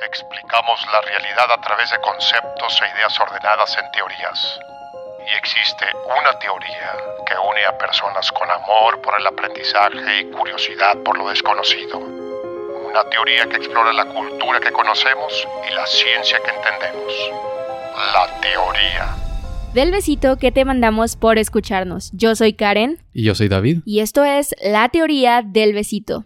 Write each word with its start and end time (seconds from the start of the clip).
Explicamos 0.00 0.80
la 0.90 1.02
realidad 1.02 1.52
a 1.52 1.60
través 1.60 1.90
de 1.90 2.00
conceptos 2.00 2.80
e 2.80 2.96
ideas 2.96 3.20
ordenadas 3.20 3.76
en 3.76 3.90
teorías. 3.92 4.58
Y 5.20 5.36
existe 5.36 5.84
una 6.06 6.38
teoría 6.38 6.96
que 7.26 7.34
une 7.36 7.62
a 7.66 7.76
personas 7.76 8.32
con 8.32 8.50
amor 8.50 9.02
por 9.02 9.20
el 9.20 9.26
aprendizaje 9.26 10.20
y 10.20 10.30
curiosidad 10.30 10.96
por 11.04 11.18
lo 11.18 11.28
desconocido. 11.28 11.98
Una 11.98 13.04
teoría 13.10 13.46
que 13.46 13.56
explora 13.56 13.92
la 13.92 14.06
cultura 14.06 14.60
que 14.60 14.72
conocemos 14.72 15.46
y 15.70 15.74
la 15.74 15.86
ciencia 15.86 16.40
que 16.42 16.50
entendemos. 16.50 17.12
La 18.14 18.40
teoría. 18.40 19.14
Del 19.74 19.90
besito 19.90 20.38
que 20.38 20.52
te 20.52 20.64
mandamos 20.64 21.16
por 21.16 21.36
escucharnos. 21.36 22.10
Yo 22.14 22.34
soy 22.34 22.54
Karen. 22.54 22.98
Y 23.12 23.24
yo 23.24 23.34
soy 23.34 23.48
David. 23.48 23.80
Y 23.84 24.00
esto 24.00 24.24
es 24.24 24.54
La 24.62 24.88
teoría 24.88 25.42
del 25.42 25.74
besito. 25.74 26.24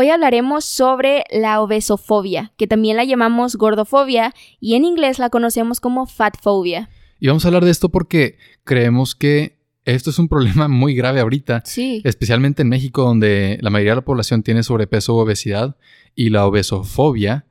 Hoy 0.00 0.10
hablaremos 0.10 0.64
sobre 0.64 1.24
la 1.28 1.60
obesofobia, 1.60 2.52
que 2.56 2.68
también 2.68 2.96
la 2.96 3.02
llamamos 3.02 3.56
gordofobia 3.56 4.32
y 4.60 4.76
en 4.76 4.84
inglés 4.84 5.18
la 5.18 5.28
conocemos 5.28 5.80
como 5.80 6.06
fatfobia. 6.06 6.88
Y 7.18 7.26
vamos 7.26 7.44
a 7.44 7.48
hablar 7.48 7.64
de 7.64 7.72
esto 7.72 7.88
porque 7.88 8.38
creemos 8.62 9.16
que 9.16 9.58
esto 9.84 10.10
es 10.10 10.20
un 10.20 10.28
problema 10.28 10.68
muy 10.68 10.94
grave 10.94 11.18
ahorita, 11.18 11.62
Sí. 11.64 12.00
especialmente 12.04 12.62
en 12.62 12.68
México 12.68 13.02
donde 13.02 13.58
la 13.60 13.70
mayoría 13.70 13.90
de 13.90 13.96
la 13.96 14.04
población 14.04 14.44
tiene 14.44 14.62
sobrepeso 14.62 15.16
o 15.16 15.22
obesidad 15.24 15.76
y 16.14 16.30
la 16.30 16.46
obesofobia 16.46 17.46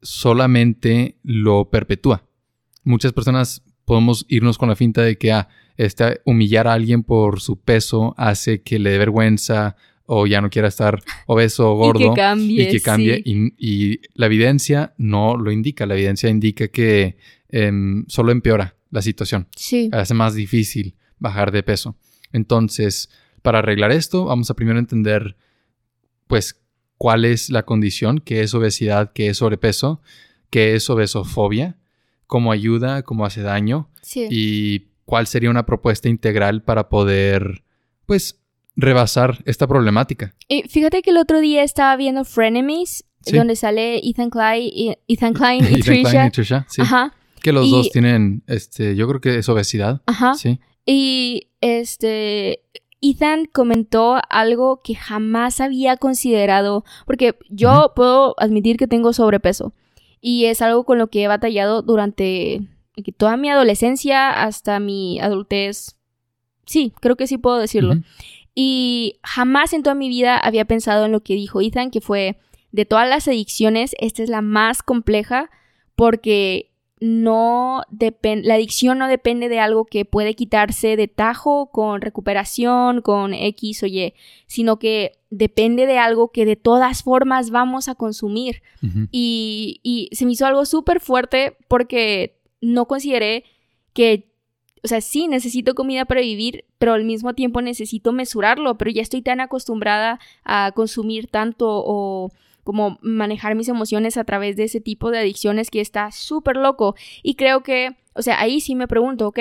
solamente 0.00 1.18
lo 1.22 1.68
perpetúa. 1.68 2.24
Muchas 2.84 3.12
personas 3.12 3.64
podemos 3.84 4.24
irnos 4.28 4.56
con 4.56 4.70
la 4.70 4.76
finta 4.76 5.02
de 5.02 5.18
que 5.18 5.32
ah, 5.32 5.50
este, 5.76 6.22
humillar 6.24 6.68
a 6.68 6.72
alguien 6.72 7.02
por 7.02 7.42
su 7.42 7.60
peso 7.60 8.14
hace 8.16 8.62
que 8.62 8.78
le 8.78 8.92
dé 8.92 8.96
vergüenza 8.96 9.76
o 10.14 10.26
ya 10.26 10.40
no 10.40 10.50
quiera 10.50 10.68
estar 10.68 11.00
obeso 11.26 11.72
o 11.72 11.76
gordo. 11.76 12.00
Y 12.00 12.08
que 12.10 12.14
cambie. 12.14 12.62
y 12.68 12.70
que 12.72 12.80
cambie. 12.80 13.22
sí. 13.24 13.52
Y, 13.58 13.92
y 13.92 14.00
la 14.14 14.26
evidencia 14.26 14.92
no 14.98 15.36
lo 15.36 15.50
indica. 15.50 15.86
La 15.86 15.94
evidencia 15.94 16.28
indica 16.28 16.68
que 16.68 17.16
em, 17.48 18.04
solo 18.08 18.30
empeora 18.32 18.76
la 18.90 19.00
situación. 19.02 19.48
Sí. 19.56 19.88
Hace 19.92 20.12
más 20.14 20.34
difícil 20.34 20.96
bajar 21.18 21.50
de 21.52 21.62
peso. 21.62 21.96
Entonces, 22.32 23.08
para 23.42 23.60
arreglar 23.60 23.90
esto, 23.92 24.26
vamos 24.26 24.50
a 24.50 24.54
primero 24.54 24.78
entender, 24.78 25.36
pues, 26.26 26.60
cuál 26.98 27.24
es 27.24 27.50
la 27.50 27.64
condición, 27.64 28.18
qué 28.18 28.42
es 28.42 28.54
obesidad, 28.54 29.12
qué 29.12 29.28
es 29.28 29.38
sobrepeso, 29.38 30.00
qué 30.50 30.74
es 30.74 30.88
obesofobia, 30.90 31.76
cómo 32.26 32.52
ayuda, 32.52 33.02
cómo 33.02 33.24
hace 33.26 33.42
daño 33.42 33.88
Sí. 34.02 34.26
y 34.30 34.88
cuál 35.04 35.26
sería 35.26 35.50
una 35.50 35.64
propuesta 35.66 36.08
integral 36.08 36.62
para 36.62 36.88
poder, 36.88 37.64
pues, 38.06 38.41
rebasar 38.76 39.38
esta 39.44 39.66
problemática. 39.66 40.34
Y 40.48 40.62
fíjate 40.62 41.02
que 41.02 41.10
el 41.10 41.18
otro 41.18 41.40
día 41.40 41.62
estaba 41.62 41.94
viendo 41.96 42.24
Frenemies, 42.24 43.04
Sí. 43.24 43.36
donde 43.36 43.54
sale 43.54 43.98
Ethan 44.02 44.30
Klein 44.30 44.68
y, 44.74 44.94
Ethan 45.06 45.32
Klein 45.34 45.62
y 45.62 45.66
Ethan 45.74 45.80
Trisha. 45.82 46.10
Klein 46.10 46.26
y 46.26 46.30
Trisha, 46.30 46.66
sí. 46.68 46.82
Ajá, 46.82 47.14
Que 47.40 47.52
los 47.52 47.66
Y- 47.66 47.70
dos 47.70 47.90
tienen, 47.90 48.42
este, 48.46 48.94
yo 48.96 49.06
creo 49.08 49.20
que 49.20 49.38
es 49.38 49.48
obesidad. 49.48 50.00
ajá. 50.06 50.34
Sí. 50.34 50.58
Y 50.86 51.48
este 51.60 52.62
Ethan 53.00 53.46
comentó 53.46 54.20
algo 54.30 54.80
que 54.82 54.94
jamás 54.94 55.60
había 55.60 55.96
considerado, 55.96 56.84
porque 57.06 57.36
yo 57.50 57.92
puedo 57.96 58.34
admitir 58.38 58.76
que 58.76 58.86
tengo 58.88 59.12
sobrepeso 59.12 59.72
y 60.20 60.44
es 60.46 60.62
algo 60.62 60.84
con 60.84 60.98
lo 60.98 61.08
que 61.08 61.22
he 61.24 61.28
batallado 61.28 61.82
durante 61.82 62.60
toda 63.16 63.36
mi 63.36 63.48
adolescencia 63.50 64.30
hasta 64.44 64.78
mi 64.80 65.18
adultez. 65.20 65.96
Sí, 66.66 66.92
creo 67.00 67.16
que 67.16 67.26
sí 67.26 67.38
puedo 67.38 67.58
decirlo. 67.58 67.94
Y 68.54 69.18
jamás 69.22 69.72
en 69.72 69.82
toda 69.82 69.94
mi 69.94 70.08
vida 70.08 70.36
había 70.36 70.64
pensado 70.64 71.06
en 71.06 71.12
lo 71.12 71.22
que 71.22 71.34
dijo 71.34 71.60
Ethan, 71.60 71.90
que 71.90 72.00
fue 72.00 72.38
de 72.70 72.84
todas 72.84 73.08
las 73.08 73.28
adicciones, 73.28 73.94
esta 73.98 74.22
es 74.22 74.28
la 74.28 74.42
más 74.42 74.82
compleja 74.82 75.50
porque 75.94 76.72
no 77.00 77.82
depende, 77.90 78.46
la 78.46 78.54
adicción 78.54 78.96
no 78.98 79.08
depende 79.08 79.48
de 79.48 79.58
algo 79.58 79.84
que 79.86 80.04
puede 80.04 80.34
quitarse 80.34 80.96
de 80.96 81.08
tajo 81.08 81.70
con 81.72 82.00
recuperación, 82.00 83.02
con 83.02 83.34
X 83.34 83.82
o 83.82 83.86
Y, 83.86 84.14
sino 84.46 84.78
que 84.78 85.18
depende 85.28 85.86
de 85.86 85.98
algo 85.98 86.30
que 86.30 86.44
de 86.44 86.54
todas 86.54 87.02
formas 87.02 87.50
vamos 87.50 87.88
a 87.88 87.96
consumir. 87.96 88.62
Y, 89.10 89.80
y 89.82 90.10
se 90.12 90.26
me 90.26 90.32
hizo 90.32 90.46
algo 90.46 90.64
súper 90.64 91.00
fuerte 91.00 91.56
porque 91.66 92.38
no 92.60 92.86
consideré 92.86 93.44
que, 93.92 94.31
o 94.84 94.88
sea, 94.88 95.00
sí, 95.00 95.28
necesito 95.28 95.74
comida 95.74 96.04
para 96.04 96.20
vivir, 96.20 96.64
pero 96.78 96.92
al 96.94 97.04
mismo 97.04 97.34
tiempo 97.34 97.62
necesito 97.62 98.12
mesurarlo, 98.12 98.76
pero 98.78 98.90
ya 98.90 99.02
estoy 99.02 99.22
tan 99.22 99.40
acostumbrada 99.40 100.18
a 100.44 100.72
consumir 100.74 101.28
tanto 101.28 101.66
o 101.68 102.32
como 102.64 102.98
manejar 103.00 103.54
mis 103.54 103.68
emociones 103.68 104.16
a 104.16 104.24
través 104.24 104.56
de 104.56 104.64
ese 104.64 104.80
tipo 104.80 105.10
de 105.10 105.18
adicciones 105.18 105.70
que 105.70 105.80
está 105.80 106.10
súper 106.10 106.56
loco. 106.56 106.94
Y 107.22 107.34
creo 107.34 107.62
que, 107.62 107.96
o 108.14 108.22
sea, 108.22 108.40
ahí 108.40 108.60
sí 108.60 108.74
me 108.74 108.88
pregunto, 108.88 109.28
ok, 109.28 109.38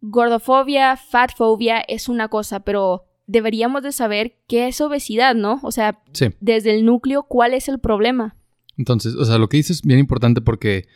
gordofobia, 0.00 0.96
fatfobia 0.96 1.80
es 1.80 2.08
una 2.08 2.28
cosa, 2.28 2.60
pero 2.60 3.04
deberíamos 3.26 3.82
de 3.82 3.92
saber 3.92 4.36
qué 4.48 4.68
es 4.68 4.80
obesidad, 4.80 5.34
¿no? 5.34 5.60
O 5.62 5.70
sea, 5.70 6.00
Sí. 6.12 6.26
desde 6.40 6.74
el 6.74 6.84
núcleo, 6.84 7.22
¿cuál 7.24 7.54
es 7.54 7.68
el 7.68 7.78
problema? 7.78 8.36
Entonces, 8.76 9.14
o 9.14 9.24
sea, 9.24 9.38
lo 9.38 9.48
que 9.48 9.58
dices 9.58 9.76
es 9.78 9.82
bien 9.82 9.98
importante 10.00 10.40
porque 10.40 10.86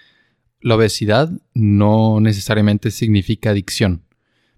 la 0.66 0.74
obesidad 0.74 1.30
no 1.54 2.18
necesariamente 2.20 2.90
significa 2.90 3.50
adicción. 3.50 4.02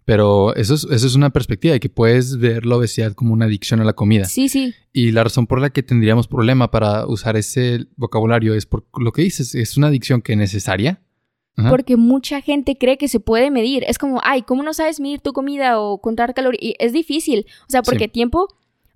Pero 0.06 0.54
eso 0.56 0.72
es, 0.72 0.84
eso 0.90 1.06
es 1.06 1.14
una 1.14 1.28
perspectiva 1.28 1.74
de 1.74 1.80
que 1.80 1.90
puedes 1.90 2.38
ver 2.38 2.64
la 2.64 2.76
obesidad 2.76 3.12
como 3.12 3.34
una 3.34 3.44
adicción 3.44 3.80
a 3.80 3.84
la 3.84 3.92
comida. 3.92 4.24
Sí, 4.24 4.48
sí, 4.48 4.72
Y 4.94 5.10
la 5.10 5.22
razón 5.22 5.46
por 5.46 5.60
la 5.60 5.68
que 5.68 5.82
tendríamos 5.82 6.26
problema 6.26 6.70
para 6.70 7.06
usar 7.06 7.36
ese 7.36 7.84
vocabulario 7.96 8.54
es 8.54 8.64
por 8.64 8.86
lo 8.98 9.12
que 9.12 9.20
dices, 9.20 9.54
es 9.54 9.76
una 9.76 9.88
adicción 9.88 10.22
que 10.22 10.32
es 10.32 10.38
necesaria. 10.38 11.02
Ajá. 11.58 11.70
porque 11.70 11.96
mucha 11.96 12.40
gente 12.40 12.78
cree 12.78 12.96
que 12.98 13.08
se 13.08 13.18
puede 13.18 13.50
medir. 13.50 13.82
Es 13.88 13.98
como, 13.98 14.20
ay, 14.22 14.42
¿cómo 14.42 14.62
no 14.62 14.72
sabes 14.72 15.00
medir 15.00 15.20
tu 15.20 15.32
comida 15.32 15.80
o 15.80 16.00
contar 16.00 16.32
calorías? 16.32 16.62
Y 16.62 16.74
es 16.78 16.92
difícil. 16.92 17.46
O 17.66 17.70
sea, 17.70 17.82
porque 17.82 18.04
Sí. 18.04 18.10
tiempo, 18.10 18.46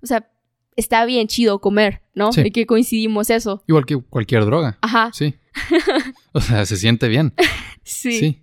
o 0.01 0.05
sea, 0.07 0.31
está 0.75 1.05
bien 1.05 1.27
chido 1.27 1.59
comer, 1.59 2.01
¿no? 2.15 2.31
Sí. 2.31 2.41
Y 2.45 2.51
que 2.51 2.65
coincidimos 2.65 3.29
eso. 3.29 3.63
Igual 3.67 3.85
que 3.85 3.97
cualquier 3.97 4.45
droga. 4.45 4.77
Ajá, 4.81 5.11
Sí. 5.13 5.35
o 6.33 6.41
sea, 6.41 6.65
se 6.65 6.77
siente 6.77 7.07
bien. 7.07 7.33
sí. 7.83 8.19
Sí. 8.19 8.39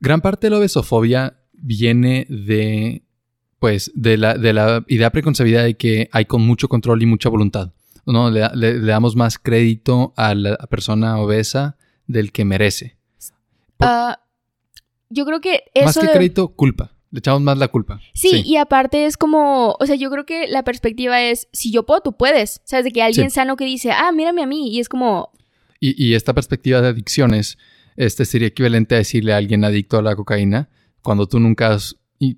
Gran 0.00 0.20
parte 0.20 0.46
de 0.46 0.50
la 0.50 0.58
obesofobia 0.58 1.38
viene 1.54 2.26
de, 2.28 3.02
pues, 3.58 3.90
de 3.94 4.18
la, 4.18 4.34
de 4.36 4.52
la 4.52 4.84
idea 4.88 5.10
preconcebida 5.10 5.62
de 5.62 5.74
que 5.76 6.08
hay 6.12 6.26
con 6.26 6.42
mucho 6.42 6.68
control 6.68 7.02
y 7.02 7.06
mucha 7.06 7.28
voluntad. 7.30 7.72
¿no? 8.04 8.30
Le, 8.30 8.48
le- 8.54 8.74
le 8.78 8.86
damos 8.86 9.16
más 9.16 9.38
crédito 9.38 10.12
a 10.16 10.34
la 10.34 10.56
persona 10.70 11.18
obesa 11.18 11.76
del 12.06 12.30
que 12.30 12.44
merece. 12.44 12.96
Por- 13.78 13.88
Ah, 13.88 14.20
yo 15.08 15.24
creo 15.24 15.40
que 15.40 15.62
más 15.82 15.90
eso... 15.96 16.00
que 16.02 16.06
de- 16.08 16.12
crédito, 16.12 16.48
culpa. 16.48 16.92
Le 17.10 17.18
echamos 17.20 17.40
más 17.42 17.56
la 17.58 17.68
culpa. 17.68 18.00
Sí, 18.14 18.42
y 18.44 18.56
aparte 18.56 19.06
es 19.06 19.16
como, 19.16 19.76
o 19.78 19.86
sea, 19.86 19.94
yo 19.96 20.10
creo 20.10 20.26
que 20.26 20.48
la 20.48 20.64
perspectiva 20.64 21.22
es, 21.22 21.48
si 21.52 21.70
yo 21.70 21.84
puedo, 21.86 22.00
tú 22.00 22.16
puedes. 22.16 22.60
¿Sabes? 22.64 22.84
De 22.84 22.90
que 22.90 23.02
alguien 23.02 23.30
Sí. 23.30 23.34
sano 23.36 23.56
que 23.56 23.64
dice, 23.64 23.92
ah, 23.92 24.10
mírame 24.12 24.42
a 24.42 24.46
mí. 24.46 24.70
Y 24.74 24.80
es 24.80 24.88
como, 24.88 25.30
Y, 25.80 26.02
y 26.04 26.14
esta 26.14 26.32
perspectiva 26.34 26.80
de 26.80 26.88
adicciones 26.88 27.58
este 27.96 28.24
sería 28.24 28.48
equivalente 28.48 28.94
a 28.94 28.98
decirle 28.98 29.32
a 29.32 29.36
alguien 29.38 29.64
adicto 29.64 29.98
a 29.98 30.02
la 30.02 30.14
cocaína 30.16 30.68
cuando 31.02 31.26
tú 31.26 31.38
nunca 31.40 31.72
has 31.74 31.96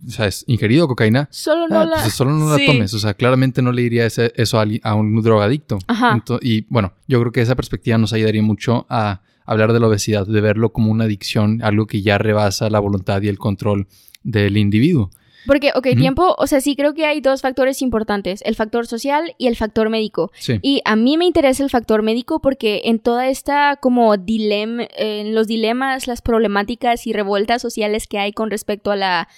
sea, 0.09 0.27
has 0.27 0.45
ingerido 0.49 0.87
cocaína. 0.89 1.29
solo 1.31 1.69
no 1.69 1.81
ah, 1.81 1.85
la... 1.85 2.03
pues 2.03 2.13
solo 2.15 2.33
no 2.33 2.55
Sí. 2.57 2.67
la 2.67 2.73
tomes. 2.73 2.93
O 2.95 2.99
sea, 2.99 3.15
claramente 3.15 3.63
no 3.63 3.71
le 3.73 3.83
diría 3.83 4.07
ese- 4.07 4.33
eso 4.37 4.61
a, 4.61 4.95
un 4.95 5.23
drogadicto. 5.23 5.79
Ajá. 5.87 6.23
Y 6.43 6.63
bueno, 6.69 6.93
yo 7.07 7.21
creo 7.21 7.31
que 7.33 7.41
esa 7.41 7.55
perspectiva 7.57 7.97
nos 7.97 8.13
ayudaría 8.13 8.43
mucho 8.43 8.87
a 8.91 9.23
hablar 9.47 9.73
de 9.73 9.81
la 9.81 9.87
obesidad, 9.87 10.27
de 10.27 10.41
verlo 10.41 10.73
como 10.73 10.91
una 10.91 11.05
adicción, 11.05 11.61
algo 11.63 11.87
que 11.87 12.03
ya 12.03 12.19
rebasa 12.19 12.69
la 12.71 12.81
voluntad 12.81 13.23
y 13.23 13.29
el 13.29 13.39
control 13.39 13.87
del 14.23 14.57
individuo. 14.57 15.11
Porque, 15.47 15.71
ok, 15.75 15.87
tiempo, 15.97 16.35
o 16.37 16.47
sea, 16.47 16.61
sí 16.61 16.77
creo 16.77 16.93
que 16.93 17.07
hay 17.07 17.23
dos 17.23 17.41
factores 17.41 17.81
importantes, 17.81 18.43
el 18.45 18.55
factor 18.55 18.87
social 18.87 19.35
y 19.39 19.47
el 19.47 19.57
factor 19.57 19.89
médico. 19.89 20.31
Sí. 20.39 20.59
Y 20.61 20.83
a 20.85 20.95
mí 20.95 21.17
me 21.17 21.25
interesa 21.25 21.63
el 21.65 21.71
factor 21.71 22.03
médico 22.03 22.41
porque 22.43 22.83
en 22.85 22.99
toda 22.99 23.29
esta 23.29 23.77
como 23.81 24.15
dilema, 24.19 24.87
en 24.97 25.35
los 25.35 25.47
dilemas, 25.47 26.07
las 26.07 26.21
problemáticas 26.21 27.07
y 27.07 27.15
revueltas 27.15 27.63
sociales 27.63 28.07
que 28.07 28.19
hay 28.19 28.33
con 28.33 28.51
respecto 28.51 28.91
a 28.91 28.97
la 28.97 29.29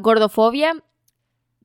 gordofobia, 0.00 0.74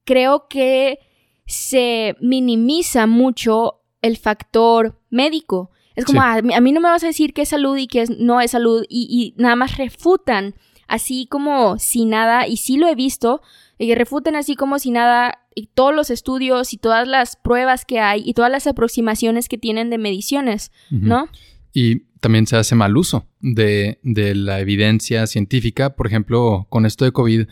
creo 0.03 0.47
que 0.49 0.99
se 1.45 2.15
minimiza 2.21 3.05
mucho 3.07 3.81
el 4.01 4.17
factor 4.17 4.99
médico. 5.09 5.69
Es 5.95 6.05
como, 6.05 6.21
Sí. 6.21 6.25
"Ah, 6.27 6.33
a, 6.35 6.41
mí, 6.41 6.53
a 6.53 6.61
mí 6.61 6.71
no 6.71 6.79
me 6.81 6.89
vas 6.89 7.03
a 7.03 7.07
decir 7.07 7.33
qué 7.33 7.43
es 7.43 7.49
salud 7.49 7.77
y 7.77 7.87
qué 7.87 8.01
es- 8.01 8.09
no 8.17 8.41
es 8.41 8.51
salud 8.51 8.83
y, 8.89 9.07
y 9.37 9.39
nada 9.41 9.55
más 9.55 9.77
refutan 9.77 10.55
así 10.93 11.25
como 11.25 11.79
si 11.79 12.05
nada, 12.05 12.47
y 12.47 12.57
sí 12.57 12.77
lo 12.77 12.87
he 12.87 12.93
visto, 12.93 13.41
y 13.79 13.95
refutan 13.95 14.35
así 14.35 14.55
como 14.55 14.77
si 14.77 14.91
nada 14.91 15.39
y 15.55 15.67
todos 15.73 15.93
los 15.93 16.11
estudios 16.11 16.71
y 16.71 16.77
todas 16.77 17.07
las 17.07 17.35
pruebas 17.35 17.83
que 17.83 17.99
hay 17.99 18.21
y 18.23 18.35
todas 18.35 18.51
las 18.51 18.67
aproximaciones 18.67 19.49
que 19.49 19.57
tienen 19.57 19.89
de 19.89 19.97
mediciones. 19.97 20.71
¿no? 20.91 21.29
Y 21.73 22.01
también 22.19 22.45
se 22.45 22.57
hace 22.57 22.75
mal 22.75 22.95
uso 22.95 23.27
de, 23.39 23.99
de 24.03 24.35
la 24.35 24.59
evidencia 24.59 25.25
científica. 25.25 25.95
Por 25.95 26.05
ejemplo, 26.05 26.67
con 26.69 26.85
esto 26.85 27.05
de 27.05 27.11
COVID, 27.11 27.47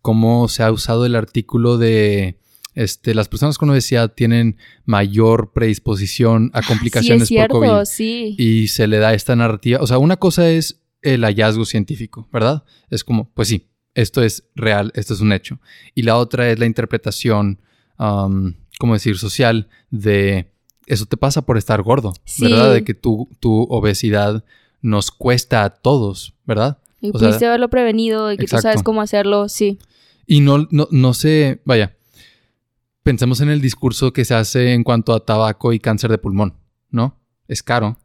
cómo 0.00 0.48
se 0.48 0.62
ha 0.62 0.72
usado 0.72 1.04
el 1.04 1.14
artículo 1.14 1.76
de 1.76 2.38
este, 2.74 3.14
las 3.14 3.28
personas 3.28 3.58
con 3.58 3.68
obesidad 3.68 4.14
tienen 4.14 4.56
mayor 4.86 5.52
predisposición 5.52 6.50
a 6.54 6.62
complicaciones 6.62 7.24
Ah, 7.24 7.26
sí, 7.26 7.34
es 7.34 7.38
cierto, 7.40 7.58
por 7.58 7.68
COVID. 7.68 7.84
sí. 7.84 8.34
Y 8.38 8.68
se 8.68 8.86
le 8.86 8.98
da 8.98 9.12
esta 9.12 9.36
narrativa. 9.36 9.80
O 9.82 9.86
sea, 9.86 9.98
una 9.98 10.16
cosa 10.16 10.48
es 10.50 10.80
el 11.02 11.22
hallazgo 11.24 11.64
científico, 11.64 12.28
¿verdad? 12.32 12.64
Es 12.90 13.04
como, 13.04 13.30
pues 13.30 13.48
sí, 13.48 13.68
esto 13.94 14.22
es 14.22 14.44
real, 14.54 14.92
esto 14.94 15.14
es 15.14 15.20
un 15.20 15.32
hecho. 15.32 15.60
Y 15.94 16.02
la 16.02 16.16
otra 16.16 16.50
es 16.50 16.58
la 16.58 16.66
interpretación, 16.66 17.60
um, 17.98 18.54
¿cómo 18.78 18.94
decir?, 18.94 19.18
social 19.18 19.68
de 19.90 20.52
eso 20.86 21.06
te 21.06 21.16
pasa 21.16 21.42
por 21.42 21.58
estar 21.58 21.82
gordo, 21.82 22.12
Sí. 22.24 22.44
¿verdad? 22.44 22.72
De 22.72 22.84
que 22.84 22.94
tu, 22.94 23.28
tu 23.40 23.62
obesidad 23.70 24.44
nos 24.82 25.10
cuesta 25.10 25.64
a 25.64 25.70
todos, 25.70 26.34
¿verdad? 26.44 26.78
Y 27.00 27.10
o 27.10 27.18
sea, 27.18 27.28
pudiste 27.28 27.46
haberlo 27.46 27.68
prevenido 27.68 28.32
y 28.32 28.36
que 28.36 28.44
tú 28.44 28.50
sabes 28.50 28.64
exacto. 28.64 28.84
cómo 28.84 29.02
hacerlo, 29.02 29.48
sí. 29.48 29.78
Y 30.26 30.40
no, 30.40 30.66
no, 30.70 30.88
no 30.90 31.14
sé, 31.14 31.60
vaya, 31.64 31.96
pensemos 33.02 33.40
en 33.40 33.48
el 33.48 33.60
discurso 33.60 34.12
que 34.12 34.24
se 34.24 34.34
hace 34.34 34.74
en 34.74 34.84
cuanto 34.84 35.12
a 35.12 35.24
tabaco 35.24 35.72
y 35.72 35.78
cáncer 35.78 36.10
de 36.10 36.18
pulmón, 36.18 36.54
¿no? 36.90 37.18
Es 37.48 37.62
caro, 37.62 37.98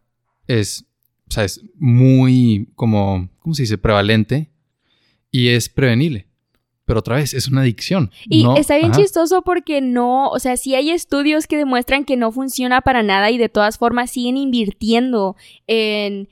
es, 0.47 0.85
o 1.31 1.33
sea, 1.33 1.45
es 1.45 1.61
muy 1.79 2.67
como, 2.75 3.29
¿cómo 3.39 3.55
se 3.55 3.63
dice? 3.63 3.77
Prevalente 3.77 4.51
y 5.31 5.47
es 5.47 5.69
prevenible. 5.69 6.27
Pero 6.83 6.99
otra 6.99 7.15
vez, 7.15 7.33
es 7.33 7.47
una 7.47 7.61
adicción. 7.61 8.11
Y 8.25 8.43
¿no? 8.43 8.57
está 8.57 8.75
bien 8.75 8.91
Ajá. 8.91 8.99
chistoso 8.99 9.41
porque 9.41 9.79
no, 9.79 10.27
o 10.27 10.39
sea, 10.39 10.57
sí 10.57 10.75
hay 10.75 10.89
estudios 10.89 11.47
que 11.47 11.55
demuestran 11.55 12.03
que 12.03 12.17
no 12.17 12.33
funciona 12.33 12.81
para 12.81 13.01
nada 13.01 13.31
y 13.31 13.37
de 13.37 13.47
todas 13.47 13.77
formas 13.77 14.11
siguen 14.11 14.35
invirtiendo 14.35 15.37
en 15.67 16.27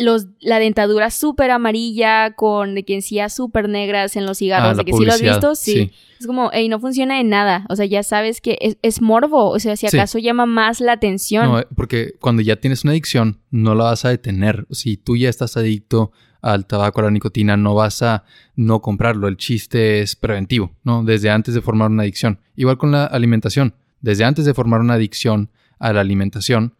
los, 0.00 0.26
la 0.40 0.58
dentadura 0.58 1.10
súper 1.10 1.50
amarilla 1.50 2.32
con 2.34 2.74
de 2.74 2.84
que 2.84 2.94
encías 2.94 3.32
súper 3.34 3.68
negras 3.68 4.16
en 4.16 4.26
los 4.26 4.38
cigarros, 4.38 4.70
Ah, 4.72 4.74
de 4.74 4.84
que 4.84 4.92
sí 4.92 5.04
lo 5.04 5.12
has 5.12 5.20
visto, 5.22 5.54
sí. 5.54 5.90
Es 6.18 6.26
como, 6.26 6.50
hey, 6.52 6.68
no 6.68 6.80
funciona 6.80 7.20
en 7.20 7.28
nada. 7.28 7.64
O 7.68 7.76
sea, 7.76 7.86
ya 7.86 8.02
sabes 8.02 8.40
que 8.40 8.58
es, 8.60 8.76
es 8.82 9.00
morbo. 9.00 9.48
O 9.50 9.58
sea, 9.58 9.76
si 9.76 9.88
Sí. 9.88 9.96
acaso 9.96 10.18
llama 10.18 10.44
más 10.46 10.80
la 10.80 10.92
atención. 10.92 11.46
No, 11.46 11.58
eh, 11.60 11.66
porque 11.74 12.14
cuando 12.20 12.42
ya 12.42 12.56
tienes 12.56 12.84
una 12.84 12.92
adicción, 12.92 13.40
no 13.50 13.74
la 13.74 13.84
vas 13.84 14.04
a 14.04 14.10
detener. 14.10 14.66
Si 14.70 14.96
tú 14.96 15.16
ya 15.16 15.28
estás 15.30 15.56
adicto 15.56 16.12
al 16.42 16.66
tabaco, 16.66 17.00
a 17.00 17.04
la 17.04 17.10
nicotina, 17.10 17.56
no 17.56 17.74
vas 17.74 18.02
a 18.02 18.24
no 18.56 18.80
comprarlo. 18.82 19.28
El 19.28 19.36
chiste 19.36 20.00
es 20.00 20.16
preventivo, 20.16 20.72
¿no? 20.84 21.04
Desde 21.04 21.30
antes 21.30 21.54
de 21.54 21.60
formar 21.62 21.90
una 21.90 22.02
adicción. 22.02 22.38
Igual 22.56 22.76
con 22.78 22.90
la 22.92 23.04
alimentación. 23.04 23.74
Desde 24.00 24.24
antes 24.24 24.44
de 24.44 24.54
formar 24.54 24.80
una 24.80 24.94
adicción 24.94 25.50
a 25.78 25.92
la 25.92 26.00
alimentación, 26.00 26.74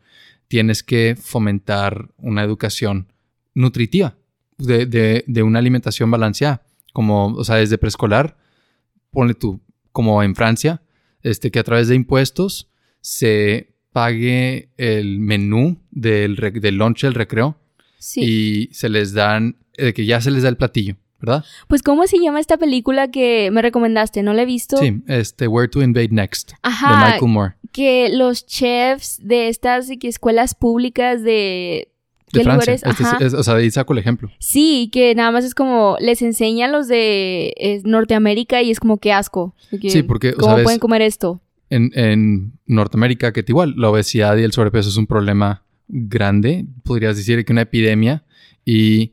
tienes 0.51 0.83
que 0.83 1.15
fomentar 1.15 2.11
una 2.17 2.43
educación 2.43 3.07
nutritiva, 3.55 4.17
de, 4.59 4.85
de- 4.85 5.23
de 5.29 5.43
una 5.45 5.61
alimentación 5.61 6.11
balanceada. 6.11 6.63
Como, 6.93 7.27
o 7.29 7.45
sea, 7.45 7.55
desde 7.55 7.79
preescolar, 7.79 8.37
ponle 9.13 9.35
tú, 9.35 9.61
como 9.93 10.21
en 10.25 10.35
Francia, 10.35 10.83
este, 11.23 11.53
que 11.53 11.61
a 11.61 11.63
través 11.63 11.87
de 11.87 11.95
impuestos 11.95 12.69
se 13.01 13.77
pague 13.93 14.71
el 14.77 15.21
menú 15.21 15.79
del, 15.93 16.35
del 16.37 16.75
lunch, 16.77 17.05
el 17.05 17.15
recreo, 17.15 17.57
sí. 18.01 18.21
y 18.69 18.75
se 18.75 18.89
les 18.89 19.13
dan, 19.13 19.57
eh, 19.77 19.93
que 19.93 20.05
ya 20.05 20.21
se 20.21 20.33
les 20.33 20.43
da 20.43 20.49
el 20.49 20.57
platillo, 20.57 20.97
¿verdad? 21.21 21.45
Pues, 21.69 21.83
¿cómo 21.83 22.09
se 22.09 22.19
llama 22.19 22.41
esta 22.41 22.57
película 22.59 23.09
que 23.13 23.51
me 23.53 23.63
recomendaste? 23.63 24.25
¿No 24.25 24.33
la 24.33 24.43
he 24.43 24.47
visto? 24.47 24.79
Sí, 24.79 25.01
este, 25.07 25.47
Where 25.47 25.69
to 25.69 25.81
Invade 25.81 26.09
Next, 26.11 26.53
de 26.65 26.69
Michael 27.05 27.29
Moore. 27.31 27.55
Que 27.73 28.09
los 28.11 28.47
chefs 28.47 29.19
de 29.23 29.49
estas 29.49 29.89
que 30.01 30.09
escuelas 30.09 30.55
públicas 30.55 31.23
de... 31.23 31.89
De 32.33 32.39
¿Qué 32.39 32.45
Francia. 32.45 32.75
lugares? 32.75 32.83
Este 32.85 33.03
es- 33.03 33.09
Ajá. 33.09 33.25
es- 33.27 33.35
o 33.35 33.43
sea, 33.43 33.55
de 33.55 33.63
ahí 33.63 33.71
saco 33.73 33.93
el 33.93 33.99
ejemplo. 33.99 34.31
Sí, 34.39 34.89
que 34.93 35.15
nada 35.17 35.33
más 35.33 35.45
es 35.45 35.53
como 35.55 35.97
les 36.01 36.23
enseñan 36.23 36.71
los 36.71 36.87
de 36.87 37.53
eh, 37.57 37.81
Norteamérica 37.85 38.63
y 38.63 38.71
es 38.71 38.79
como 38.79 38.99
que 38.99 39.13
asco. 39.13 39.57
que, 39.81 39.91
Sí, 39.91 40.05
porque, 40.05 40.35
¿Cómo 40.35 40.57
pueden 40.63 40.79
comer 40.79 41.03
esto? 41.03 41.41
En, 41.71 41.91
en 41.95 42.53
Norteamérica, 42.67 43.33
que 43.33 43.45
igual 43.49 43.75
la 43.77 43.91
obesidad 43.91 44.37
y 44.37 44.45
el 44.45 44.53
sobrepeso 44.53 44.89
es 44.89 44.97
un 44.97 45.09
problema 45.09 45.65
grande, 45.89 46.67
podrías 46.85 47.17
decir 47.17 47.45
que 47.45 47.53
una 47.53 47.63
epidemia, 47.63 48.23
y, 48.65 49.13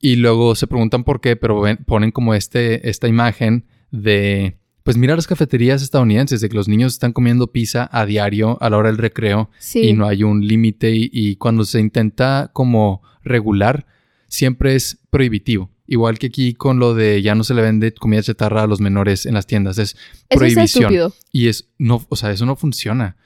y 0.00 0.16
luego 0.16 0.56
se 0.56 0.66
preguntan 0.66 1.04
por 1.04 1.20
qué, 1.20 1.36
pero 1.36 1.60
ven- 1.60 1.78
ponen 1.86 2.10
como 2.10 2.34
este, 2.34 2.88
esta 2.90 3.06
imagen 3.06 3.66
de, 3.92 4.56
pues 4.82 4.96
mira 4.96 5.14
las 5.16 5.26
cafeterías 5.26 5.82
estadounidenses, 5.82 6.40
de 6.40 6.48
que 6.48 6.56
los 6.56 6.68
niños 6.68 6.92
están 6.94 7.12
comiendo 7.12 7.52
pizza 7.52 7.88
a 7.92 8.04
diario 8.06 8.58
a 8.60 8.70
la 8.70 8.76
hora 8.78 8.88
del 8.88 8.98
recreo 8.98 9.50
Sí. 9.58 9.80
y 9.80 9.92
no 9.92 10.06
hay 10.06 10.22
un 10.24 10.46
límite 10.46 10.90
y, 10.94 11.10
y 11.12 11.36
cuando 11.36 11.64
se 11.64 11.80
intenta 11.80 12.50
como 12.52 13.02
regular, 13.22 13.86
siempre 14.28 14.74
es 14.74 14.98
prohibitivo. 15.10 15.70
Igual 15.86 16.18
que 16.18 16.28
aquí 16.28 16.54
con 16.54 16.78
lo 16.78 16.94
de 16.94 17.20
ya 17.22 17.34
no 17.34 17.44
se 17.44 17.54
le 17.54 17.60
vende 17.62 17.92
comida 17.92 18.22
chatarra 18.22 18.62
a 18.62 18.66
los 18.66 18.80
menores 18.80 19.26
en 19.26 19.34
las 19.34 19.46
tiendas, 19.46 19.78
es 19.78 19.94
Eso 20.28 20.38
prohibición. 20.38 21.12
Y 21.32 21.48
es, 21.48 21.68
no, 21.78 22.04
o 22.08 22.16
sea, 22.16 22.30
eso 22.30 22.46
no 22.46 22.56
funciona. 22.56 23.16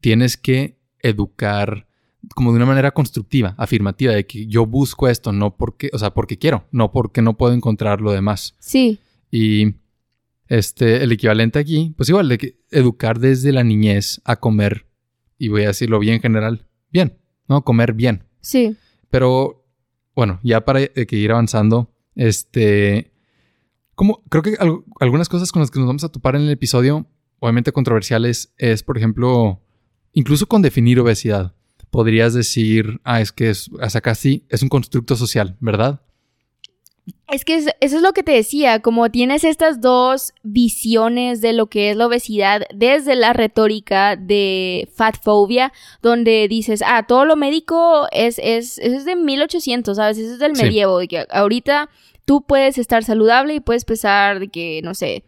Tienes 0.00 0.36
que 0.36 0.76
educar 1.02 1.86
como 2.34 2.50
de 2.52 2.56
una 2.56 2.66
manera 2.66 2.90
constructiva, 2.90 3.54
afirmativa, 3.56 4.12
de 4.12 4.26
que 4.26 4.46
yo 4.46 4.66
busco 4.66 5.08
esto, 5.08 5.32
no 5.32 5.56
porque, 5.56 5.88
o 5.94 5.98
sea, 5.98 6.10
porque 6.12 6.36
quiero, 6.38 6.66
no 6.70 6.92
porque 6.92 7.22
no 7.22 7.38
puedo 7.38 7.54
encontrar 7.54 8.02
lo 8.02 8.12
demás. 8.12 8.54
Sí. 8.58 8.98
Y 9.30 9.74
este, 10.50 11.02
el 11.02 11.12
equivalente 11.12 11.58
aquí, 11.58 11.94
pues 11.96 12.10
igual, 12.10 12.28
de 12.28 12.36
que 12.36 12.60
educar 12.70 13.18
desde 13.18 13.52
la 13.52 13.64
niñez 13.64 14.20
a 14.24 14.36
comer, 14.36 14.86
y 15.38 15.48
voy 15.48 15.62
a 15.62 15.68
decirlo 15.68 15.98
bien 15.98 16.20
general, 16.20 16.66
bien, 16.90 17.16
¿no? 17.48 17.64
Comer 17.64 17.94
bien. 17.94 18.24
Sí. 18.42 18.76
Pero, 19.08 19.66
bueno, 20.14 20.38
ya 20.42 20.64
para 20.66 20.80
eh, 20.82 21.06
que 21.08 21.16
ir 21.16 21.30
avanzando, 21.30 21.94
este, 22.14 23.12
como 23.94 24.22
creo 24.28 24.42
que 24.42 24.56
al- 24.58 24.84
algunas 25.00 25.28
cosas 25.30 25.50
con 25.52 25.60
las 25.60 25.70
que 25.70 25.78
nos 25.78 25.86
vamos 25.86 26.04
a 26.04 26.10
topar 26.10 26.36
en 26.36 26.42
el 26.42 26.50
episodio, 26.50 27.06
obviamente 27.38 27.72
controversiales, 27.72 28.52
es, 28.58 28.82
por 28.82 28.98
ejemplo, 28.98 29.62
incluso 30.12 30.46
con 30.46 30.60
definir 30.62 31.00
obesidad. 31.00 31.54
Podrías 31.90 32.34
decir, 32.34 33.00
ah, 33.04 33.20
es 33.20 33.32
que 33.32 33.50
es, 33.50 33.70
hasta 33.80 34.00
casi 34.00 34.46
es 34.48 34.62
un 34.62 34.68
constructo 34.68 35.16
social, 35.16 35.56
¿verdad? 35.60 36.02
Es 37.30 37.44
que 37.44 37.54
es- 37.56 37.68
eso 37.80 37.96
es 37.96 38.02
lo 38.02 38.12
que 38.12 38.22
te 38.22 38.32
decía, 38.32 38.80
como 38.80 39.10
tienes 39.10 39.44
estas 39.44 39.80
dos 39.80 40.32
visiones 40.42 41.40
de 41.40 41.52
lo 41.52 41.66
que 41.68 41.90
es 41.90 41.96
la 41.96 42.06
obesidad 42.06 42.62
desde 42.74 43.14
la 43.16 43.32
retórica 43.32 44.16
de 44.16 44.88
fatfobia, 44.94 45.72
donde 46.02 46.46
dices, 46.48 46.82
ah, 46.86 47.06
todo 47.06 47.24
lo 47.24 47.36
médico 47.36 48.06
es, 48.12 48.38
es, 48.42 48.78
eso 48.78 48.96
es 48.96 49.04
de 49.04 49.16
1800, 49.16 49.96
¿sabes? 49.96 50.18
Eso 50.18 50.32
es 50.34 50.38
del 50.38 50.56
Sí. 50.56 50.62
medievo, 50.64 50.98
de 50.98 51.08
que 51.08 51.26
ahorita 51.30 51.88
tú 52.24 52.42
puedes 52.42 52.78
estar 52.78 53.04
saludable 53.04 53.54
y 53.54 53.60
puedes 53.60 53.84
pesar 53.84 54.40
de 54.40 54.48
que, 54.48 54.80
no 54.82 54.94
sé, 54.94 55.24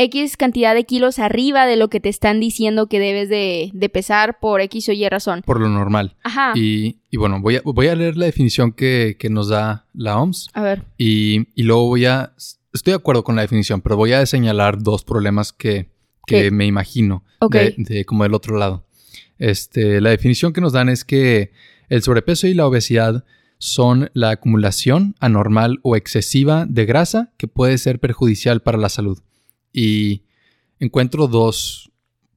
X 0.00 0.36
cantidad 0.36 0.74
de 0.74 0.84
kilos 0.84 1.18
arriba 1.18 1.66
de 1.66 1.76
lo 1.76 1.88
que 1.88 1.98
te 1.98 2.08
están 2.08 2.38
diciendo 2.38 2.86
que 2.86 3.00
debes 3.00 3.28
de, 3.28 3.70
de 3.74 3.88
pesar 3.88 4.38
por 4.40 4.60
X 4.60 4.88
o 4.88 4.92
Y 4.92 5.08
razón. 5.08 5.42
Por 5.44 5.60
lo 5.60 5.68
normal. 5.68 6.14
Ajá. 6.22 6.52
Y, 6.54 6.98
y 7.10 7.16
bueno, 7.16 7.40
voy 7.40 7.56
a, 7.56 7.62
voy 7.64 7.88
a 7.88 7.96
leer 7.96 8.16
la 8.16 8.26
definición 8.26 8.72
que, 8.72 9.16
que 9.18 9.28
nos 9.28 9.48
da 9.48 9.86
la 9.94 10.18
OMS 10.18 10.48
A 10.54 10.62
ver. 10.62 10.84
y, 10.96 11.48
y 11.54 11.64
luego 11.64 11.86
voy 11.88 12.06
a... 12.06 12.32
Estoy 12.72 12.92
de 12.92 12.96
acuerdo 12.96 13.24
con 13.24 13.34
la 13.34 13.42
definición, 13.42 13.80
pero 13.80 13.96
voy 13.96 14.12
a 14.12 14.24
señalar 14.24 14.80
dos 14.80 15.02
problemas 15.02 15.52
que, 15.52 15.88
que 16.26 16.42
¿Qué? 16.44 16.50
me 16.52 16.66
imagino 16.66 17.24
de 17.76 18.04
como 18.04 18.22
del 18.22 18.34
otro 18.34 18.56
lado. 18.56 18.84
Este, 19.38 20.00
la 20.00 20.10
definición 20.10 20.52
que 20.52 20.60
nos 20.60 20.74
dan 20.74 20.88
es 20.88 21.04
que 21.04 21.50
el 21.88 22.02
sobrepeso 22.02 22.46
y 22.46 22.54
la 22.54 22.66
obesidad 22.66 23.24
son 23.58 24.10
la 24.14 24.30
acumulación 24.30 25.16
anormal 25.18 25.80
o 25.82 25.96
excesiva 25.96 26.66
de 26.68 26.86
grasa 26.86 27.32
que 27.36 27.48
puede 27.48 27.78
ser 27.78 27.98
perjudicial 27.98 28.60
para 28.60 28.78
la 28.78 28.88
salud. 28.88 29.18
Y 29.72 30.22
encuentro 30.78 31.28
dos 31.28 31.90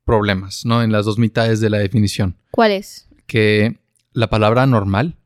problemas, 0.03 0.65
¿no? 0.65 0.83
En 0.83 0.91
las 0.91 1.05
dos 1.05 1.17
mitades 1.17 1.59
de 1.59 1.69
la 1.69 1.77
definición 1.77 2.35
¿Cuál 2.51 2.71
es? 2.71 3.07
que 3.27 3.79
la 4.13 4.29
palabra 4.29 4.65
normal 4.65 5.17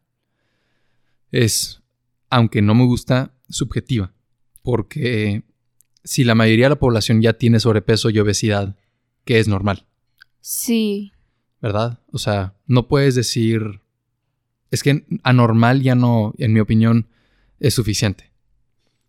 es, 1.32 1.82
aunque 2.30 2.62
no 2.62 2.76
me 2.76 2.86
gusta, 2.86 3.34
subjetiva. 3.50 4.14
Porque 4.62 5.44
si 6.04 6.24
la 6.24 6.36
mayoría 6.36 6.66
de 6.66 6.72
la 6.72 6.80
población 6.80 7.22
ya 7.22 7.34
tiene 7.34 7.60
sobrepeso 7.60 8.10
y 8.10 8.20
obesidad, 8.20 8.78
¿qué 9.24 9.40
es 9.40 9.48
normal? 9.48 9.86
Sí. 10.40 11.12
¿Verdad? 11.62 12.00
O 12.12 12.18
sea, 12.18 12.54
no 12.68 12.88
puedes 12.88 13.16
decir... 13.16 13.82
Es 14.72 14.84
que 14.84 15.06
anormal 15.24 15.82
ya 15.82 15.96
no, 15.96 16.34
en 16.38 16.54
mi 16.54 16.60
opinión, 16.60 17.08
es 17.60 17.74
suficiente. 17.74 18.32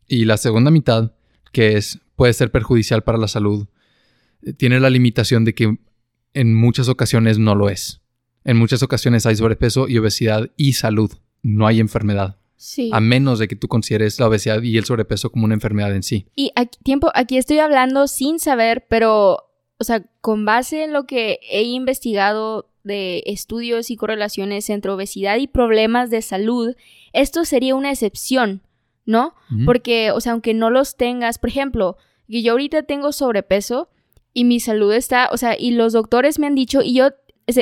Y 0.06 0.24
la 0.24 0.36
segunda 0.36 0.70
mitad, 0.70 1.12
que 1.52 1.76
es, 1.76 1.98
puede 2.16 2.32
ser 2.32 2.50
perjudicial 2.50 3.02
para 3.02 3.18
la 3.18 3.28
salud, 3.28 3.66
eh, 4.42 4.52
tiene 4.52 4.80
la 4.80 4.90
limitación 4.90 5.44
de 5.44 5.54
que 5.54 5.78
en 6.34 6.54
muchas 6.54 6.88
ocasiones 6.88 7.38
no 7.38 7.54
lo 7.54 7.68
es. 7.68 8.00
En 8.44 8.56
muchas 8.56 8.82
ocasiones 8.82 9.26
hay 9.26 9.36
sobrepeso 9.36 9.88
y 9.88 9.98
obesidad 9.98 10.50
y 10.56 10.74
salud. 10.74 11.12
No 11.42 11.66
hay 11.66 11.80
enfermedad. 11.80 12.36
Sí. 12.56 12.90
A 12.92 13.00
menos 13.00 13.38
de 13.38 13.48
que 13.48 13.56
tú 13.56 13.68
consideres 13.68 14.18
la 14.18 14.28
obesidad 14.28 14.62
y 14.62 14.78
el 14.78 14.84
sobrepeso 14.84 15.30
como 15.30 15.44
una 15.44 15.54
enfermedad 15.54 15.94
en 15.94 16.02
sí. 16.02 16.26
Y 16.34 16.52
aquí, 16.56 16.78
tiempo, 16.82 17.10
aquí 17.14 17.36
estoy 17.36 17.58
hablando 17.58 18.08
sin 18.08 18.38
saber, 18.38 18.86
pero, 18.88 19.50
o 19.78 19.84
sea, 19.84 20.04
con 20.20 20.44
base 20.44 20.84
en 20.84 20.92
lo 20.92 21.06
que 21.06 21.38
he 21.50 21.62
investigado 21.64 22.70
de 22.84 23.24
estudios 23.26 23.90
y 23.90 23.96
correlaciones 23.96 24.70
entre 24.70 24.92
obesidad 24.92 25.38
y 25.38 25.48
problemas 25.48 26.08
de 26.10 26.22
salud, 26.22 26.76
esto 27.12 27.44
sería 27.44 27.74
una 27.74 27.90
excepción, 27.90 28.62
¿no? 29.06 29.34
Porque, 29.64 30.10
o 30.10 30.20
sea, 30.20 30.32
aunque 30.32 30.52
no 30.52 30.68
los 30.68 30.96
tengas, 30.96 31.38
por 31.38 31.48
ejemplo, 31.48 31.96
que 32.28 32.42
yo 32.42 32.52
ahorita 32.52 32.82
tengo 32.82 33.12
sobrepeso 33.12 33.88
y 34.34 34.44
mi 34.44 34.60
salud 34.60 34.92
está, 34.92 35.30
o 35.32 35.36
sea, 35.36 35.56
y 35.58 35.70
los 35.70 35.92
doctores 35.92 36.38
me 36.38 36.46
han 36.46 36.54
dicho, 36.54 36.82
y 36.82 36.94
yo, 36.94 37.10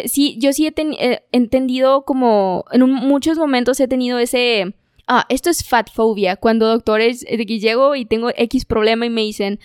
sí, 0.06 0.36
yo 0.40 0.52
sí 0.52 0.66
he 0.66 0.74
eh, 0.76 1.24
entendido 1.30 2.04
como, 2.04 2.64
en 2.72 2.90
muchos 2.90 3.38
momentos 3.38 3.78
he 3.78 3.86
tenido 3.86 4.18
ese, 4.18 4.74
ah, 5.06 5.26
esto 5.28 5.50
es 5.50 5.62
fatfobia, 5.62 6.36
cuando 6.36 6.66
doctores, 6.66 7.20
de 7.20 7.46
que 7.46 7.60
llego 7.60 7.94
y 7.94 8.06
tengo 8.06 8.30
X 8.34 8.64
problema 8.64 9.06
y 9.06 9.10
me 9.10 9.20
dicen, 9.20 9.60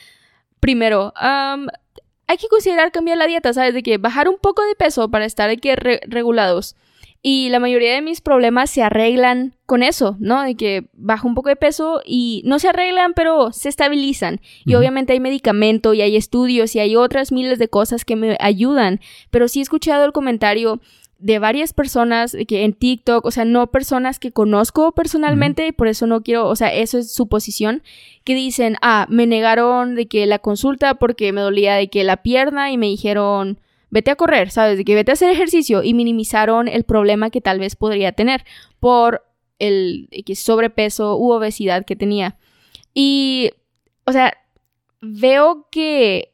primero, 0.59 1.13
hay 1.15 2.37
que 2.37 2.47
considerar 2.49 2.91
cambiar 2.91 3.17
la 3.17 3.25
dieta, 3.25 3.53
¿sabes? 3.53 3.73
De 3.73 3.81
que 3.81 3.97
bajar 3.97 4.27
un 4.27 4.37
poco 4.37 4.63
de 4.63 4.75
peso 4.75 5.09
para 5.09 5.25
estar 5.25 5.49
aquí 5.49 5.71
regulados. 5.73 6.75
Y 7.21 7.49
la 7.49 7.59
mayoría 7.59 7.93
de 7.93 8.01
mis 8.01 8.21
problemas 8.21 8.69
se 8.69 8.81
arreglan 8.81 9.53
con 9.65 9.83
eso, 9.83 10.15
¿no? 10.19 10.41
De 10.41 10.55
que 10.55 10.89
bajo 10.93 11.27
un 11.27 11.35
poco 11.35 11.49
de 11.49 11.57
peso 11.57 12.01
y 12.05 12.41
no 12.45 12.59
se 12.59 12.69
arreglan, 12.69 13.13
pero 13.13 13.51
se 13.51 13.67
estabilizan. 13.67 14.39
Y 14.65 14.75
obviamente 14.75 15.11
hay 15.11 15.19
medicamento 15.19 15.93
y 15.93 16.01
hay 16.01 16.15
estudios 16.15 16.75
y 16.75 16.79
hay 16.79 16.95
otras 16.95 17.33
miles 17.33 17.59
de 17.59 17.67
cosas 17.67 18.05
que 18.05 18.15
me 18.15 18.37
ayudan. 18.39 19.01
Pero 19.31 19.49
sí 19.49 19.59
he 19.59 19.61
escuchado 19.61 20.05
el 20.05 20.13
comentario 20.13 20.79
de 21.19 21.37
varias 21.37 21.73
personas 21.73 22.35
que 22.47 22.63
en 22.63 22.73
TikTok, 22.73 23.25
o 23.25 23.31
sea, 23.31 23.43
no 23.43 23.67
personas 23.67 24.19
que 24.19 24.31
conozco 24.31 24.93
personalmente, 24.93 25.67
y 25.67 25.71
por 25.73 25.89
eso 25.89 26.07
no 26.07 26.21
quiero, 26.23 26.47
o 26.47 26.55
sea, 26.55 26.73
eso 26.73 26.97
es 26.97 27.13
su 27.13 27.27
posición, 27.27 27.83
que 28.23 28.35
dicen, 28.35 28.77
ah, 28.81 29.05
me 29.09 29.27
negaron 29.27 29.95
de 29.95 30.07
que 30.07 30.25
la 30.25 30.39
consulta 30.39 30.95
porque 30.95 31.33
me 31.33 31.41
dolía 31.41 31.75
de 31.75 31.89
que 31.89 32.05
la 32.05 32.23
pierna 32.23 32.71
y 32.71 32.77
me 32.77 32.87
dijeron, 32.87 33.59
vete 33.89 34.11
a 34.11 34.15
correr, 34.15 34.51
¿sabes? 34.51 34.77
De 34.77 34.85
que 34.85 34.95
vete 34.95 35.11
a 35.11 35.13
hacer 35.13 35.31
ejercicio 35.31 35.83
y 35.83 35.93
minimizaron 35.93 36.67
el 36.67 36.83
problema 36.83 37.29
que 37.29 37.41
tal 37.41 37.59
vez 37.59 37.75
podría 37.75 38.11
tener 38.11 38.45
por 38.79 39.25
el 39.59 40.09
sobrepeso 40.35 41.17
u 41.17 41.31
obesidad 41.31 41.85
que 41.85 41.95
tenía. 41.95 42.37
Y, 42.93 43.51
o 44.05 44.11
sea, 44.11 44.33
veo 45.01 45.67
que 45.71 46.33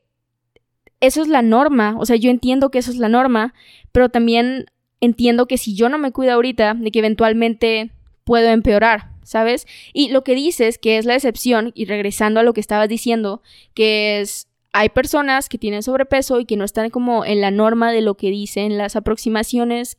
eso 0.99 1.21
es 1.21 1.27
la 1.27 1.41
norma, 1.41 1.95
o 1.99 2.05
sea, 2.05 2.15
yo 2.15 2.29
entiendo 2.29 2.71
que 2.71 2.79
eso 2.79 2.91
es 2.91 2.97
la 2.97 3.09
norma, 3.09 3.53
pero 3.91 4.09
también 4.09 4.65
entiendo 5.01 5.47
que 5.47 5.57
si 5.57 5.75
yo 5.75 5.89
no 5.89 5.97
me 5.97 6.11
cuido 6.11 6.33
ahorita, 6.33 6.73
de 6.73 6.91
que 6.91 6.99
eventualmente 6.99 7.91
puedo 8.23 8.49
empeorar, 8.49 9.11
¿sabes? 9.23 9.67
Y 9.93 10.09
lo 10.09 10.23
que 10.23 10.35
dices, 10.35 10.77
que 10.77 10.97
es 10.97 11.05
la 11.05 11.15
excepción, 11.15 11.71
y 11.75 11.85
regresando 11.85 12.39
a 12.39 12.43
lo 12.43 12.53
que 12.53 12.61
estabas 12.61 12.89
diciendo, 12.89 13.41
que 13.73 14.21
es 14.21 14.47
hay 14.77 14.89
personas 14.89 15.47
que 15.47 15.57
tienen 15.57 15.83
sobrepeso 15.83 16.41
y 16.41 16.45
que 16.45 16.57
no 16.57 16.65
están 16.65 16.89
como 16.89 17.23
en 17.23 17.39
la 17.39 17.49
norma 17.49 17.93
de 17.93 18.01
lo 18.01 18.15
que 18.15 18.29
dicen 18.29 18.77
las 18.77 18.97
aproximaciones 18.97 19.97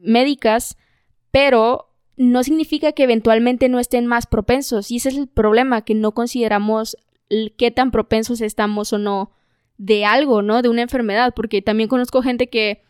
médicas, 0.00 0.76
pero 1.30 1.88
no 2.16 2.42
significa 2.42 2.90
que 2.90 3.04
eventualmente 3.04 3.68
no 3.68 3.78
estén 3.78 4.06
más 4.08 4.26
propensos. 4.26 4.90
Y 4.90 4.96
ese 4.96 5.10
es 5.10 5.16
el 5.16 5.28
problema, 5.28 5.84
que 5.84 5.94
no 5.94 6.10
consideramos 6.14 6.96
qué 7.56 7.70
tan 7.70 7.92
propensos 7.92 8.40
estamos 8.40 8.92
o 8.92 8.98
no 8.98 9.30
de 9.78 10.04
algo, 10.04 10.42
¿no? 10.42 10.62
De 10.62 10.68
una 10.68 10.82
enfermedad, 10.82 11.32
porque 11.32 11.62
también 11.62 11.88
conozco 11.88 12.22
gente 12.22 12.48
que 12.48 12.82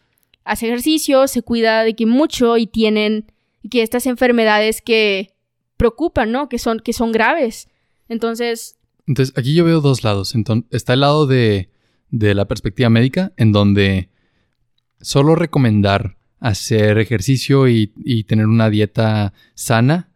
hace 0.45 0.67
ejercicio, 0.67 1.29
se 1.29 1.43
cuida 1.43 1.85
de 1.85 1.95
que 1.95 2.07
mucho 2.07 2.57
y 2.57 2.67
tienen 2.67 3.31
que 3.71 3.83
estas 3.83 4.07
enfermedades 4.07 4.81
que 4.81 5.35
preocupan, 5.77 6.33
¿no? 6.33 6.49
Que 6.49 6.59
son, 6.59 6.81
que 6.81 6.95
son 6.95 7.13
graves. 7.13 7.69
Entonces, 8.09 8.79
entonces, 9.07 9.37
aquí 9.37 9.55
yo 9.55 9.65
veo 9.65 9.81
dos 9.81 10.05
lados. 10.05 10.35
Entonces, 10.35 10.69
está 10.71 10.95
el 10.95 11.01
lado 11.01 11.27
de, 11.27 11.69
la 12.11 12.47
perspectiva 12.47 12.91
médica, 12.91 13.33
en 13.37 13.53
donde 13.53 14.11
solo 15.01 15.35
recomendar 15.35 16.17
hacer 16.39 16.99
ejercicio 16.99 17.69
y, 17.69 17.89
tener 18.27 18.47
una 18.47 18.71
dieta 18.71 19.33
sana 19.55 20.09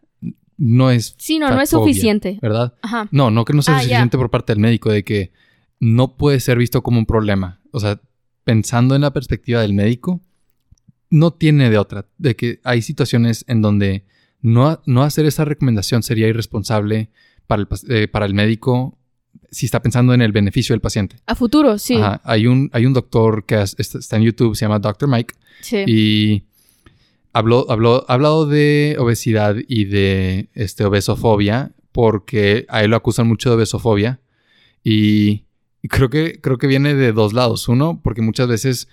no 0.58 0.90
es. 0.90 1.14
Sí, 1.18 1.38
no, 1.38 1.50
no 1.50 1.60
es 1.60 1.70
suficiente. 1.70 2.38
¿Verdad? 2.40 2.74
Ajá. 2.82 3.08
No, 3.10 3.30
no 3.30 3.44
que 3.44 3.52
no 3.52 3.62
sea 3.62 3.76
ah, 3.76 3.80
suficiente 3.80 4.16
por 4.16 4.30
parte 4.30 4.52
del 4.52 4.60
médico, 4.60 4.90
de 4.90 5.04
que 5.04 5.32
no 5.80 6.16
puede 6.16 6.40
ser 6.40 6.56
visto 6.56 6.82
como 6.82 6.98
un 6.98 7.06
problema. 7.06 7.60
O 7.72 7.80
sea, 7.80 8.00
pensando 8.44 8.94
en 8.94 9.02
la 9.02 9.12
perspectiva 9.12 9.60
del 9.60 9.74
médico, 9.74 10.22
no 11.10 11.32
tiene 11.32 11.68
de 11.68 11.78
otra. 11.78 12.06
De 12.16 12.36
que 12.36 12.60
hay 12.64 12.80
situaciones 12.80 13.44
en 13.48 13.60
donde 13.60 14.06
no, 14.40 14.80
no 14.86 15.02
hacer 15.02 15.26
esa 15.26 15.44
recomendación 15.44 16.02
sería 16.02 16.28
irresponsable 16.28 17.10
para 17.46 17.62
el, 17.62 17.68
eh, 17.88 18.08
para 18.08 18.26
el 18.26 18.34
médico 18.34 18.98
si 19.50 19.66
está 19.66 19.80
pensando 19.80 20.12
en 20.14 20.22
el 20.22 20.32
beneficio 20.32 20.72
del 20.72 20.80
paciente. 20.80 21.16
A 21.26 21.34
futuro, 21.34 21.78
sí. 21.78 21.98
Hay, 22.24 22.46
un, 22.46 22.70
hay 22.72 22.86
un 22.86 22.92
doctor 22.92 23.44
que 23.46 23.60
está 23.62 24.16
en 24.16 24.22
YouTube, 24.22 24.56
se 24.56 24.64
llama 24.64 24.78
Dr. 24.78 25.08
Mike. 25.08 25.34
Sí. 25.60 25.84
Y 25.86 26.44
habló, 27.32 27.66
habló, 27.70 28.04
ha 28.08 28.14
hablado 28.14 28.46
de 28.46 28.96
obesidad 28.98 29.56
y 29.68 29.84
de 29.86 30.48
este, 30.54 30.84
obesofobia 30.84 31.72
porque 31.92 32.66
a 32.68 32.84
él 32.84 32.90
lo 32.90 32.96
acusan 32.96 33.26
mucho 33.26 33.48
de 33.48 33.56
obesofobia. 33.56 34.20
Y, 34.84 35.44
creo, 35.88 36.10
que, 36.10 36.40
creo 36.40 36.58
que 36.58 36.66
viene 36.66 36.94
de 36.94 37.12
dos 37.12 37.32
lados. 37.32 37.68
Uno, 37.68 38.00
porque 38.02 38.22
muchas 38.22 38.48
veces 38.48 38.88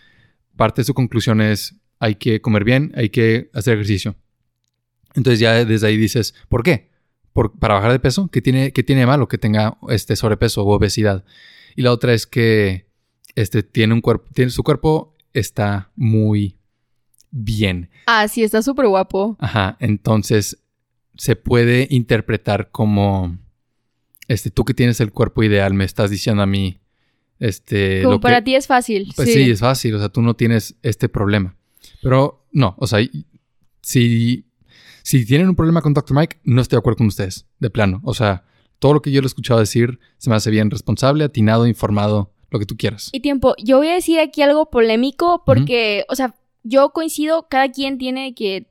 parte 0.55 0.81
de 0.81 0.85
su 0.85 0.93
conclusión 0.93 1.41
es 1.41 1.75
hay 1.99 2.15
que 2.15 2.41
comer 2.41 2.63
bien, 2.63 2.91
hay 2.95 3.09
que 3.09 3.49
hacer 3.53 3.73
ejercicio. 3.73 4.15
Entonces 5.15 5.39
ya 5.39 5.65
desde 5.65 5.87
ahí 5.87 5.97
dices, 5.97 6.33
¿por 6.49 6.63
qué? 6.63 6.92
Para 7.33 7.75
bajar 7.75 7.91
de 7.91 7.99
peso, 7.99 8.29
¿qué 8.31 8.41
tiene, 8.41 8.71
qué 8.71 8.83
tiene 8.83 9.05
malo 9.05 9.27
que 9.27 9.37
tenga 9.37 9.77
este 9.89 10.15
sobrepeso 10.15 10.63
o 10.63 10.75
obesidad? 10.75 11.23
Y 11.75 11.81
la 11.81 11.91
otra 11.91 12.13
es 12.13 12.27
que 12.27 12.87
este, 13.35 13.63
tiene 13.63 13.93
un 13.93 14.01
cuerpo, 14.01 14.29
tiene, 14.33 14.51
su 14.51 14.63
cuerpo 14.63 15.15
está 15.33 15.91
muy 15.95 16.57
bien. 17.31 17.89
Ah, 18.05 18.27
sí, 18.27 18.43
está 18.43 18.61
súper 18.61 18.87
guapo. 18.87 19.35
Ajá, 19.39 19.77
entonces 19.79 20.59
se 21.15 21.35
puede 21.35 21.87
interpretar 21.89 22.69
como, 22.71 23.37
este, 24.27 24.51
tú 24.51 24.63
que 24.65 24.73
tienes 24.73 24.99
el 24.99 25.11
cuerpo 25.11 25.43
ideal, 25.43 25.73
me 25.73 25.83
estás 25.83 26.11
diciendo 26.11 26.43
a 26.43 26.47
mí, 26.47 26.79
este... 27.39 28.03
Como 28.03 28.19
para 28.19 28.43
ti 28.43 28.55
es 28.55 28.67
fácil. 28.67 29.11
Pues 29.15 29.27
sí. 29.27 29.45
sí, 29.45 29.51
es 29.51 29.59
fácil, 29.59 29.95
o 29.95 29.99
sea, 29.99 30.09
tú 30.09 30.21
no 30.21 30.35
tienes 30.35 30.75
este 30.83 31.09
problema. 31.09 31.55
Pero 32.01 32.45
no, 32.51 32.75
o 32.77 32.87
sea, 32.87 32.99
si 33.81 34.45
si 35.03 35.25
tienen 35.25 35.49
un 35.49 35.55
problema 35.55 35.81
con 35.81 35.93
Dr. 35.93 36.17
Mike, 36.17 36.39
no 36.43 36.61
estoy 36.61 36.77
de 36.77 36.79
acuerdo 36.79 36.97
con 36.97 37.07
ustedes, 37.07 37.45
de 37.59 37.69
plano. 37.69 38.01
O 38.03 38.13
sea, 38.13 38.45
todo 38.79 38.93
lo 38.93 39.01
que 39.01 39.11
yo 39.11 39.21
le 39.21 39.25
he 39.25 39.27
escuchado 39.27 39.59
decir 39.59 39.99
se 40.17 40.29
me 40.29 40.35
hace 40.35 40.49
bien 40.49 40.71
responsable, 40.71 41.25
atinado, 41.25 41.67
informado, 41.67 42.31
lo 42.49 42.59
que 42.59 42.65
tú 42.65 42.77
quieras. 42.77 43.09
Y 43.11 43.19
tiempo, 43.19 43.53
yo 43.61 43.77
voy 43.77 43.89
a 43.89 43.95
decir 43.95 44.19
aquí 44.19 44.41
algo 44.41 44.69
polémico 44.69 45.43
porque, 45.45 46.05
o 46.09 46.15
sea, 46.15 46.35
yo 46.63 46.91
coincido, 46.91 47.47
cada 47.49 47.69
quien 47.69 47.97
tiene 47.97 48.33
que 48.33 48.67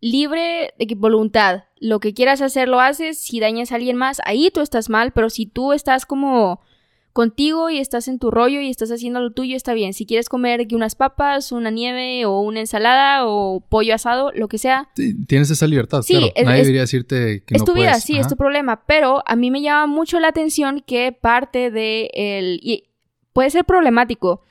libre 0.00 0.72
de 0.78 0.94
voluntad. 0.94 1.64
Lo 1.78 2.00
que 2.00 2.14
quieras 2.14 2.40
hacer 2.40 2.68
lo 2.68 2.80
haces, 2.80 3.18
si 3.18 3.40
dañas 3.40 3.72
a 3.72 3.76
alguien 3.76 3.96
más, 3.96 4.20
ahí 4.24 4.50
tú 4.52 4.60
estás 4.60 4.88
mal, 4.88 5.12
pero 5.12 5.30
si 5.30 5.46
tú 5.46 5.72
estás 5.72 6.06
como 6.06 6.60
contigo 7.14 7.70
y 7.70 7.78
estás 7.78 8.08
en 8.08 8.18
tu 8.18 8.32
rollo 8.32 8.60
y 8.60 8.68
estás 8.68 8.90
haciendo 8.90 9.20
lo 9.20 9.30
tuyo, 9.30 9.56
está 9.56 9.72
bien. 9.72 9.94
Si 9.94 10.04
quieres 10.04 10.28
comer 10.28 10.66
unas 10.72 10.96
papas, 10.96 11.52
una 11.52 11.70
nieve 11.70 12.26
o 12.26 12.40
una 12.40 12.58
ensalada 12.58 13.26
o 13.26 13.60
pollo 13.60 13.94
asado, 13.94 14.32
lo 14.34 14.48
que 14.48 14.58
sea. 14.58 14.90
tienes 15.28 15.48
esa 15.48 15.68
libertad, 15.68 16.02
sí, 16.02 16.14
claro. 16.14 16.32
Nadie 16.44 16.62
debería 16.62 16.80
decirte 16.82 17.44
que 17.46 17.54
es 17.54 17.62
no 17.62 17.66
tu 17.66 17.72
vida, 17.72 17.94
sí, 17.94 18.18
es 18.18 18.26
tu 18.26 18.36
problema. 18.36 18.84
Pero 18.86 19.22
a 19.26 19.36
mí 19.36 19.52
me 19.52 19.62
llama 19.62 19.86
mucho 19.86 20.18
la 20.18 20.28
atención 20.28 20.82
que 20.84 21.12
parte 21.12 21.70
de 21.70 22.10
el... 22.14 22.58
Y 22.60 22.88
puede 23.32 23.48
ser 23.50 23.64
problemático, 23.64 24.42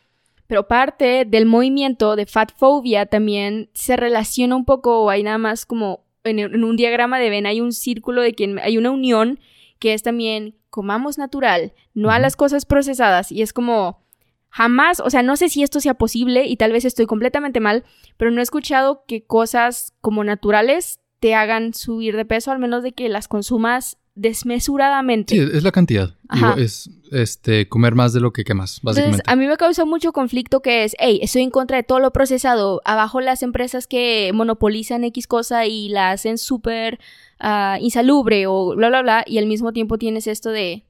pero 0.47 0.65
parte 0.65 1.25
del 1.25 1.45
movimiento 1.45 2.15
de 2.15 2.25
fatfobia 2.25 3.07
también 3.07 3.69
se 3.73 3.97
relaciona 3.97 4.55
un 4.55 4.63
poco, 4.63 5.01
o 5.01 5.09
hay 5.09 5.21
nada 5.21 5.37
más 5.37 5.65
como 5.65 6.05
en, 6.23 6.39
en 6.39 6.63
un 6.63 6.77
diagrama 6.77 7.19
de 7.19 7.29
Venn 7.29 7.45
hay 7.45 7.59
un 7.59 7.73
círculo 7.73 8.21
de 8.21 8.31
que 8.31 8.55
hay 8.63 8.77
una 8.77 8.91
unión 8.91 9.41
que 9.79 9.93
es 9.93 10.01
también 10.01 10.55
comamos 10.73 11.19
natural, 11.19 11.73
no 11.93 12.09
a 12.09 12.17
las 12.17 12.35
cosas 12.35 12.65
procesadas. 12.65 13.31
Y 13.31 13.43
es 13.43 13.53
como, 13.53 14.01
jamás, 14.49 14.99
o 15.01 15.11
sea, 15.11 15.21
no 15.21 15.37
sé 15.37 15.47
si 15.47 15.61
esto 15.61 15.79
sea 15.79 15.93
posible 15.93 16.47
y 16.47 16.57
tal 16.57 16.71
vez 16.71 16.83
estoy 16.83 17.05
completamente 17.05 17.59
mal, 17.59 17.83
pero 18.17 18.31
no 18.31 18.39
he 18.39 18.43
escuchado 18.43 19.03
que 19.07 19.23
cosas 19.23 19.93
como 20.01 20.23
naturales 20.23 20.99
te 21.19 21.35
hagan 21.35 21.75
subir 21.75 22.15
de 22.15 22.25
peso, 22.25 22.51
al 22.51 22.57
menos 22.57 22.81
de 22.81 22.91
que 22.91 23.07
las 23.07 23.27
consumas 23.27 23.97
desmesuradamente. 24.15 25.35
Sí, 25.35 25.41
es 25.53 25.63
la 25.63 25.71
cantidad. 25.71 26.15
es 26.57 26.89
este, 27.11 27.69
comer 27.69 27.93
más 27.93 28.11
de 28.11 28.19
lo 28.19 28.33
que 28.33 28.43
quemas, 28.43 28.79
básicamente. 28.81 29.17
Entonces, 29.17 29.31
a 29.31 29.35
mí 29.35 29.45
me 29.45 29.57
causa 29.57 29.85
mucho 29.85 30.11
conflicto 30.11 30.61
que 30.61 30.85
es, 30.85 30.95
hey, 30.97 31.19
estoy 31.21 31.43
en 31.43 31.51
contra 31.51 31.77
de 31.77 31.83
todo 31.83 31.99
lo 31.99 32.11
procesado. 32.11 32.81
Abajo 32.83 33.21
las 33.21 33.43
empresas 33.43 33.85
que 33.85 34.31
monopolizan 34.33 35.03
X 35.03 35.27
cosa 35.27 35.67
y 35.67 35.89
la 35.89 36.09
hacen 36.09 36.39
súper 36.39 36.99
uh, 37.41 37.81
insalubre 37.81 38.47
o 38.47 38.75
bla, 38.75 38.89
bla, 38.89 39.01
bla. 39.01 39.23
Y 39.27 39.37
al 39.37 39.45
mismo 39.45 39.73
tiempo 39.73 39.97
tienes 39.97 40.27
esto 40.27 40.49
de, 40.49 40.83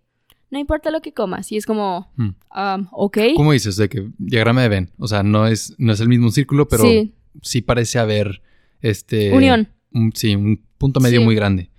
no 0.50 0.60
importa 0.60 0.92
lo 0.92 1.02
que 1.02 1.14
comas. 1.14 1.52
Y 1.52 1.58
es 1.58 1.66
como, 1.66 2.12
hmm. 2.16 2.36
um, 2.56 2.88
ok. 2.92 3.18
¿Cómo 3.36 3.54
dices? 3.54 3.76
De 3.76 3.90
que 3.90 4.10
diagrama 4.18 4.62
de 4.62 4.70
Venn. 4.70 4.92
O 4.98 5.08
sea, 5.08 5.24
no 5.24 5.48
es, 5.48 5.76
no 5.78 5.94
es 5.94 6.00
el 6.00 6.08
mismo 6.08 6.32
círculo, 6.32 6.68
pero 6.68 6.84
sí, 7.42 7.62
parece 7.62 8.00
haber 8.00 8.42
este... 8.82 9.34
Unión. 9.34 9.70
sí, 10.14 10.36
un 10.36 10.62
punto 10.78 11.00
medio 11.00 11.22
muy 11.22 11.36
grande. 11.36 11.70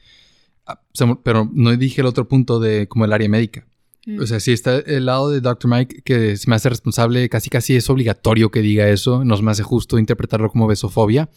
Ah, 0.67 0.81
pero 1.23 1.51
no 1.53 1.77
dije 1.77 2.01
el 2.01 2.07
otro 2.07 2.27
punto 2.27 2.59
de 2.59 2.89
como 2.89 3.05
el 3.05 3.13
área 3.13 3.29
médica. 3.29 3.67
Mm. 4.07 4.21
O 4.21 4.27
sea, 4.27 4.41
si 4.41 4.53
está 4.53 4.79
el 4.79 5.07
lado 5.07 5.31
de 5.31 5.41
Dr. 5.41 5.71
Mike 5.71 6.03
que 6.03 6.37
se 6.37 6.49
me 6.49 6.57
hace 6.57 6.69
responsable, 6.69 7.29
casi 7.29 7.51
casi 7.51 7.77
es 7.77 7.89
obligatorio 7.89 8.51
que 8.51 8.61
diga 8.61 8.89
eso, 8.89 9.25
no 9.25 9.37
se 9.37 9.43
me 9.43 9.51
hace 9.51 9.63
justo 9.63 9.99
interpretarlo 9.99 10.51
como 10.51 10.67
besofobia. 10.67 11.29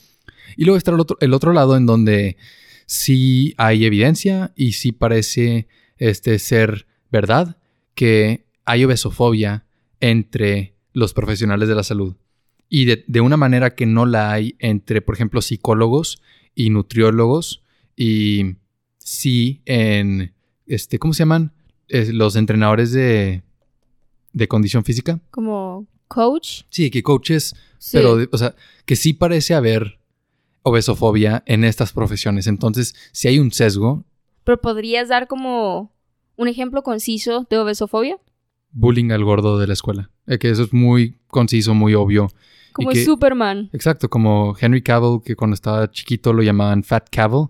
Y 0.56 0.66
luego 0.66 0.78
está 0.78 0.92
el 0.92 1.00
otro, 1.00 1.18
el 1.20 1.34
otro 1.34 1.54
lado 1.54 1.78
en 1.78 1.86
donde 1.86 2.38
sí 2.88 3.54
hay 3.58 3.86
evidencia 3.86 4.54
y 4.56 4.72
sí 4.72 4.92
parece 4.92 5.68
este, 5.98 6.40
ser 6.40 6.88
verdad 7.12 7.58
que 7.94 8.48
hay 8.66 8.84
obesofobia 8.86 9.66
entre 10.00 10.76
los 10.94 11.14
profesionales 11.14 11.70
de 11.70 11.76
la 11.76 11.84
salud. 11.84 12.16
Y 12.70 12.86
de, 12.86 13.04
de 13.08 13.22
una 13.22 13.38
manera 13.38 13.76
que 13.76 13.86
no 13.86 14.06
la 14.06 14.32
hay 14.32 14.56
entre, 14.60 15.02
por 15.02 15.16
ejemplo, 15.16 15.42
psicólogos 15.42 16.22
y 16.56 16.70
nutriólogos 16.70 17.64
y 17.96 18.56
sí 18.98 19.62
en, 19.66 20.34
este, 20.66 20.98
¿cómo 21.00 21.14
se 21.14 21.20
llaman? 21.20 21.54
Eh, 21.88 22.12
los 22.12 22.36
entrenadores 22.36 22.92
de, 22.92 23.44
de 24.34 24.48
condición 24.48 24.84
física. 24.84 25.22
Como 25.32 25.88
coach. 26.08 26.64
Sí, 26.70 26.90
que 26.90 27.04
coaches, 27.04 27.56
Sí. 27.80 27.96
pero, 27.98 28.18
o 28.32 28.38
sea, 28.38 28.56
que 28.86 28.96
sí 28.96 29.14
parece 29.14 29.54
haber 29.54 30.00
obesofobia 30.68 31.44
en 31.46 31.64
estas 31.64 31.94
profesiones. 31.94 32.48
Entonces, 32.48 32.96
si 33.12 33.28
hay 33.28 33.40
un 33.40 33.52
sesgo, 33.52 34.06
Pero 34.44 34.60
podrías 34.62 35.10
dar 35.10 35.28
como 35.28 35.92
un 36.36 36.48
ejemplo 36.48 36.84
conciso 36.84 37.46
de 37.50 37.58
obesofobia. 37.58 38.18
bullying 38.72 39.12
al 39.12 39.24
gordo 39.24 39.58
de 39.58 39.66
la 39.68 39.74
escuela. 39.74 40.10
Eh, 40.28 40.38
que 40.38 40.50
eso 40.52 40.64
es 40.64 40.74
muy 40.74 41.16
conciso, 41.28 41.74
muy 41.74 41.94
obvio. 41.96 42.28
Como 42.74 42.90
que- 42.92 43.04
Superman. 43.04 43.70
Exacto, 43.74 44.08
como 44.10 44.56
Henry 44.60 44.84
Cavill, 44.84 45.22
que 45.26 45.36
cuando 45.36 45.56
estaba 45.56 45.90
chiquito 45.90 46.32
lo 46.34 46.44
llamaban 46.44 46.84
Fat 46.84 47.08
Cavill. 47.10 47.48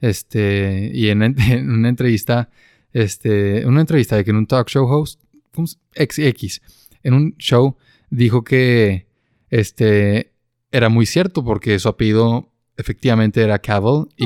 Este, 0.00 0.90
y 0.94 1.08
en, 1.10 1.22
en 1.38 1.70
una 1.70 1.88
entrevista, 1.88 2.48
este, 2.92 3.66
una 3.66 3.80
entrevista 3.80 4.16
de 4.16 4.24
que 4.24 4.30
en 4.30 4.36
un 4.36 4.46
talk 4.46 4.68
show 4.68 4.86
host, 4.86 5.20
¿cómo 5.54 5.66
se- 5.66 5.76
X, 5.94 6.18
X, 6.18 6.62
en 7.02 7.14
un 7.14 7.36
show 7.38 7.76
dijo 8.10 8.42
que 8.44 9.06
este 9.50 10.32
era 10.70 10.88
muy 10.88 11.06
cierto 11.06 11.44
porque 11.44 11.78
su 11.78 11.88
apellido 11.88 12.51
efectivamente 12.76 13.42
era 13.42 13.58
Cavill 13.58 14.06
y 14.16 14.24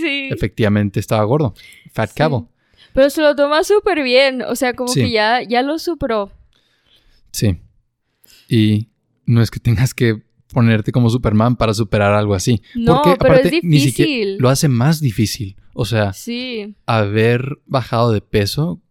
sí. 0.00 0.28
efectivamente 0.30 1.00
estaba 1.00 1.24
gordo. 1.24 1.54
Fat 1.92 2.10
Sí. 2.10 2.14
Cavill. 2.16 2.46
Pero 2.94 3.08
se 3.10 3.22
lo 3.22 3.34
toma 3.34 3.64
súper 3.64 4.02
bien. 4.02 4.42
O 4.42 4.54
sea, 4.54 4.74
como 4.74 4.88
Sí. 4.88 5.00
que 5.02 5.10
ya, 5.10 5.42
ya 5.42 5.62
lo 5.62 5.78
superó. 5.78 6.30
Sí. 7.30 7.58
Y 8.48 8.88
no 9.24 9.40
es 9.42 9.50
que 9.50 9.60
tengas 9.60 9.94
que 9.94 10.22
ponerte 10.52 10.92
como 10.92 11.08
Superman 11.08 11.56
para 11.56 11.72
superar 11.72 12.12
algo 12.12 12.34
así. 12.34 12.60
No, 12.74 12.96
Porque, 13.02 13.16
pero 13.18 13.34
aparte, 13.34 13.56
es 13.56 13.64
ni 13.64 13.80
siquiera- 13.80 14.10
difícil. 14.10 14.36
lo 14.38 14.48
hace 14.50 14.68
más 14.68 15.00
difícil. 15.00 15.56
O 15.72 15.86
sea, 15.86 16.12
Sí. 16.12 16.74
haber 16.84 17.58
bajado 17.64 18.12
de 18.12 18.20
peso 18.20 18.82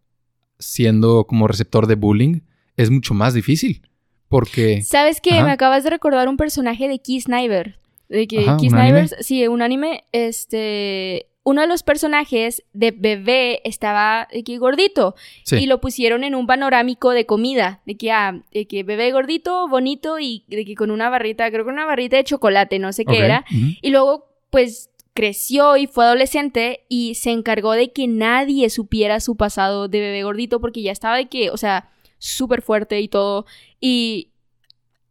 siendo 0.57 1.25
como 1.25 1.47
receptor 1.47 1.85
de 1.85 1.95
bullying 1.95 2.39
es 2.77 2.89
mucho 2.89 3.13
más 3.13 3.33
difícil. 3.35 3.83
Porque, 4.27 4.81
¿Sabes 4.81 5.19
qué? 5.21 5.35
Ajá. 5.35 5.43
Me 5.45 5.51
acabas 5.51 5.83
de 5.83 5.89
recordar 5.91 6.27
un 6.29 6.37
personaje 6.37 6.87
de 6.87 6.99
Keith 6.99 7.23
Sniper. 7.25 7.77
De 8.11 8.27
que 8.27 8.39
Ajá, 8.41 8.57
Keith 8.57 8.73
¿un 8.73 8.79
anime? 8.79 9.07
Sniper, 9.07 9.23
sí, 9.23 9.47
un 9.47 9.61
anime, 9.61 10.03
este... 10.11 11.27
Uno 11.43 11.61
de 11.61 11.67
los 11.67 11.81
personajes 11.81 12.63
de 12.71 12.91
bebé 12.91 13.67
estaba 13.67 14.27
de 14.31 14.43
que 14.43 14.59
gordito 14.59 15.15
sí, 15.43 15.55
y 15.55 15.65
lo 15.65 15.81
pusieron 15.81 16.23
en 16.23 16.35
un 16.35 16.45
panorámico 16.45 17.09
de 17.09 17.25
comida, 17.25 17.81
de 17.87 17.97
que, 17.97 18.11
ah, 18.11 18.43
de 18.53 18.67
que 18.67 18.83
bebé 18.83 19.11
gordito, 19.11 19.67
bonito 19.67 20.19
y 20.19 20.43
de 20.49 20.65
que 20.65 20.75
con 20.75 20.91
una 20.91 21.09
barrita, 21.09 21.49
creo 21.49 21.65
que 21.65 21.71
una 21.71 21.87
barrita 21.87 22.17
de 22.17 22.25
chocolate, 22.25 22.77
no 22.77 22.93
sé 22.93 23.05
qué 23.05 23.17
era. 23.17 23.43
Y 23.81 23.89
luego, 23.89 24.35
pues, 24.51 24.91
creció 25.15 25.77
y 25.77 25.87
fue 25.87 26.05
adolescente 26.05 26.85
y 26.89 27.15
se 27.15 27.31
encargó 27.31 27.71
de 27.71 27.91
que 27.91 28.07
nadie 28.07 28.69
supiera 28.69 29.19
su 29.19 29.35
pasado 29.35 29.87
de 29.87 29.99
bebé 29.99 30.21
gordito 30.21 30.61
porque 30.61 30.83
ya 30.83 30.91
estaba 30.91 31.17
de 31.17 31.25
que, 31.27 31.49
o 31.49 31.57
sea, 31.57 31.89
súper 32.19 32.61
fuerte 32.61 33.01
y 33.01 33.07
todo. 33.07 33.47
Y 33.79 34.27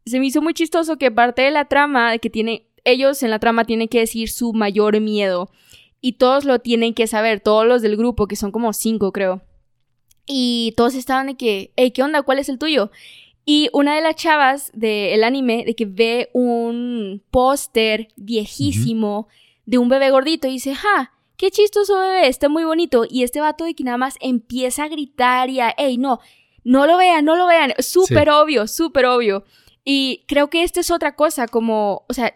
se 0.07 0.19
me 0.21 0.27
hizo 0.27 0.41
muy 0.43 0.55
chistoso 0.55 0.97
que 0.97 1.11
parte 1.11 1.43
de 1.43 1.51
la 1.51 1.67
trama, 1.67 2.13
de 2.13 2.19
que 2.19 2.31
tiene, 2.31 2.67
ellos 2.85 3.23
en 3.23 3.31
la 3.31 3.39
trama 3.39 3.65
tienen 3.65 3.89
que 3.89 4.01
decir 4.01 4.31
su 4.31 4.53
mayor 4.53 5.01
miedo. 5.01 5.51
Y 6.01 6.13
todos 6.13 6.45
lo 6.45 6.61
tienen 6.61 6.95
que 6.95 7.07
saber, 7.07 7.41
todos 7.41 7.67
los 7.67 7.83
del 7.83 7.97
grupo, 7.97 8.27
que 8.27 8.37
son 8.37 8.53
como 8.53 8.73
cinco, 8.73 9.13
creo. 9.13 9.43
Y 10.27 10.73
todos 10.77 10.95
estaban 10.95 11.27
de 11.27 11.37
que, 11.37 11.73
hey, 11.77 11.91
¿qué 11.91 12.03
onda? 12.03 12.23
¿Cuál 12.23 12.39
es 12.39 12.49
el 12.49 12.59
tuyo? 12.59 12.91
Y 13.45 13.69
una 13.73 13.97
de 13.97 14.03
las 14.03 14.17
chavas 14.17 14.71
del 14.75 15.25
anime, 15.25 15.65
de 15.65 15.75
que 15.75 15.87
ve 15.87 16.31
un 16.33 17.23
póster 17.31 18.09
viejísimo 18.17 19.29
de 19.67 19.79
un 19.79 19.89
bebé 19.89 20.11
gordito 20.11 20.47
y 20.49 20.53
dice, 20.53 20.75
ja, 20.75 21.13
qué 21.37 21.51
chistoso 21.51 21.99
bebé, 21.99 22.29
está 22.29 22.49
muy 22.49 22.65
bonito. 22.65 23.05
Y 23.09 23.23
este 23.23 23.41
vato 23.41 23.65
de 23.65 23.75
que 23.75 23.85
nada 23.85 23.97
más 23.97 24.17
empieza 24.21 24.85
a 24.85 24.89
gritar 24.89 25.51
y 25.51 25.61
a, 25.61 25.75
hey, 25.77 25.97
no, 25.99 26.21
no 26.65 26.87
lo 26.87 26.97
vean, 26.97 27.25
no 27.25 27.37
lo 27.37 27.47
vean. 27.47 27.73
Súper 27.79 28.31
obvio, 28.31 28.67
súper 28.67 29.07
obvio. 29.07 29.45
Y 29.85 30.25
creo 30.29 30.51
que 30.51 30.63
esta 30.63 30.81
es 30.81 30.91
otra 30.91 31.17
cosa, 31.17 31.49
como, 31.49 32.05
o 32.09 32.13
sea, 32.13 32.35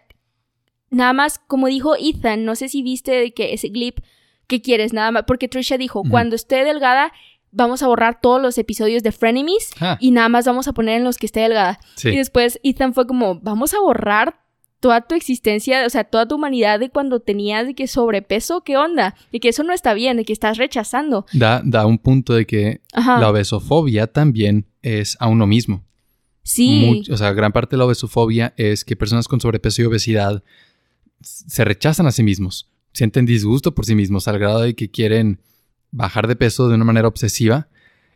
nada 0.89 1.13
más, 1.13 1.39
como 1.39 1.67
dijo 1.67 1.95
Ethan, 1.99 2.45
no 2.45 2.55
sé 2.55 2.69
si 2.69 2.81
viste 2.81 3.11
de 3.11 3.33
que 3.33 3.53
ese 3.53 3.71
clip 3.71 3.99
que 4.47 4.61
quieres, 4.61 4.93
nada 4.93 5.11
más, 5.11 5.23
porque 5.27 5.47
Trisha 5.47 5.77
dijo, 5.77 6.03
cuando 6.09 6.35
esté 6.35 6.63
delgada, 6.63 7.11
vamos 7.51 7.81
a 7.83 7.87
borrar 7.87 8.19
todos 8.21 8.41
los 8.41 8.57
episodios 8.57 9.01
de 9.01 9.11
Frenemies 9.11 9.71
Ah, 9.79 9.97
y 9.99 10.11
nada 10.11 10.29
más 10.29 10.45
vamos 10.45 10.67
a 10.67 10.73
poner 10.73 10.97
en 10.97 11.03
los 11.03 11.17
que 11.17 11.25
esté 11.25 11.39
delgada. 11.41 11.79
sí. 11.95 12.09
Y 12.09 12.17
después 12.17 12.59
Ethan 12.63 12.93
fue 12.93 13.07
como, 13.07 13.39
vamos 13.39 13.73
a 13.73 13.79
borrar 13.79 14.41
toda 14.81 15.01
tu 15.01 15.15
existencia, 15.15 15.83
o 15.87 15.89
sea, 15.89 16.03
toda 16.03 16.27
tu 16.27 16.35
humanidad 16.35 16.79
de 16.79 16.89
cuando 16.91 17.21
tenías 17.21 17.65
de 17.65 17.73
que 17.73 17.87
sobrepeso, 17.87 18.61
¿qué 18.61 18.77
onda? 18.77 19.15
De 19.31 19.39
que 19.39 19.49
eso 19.49 19.63
no 19.63 19.73
está 19.73 19.95
bien, 19.95 20.17
de 20.17 20.25
que 20.25 20.33
estás 20.33 20.57
rechazando. 20.59 21.25
Da, 21.33 21.61
da 21.65 21.87
un 21.87 21.97
punto 21.97 22.33
de 22.35 22.45
que 22.45 22.81
Ajá. 22.93 23.19
la 23.19 23.29
obesofobia 23.29 24.05
también 24.05 24.67
es 24.83 25.17
a 25.19 25.27
uno 25.27 25.47
mismo. 25.47 25.83
sí. 26.43 26.85
Much- 26.85 27.09
o 27.11 27.17
sea, 27.17 27.31
gran 27.33 27.51
parte 27.51 27.75
de 27.75 27.79
la 27.79 27.85
obesofobia 27.85 28.53
es 28.57 28.85
que 28.85 28.95
personas 28.95 29.27
con 29.27 29.41
sobrepeso 29.41 29.81
y 29.81 29.85
obesidad 29.85 30.43
se 31.25 31.65
rechazan 31.65 32.05
a 32.07 32.11
sí 32.11 32.23
mismos, 32.23 32.69
sienten 32.93 33.25
disgusto 33.25 33.73
por 33.73 33.85
sí 33.85 33.95
mismos 33.95 34.27
al 34.27 34.39
grado 34.39 34.61
de 34.61 34.75
que 34.75 34.89
quieren 34.89 35.39
bajar 35.91 36.27
de 36.27 36.35
peso 36.35 36.69
de 36.69 36.75
una 36.75 36.85
manera 36.85 37.07
obsesiva 37.07 37.67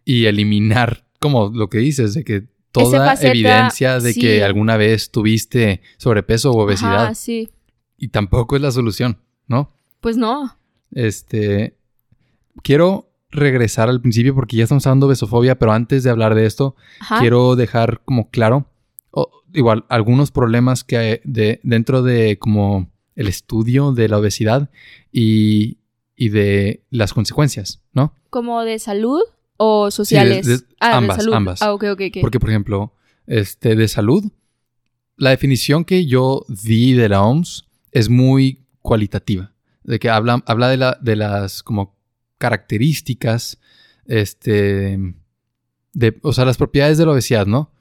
y 0.05 0.25
eliminar, 0.25 1.05
como 1.19 1.49
lo 1.49 1.69
que 1.69 1.79
dices, 1.79 2.13
de 2.13 2.23
que 2.23 2.47
toda 2.71 3.05
faceta, 3.05 3.31
evidencia 3.31 3.99
de 3.99 4.13
sí. 4.13 4.21
que 4.21 4.43
alguna 4.43 4.77
vez 4.77 5.11
tuviste 5.11 5.81
sobrepeso 5.97 6.51
o 6.51 6.63
obesidad 6.63 7.05
Ajá, 7.05 7.15
sí. 7.15 7.49
y 7.97 8.09
tampoco 8.09 8.55
es 8.55 8.61
la 8.61 8.71
solución, 8.71 9.19
¿no? 9.47 9.73
Pues 10.01 10.17
no. 10.17 10.57
Este, 10.91 11.75
quiero 12.61 13.11
regresar 13.31 13.89
al 13.89 14.01
principio 14.01 14.35
porque 14.35 14.57
ya 14.57 14.63
estamos 14.63 14.85
hablando 14.87 15.07
de 15.07 15.11
obesofobia, 15.11 15.57
pero 15.57 15.71
antes 15.71 16.03
de 16.03 16.09
hablar 16.09 16.35
de 16.35 16.45
esto, 16.45 16.75
Ajá. 16.99 17.19
quiero 17.19 17.55
dejar 17.55 18.01
como 18.05 18.29
claro, 18.29 18.67
o, 19.11 19.29
igual, 19.53 19.85
algunos 19.89 20.31
problemas 20.31 20.83
que 20.83 20.97
hay 20.97 21.21
de, 21.23 21.59
dentro 21.63 22.01
de 22.01 22.37
como 22.37 22.89
el 23.19 23.27
estudio 23.27 23.91
de 23.91 24.07
la 24.07 24.17
obesidad 24.17 24.69
y, 25.11 25.77
y 26.15 26.29
de 26.29 26.83
las 26.89 27.13
consecuencias, 27.13 27.81
¿no? 27.93 28.13
¿Como 28.29 28.61
de 28.63 28.79
salud 28.79 29.21
o 29.57 29.91
sociales? 29.91 30.45
de- 30.45 30.61
ah, 30.79 30.97
ambas, 30.97 31.17
de 31.17 31.23
salud. 31.23 31.33
ambas. 31.35 31.61
Ah, 31.61 31.73
ok, 31.73 31.83
ok, 31.91 32.01
ok. 32.09 32.17
Porque, 32.21 32.39
por 32.39 32.49
ejemplo, 32.49 32.93
este, 33.27 33.75
de 33.75 33.87
salud, 33.87 34.23
la 35.17 35.31
definición 35.31 35.83
que 35.83 36.05
yo 36.05 36.45
di 36.47 36.93
de 36.93 37.09
la 37.09 37.21
OMS 37.23 37.65
es 37.91 38.09
muy 38.09 38.63
cualitativa. 38.81 39.51
De 39.83 39.99
que 39.99 40.09
habla, 40.09 40.41
habla 40.45 40.69
de, 40.69 40.77
la, 40.77 40.97
de 41.01 41.15
las 41.17 41.61
como 41.63 41.97
características, 42.37 43.59
este, 44.05 44.97
de, 45.93 46.19
o 46.21 46.33
sea, 46.33 46.45
las 46.45 46.57
propiedades 46.57 46.97
de 46.97 47.05
la 47.05 47.11
obesidad, 47.11 47.45
¿no? 47.47 47.71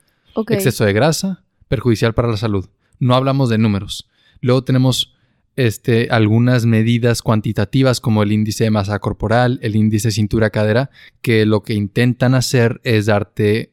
Exceso 0.49 0.85
de 0.85 0.93
grasa, 0.93 1.45
perjudicial 1.69 2.15
para 2.15 2.29
la 2.29 2.37
salud. 2.37 2.69
No 2.99 3.15
hablamos 3.15 3.49
de 3.49 3.59
números. 3.59 4.09
Luego 4.41 4.63
tenemos 4.63 5.15
este, 5.59 6.07
algunas 6.13 6.67
medidas 6.67 7.21
cuantitativas 7.21 8.01
como 8.01 8.23
el 8.23 8.31
índice 8.31 8.63
de 8.63 8.71
masa 8.71 9.01
corporal, 9.01 9.59
el 9.61 9.75
índice 9.75 10.13
cintura-cadera, 10.13 10.91
que 11.21 11.45
lo 11.47 11.65
que 11.65 11.75
intentan 11.75 12.37
hacer 12.37 12.81
es 12.85 13.07
darte 13.07 13.73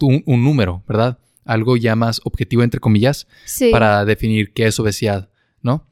un, 0.00 0.24
un 0.26 0.42
número, 0.42 0.82
¿verdad? 0.88 1.20
Algo 1.44 1.76
ya 1.76 1.94
más 1.94 2.20
objetivo, 2.24 2.64
entre 2.64 2.80
comillas, 2.80 3.28
Sí. 3.44 3.70
para 3.70 4.04
definir 4.04 4.52
qué 4.52 4.66
es 4.66 4.80
obesidad, 4.80 5.30
¿no? 5.60 5.86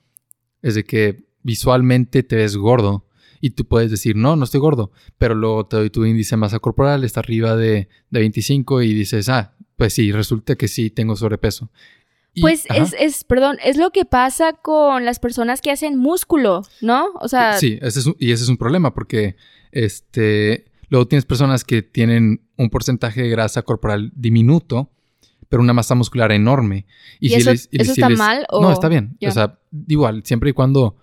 Es 0.62 0.74
de 0.74 0.82
que 0.82 1.22
visualmente 1.44 2.24
te 2.24 2.34
ves 2.34 2.56
gordo 2.56 3.06
y 3.40 3.50
tú 3.50 3.64
puedes 3.66 3.92
decir, 3.92 4.16
no, 4.16 4.34
no 4.34 4.42
estoy 4.42 4.58
gordo, 4.58 4.90
pero 5.16 5.36
luego 5.36 5.64
te 5.66 5.76
doy 5.76 5.90
tu 5.90 6.04
índice 6.04 6.30
de 6.34 6.38
masa 6.38 6.58
corporal, 6.58 7.04
está 7.04 7.20
arriba 7.20 7.54
de, 7.54 7.88
de 8.10 8.18
25 8.18 8.82
y 8.82 8.94
dices, 8.94 9.28
ah, 9.28 9.54
pues 9.76 9.94
sí, 9.94 10.10
resulta 10.10 10.56
que 10.56 10.66
sí 10.66 10.90
tengo 10.90 11.14
sobrepeso. 11.14 11.70
Y- 12.32 12.40
Pues 12.42 12.64
ajá. 12.70 12.82
es, 12.82 12.94
es, 12.98 13.24
perdón, 13.24 13.58
es 13.64 13.76
lo 13.76 13.90
que 13.90 14.04
pasa 14.04 14.52
con 14.52 15.04
las 15.04 15.18
personas 15.18 15.60
que 15.60 15.70
hacen 15.70 15.96
músculo, 15.98 16.62
¿no? 16.80 17.08
O 17.20 17.28
sea, 17.28 17.54
Sí, 17.54 17.78
ese 17.82 18.00
es 18.00 18.06
un- 18.06 18.16
y 18.18 18.30
ese 18.32 18.44
es 18.44 18.48
un 18.48 18.56
problema 18.56 18.94
porque 18.94 19.36
este, 19.72 20.66
luego 20.88 21.06
tienes 21.08 21.24
personas 21.24 21.64
que 21.64 21.82
tienen 21.82 22.42
un 22.56 22.70
porcentaje 22.70 23.22
de 23.22 23.28
grasa 23.30 23.62
corporal 23.62 24.12
diminuto, 24.14 24.90
pero 25.48 25.62
una 25.62 25.72
masa 25.72 25.94
muscular 25.94 26.30
enorme. 26.32 26.86
¿Y 27.18 27.30
si 27.30 27.34
eso- 27.36 27.50
les- 27.50 27.68
eso 27.72 27.94
si 27.94 28.00
está 28.00 28.08
les- 28.08 28.18
mal 28.18 28.46
o- 28.50 28.62
No, 28.62 28.72
está 28.72 28.88
bien. 28.88 29.16
O 29.26 29.30
sea, 29.30 29.58
igual, 29.88 30.22
siempre 30.24 30.50
y 30.50 30.52
cuando 30.52 30.96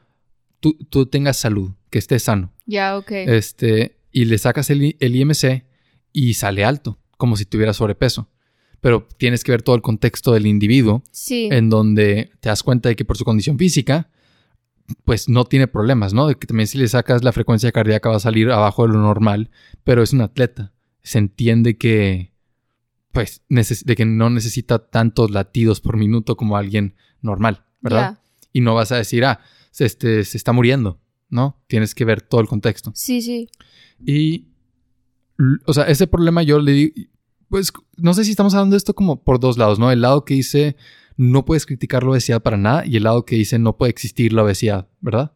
tú, 0.60 0.78
tú 0.90 1.06
tengas 1.08 1.38
salud, 1.38 1.72
que 1.90 2.00
estés 2.00 2.24
sano, 2.24 2.54
ya, 2.66 2.98
ok. 2.98 3.12
este, 3.12 3.98
y 4.12 4.26
le 4.26 4.38
sacas 4.38 4.70
el, 4.70 4.96
el 5.00 5.16
IMC 5.16 5.66
y 6.14 6.34
sale 6.34 6.64
alto, 6.66 7.00
como 7.18 7.36
si 7.38 7.46
tuviera 7.46 7.74
sobrepeso. 7.74 8.30
Pero 8.82 9.08
tienes 9.18 9.44
que 9.44 9.52
ver 9.52 9.64
todo 9.64 9.76
el 9.76 9.82
contexto 9.82 10.32
del 10.34 10.46
individuo 10.46 11.04
sí. 11.12 11.50
en 11.52 11.70
donde 11.70 12.32
te 12.40 12.50
das 12.50 12.64
cuenta 12.64 12.90
de 12.90 12.96
que 12.96 13.06
por 13.06 13.18
su 13.18 13.26
condición 13.26 13.58
física, 13.58 14.10
pues 15.04 15.28
no 15.28 15.46
tiene 15.46 15.68
problemas, 15.68 16.14
¿no? 16.14 16.28
De 16.28 16.36
que 16.36 16.48
también 16.48 16.68
si 16.68 16.78
le 16.78 16.88
sacas 16.88 17.24
la 17.24 17.34
frecuencia 17.34 17.72
cardíaca 17.72 18.10
va 18.10 18.18
a 18.18 18.20
salir 18.20 18.52
abajo 18.52 18.88
de 18.88 18.94
lo 18.94 19.00
normal, 19.00 19.50
pero 19.84 20.04
es 20.04 20.14
un 20.14 20.22
atleta. 20.22 20.74
Se 21.02 21.18
entiende 21.18 21.78
que 21.78 22.32
pues, 23.18 23.42
de 23.50 23.96
que 23.96 24.06
no 24.06 24.30
necesita 24.30 24.78
tantos 24.90 25.32
latidos 25.32 25.82
por 25.82 25.98
minuto 25.98 26.38
como 26.38 26.56
alguien 26.56 26.94
normal, 27.22 27.66
¿verdad? 27.82 28.20
Y 28.54 28.62
no 28.62 28.76
vas 28.76 28.92
a 28.92 28.98
decir, 28.98 29.26
ah, 29.26 29.40
se, 29.72 29.86
este, 29.86 30.24
se 30.24 30.38
está 30.38 30.52
muriendo, 30.54 31.02
¿no? 31.28 31.60
Tienes 31.66 31.96
que 31.96 32.06
ver 32.06 32.22
todo 32.22 32.42
el 32.42 32.48
contexto. 32.48 32.92
Sí, 32.94 33.24
sí. 33.24 33.50
Y, 34.06 34.50
o 35.66 35.74
sea, 35.74 35.86
ese 35.86 36.06
problema 36.06 36.44
yo 36.44 36.60
le 36.60 36.72
digo, 36.72 36.94
pues, 37.50 37.72
no 37.96 38.14
sé 38.14 38.24
si 38.24 38.32
estamos 38.32 38.54
hablando 38.54 38.74
de 38.74 38.78
esto 38.78 38.94
como 38.94 39.24
por 39.24 39.40
dos 39.40 39.58
lados, 39.58 39.80
¿no? 39.80 39.92
El 39.92 40.02
lado 40.02 40.26
que 40.26 40.34
dice, 40.34 40.76
no 41.18 41.46
puedes 41.46 41.66
criticar 41.66 42.04
la 42.04 42.12
obesidad 42.12 42.42
para 42.42 42.58
nada, 42.58 42.86
y 42.86 42.98
el 42.98 43.04
lado 43.04 43.26
que 43.26 43.36
dice, 43.36 43.60
no 43.60 43.78
puede 43.78 43.92
existir 43.92 44.34
la 44.34 44.44
obesidad, 44.44 44.88
¿verdad? 45.02 45.32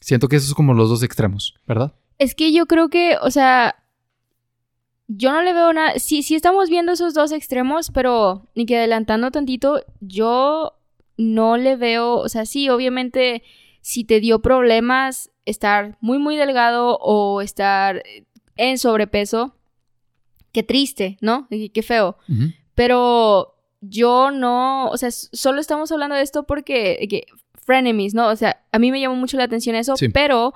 Siento 0.00 0.28
que 0.28 0.36
esos 0.36 0.48
son 0.48 0.56
como 0.56 0.74
los 0.74 0.88
dos 0.88 1.02
extremos, 1.02 1.54
¿verdad? 1.66 1.94
Es 2.18 2.34
que 2.34 2.52
yo 2.52 2.66
creo 2.66 2.88
que, 2.88 3.16
o 3.22 3.30
sea, 3.30 3.76
yo 5.08 5.32
no 5.32 5.42
le 5.42 5.52
veo 5.52 5.72
nada. 5.72 5.98
Sí, 5.98 6.22
sí 6.22 6.34
estamos 6.34 6.70
viendo 6.70 6.92
esos 6.92 7.14
dos 7.14 7.32
extremos, 7.32 7.90
pero 7.90 8.48
ni 8.54 8.66
que 8.66 8.78
adelantando 8.78 9.30
tantito, 9.30 9.84
yo 10.00 10.74
no 11.16 11.56
le 11.56 11.76
veo, 11.76 12.16
o 12.16 12.28
sea, 12.28 12.46
sí, 12.46 12.68
obviamente, 12.68 13.42
si 13.80 14.04
te 14.04 14.20
dio 14.20 14.40
problemas 14.40 15.30
estar 15.44 15.98
muy, 16.00 16.18
muy 16.18 16.36
delgado 16.36 16.98
o 17.00 17.40
estar 17.40 18.02
en 18.56 18.78
sobrepeso, 18.78 19.56
qué 20.52 20.62
triste, 20.62 21.18
¿no? 21.20 21.46
Y 21.50 21.70
Qué 21.70 21.82
feo. 21.82 22.16
Pero 22.74 23.54
yo 23.80 24.30
no, 24.30 24.88
o 24.88 24.96
sea, 24.96 25.10
solo 25.10 25.60
estamos 25.60 25.90
hablando 25.92 26.14
de 26.14 26.22
esto 26.22 26.44
porque, 26.44 27.06
que, 27.10 27.26
frenemies, 27.64 28.14
¿no? 28.14 28.28
O 28.28 28.36
sea, 28.36 28.62
a 28.72 28.78
mí 28.78 28.90
me 28.90 29.00
llamó 29.00 29.16
mucho 29.16 29.36
la 29.36 29.44
atención 29.44 29.76
eso, 29.76 29.96
Sí. 29.96 30.08
pero 30.08 30.52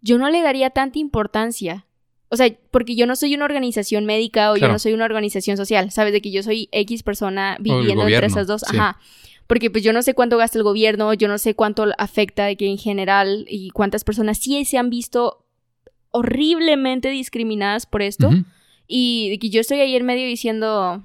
yo 0.00 0.18
no 0.18 0.28
le 0.30 0.42
daría 0.42 0.70
tanta 0.70 0.98
importancia. 0.98 1.86
O 2.28 2.36
sea, 2.36 2.50
porque 2.70 2.96
yo 2.96 3.06
no 3.06 3.14
soy 3.14 3.34
una 3.34 3.44
organización 3.44 4.04
médica 4.04 4.50
o 4.50 4.56
yo 4.56 4.66
no 4.68 4.78
soy 4.78 4.92
una 4.94 5.04
organización 5.04 5.56
social, 5.56 5.90
¿sabes? 5.92 6.12
De 6.12 6.20
que 6.20 6.32
yo 6.32 6.42
soy 6.42 6.68
X 6.72 7.02
persona 7.02 7.56
viviendo 7.60 8.02
entre 8.06 8.26
esas 8.26 8.46
dos. 8.46 8.62
sí. 8.68 8.76
Ajá. 8.76 8.98
Porque 9.46 9.70
pues 9.70 9.84
yo 9.84 9.92
no 9.92 10.02
sé 10.02 10.14
cuánto 10.14 10.36
gasta 10.38 10.58
el 10.58 10.64
gobierno, 10.64 11.14
yo 11.14 11.28
no 11.28 11.38
sé 11.38 11.54
cuánto 11.54 11.86
afecta 11.98 12.46
de 12.46 12.56
que 12.56 12.66
en 12.66 12.78
general 12.78 13.46
y 13.48 13.70
cuántas 13.70 14.02
personas 14.02 14.38
sí 14.38 14.64
se 14.64 14.76
han 14.76 14.90
visto 14.90 15.44
horriblemente 16.10 17.10
discriminadas 17.10 17.86
por 17.86 18.02
esto. 18.02 18.30
Y 18.86 19.30
de 19.30 19.38
que 19.38 19.50
yo 19.50 19.60
estoy 19.60 19.80
ahí 19.80 19.94
en 19.96 20.06
medio 20.06 20.26
diciendo, 20.26 21.04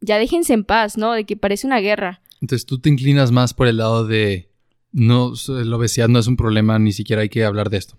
ya 0.00 0.18
déjense 0.18 0.52
en 0.54 0.64
paz, 0.64 0.96
¿no? 0.96 1.12
De 1.12 1.24
que 1.24 1.36
parece 1.36 1.66
una 1.66 1.80
guerra. 1.80 2.22
Entonces 2.40 2.66
tú 2.66 2.78
te 2.78 2.88
inclinas 2.88 3.32
más 3.32 3.54
por 3.54 3.66
el 3.66 3.78
lado 3.78 4.06
de, 4.06 4.50
no, 4.92 5.32
la 5.48 5.76
obesidad 5.76 6.08
no 6.08 6.18
es 6.18 6.26
un 6.26 6.36
problema, 6.36 6.78
ni 6.78 6.92
siquiera 6.92 7.22
hay 7.22 7.28
que 7.28 7.44
hablar 7.44 7.70
de 7.70 7.78
esto. 7.78 7.96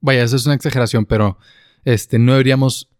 Vaya, 0.00 0.22
eso 0.22 0.36
es 0.36 0.44
una 0.46 0.54
exageración, 0.54 1.06
pero 1.06 1.38
este, 1.84 2.18
no 2.18 2.32
deberíamos 2.32 2.90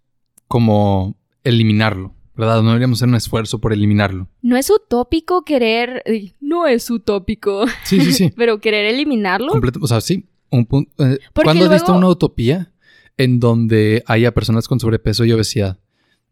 como 0.49 1.17
eliminarlo, 1.43 2.15
¿verdad? 2.35 2.63
No 2.63 2.69
deberíamos 2.71 2.99
hacer 2.99 3.09
un 3.09 3.15
esfuerzo 3.17 3.61
por 3.61 3.73
eliminarlo. 3.73 4.29
No 4.41 4.57
es 4.57 4.71
utópico 4.71 5.45
querer... 5.45 6.03
No 6.41 6.67
es 6.67 6.91
utópico, 6.91 7.67
Sí, 7.85 8.01
sí, 8.01 8.13
sí. 8.13 8.31
pero 8.37 8.61
querer 8.61 8.87
eliminarlo. 8.87 9.53
Completo- 9.53 9.81
o 9.83 9.87
sea, 9.87 10.01
sí. 10.01 10.27
Un 10.51 10.67
punto, 10.67 10.91
eh, 11.05 11.19
¿Cuándo 11.35 11.65
has 11.65 11.71
visto 11.71 11.89
luego- 11.89 11.99
una 11.99 12.09
utopía 12.09 12.73
en 13.17 13.41
donde 13.41 14.03
haya 14.07 14.33
personas 14.35 14.69
con 14.69 14.81
sobrepeso 14.81 15.25
y 15.25 15.33
obesidad? 15.33 15.79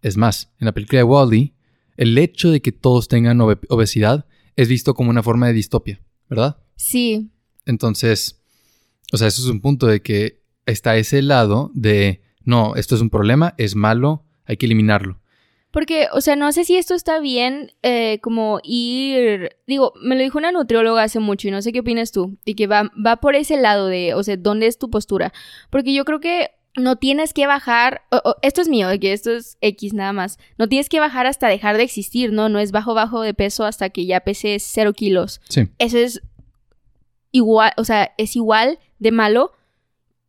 Es 0.02 0.16
más, 0.16 0.52
en 0.58 0.66
la 0.66 0.72
película 0.72 0.98
de 0.98 1.04
Wally, 1.04 1.54
el 1.96 2.16
hecho 2.18 2.50
de 2.50 2.60
que 2.60 2.72
todos 2.72 3.08
tengan 3.08 3.38
obe- 3.40 3.60
obesidad 3.68 4.26
es 4.56 4.68
visto 4.68 4.94
como 4.94 5.10
una 5.10 5.22
forma 5.22 5.46
de 5.46 5.52
distopia, 5.52 6.00
¿verdad? 6.28 6.58
Sí, 6.76 7.30
Entonces, 7.66 8.40
o 9.12 9.16
sea, 9.16 9.28
eso 9.28 9.42
es 9.42 9.48
un 9.48 9.60
punto 9.60 9.86
de 9.86 10.02
que 10.02 10.42
está 10.66 10.96
ese 10.96 11.22
lado 11.22 11.70
de, 11.74 12.22
no, 12.44 12.74
esto 12.76 12.94
es 12.96 13.00
un 13.00 13.10
problema, 13.10 13.54
es 13.58 13.76
malo, 13.76 14.24
hay 14.44 14.56
que 14.56 14.66
eliminarlo. 14.66 15.20
porque, 15.70 16.08
o 16.12 16.20
sea, 16.20 16.34
no 16.36 16.50
sé 16.52 16.64
si 16.64 16.76
esto 16.76 16.94
está 16.94 17.18
bien 17.20 17.72
eh, 17.82 18.18
como 18.20 18.58
ir... 18.64 19.56
Digo, 19.66 19.92
me 20.02 20.16
lo 20.16 20.22
dijo 20.22 20.36
una 20.38 20.52
nutrióloga 20.52 21.02
hace 21.04 21.18
mucho 21.20 21.48
y 21.48 21.50
no 21.50 21.62
sé 21.62 21.72
qué 21.72 21.80
opinas 21.80 22.10
tú. 22.12 22.36
Y 22.44 22.54
que 22.56 22.66
va, 22.66 22.90
va 23.04 23.16
por 23.20 23.36
ese 23.36 23.56
lado 23.56 23.86
de, 23.86 24.12
o 24.14 24.22
sea, 24.22 24.36
¿dónde 24.36 24.66
es 24.66 24.76
tu 24.78 24.90
postura? 24.90 25.32
Porque 25.70 25.94
yo 25.94 26.04
creo 26.04 26.20
que 26.20 26.50
no 26.76 26.96
tienes 26.96 27.32
que 27.34 27.46
bajar... 27.46 28.02
esto 28.42 28.60
es 28.62 28.68
mío, 28.68 28.88
esto 28.90 29.30
es 29.32 29.58
X 29.60 29.92
nada 29.92 30.12
más. 30.12 30.38
No 30.58 30.68
tienes 30.68 30.88
que 30.88 31.00
bajar 31.00 31.26
hasta 31.26 31.48
dejar 31.48 31.76
de 31.76 31.82
existir, 31.82 32.32
¿no? 32.32 32.48
No 32.48 32.58
es 32.58 32.72
bajo, 32.72 32.94
bajo 32.94 33.20
de 33.22 33.34
peso 33.34 33.64
hasta 33.64 33.90
que 33.90 34.06
ya 34.06 34.20
peses 34.20 34.62
cero 34.66 34.92
kilos. 34.92 35.40
Sí, 35.48 35.68
eso 35.78 35.98
es 35.98 36.22
igual, 37.30 37.72
o 37.76 37.84
sea, 37.84 38.12
es 38.18 38.36
igual 38.36 38.78
de 38.98 39.12
malo 39.12 39.52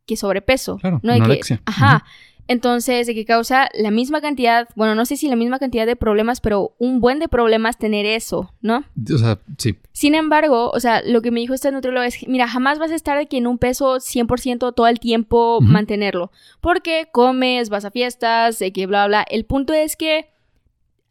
que 0.05 0.17
sobrepeso. 0.17 0.77
Claro, 0.77 0.99
¿no? 1.03 1.13
De 1.13 1.39
que- 1.39 1.59
ajá. 1.65 2.03
Entonces, 2.47 3.07
de 3.07 3.15
que 3.15 3.25
causa 3.25 3.69
la 3.73 3.89
misma 3.89 4.19
cantidad, 4.19 4.67
bueno, 4.75 4.95
no 4.95 5.05
sé 5.05 5.15
si 5.15 5.29
la 5.29 5.35
misma 5.35 5.59
cantidad 5.59 5.85
de 5.85 5.95
problemas, 5.95 6.41
pero 6.41 6.75
un 6.77 6.99
buen 6.99 7.19
de 7.19 7.29
problemas 7.29 7.77
tener 7.77 8.05
eso, 8.05 8.51
¿no? 8.61 8.83
o 9.13 9.17
sea, 9.17 9.39
sí, 9.57 9.77
Sin 9.93 10.13
embargo, 10.13 10.69
o 10.71 10.79
sea, 10.79 11.01
lo 11.05 11.21
que 11.21 11.31
me 11.31 11.39
dijo 11.39 11.53
esta 11.53 11.71
nutrióloga 11.71 12.05
es, 12.05 12.27
mira, 12.27 12.47
jamás 12.47 12.79
vas 12.79 12.91
a 12.91 12.95
estar 12.95 13.17
de 13.17 13.27
que 13.27 13.37
en 13.37 13.47
un 13.47 13.57
peso 13.57 13.95
100% 13.95 14.73
todo 14.73 14.87
el 14.87 14.99
tiempo 14.99 15.59
mantenerlo. 15.61 16.31
Porque 16.59 17.07
comes, 17.11 17.69
vas 17.69 17.85
a 17.85 17.91
fiestas, 17.91 18.59
de 18.59 18.73
que 18.73 18.87
bla, 18.87 19.07
bla. 19.07 19.25
El 19.29 19.45
punto 19.45 19.71
es 19.73 19.95
que, 19.95 20.27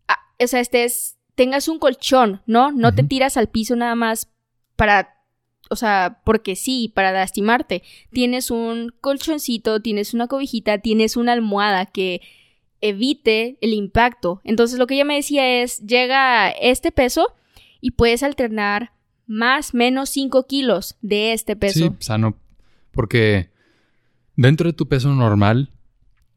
ah, 0.08 0.18
o 0.38 0.46
sea, 0.46 0.60
estés, 0.60 1.16
tengas 1.34 1.66
un 1.66 1.78
colchón, 1.78 2.42
¿no? 2.46 2.72
No 2.72 2.94
te 2.94 3.04
tiras 3.04 3.38
al 3.38 3.48
piso 3.48 3.74
nada 3.74 3.94
más 3.94 4.28
para, 4.76 5.14
o 5.70 5.76
sea, 5.76 6.20
porque 6.24 6.56
sí, 6.56 6.92
para 6.94 7.12
lastimarte. 7.12 7.82
Tienes 8.10 8.50
un 8.50 8.92
colchoncito, 9.00 9.80
tienes 9.80 10.14
una 10.14 10.26
cobijita, 10.26 10.78
tienes 10.78 11.16
una 11.16 11.32
almohada 11.32 11.86
que 11.86 12.20
evite 12.80 13.56
el 13.60 13.72
impacto. 13.72 14.40
Entonces 14.44 14.78
lo 14.78 14.86
que 14.86 14.94
ella 14.94 15.04
me 15.04 15.16
decía 15.16 15.62
es, 15.62 15.80
llega 15.86 16.50
este 16.50 16.92
peso 16.92 17.34
y 17.80 17.92
puedes 17.92 18.22
alternar 18.22 18.92
más, 19.26 19.72
menos 19.72 20.10
5 20.10 20.46
kilos 20.46 20.96
de 21.00 21.32
este 21.32 21.56
peso. 21.56 21.78
sí, 21.78 21.90
sano. 22.00 22.36
Porque 22.90 23.50
dentro 24.36 24.68
de 24.68 24.74
tu 24.74 24.88
peso 24.88 25.08
normal, 25.14 25.70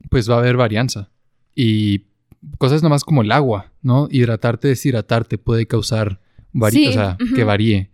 pues 0.10 0.30
va 0.30 0.36
a 0.36 0.40
haber 0.40 0.56
varianza. 0.56 1.10
Y 1.54 2.04
cosas 2.58 2.84
nomás 2.84 3.04
como 3.04 3.22
el 3.22 3.32
agua, 3.32 3.72
¿no? 3.82 4.08
Hidratarte, 4.10 4.68
deshidratarte 4.70 5.38
puede 5.38 5.68
causar, 5.68 6.22
Sí, 6.72 6.88
o 6.88 6.92
sea, 6.94 7.18
que 7.36 7.44
varíe. 7.44 7.90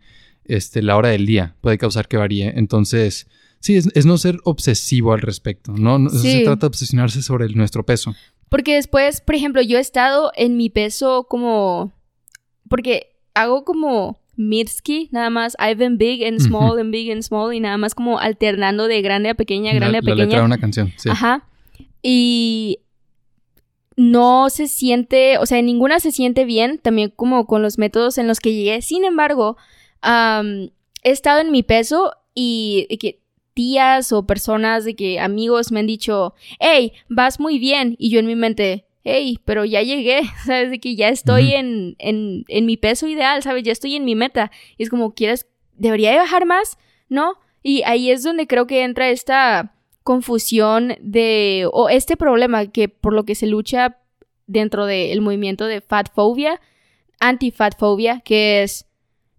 Este, 0.46 0.82
la 0.82 0.98
hora 0.98 1.10
del 1.10 1.26
día 1.26 1.56
puede 1.62 1.78
causar 1.78 2.08
que 2.08 2.18
varíe. 2.18 2.54
Entonces, 2.56 3.28
sí, 3.60 3.76
es, 3.78 3.90
es 3.96 4.06
no 4.06 4.18
ser 4.18 4.40
obsesivo 4.44 5.14
al 5.14 5.22
respecto, 5.22 5.74
¿no? 5.74 6.00
No- 6.00 6.10
Sí. 6.10 6.32
se 6.32 6.44
trata 6.44 6.62
de 6.62 6.68
obsesionarse 6.68 7.22
sobre 7.22 7.46
el- 7.46 7.56
nuestro 7.56 7.86
peso. 7.86 8.14
Porque 8.50 8.76
después, 8.76 9.22
por 9.22 9.36
ejemplo, 9.36 9.62
yo 9.62 9.78
he 9.78 9.82
estado 9.82 10.32
en 10.36 10.58
mi 10.58 10.70
peso 10.70 11.26
como... 11.30 11.94
Porque 12.70 13.16
hago 13.34 13.64
como 13.64 14.20
Mitski, 14.36 15.10
nada 15.12 15.30
más. 15.30 15.56
I've 15.60 15.76
been 15.76 15.98
big 15.98 16.24
and 16.26 16.40
small 16.42 16.78
and 16.80 16.92
big 16.92 17.12
and 17.12 17.22
small 17.22 17.54
y 17.54 17.60
nada 17.60 17.78
más 17.78 17.94
como 17.96 18.20
alternando 18.20 18.88
de 18.88 19.02
grande 19.02 19.30
a 19.30 19.36
pequeña, 19.36 19.72
grande 19.74 19.92
la, 19.94 19.98
a 20.00 20.02
la 20.02 20.06
pequeña. 20.06 20.26
letra 20.26 20.40
de 20.40 20.46
una 20.46 20.58
canción, 20.58 20.92
sí. 20.98 21.10
Ajá. 21.10 21.48
Y 22.02 22.80
no 23.98 24.50
se 24.50 24.68
siente, 24.68 25.38
o 25.38 25.46
sea, 25.46 25.62
ninguna 25.62 26.00
se 26.00 26.12
siente 26.12 26.46
bien, 26.46 26.80
también 26.80 27.12
como 27.16 27.46
con 27.46 27.62
los 27.62 27.78
métodos 27.78 28.18
en 28.18 28.28
los 28.28 28.40
que 28.40 28.54
llegué. 28.54 28.82
Sin 28.82 29.04
embargo, 29.06 29.58
am, 30.02 30.70
he 31.04 31.12
estado 31.12 31.42
en 31.42 31.52
mi 31.52 31.64
peso 31.64 32.14
y, 32.34 32.88
y 32.90 32.98
que 32.98 33.22
tías 33.54 34.12
o 34.12 34.26
personas 34.26 34.86
de 34.86 34.96
que 34.96 35.20
amigos 35.20 35.72
me 35.72 35.80
han 35.82 35.88
dicho, 35.88 36.34
hey, 36.60 36.94
vas 37.10 37.40
muy 37.40 37.60
bien. 37.60 37.96
Y 38.00 38.10
yo 38.10 38.20
en 38.20 38.26
mi 38.26 38.36
mente, 38.36 38.86
hey, 39.04 39.40
pero 39.46 39.66
ya 39.66 39.82
llegué, 39.82 40.22
¿sabes? 40.46 40.72
De 40.72 40.80
que 40.80 40.96
ya 40.96 41.10
estoy 41.10 41.54
en, 41.54 41.96
en, 42.00 42.46
en 42.48 42.66
mi 42.66 42.78
peso 42.78 43.08
ideal, 43.08 43.44
¿sabes? 43.44 43.64
Ya 43.64 43.72
estoy 43.72 43.96
en 43.96 44.06
mi 44.06 44.16
meta. 44.16 44.52
Y 44.78 44.84
es 44.84 44.90
como, 44.90 45.14
¿quieres, 45.14 45.48
debería 45.74 46.12
de 46.12 46.18
bajar 46.18 46.46
más? 46.46 46.78
¿No? 47.10 47.36
Y 47.64 47.84
ahí 47.84 48.10
es 48.10 48.24
donde 48.24 48.48
creo 48.48 48.68
que 48.68 48.84
entra 48.84 49.10
esta 49.10 49.76
confusión 50.04 50.96
de, 51.00 51.68
o 51.72 51.90
este 51.90 52.18
problema 52.18 52.66
que 52.68 52.90
por 52.90 53.14
lo 53.14 53.24
que 53.24 53.36
se 53.36 53.48
lucha 53.48 54.00
dentro 54.48 54.86
del 54.86 55.22
movimiento 55.22 55.66
de 55.66 55.82
fatfobia, 55.82 56.60
anti-fatfobia, 57.20 58.22
que 58.22 58.64
es, 58.64 58.88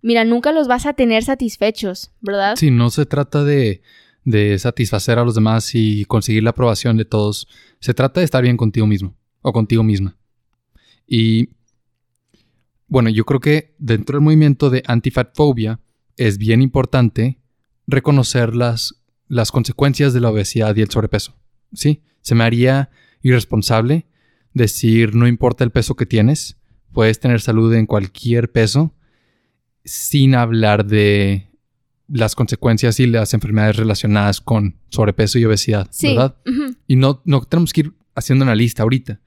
mira, 0.02 0.24
nunca 0.24 0.52
los 0.52 0.68
vas 0.68 0.86
a 0.86 0.92
tener 0.92 1.24
satisfechos, 1.24 2.12
¿verdad? 2.20 2.56
Sí, 2.56 2.70
no 2.70 2.90
se 2.90 3.06
trata 3.06 3.44
de, 3.44 3.82
de 4.24 4.58
satisfacer 4.58 5.18
a 5.18 5.24
los 5.24 5.34
demás 5.34 5.74
y 5.74 6.04
conseguir 6.04 6.42
la 6.42 6.50
aprobación 6.50 6.96
de 6.96 7.04
todos. 7.04 7.48
Se 7.80 7.94
trata 7.94 8.20
de 8.20 8.24
estar 8.24 8.42
bien 8.42 8.56
contigo 8.56 8.86
mismo 8.86 9.16
o 9.40 9.52
contigo 9.52 9.82
misma. 9.82 10.16
Y 11.06 11.50
bueno, 12.86 13.10
yo 13.10 13.24
creo 13.24 13.40
que 13.40 13.74
dentro 13.78 14.16
del 14.16 14.24
movimiento 14.24 14.70
de 14.70 14.82
antifatfobia 14.86 15.80
es 16.16 16.38
bien 16.38 16.62
importante 16.62 17.40
reconocer 17.86 18.54
las, 18.54 19.02
las 19.28 19.50
consecuencias 19.50 20.12
de 20.12 20.20
la 20.20 20.30
obesidad 20.30 20.76
y 20.76 20.82
el 20.82 20.90
sobrepeso. 20.90 21.34
Sí, 21.72 22.02
se 22.20 22.34
me 22.34 22.44
haría 22.44 22.90
irresponsable 23.22 24.06
decir 24.52 25.14
no 25.14 25.26
importa 25.26 25.64
el 25.64 25.70
peso 25.70 25.96
que 25.96 26.06
tienes, 26.06 26.58
puedes 26.92 27.18
tener 27.18 27.40
salud 27.40 27.72
en 27.74 27.86
cualquier 27.86 28.52
peso 28.52 28.94
sin 29.84 30.34
hablar 30.34 30.86
de 30.86 31.48
las 32.08 32.34
consecuencias 32.34 33.00
y 33.00 33.06
las 33.06 33.32
enfermedades 33.34 33.76
relacionadas 33.76 34.40
con 34.40 34.76
sobrepeso 34.90 35.38
y 35.38 35.44
obesidad, 35.44 35.88
Sí. 35.90 36.08
¿verdad? 36.08 36.36
Y 36.86 36.96
no, 36.96 37.22
no 37.24 37.42
tenemos 37.42 37.72
que 37.72 37.82
ir 37.82 37.92
haciendo 38.14 38.44
una 38.44 38.54
lista 38.54 38.82
ahorita, 38.82 39.20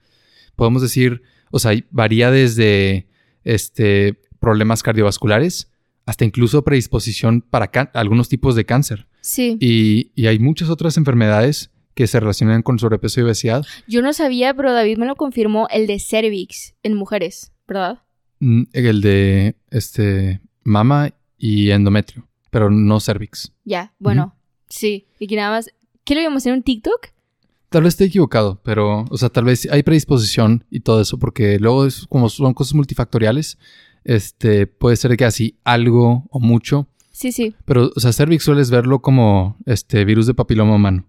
podemos 0.54 0.82
decir, 0.82 1.22
o 1.50 1.58
sea, 1.58 1.72
varía 1.90 2.30
desde 2.30 3.08
este, 3.44 4.20
problemas 4.38 4.82
cardiovasculares 4.82 5.70
hasta 6.04 6.24
incluso 6.24 6.62
predisposición 6.62 7.40
para 7.40 7.70
algunos 7.94 8.28
tipos 8.28 8.54
de 8.54 8.64
cáncer. 8.64 9.08
Sí. 9.20 9.56
Y, 9.60 10.12
y, 10.14 10.28
hay 10.28 10.38
muchas 10.38 10.70
otras 10.70 10.96
enfermedades 10.96 11.72
que 11.94 12.06
se 12.06 12.20
relacionan 12.20 12.62
con 12.62 12.78
sobrepeso 12.78 13.20
y 13.20 13.24
obesidad. 13.24 13.64
Yo 13.88 14.02
no 14.02 14.12
sabía, 14.12 14.54
pero 14.54 14.72
David 14.72 14.98
me 14.98 15.06
lo 15.06 15.16
confirmó, 15.16 15.66
el 15.70 15.88
de 15.88 15.98
cervix 15.98 16.74
en 16.84 16.94
mujeres, 16.94 17.52
¿verdad? 17.66 18.02
Mm, 18.40 18.62
el 18.72 19.00
de 19.00 19.56
este 19.70 20.40
mama 20.62 21.10
y 21.38 21.70
endometrio, 21.70 22.26
pero 22.50 22.70
no 22.70 23.00
cervix. 23.00 23.52
Ya, 23.64 23.94
bueno, 23.98 24.34
sí. 24.68 25.06
Y 25.18 25.26
que 25.26 25.36
nada 25.36 25.50
más, 25.50 25.70
¿qué 26.04 26.14
lo 26.14 26.20
íbamos 26.20 26.36
a 26.36 26.40
hacer 26.42 26.52
en 26.52 26.58
un 26.58 26.62
TikTok? 26.62 27.08
Tal 27.68 27.82
vez 27.82 27.94
esté 27.94 28.04
equivocado, 28.04 28.60
pero, 28.62 29.04
o 29.10 29.18
sea, 29.18 29.28
tal 29.28 29.44
vez 29.44 29.68
hay 29.70 29.82
predisposición 29.82 30.64
y 30.70 30.80
todo 30.80 31.00
eso, 31.00 31.18
porque 31.18 31.58
luego 31.58 31.86
es 31.86 32.06
como 32.08 32.28
son 32.28 32.54
cosas 32.54 32.74
multifactoriales, 32.74 33.58
este, 34.04 34.66
puede 34.66 34.96
ser 34.96 35.16
que 35.16 35.24
así 35.24 35.58
algo 35.64 36.26
o 36.30 36.38
mucho. 36.38 36.86
Sí, 37.10 37.32
sí. 37.32 37.54
Pero, 37.64 37.90
o 37.96 38.00
sea, 38.00 38.12
cervix 38.12 38.44
sueles 38.44 38.70
verlo 38.70 39.00
como 39.00 39.56
este 39.66 40.04
virus 40.04 40.26
de 40.26 40.34
papiloma 40.34 40.76
humano. 40.76 41.06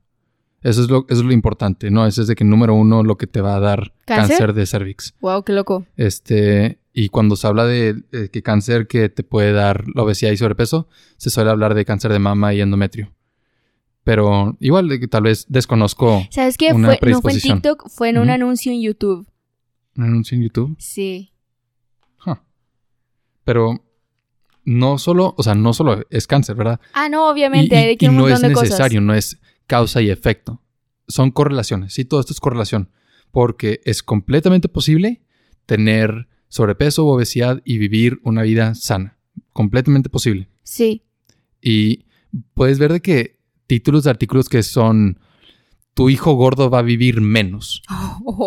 Eso 0.61 0.81
es 0.81 0.89
lo, 0.89 1.05
eso 1.09 1.19
es 1.21 1.25
lo 1.25 1.33
importante, 1.33 1.91
¿no? 1.91 2.05
Eso 2.07 2.21
es 2.21 2.27
de 2.27 2.35
que 2.35 2.43
número 2.43 2.73
uno 2.73 3.03
lo 3.03 3.17
que 3.17 3.27
te 3.27 3.41
va 3.41 3.55
a 3.55 3.59
dar 3.59 3.93
cáncer, 4.05 4.53
de 4.53 4.65
cervix. 4.65 5.13
Wow, 5.21 5.43
qué 5.43 5.53
loco. 5.53 5.85
Este, 5.95 6.79
y 6.93 7.09
cuando 7.09 7.35
se 7.35 7.47
habla 7.47 7.65
de, 7.65 8.03
que 8.31 8.41
cáncer 8.41 8.87
que 8.87 9.09
te 9.09 9.23
puede 9.23 9.51
dar 9.51 9.85
la 9.93 10.03
obesidad 10.03 10.31
y 10.31 10.37
sobrepeso, 10.37 10.87
se 11.17 11.29
suele 11.29 11.51
hablar 11.51 11.75
de 11.75 11.85
cáncer 11.85 12.11
de 12.11 12.19
mama 12.19 12.53
y 12.53 12.61
endometrio. 12.61 13.13
Pero 14.03 14.57
igual, 14.59 14.89
tal 15.09 15.23
vez 15.23 15.45
desconozco. 15.49 16.25
¿Sabes 16.31 16.57
qué? 16.57 16.71
Fue, 16.71 16.79
no 16.79 17.21
fue 17.21 17.33
en 17.33 17.39
TikTok, 17.39 17.89
fue 17.89 18.09
en 18.09 18.17
un 18.17 18.29
anuncio 18.29 18.71
en 18.71 18.81
YouTube. 18.81 19.27
¿Un 19.95 20.03
anuncio 20.05 20.35
en 20.35 20.43
YouTube? 20.43 20.75
Sí. 20.79 21.33
Pero 23.43 23.81
no 24.65 24.97
solo, 24.97 25.33
o 25.37 25.41
sea, 25.41 25.55
no 25.55 25.71
solo 25.73 26.03
es 26.09 26.27
cáncer, 26.27 26.57
¿verdad? 26.57 26.81
Ah, 26.93 27.07
no, 27.07 27.29
obviamente. 27.29 27.95
Y, 27.97 28.07
no 28.09 28.27
es 28.27 28.41
necesario, 28.41 28.99
no 28.99 29.13
es 29.13 29.39
causa 29.67 30.01
y 30.01 30.09
efecto. 30.09 30.61
Son 31.07 31.31
correlaciones. 31.31 31.93
Sí, 31.93 32.05
todo 32.05 32.19
esto 32.19 32.33
es 32.33 32.39
correlación. 32.39 32.89
Porque 33.31 33.81
es 33.85 34.01
completamente 34.01 34.69
posible 34.69 35.21
tener 35.65 36.27
sobrepeso 36.47 37.05
o 37.05 37.13
obesidad 37.13 37.61
y 37.65 37.77
vivir 37.77 38.19
una 38.23 38.41
vida 38.41 38.73
sana. 38.73 39.17
Completamente 39.53 40.09
posible. 40.09 40.49
Sí. 40.63 41.03
Y 41.61 42.05
puedes 42.53 42.79
ver 42.79 42.93
de 42.93 43.01
que 43.01 43.37
títulos 43.67 44.05
de 44.05 44.09
artículos 44.09 44.49
que 44.49 44.63
son 44.63 45.19
tu 45.93 46.09
hijo 46.09 46.33
gordo 46.33 46.69
va 46.69 46.79
a 46.79 46.83
vivir 46.83 47.21
menos. 47.21 47.81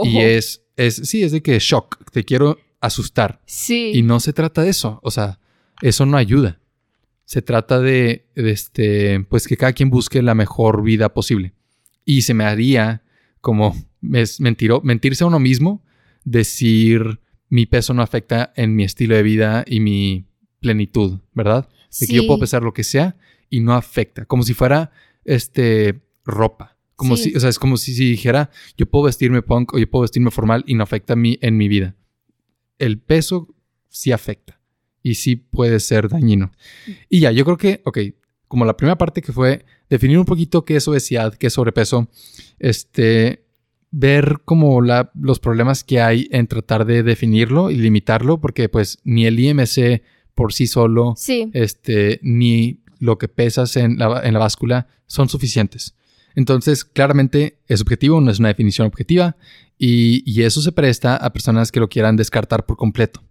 Y 0.04 0.18
es, 0.18 0.64
es, 0.76 0.96
sí, 0.96 1.22
es 1.22 1.32
de 1.32 1.42
que 1.42 1.58
shock, 1.58 2.10
te 2.12 2.24
quiero 2.24 2.58
asustar. 2.80 3.40
Sí. 3.46 3.92
Y 3.94 4.02
no 4.02 4.20
se 4.20 4.32
trata 4.32 4.62
de 4.62 4.70
eso. 4.70 5.00
O 5.02 5.10
sea, 5.10 5.40
eso 5.82 6.06
no 6.06 6.16
ayuda. 6.16 6.59
Se 7.30 7.42
trata 7.42 7.78
de, 7.78 8.26
este, 8.34 9.24
pues 9.28 9.46
que 9.46 9.56
cada 9.56 9.72
quien 9.72 9.88
busque 9.88 10.20
la 10.20 10.34
mejor 10.34 10.82
vida 10.82 11.14
posible. 11.14 11.54
Y 12.04 12.22
se 12.22 12.34
me 12.34 12.42
haría 12.42 13.04
como 13.40 13.76
es 14.12 14.40
mentiro, 14.40 14.80
mentirse 14.82 15.22
a 15.22 15.28
uno 15.28 15.38
mismo, 15.38 15.84
decir 16.24 17.20
mi 17.48 17.66
peso 17.66 17.94
no 17.94 18.02
afecta 18.02 18.52
en 18.56 18.74
mi 18.74 18.82
estilo 18.82 19.14
de 19.14 19.22
vida 19.22 19.64
y 19.64 19.78
mi 19.78 20.26
plenitud, 20.58 21.20
¿verdad? 21.32 21.68
De 22.00 22.08
que 22.08 22.14
yo 22.14 22.26
puedo 22.26 22.40
pesar 22.40 22.64
lo 22.64 22.74
que 22.74 22.82
sea 22.82 23.16
y 23.48 23.60
no 23.60 23.74
afecta, 23.74 24.24
como 24.24 24.42
si 24.42 24.52
fuera 24.52 24.90
este 25.24 26.02
ropa. 26.24 26.78
Como 26.96 27.16
si, 27.16 27.32
o 27.36 27.38
sea, 27.38 27.48
es 27.48 27.60
como 27.60 27.76
si, 27.76 27.92
dijera, 27.92 28.50
yo 28.76 28.86
puedo 28.86 29.04
vestirme 29.04 29.40
punk 29.40 29.72
o 29.74 29.78
yo 29.78 29.88
puedo 29.88 30.02
vestirme 30.02 30.32
formal 30.32 30.64
y 30.66 30.74
no 30.74 30.82
afecta 30.82 31.12
a 31.12 31.16
mí 31.16 31.38
en 31.42 31.56
mi 31.56 31.68
vida. 31.68 31.94
El 32.76 32.98
peso 32.98 33.54
sí 33.88 34.10
afecta 34.10 34.59
y 35.02 35.14
sí 35.14 35.36
puede 35.36 35.80
ser 35.80 36.08
dañino. 36.08 36.52
Y 37.08 37.20
ya, 37.20 37.32
yo 37.32 37.44
creo 37.44 37.56
que, 37.56 37.82
ok, 37.84 37.98
como 38.48 38.64
la 38.64 38.76
primera 38.76 38.98
parte 38.98 39.22
que 39.22 39.32
fue 39.32 39.64
definir 39.88 40.18
un 40.18 40.24
poquito 40.24 40.64
qué 40.64 40.76
es 40.76 40.88
obesidad, 40.88 41.34
qué 41.34 41.48
es 41.48 41.52
sobrepeso, 41.52 42.08
este, 42.58 43.44
ver 43.90 44.40
como 44.44 44.80
la, 44.80 45.10
los 45.14 45.40
problemas 45.40 45.84
que 45.84 46.00
hay 46.00 46.28
en 46.30 46.46
tratar 46.46 46.84
de 46.84 47.02
definirlo 47.02 47.70
y 47.70 47.76
limitarlo, 47.76 48.40
porque 48.40 48.68
pues 48.68 48.98
ni 49.04 49.26
el 49.26 49.38
IMC 49.38 50.02
por 50.34 50.52
sí 50.52 50.66
solo, 50.66 51.14
este, 51.52 52.18
ni 52.22 52.80
lo 52.98 53.18
que 53.18 53.28
pesas 53.28 53.76
en 53.76 53.98
la, 53.98 54.22
en 54.24 54.32
la 54.32 54.40
báscula 54.40 54.88
son 55.06 55.28
suficientes. 55.28 55.94
Entonces, 56.34 56.84
claramente 56.84 57.58
es 57.66 57.80
objetivo, 57.80 58.20
no 58.20 58.30
es 58.30 58.38
una 58.38 58.48
definición 58.48 58.86
objetiva, 58.86 59.36
y, 59.76 60.22
y, 60.30 60.42
eso 60.42 60.60
se 60.60 60.72
presta 60.72 61.16
a 61.16 61.32
personas 61.32 61.72
que 61.72 61.80
lo 61.80 61.88
quieran 61.88 62.14
descartar 62.14 62.66
por 62.66 62.76
completo. 62.76 63.22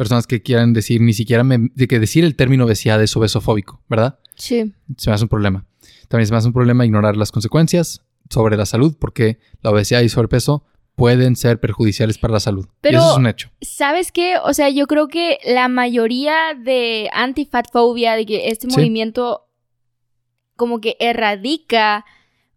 Personas 0.00 0.26
que 0.26 0.40
quieran 0.40 0.72
decir, 0.72 1.02
ni 1.02 1.12
siquiera 1.12 1.44
de 1.44 1.86
que 1.86 2.00
decir 2.00 2.24
el 2.24 2.34
término 2.34 2.64
obesidad 2.64 3.02
es 3.02 3.14
obesofóbico, 3.14 3.82
¿verdad? 3.86 4.18
Sí. 4.34 4.72
Se 4.96 5.10
me 5.10 5.14
hace 5.14 5.24
un 5.24 5.28
problema. 5.28 5.66
También 6.08 6.26
se 6.26 6.32
me 6.32 6.38
hace 6.38 6.46
un 6.46 6.54
problema 6.54 6.86
ignorar 6.86 7.18
las 7.18 7.30
consecuencias, 7.30 8.00
sobre 8.30 8.56
la 8.56 8.64
salud, 8.64 8.96
porque 8.98 9.40
la 9.60 9.68
obesidad 9.70 10.00
y 10.00 10.08
sobrepeso 10.08 10.64
pueden 10.94 11.36
ser 11.36 11.60
perjudiciales 11.60 12.16
para 12.16 12.32
la 12.32 12.40
salud. 12.40 12.66
Pero, 12.80 12.96
y 12.96 13.00
eso 13.02 13.10
es 13.10 13.18
un 13.18 13.26
hecho. 13.26 13.50
¿Sabes 13.60 14.10
qué? 14.10 14.38
O 14.42 14.54
sea, 14.54 14.70
yo 14.70 14.86
creo 14.86 15.08
que 15.08 15.38
la 15.44 15.68
mayoría 15.68 16.54
de 16.54 17.10
antifatfobia, 17.12 18.16
de 18.16 18.24
que 18.24 18.48
este 18.48 18.68
movimiento 18.68 19.50
como 20.56 20.80
que 20.80 20.96
erradica 20.98 22.06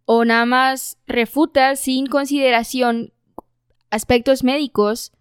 o 0.05 0.23
nada 0.23 0.45
más 0.45 0.97
refuta 1.07 1.75
sin 1.75 2.07
consideración 2.07 3.11
aspectos 3.89 4.45
médicos, 4.45 5.11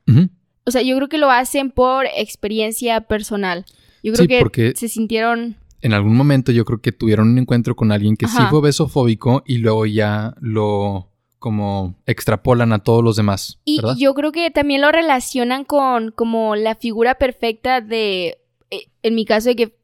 o 0.64 0.70
sea, 0.70 0.83
yo 0.83 0.96
creo 0.96 1.09
que 1.09 1.18
lo 1.18 1.31
hacen 1.31 1.70
por 1.70 2.07
experiencia 2.16 3.01
personal. 3.03 3.64
Yo 4.03 4.12
creo 4.12 4.51
que 4.51 4.75
se 4.75 4.88
sintieron 4.88 5.57
en 5.83 5.92
algún 5.92 6.16
momento 6.16 6.53
yo 6.53 6.64
creo 6.64 6.81
que 6.81 6.92
tuvieron 6.92 7.31
un 7.31 7.38
encuentro 7.38 7.75
con 7.75 7.90
alguien 7.90 8.16
que 8.16 8.29
sí 8.29 8.38
fue 8.48 8.61
obesofóbico 8.61 9.42
y 9.44 9.59
luego 9.59 9.85
ya 9.85 10.35
lo 10.40 11.09
como 11.40 11.96
extrapolan 12.07 12.72
a 12.72 12.79
todos 12.79 13.03
los 13.03 13.16
demás. 13.16 13.59
Y 13.64 13.81
yo 13.98 14.14
creo 14.14 14.31
que 14.31 14.53
también 14.53 14.81
lo 14.81 14.92
relacionan 14.92 15.64
con 15.64 16.12
como 16.12 16.55
la 16.55 16.77
figura 16.77 17.16
perfecta 17.16 17.81
de, 17.81 18.38
eh, 18.70 18.87
en 19.03 19.16
mi 19.16 19.25
caso, 19.25 19.48
de 19.48 19.57
que 19.57 19.77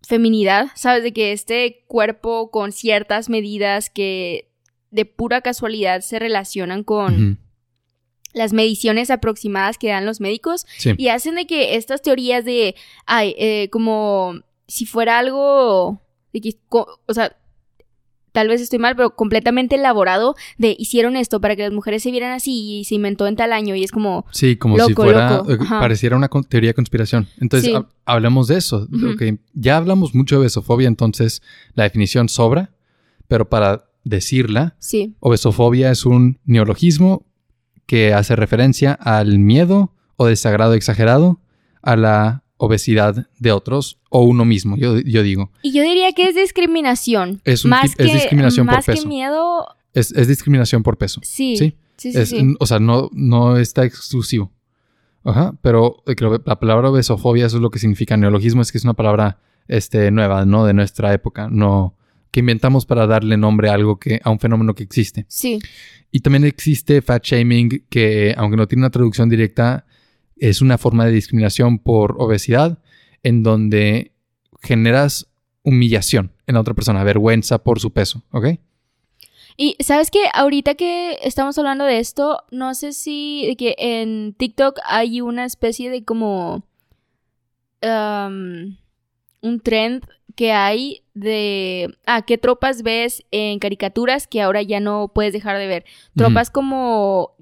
feminidad, 0.00 0.68
¿sabes? 0.74 1.02
De 1.02 1.12
que 1.12 1.32
este 1.32 1.84
cuerpo 1.86 2.50
con 2.50 2.72
ciertas 2.72 3.28
medidas 3.28 3.90
que 3.90 4.48
de 4.90 5.04
pura 5.04 5.42
casualidad 5.42 6.00
se 6.00 6.18
relacionan 6.18 6.82
con... 6.82 7.38
las 8.32 8.52
mediciones 8.52 9.10
aproximadas 9.10 9.78
que 9.78 9.88
dan 9.88 10.06
los 10.06 10.20
médicos 10.20 10.66
y 10.96 11.08
hacen 11.08 11.34
de 11.34 11.46
que 11.46 11.76
estas 11.76 12.02
teorías 12.02 12.44
de, 12.44 12.74
ay, 13.06 13.34
eh, 13.38 13.68
como 13.70 14.40
si 14.66 14.86
fuera 14.86 15.18
algo, 15.18 16.00
o 17.06 17.14
sea, 17.14 17.36
tal 18.32 18.48
vez 18.48 18.60
estoy 18.60 18.78
mal, 18.78 18.96
pero 18.96 19.14
completamente 19.14 19.76
elaborado 19.76 20.34
de 20.58 20.74
hicieron 20.78 21.16
esto 21.16 21.40
para 21.40 21.54
que 21.54 21.62
las 21.62 21.72
mujeres 21.72 22.02
se 22.02 22.10
vieran 22.10 22.32
así 22.32 22.78
y 22.78 22.84
se 22.84 22.94
inventó 22.94 23.26
en 23.26 23.36
tal 23.36 23.52
año 23.52 23.74
y 23.74 23.84
es 23.84 23.92
como... 23.92 24.24
Sí, 24.32 24.56
como 24.56 24.78
si 24.78 24.94
fuera, 24.94 25.42
pareciera 25.68 26.16
una 26.16 26.28
teoría 26.48 26.70
de 26.70 26.74
conspiración. 26.74 27.28
Entonces, 27.38 27.72
hablamos 28.04 28.48
de 28.48 28.56
eso. 28.56 28.88
Ya 29.52 29.76
hablamos 29.76 30.14
mucho 30.14 30.36
de 30.36 30.40
obesofobia, 30.40 30.88
entonces 30.88 31.42
la 31.74 31.84
definición 31.84 32.28
sobra, 32.28 32.72
pero 33.28 33.48
para 33.48 33.84
decirla, 34.04 34.74
sí. 34.78 35.14
obesofobia 35.20 35.90
es 35.90 36.06
un 36.06 36.40
neologismo 36.44 37.26
que 37.92 38.14
hace 38.14 38.36
referencia 38.36 38.94
al 38.94 39.38
miedo 39.38 39.92
o 40.16 40.24
desagrado 40.24 40.72
exagerado 40.72 41.42
a 41.82 41.94
la 41.94 42.42
obesidad 42.56 43.26
de 43.38 43.52
otros 43.52 44.00
o 44.08 44.24
uno 44.24 44.46
mismo, 44.46 44.78
yo, 44.78 44.94
digo. 44.94 45.50
Y 45.60 45.74
yo 45.74 45.82
diría 45.82 46.10
que 46.14 46.26
es 46.26 46.34
discriminación. 46.34 47.42
Es, 47.44 47.66
más 47.66 47.94
que, 47.94 48.04
discriminación 48.04 48.66
por 48.66 48.82
peso. 48.82 49.02
que 49.02 49.06
miedo. 49.06 49.66
Es, 49.92 50.08
discriminación 50.26 50.82
por 50.82 50.96
peso. 50.96 51.20
Sí. 51.22 51.76
Sí, 51.98 52.14
sí, 52.24 52.56
O 52.60 52.64
sea, 52.64 52.78
no, 52.78 53.10
no 53.12 53.58
está 53.58 53.84
exclusivo. 53.84 54.50
Ajá, 55.22 55.52
pero 55.60 56.02
la 56.46 56.58
palabra 56.58 56.88
obesofobia, 56.88 57.44
eso 57.44 57.58
es 57.58 57.62
lo 57.62 57.70
que 57.70 57.78
significa 57.78 58.16
neologismo, 58.16 58.62
es 58.62 58.72
que 58.72 58.78
es 58.78 58.84
una 58.84 58.94
palabra 58.94 59.38
este, 59.68 60.10
nueva, 60.10 60.46
¿no? 60.46 60.64
De 60.64 60.72
nuestra 60.72 61.12
época, 61.12 61.50
no 61.50 61.94
que 62.32 62.40
inventamos 62.40 62.86
para 62.86 63.06
darle 63.06 63.36
nombre 63.36 63.68
a 63.68 63.74
algo 63.74 63.98
que, 63.98 64.20
a 64.24 64.30
un 64.30 64.40
fenómeno 64.40 64.74
que 64.74 64.82
existe. 64.82 65.26
Sí. 65.28 65.60
Y 66.10 66.20
también 66.20 66.44
existe 66.44 67.02
fat 67.02 67.22
shaming, 67.24 67.84
que 67.88 68.34
aunque 68.36 68.56
no 68.56 68.66
tiene 68.66 68.80
una 68.80 68.90
traducción 68.90 69.28
directa, 69.28 69.84
es 70.36 70.60
una 70.60 70.78
forma 70.78 71.06
de 71.06 71.12
discriminación 71.12 71.78
por 71.78 72.16
obesidad 72.18 72.78
en 73.22 73.42
donde 73.42 74.12
generas 74.62 75.28
humillación 75.62 76.32
en 76.46 76.54
la 76.54 76.60
otra 76.60 76.74
persona, 76.74 77.04
vergüenza 77.04 77.62
por 77.62 77.78
su 77.78 77.92
peso, 77.92 78.24
¿ok? 78.32 78.46
Y 79.56 79.76
sabes 79.80 80.10
que 80.10 80.24
ahorita 80.32 80.74
que 80.74 81.18
estamos 81.22 81.58
hablando 81.58 81.84
de 81.84 81.98
esto, 81.98 82.42
no 82.50 82.74
sé 82.74 82.92
si 82.92 83.54
que 83.58 83.74
en 83.78 84.34
TikTok 84.34 84.78
hay 84.86 85.20
una 85.20 85.44
especie 85.44 85.90
de 85.90 86.04
como 86.04 86.64
um, 87.82 88.76
un 89.42 89.60
trend 89.62 90.06
que 90.34 90.52
hay 90.52 91.02
de 91.14 91.96
ah, 92.06 92.22
qué 92.22 92.38
tropas 92.38 92.82
ves 92.82 93.24
en 93.30 93.58
caricaturas 93.58 94.26
que 94.26 94.40
ahora 94.40 94.62
ya 94.62 94.80
no 94.80 95.10
puedes 95.14 95.32
dejar 95.32 95.58
de 95.58 95.66
ver. 95.66 95.84
Tropas 96.14 96.50
como 96.50 97.34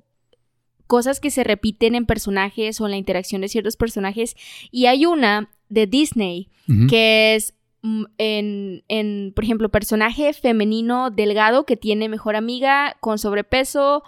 cosas 0.87 1.21
que 1.21 1.31
se 1.31 1.45
repiten 1.45 1.95
en 1.95 2.07
personajes 2.07 2.81
o 2.81 2.87
en 2.87 2.91
la 2.91 2.97
interacción 2.97 3.41
de 3.41 3.49
ciertos 3.49 3.77
personajes. 3.77 4.37
Y 4.71 4.87
hay 4.87 5.07
una 5.07 5.51
de 5.69 5.87
Disney 5.87 6.49
que 6.89 7.35
es 7.35 7.55
mm, 7.83 8.05
en, 8.19 8.85
en, 8.89 9.33
por 9.35 9.45
ejemplo, 9.45 9.69
personaje 9.69 10.33
femenino 10.33 11.11
delgado 11.11 11.67
que 11.67 11.77
tiene 11.77 12.09
mejor 12.09 12.37
amiga 12.37 12.97
con 13.01 13.19
sobrepeso, 13.19 14.05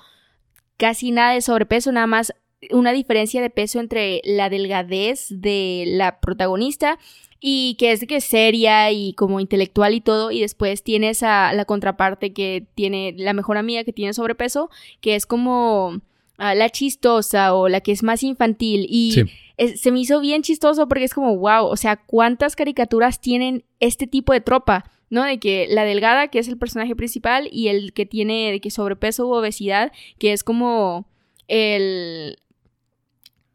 casi 0.76 1.10
nada 1.10 1.32
de 1.32 1.40
sobrepeso, 1.40 1.90
nada 1.90 2.06
más 2.06 2.34
una 2.70 2.92
diferencia 2.92 3.42
de 3.42 3.50
peso 3.50 3.80
entre 3.80 4.20
la 4.24 4.48
delgadez 4.48 5.26
de 5.30 5.84
la 5.86 6.20
protagonista 6.20 6.98
y 7.44 7.74
que 7.78 7.90
es 7.90 7.98
de 8.00 8.06
que 8.06 8.16
es 8.16 8.24
seria 8.24 8.90
y 8.92 9.14
como 9.14 9.40
intelectual 9.40 9.94
y 9.94 10.00
todo 10.00 10.30
y 10.30 10.40
después 10.40 10.82
tienes 10.84 11.22
a 11.24 11.52
la 11.52 11.64
contraparte 11.64 12.32
que 12.32 12.64
tiene 12.76 13.14
la 13.18 13.32
mejor 13.32 13.56
amiga 13.58 13.82
que 13.82 13.92
tiene 13.92 14.14
sobrepeso 14.14 14.70
que 15.00 15.16
es 15.16 15.26
como 15.26 16.00
ah, 16.38 16.54
la 16.54 16.70
chistosa 16.70 17.52
o 17.54 17.68
la 17.68 17.80
que 17.80 17.90
es 17.92 18.02
más 18.02 18.22
infantil 18.22 18.86
y 18.88 19.12
Sí. 19.12 19.22
es- 19.56 19.80
se 19.80 19.90
me 19.92 20.00
hizo 20.00 20.20
bien 20.20 20.42
chistoso 20.42 20.86
porque 20.88 21.04
es 21.04 21.14
como 21.14 21.36
wow, 21.36 21.66
o 21.66 21.76
sea, 21.76 21.96
cuántas 21.96 22.54
caricaturas 22.56 23.20
tienen 23.20 23.64
este 23.80 24.06
tipo 24.06 24.32
de 24.32 24.40
tropa, 24.40 24.84
¿no? 25.10 25.22
De 25.24 25.38
que 25.38 25.66
la 25.68 25.84
delgada, 25.84 26.28
que 26.28 26.38
es 26.38 26.48
el 26.48 26.56
personaje 26.58 26.96
principal, 26.96 27.48
y 27.52 27.68
el 27.68 27.92
que 27.92 28.06
tiene 28.06 28.50
de 28.50 28.60
que 28.60 28.70
sobrepeso 28.70 29.26
u 29.28 29.32
obesidad, 29.34 29.92
que 30.18 30.32
es 30.32 30.42
como 30.42 31.06
el 31.48 32.38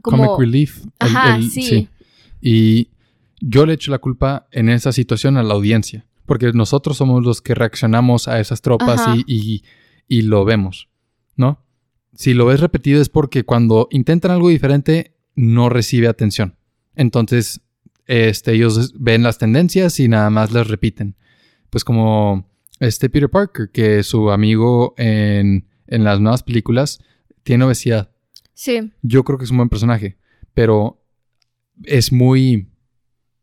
como 0.02 0.36
Comic 0.36 0.39
Relief. 0.39 0.78
el- 0.84 0.89
Ajá, 1.00 1.36
el- 1.38 1.50
sí. 1.50 1.88
Y 2.41 2.89
yo 3.39 3.65
le 3.65 3.73
echo 3.73 3.91
la 3.91 4.00
culpa 4.00 4.47
en 4.52 4.69
esa 4.69 4.91
situación 4.91 5.38
a 5.38 5.43
la 5.43 5.54
audiencia, 5.54 6.06
porque 6.26 6.52
nosotros 6.54 6.97
somos 6.97 7.23
los 7.23 7.41
que 7.41 7.56
reaccionamos 7.56 8.28
a 8.28 8.39
esas 8.39 8.62
tropas 8.62 9.02
y- 9.28 9.63
y 10.08 10.21
lo 10.23 10.45
vemos, 10.45 10.89
¿no? 11.36 11.63
Si 12.13 12.34
lo 12.34 12.45
ves 12.45 12.60
repetido 12.62 13.02
es 13.02 13.10
porque 13.10 13.43
cuando 13.43 13.88
intentan 13.91 14.32
algo 14.32 14.50
diferente 14.50 15.15
no 15.36 15.69
recibe 15.69 16.08
atención. 16.08 16.56
Entonces, 16.95 17.62
este, 18.08 18.54
ellos 18.54 18.93
ven 18.97 19.21
las 19.23 19.38
tendencias 19.38 20.00
y 20.00 20.08
nada 20.08 20.30
más 20.30 20.52
las 20.52 20.67
repiten. 20.67 21.15
Pues 21.69 21.84
como 21.84 22.50
este 22.80 23.10
Peter 23.10 23.30
Parker, 23.30 23.69
que 23.71 24.02
su 24.04 24.32
amigo 24.32 24.95
en, 24.97 25.67
en 25.88 26.04
las 26.04 26.19
nuevas 26.19 26.41
películas 26.43 27.00
tiene 27.43 27.65
obesidad 27.65 28.12
Sí, 28.54 28.91
yo 29.04 29.23
creo 29.23 29.38
que 29.38 29.43
es 29.45 29.52
un 29.52 29.58
buen 29.58 29.69
personaje, 29.69 30.17
pero 30.56 31.04
es 31.84 32.12
muy, 32.12 32.69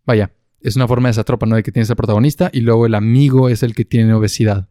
vaya, 0.07 0.33
es 0.61 0.77
una 0.77 0.89
forma 0.89 1.09
de 1.09 1.13
esa 1.13 1.25
tropa, 1.25 1.47
¿no? 1.47 1.57
De 1.57 1.63
que 1.63 1.73
tienes 1.73 1.91
al 1.91 1.97
protagonista 1.97 2.51
y 2.53 2.61
luego 2.61 2.87
el 2.87 2.95
amigo 2.95 3.49
es 3.49 3.63
el 3.63 3.75
que 3.75 3.85
tiene 3.85 4.13
obesidad. 4.15 4.69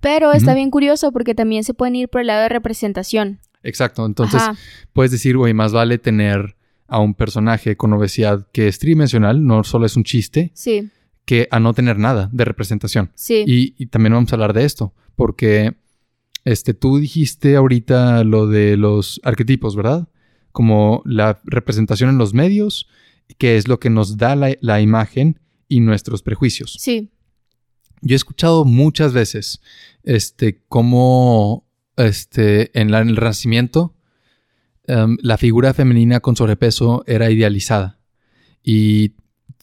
pero 0.00 0.32
está 0.32 0.54
bien 0.54 0.70
curioso 0.70 1.12
porque 1.12 1.34
también 1.34 1.64
se 1.64 1.74
pueden 1.74 1.96
ir 1.96 2.08
por 2.08 2.20
el 2.20 2.28
lado 2.28 2.42
de 2.42 2.48
representación. 2.48 3.40
Exacto, 3.62 4.06
entonces 4.06 4.40
Ajá, 4.40 4.56
puedes 4.92 5.10
decir, 5.10 5.36
güey, 5.36 5.52
más 5.54 5.72
vale 5.72 5.98
tener 5.98 6.56
a 6.86 7.00
un 7.00 7.14
personaje 7.14 7.76
con 7.76 7.92
obesidad 7.92 8.46
que 8.52 8.68
es 8.68 8.78
tridimensional, 8.78 9.44
no 9.44 9.64
solo 9.64 9.86
es 9.86 9.96
un 9.96 10.04
chiste, 10.04 10.52
sí, 10.54 10.88
que 11.24 11.48
a 11.50 11.58
no 11.58 11.74
tener 11.74 11.98
nada 11.98 12.28
de 12.32 12.44
representación. 12.44 13.10
sí. 13.16 13.42
Y, 13.46 13.74
y 13.76 13.86
también 13.86 14.12
vamos 14.12 14.32
a 14.32 14.36
hablar 14.36 14.52
de 14.52 14.64
esto, 14.64 14.94
porque 15.16 15.74
este, 16.44 16.74
tú 16.74 16.98
dijiste 16.98 17.56
ahorita 17.56 18.22
lo 18.22 18.46
de 18.46 18.76
los 18.76 19.20
arquetipos, 19.24 19.74
¿verdad? 19.74 20.06
Como 20.52 21.02
la 21.04 21.40
representación 21.44 22.08
en 22.10 22.18
los 22.18 22.32
medios, 22.34 22.88
que 23.38 23.56
es 23.56 23.68
lo 23.68 23.78
que 23.80 23.90
nos 23.90 24.16
da 24.16 24.36
la, 24.36 24.54
la 24.60 24.80
imagen 24.80 25.40
y 25.68 25.80
nuestros 25.80 26.22
prejuicios. 26.22 26.76
Sí, 26.80 27.10
Yo 28.02 28.14
he 28.14 28.16
escuchado 28.16 28.64
muchas 28.64 29.12
veces 29.12 29.60
este, 30.04 30.62
cómo 30.68 31.66
este, 31.96 32.78
en, 32.78 32.90
la- 32.90 33.00
en 33.00 33.08
el 33.08 33.16
Renacimiento 33.16 33.94
em, 34.86 35.16
la 35.22 35.36
figura 35.38 35.74
femenina 35.74 36.20
con 36.20 36.36
sobrepeso 36.36 37.02
era 37.06 37.30
idealizada. 37.30 37.98
Y 38.62 39.14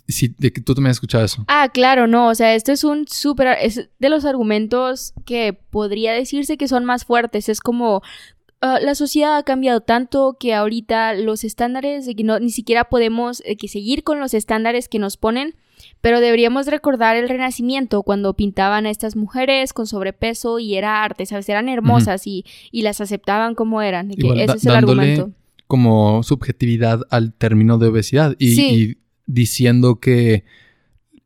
si, 0.08 0.36
de 0.38 0.52
que 0.52 0.60
tú 0.62 0.73
también 0.76 0.91
has 0.91 0.97
escuchado 0.97 1.23
eso. 1.23 1.45
Ah, 1.47 1.69
claro, 1.73 2.08
no, 2.08 2.28
o 2.28 2.36
sea, 2.36 2.56
esto 2.56 2.71
es 2.73 2.84
un 2.84 3.08
súper, 3.08 3.58
es 3.62 3.89
de 3.99 4.10
los 4.10 4.26
argumentos 4.26 5.13
que 5.26 5.54
podría 5.54 6.12
decirse 6.13 6.58
que 6.58 6.67
son 6.67 6.84
más 6.84 7.06
fuertes, 7.06 7.47
es 7.47 7.62
como 7.62 8.02
ah, 8.63 8.80
la 8.82 8.95
sociedad 8.95 9.38
ha 9.38 9.43
cambiado 9.43 9.82
tanto 9.82 10.38
que 10.39 10.54
ahorita 10.54 11.13
los 11.13 11.43
estándares 11.43 12.06
de 12.06 12.15
que 12.15 12.23
no, 12.23 12.39
ni 12.39 12.49
siquiera 12.49 12.86
podemos 12.86 13.41
eh, 13.45 13.56
que 13.58 13.67
seguir 13.67 14.04
con 14.04 14.19
los 14.19 14.34
estándares 14.34 14.88
que 14.89 14.97
nos 14.99 15.17
ponen, 15.17 15.56
pero 16.02 16.19
deberíamos 16.21 16.67
recordar 16.67 17.15
el 17.17 17.28
renacimiento 17.30 18.04
cuando 18.04 18.34
pintaban 18.36 18.86
a 18.86 18.89
estas 18.89 19.15
mujeres 19.15 19.73
con 19.73 19.86
sobrepeso 19.86 20.60
y 20.60 20.76
era 20.76 21.04
arte, 21.04 21.26
¿sabes? 21.26 21.47
Eran 21.49 21.67
hermosas 21.69 22.26
y, 22.26 22.45
y 22.71 22.82
las 22.84 23.02
aceptaban 23.02 23.54
como 23.54 23.82
eran, 23.82 24.10
que 24.10 24.15
Igual, 24.21 24.39
ese 24.39 24.58
es 24.58 24.65
el 24.65 24.71
dándole 24.73 25.02
argumento. 25.12 25.38
como 25.67 26.23
subjetividad 26.23 27.02
al 27.10 27.34
término 27.34 27.78
de 27.78 27.88
obesidad 27.88 28.36
y, 28.39 28.56
Sí. 28.56 28.67
y 28.73 28.97
diciendo 29.26 29.99
que 29.99 30.45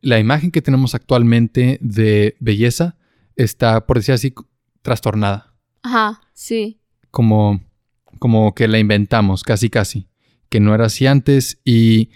la 0.02 0.20
imagen 0.20 0.52
que 0.52 0.62
tenemos 0.62 0.96
actualmente 0.96 1.78
de 1.82 2.36
belleza 2.40 2.96
está, 3.36 3.86
por 3.86 3.98
decir 3.98 4.14
así, 4.16 4.34
trastornada. 4.82 5.54
Ajá, 5.84 6.22
sí, 6.34 6.80
Como, 7.18 7.62
como 8.20 8.54
que 8.54 8.68
la 8.68 8.78
inventamos, 8.78 9.42
casi 9.42 9.72
casi. 9.72 10.08
Que 10.50 10.60
no 10.60 10.76
era 10.76 10.86
así 10.86 11.08
antes 11.08 11.60
y 11.66 12.12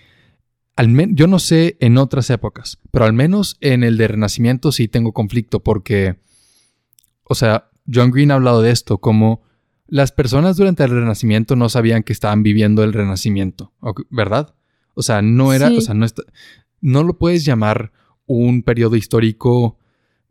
al 0.75 0.89
men- 0.89 1.15
yo 1.15 1.25
no 1.25 1.39
sé 1.39 1.75
en 1.79 1.97
otras 1.97 2.29
épocas, 2.29 2.77
pero 2.91 3.05
al 3.05 3.13
menos 3.13 3.57
en 3.61 3.83
el 3.83 3.97
de 3.97 4.07
Renacimiento 4.09 4.71
sí 4.71 4.87
tengo 4.87 5.11
conflicto 5.11 5.61
porque, 5.63 6.19
o 7.23 7.33
sea, 7.33 7.71
John 7.91 8.11
Green 8.11 8.29
ha 8.29 8.35
hablado 8.35 8.61
de 8.61 8.69
esto, 8.69 8.99
como 8.99 9.41
las 9.87 10.11
personas 10.11 10.55
durante 10.55 10.83
el 10.83 10.91
Renacimiento 10.91 11.55
no 11.55 11.67
sabían 11.67 12.03
que 12.03 12.13
estaban 12.13 12.43
viviendo 12.43 12.83
el 12.83 12.93
Renacimiento. 12.93 13.73
¿verdad? 14.11 14.53
O 14.93 15.01
sea, 15.01 15.23
no 15.23 15.51
era, 15.51 15.69
Sí. 15.69 15.77
o 15.77 15.81
sea, 15.81 15.95
no 15.95 16.05
está, 16.05 16.21
no 16.79 17.03
lo 17.03 17.17
puedes 17.17 17.43
llamar 17.43 17.91
un 18.27 18.61
periodo 18.61 18.95
histórico 18.97 19.79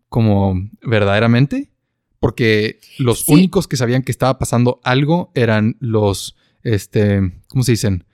como 0.08 0.54
verdaderamente, 0.82 1.72
porque 2.20 2.78
los 2.98 3.20
Sí. 3.24 3.32
únicos 3.32 3.66
que 3.66 3.76
sabían 3.76 4.02
que 4.02 4.12
estaba 4.12 4.38
pasando 4.38 4.80
algo 4.84 5.32
eran 5.34 5.76
los, 5.80 6.36
este, 6.62 7.32
¿cómo 7.48 7.64
se 7.64 7.72
dicen? 7.72 8.04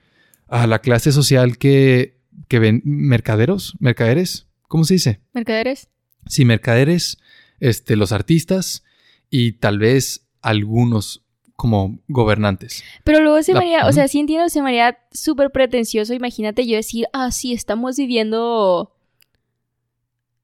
A 0.47 0.65
la 0.65 0.79
clase 0.79 1.11
social 1.11 1.57
que, 1.57 2.17
que 2.47 2.59
ven, 2.59 2.81
mercaderos, 2.85 3.75
mercaderes, 3.79 4.47
¿cómo 4.67 4.85
se 4.85 4.95
dice? 4.95 5.19
mercaderes. 5.33 5.89
Sí, 6.25 6.45
mercaderes, 6.45 7.17
este, 7.59 7.95
los 7.95 8.11
artistas 8.11 8.83
y 9.29 9.53
tal 9.53 9.77
vez 9.79 10.27
algunos 10.41 11.23
como 11.55 11.99
gobernantes. 12.07 12.83
Pero 13.03 13.19
luego 13.21 13.41
se 13.43 13.53
me 13.53 13.59
haría, 13.59 13.87
o 13.87 13.91
sea, 13.91 14.07
sí 14.07 14.19
entiendo, 14.19 14.47
se 14.47 14.61
me 14.61 14.69
haría 14.69 14.99
súper 15.11 15.49
pretencioso. 15.51 16.13
Imagínate 16.13 16.67
yo 16.67 16.75
decir, 16.75 17.07
ah, 17.13 17.31
sí, 17.31 17.51
estamos 17.53 17.97
viviendo 17.97 18.93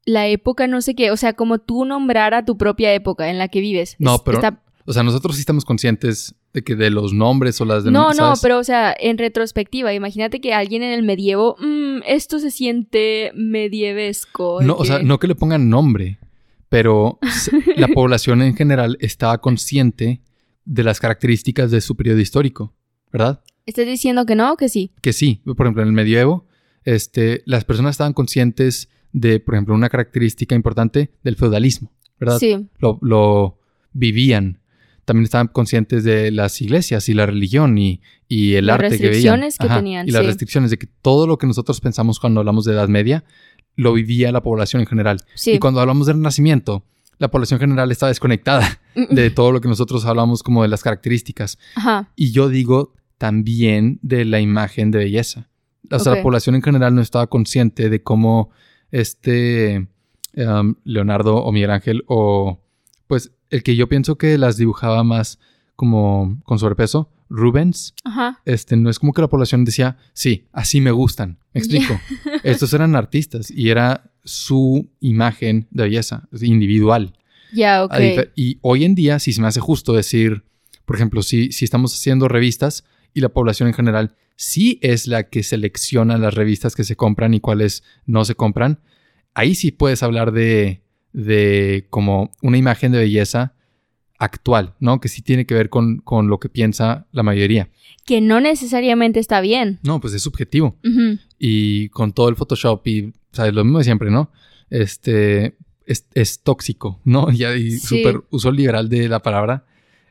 la 0.05 0.27
época, 0.27 0.67
no 0.67 0.81
sé 0.81 0.95
qué. 0.95 1.11
O 1.11 1.17
sea, 1.17 1.33
como 1.33 1.59
tú 1.59 1.85
nombrar 1.85 2.33
a 2.33 2.45
tu 2.45 2.57
propia 2.57 2.93
época 2.93 3.29
en 3.29 3.37
la 3.37 3.47
que 3.47 3.61
vives. 3.61 3.95
No, 3.99 4.19
pero 4.23 4.37
está- 4.37 4.59
O 4.85 4.91
sea, 4.91 5.01
nosotros 5.03 5.35
sí 5.35 5.39
estamos 5.41 5.63
conscientes 5.63 6.35
de 6.53 6.61
que 6.61 6.75
de 6.75 6.89
los 6.89 7.13
nombres 7.13 7.59
o 7.61 7.65
las 7.65 7.85
de 7.85 7.91
No, 7.91 8.11
no, 8.13 8.33
pero 8.41 8.59
o 8.59 8.63
sea, 8.65 8.93
en 8.99 9.17
retrospectiva, 9.17 9.93
imagínate 9.93 10.41
que 10.41 10.53
alguien 10.53 10.83
en 10.83 10.91
el 10.91 11.03
medievo, 11.03 11.55
"Mm, 11.59 12.01
esto 12.05 12.37
se 12.39 12.51
siente 12.51 13.31
medievesco. 13.77 14.59
No, 14.61 14.75
o 14.75 14.85
sea, 14.85 14.99
no 14.99 15.19
que 15.19 15.27
le 15.27 15.35
pongan 15.35 15.69
nombre, 15.69 16.19
pero 16.69 17.19
la 17.77 17.87
población 17.95 18.41
en 18.41 18.55
general 18.55 18.97
estaba 18.99 19.39
consciente 19.39 20.21
de 20.65 20.83
las 20.83 20.99
características 20.99 21.71
de 21.71 21.81
su 21.81 21.95
periodo 21.95 22.19
histórico, 22.19 22.73
¿verdad? 23.11 23.41
¿Estás 23.65 23.85
diciendo 23.85 24.25
que 24.25 24.35
no 24.35 24.53
o 24.53 24.57
que 24.57 24.69
sí? 24.69 24.91
Que 25.01 25.13
sí, 25.13 25.41
por 25.45 25.65
ejemplo, 25.65 25.81
en 25.83 25.87
el 25.89 25.93
medievo, 25.93 26.45
este, 26.83 27.41
las 27.45 27.63
personas 27.65 27.91
estaban 27.91 28.13
conscientes 28.13 28.89
de, 29.13 29.39
por 29.39 29.55
ejemplo, 29.55 29.73
una 29.75 29.89
característica 29.89 30.55
importante 30.55 31.11
del 31.23 31.35
feudalismo, 31.37 31.91
¿verdad? 32.19 32.37
Sí, 32.39 32.67
Lo, 32.79 32.99
lo 33.01 33.59
vivían. 33.93 34.59
También 35.05 35.25
estaban 35.25 35.47
conscientes 35.47 36.03
de 36.03 36.31
las 36.31 36.61
iglesias 36.61 37.07
y 37.09 37.13
la 37.13 37.25
religión 37.25 37.77
y, 37.77 38.01
y 38.27 38.53
el 38.55 38.65
Las 38.67 38.75
arte 38.79 38.97
que 38.97 39.09
veían. 39.09 39.39
restricciones 39.39 39.57
que 39.57 39.67
tenían, 39.67 40.07
Y 40.07 40.11
las 40.11 40.25
restricciones 40.25 40.71
de 40.71 40.77
que 40.77 40.87
todo 41.01 41.27
lo 41.27 41.37
que 41.37 41.45
nosotros 41.47 41.79
pensamos 41.81 42.19
cuando 42.19 42.39
hablamos 42.39 42.65
de 42.65 42.73
Edad 42.73 42.87
Media 42.87 43.23
lo 43.75 43.93
vivía 43.93 44.31
la 44.31 44.41
población 44.41 44.81
en 44.81 44.87
general. 44.87 45.21
sí. 45.35 45.51
Y 45.53 45.59
cuando 45.59 45.79
hablamos 45.81 46.07
del 46.07 46.17
Renacimiento, 46.17 46.83
la 47.19 47.29
población 47.29 47.59
general 47.59 47.91
está 47.91 48.07
desconectada 48.07 48.79
de 48.95 49.29
todo 49.29 49.51
lo 49.51 49.61
que 49.61 49.67
nosotros 49.67 50.05
hablamos 50.05 50.41
como 50.43 50.61
de 50.63 50.69
las 50.69 50.83
características. 50.83 51.57
Ajá, 51.75 52.09
Y 52.15 52.31
yo 52.31 52.49
digo 52.49 52.93
también 53.17 53.99
de 54.01 54.25
la 54.25 54.39
imagen 54.39 54.89
de 54.91 54.99
belleza. 54.99 55.49
O 55.91 55.99
sea, 55.99 56.15
la 56.15 56.23
población 56.23 56.55
en 56.55 56.61
general 56.63 56.95
no 56.95 57.01
estaba 57.01 57.27
consciente 57.27 57.89
de 57.89 58.01
cómo 58.01 58.49
este 58.93 59.87
um, 60.37 60.75
Leonardo 60.85 61.37
o 61.37 61.51
Miguel 61.51 61.71
Ángel 61.71 62.03
o 62.07 62.61
pues 63.07 63.31
el 63.49 63.63
que 63.63 63.75
yo 63.75 63.89
pienso 63.89 64.17
que 64.17 64.37
las 64.37 64.55
dibujaba 64.55 65.03
más 65.03 65.39
como 65.75 66.39
con 66.43 66.59
sobrepeso, 66.59 67.09
Rubens, 67.27 67.95
ajá. 68.03 68.39
este 68.45 68.77
no 68.77 68.91
es 68.91 68.99
como 68.99 69.11
que 69.11 69.21
la 69.21 69.27
población 69.27 69.65
decía, 69.65 69.97
sí, 70.13 70.45
así 70.51 70.79
me 70.79 70.91
gustan. 70.91 71.39
¿Me 71.53 71.59
explico? 71.59 71.99
Estos 72.43 72.71
eran 72.73 72.95
artistas 72.95 73.49
y 73.49 73.69
era 73.69 74.11
su 74.23 74.87
imagen 74.99 75.67
de 75.71 75.83
belleza 75.83 76.27
individual. 76.39 77.17
Ya, 77.51 77.83
ok. 77.83 77.95
Y 78.35 78.59
hoy 78.61 78.85
en 78.85 78.93
día 78.93 79.17
sí 79.17 79.33
se 79.33 79.41
me 79.41 79.47
hace 79.47 79.59
justo 79.59 79.93
decir, 79.93 80.43
por 80.85 80.95
ejemplo, 80.95 81.23
si, 81.23 81.51
si 81.51 81.65
estamos 81.65 81.93
haciendo 81.95 82.27
revistas 82.27 82.83
y 83.13 83.21
la 83.21 83.29
población 83.29 83.67
en 83.67 83.73
general 83.73 84.15
sí 84.35 84.79
es 84.81 85.07
la 85.07 85.29
que 85.29 85.43
selecciona 85.43 86.17
las 86.17 86.33
revistas 86.33 86.75
que 86.75 86.83
se 86.83 86.95
compran 86.95 87.33
y 87.33 87.39
cuáles 87.39 87.83
no 88.05 88.25
se 88.25 88.35
compran, 88.35 88.79
ahí 89.33 89.55
sí 89.55 89.71
puedes 89.71 90.03
hablar 90.03 90.31
de, 90.31 90.81
de 91.13 91.85
como 91.89 92.31
una 92.41 92.57
imagen 92.57 92.91
de 92.91 92.99
belleza 92.99 93.53
actual, 94.19 94.73
¿no? 94.79 94.99
Que 95.01 95.09
sí 95.09 95.21
tiene 95.21 95.45
que 95.45 95.53
ver 95.53 95.69
con, 95.69 95.97
con, 95.97 96.27
lo 96.27 96.39
que 96.39 96.49
piensa 96.49 97.07
la 97.11 97.23
mayoría. 97.23 97.69
Que 98.05 98.21
no 98.21 98.39
necesariamente 98.39 99.19
está 99.19 99.41
bien. 99.41 99.79
No, 99.83 99.99
pues 99.99 100.13
es 100.13 100.21
subjetivo. 100.21 100.77
Y 101.37 101.89
con 101.89 102.13
todo 102.13 102.29
el 102.29 102.35
Photoshop 102.35 102.87
y, 102.87 103.13
¿sabes? 103.31 103.53
Lo 103.53 103.63
mismo 103.63 103.79
de 103.79 103.83
siempre, 103.83 104.11
¿no? 104.11 104.31
Este, 104.69 105.57
es, 105.85 106.07
es 106.13 106.41
tóxico, 106.41 107.01
¿no? 107.03 107.29
Ya, 107.33 107.55
y 107.55 107.71
Sí. 107.71 107.79
súper 107.97 108.23
uso 108.29 108.51
liberal 108.51 108.87
de 108.87 109.09
la 109.09 109.21
palabra, 109.21 109.65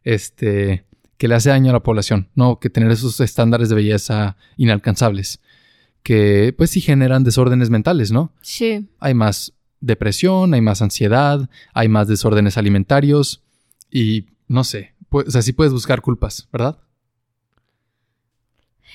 este, 0.05 0.85
que 1.23 1.29
le 1.29 1.37
hace 1.37 1.51
daño 1.51 1.71
a 1.71 1.75
la 1.75 1.85
población, 1.85 2.29
¿no? 2.35 2.59
Que 2.59 2.69
tener 2.69 2.91
esos 2.91 3.21
estándares 3.21 3.69
de 3.69 3.77
belleza 3.77 4.37
inalcanzables, 4.57 5.41
que 6.03 6.53
pues 6.59 6.71
sí 6.71 6.81
generan 6.81 7.23
desórdenes 7.23 7.71
mentales, 7.71 8.11
¿no? 8.11 8.33
Sí. 8.41 8.89
Hay 8.99 9.15
más 9.15 9.53
depresión, 9.79 10.53
hay 10.53 10.61
más 10.61 10.83
ansiedad, 10.83 11.49
hay 11.75 11.87
más 11.87 12.09
desórdenes 12.09 12.59
alimentarios 12.59 13.41
y 13.89 14.27
no 14.49 14.65
sé, 14.65 14.95
pues, 15.11 15.29
o 15.29 15.31
sea, 15.31 15.43
sí 15.43 15.53
puedes 15.53 15.73
buscar 15.73 16.01
culpas, 16.01 16.49
¿verdad? 16.53 16.81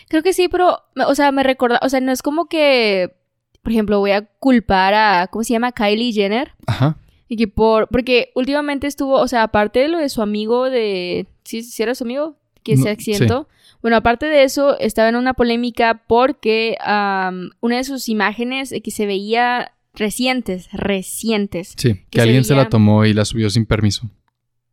Creo 0.09 0.21
que 0.21 0.34
sí, 0.34 0.49
pero, 0.49 0.82
o 1.07 1.15
sea, 1.15 1.32
me 1.32 1.43
recuerda, 1.43 1.80
o 1.82 1.88
sea, 1.88 2.01
no 2.01 2.11
es 2.11 2.21
como 2.21 2.49
que, 2.49 3.15
por 3.63 3.71
ejemplo, 3.71 3.99
voy 3.99 4.11
a 4.11 4.25
culpar 4.25 4.93
a, 4.95 5.28
¿cómo 5.28 5.45
se 5.45 5.53
llama? 5.53 5.71
Kylie 5.71 6.11
Jenner. 6.11 6.51
Ajá. 6.65 6.97
Y 7.30 7.38
que 7.38 7.47
por, 7.47 7.88
porque 7.88 8.34
últimamente 8.36 8.86
estuvo, 8.86 9.15
o 9.15 9.28
sea, 9.30 9.43
aparte 9.43 9.80
de 9.80 9.88
lo 9.88 9.97
de 9.97 10.09
su 10.09 10.21
amigo 10.21 10.69
de, 10.69 11.28
¿sí, 11.48 11.64
sí 11.64 11.82
era 11.84 11.95
su 11.95 12.04
amigo? 12.04 12.36
Que 12.64 12.76
No, 12.76 12.84
se 12.84 12.89
accidentó. 12.89 13.48
Bueno, 13.82 13.98
aparte 13.98 14.26
de 14.26 14.43
eso, 14.43 14.78
estaba 14.80 15.08
en 15.10 15.16
una 15.16 15.34
polémica 15.34 16.04
porque 16.08 16.76
una 17.62 17.78
de 17.78 17.84
sus 17.84 18.10
imágenes 18.10 18.72
eh, 18.72 18.82
que 18.82 18.91
se 18.91 19.06
veía 19.06 19.72
recientes, 19.93 20.68
recientes. 20.74 21.74
Sí, 21.78 22.02
que, 22.10 22.22
alguien 22.22 22.43
se 22.43 22.54
veía- 22.54 22.64
la 22.64 22.70
tomó 22.70 23.06
y 23.06 23.14
la 23.14 23.24
subió 23.26 23.50
sin 23.50 23.66
permiso. 23.66 24.10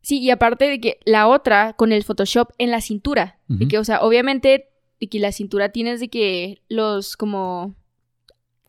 Sí, 0.03 0.19
y 0.21 0.31
aparte 0.31 0.67
de 0.69 0.81
que 0.81 0.99
la 1.05 1.29
otra 1.29 1.73
con 1.75 1.93
el 1.93 2.05
Photoshop 2.05 2.51
en 2.59 2.71
la 2.71 2.81
cintura. 2.83 3.39
De 3.49 3.69
que, 3.69 3.79
o 3.79 3.85
sea, 3.85 4.03
obviamente, 4.03 4.69
de 5.01 5.09
que 5.09 5.19
la 5.19 5.33
cintura 5.33 5.71
tienes 5.71 5.99
de 6.01 6.09
que 6.09 6.61
los 6.69 7.17
como... 7.17 7.75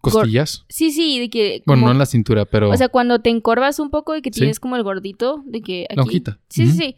Costillas. 0.02 0.66
Sí, 0.70 0.92
sí, 0.92 1.20
de 1.20 1.30
que... 1.32 1.64
Bueno, 1.66 1.88
no 1.88 1.92
en 1.92 1.98
la 1.98 2.06
cintura, 2.06 2.46
pero 2.46 2.70
O 2.70 2.78
sea, 2.78 2.90
cuando 2.90 3.20
te 3.20 3.32
encorvas 3.32 3.80
un 3.80 3.90
poco 3.90 4.14
de 4.14 4.22
que 4.22 4.30
Sí. 4.32 4.42
tienes 4.42 4.60
como 4.60 4.76
el 4.76 4.84
gordito, 4.84 5.44
de 5.48 5.62
que 5.62 5.86
aquí... 5.90 5.96
la 5.96 6.04
hojita. 6.04 6.40
Sí, 6.48 6.68
sí, 6.68 6.74
sí. 6.78 6.96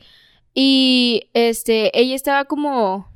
Y 0.59 1.29
este, 1.35 1.91
ella 1.99 2.15
estaba 2.15 2.45
como 2.45 3.07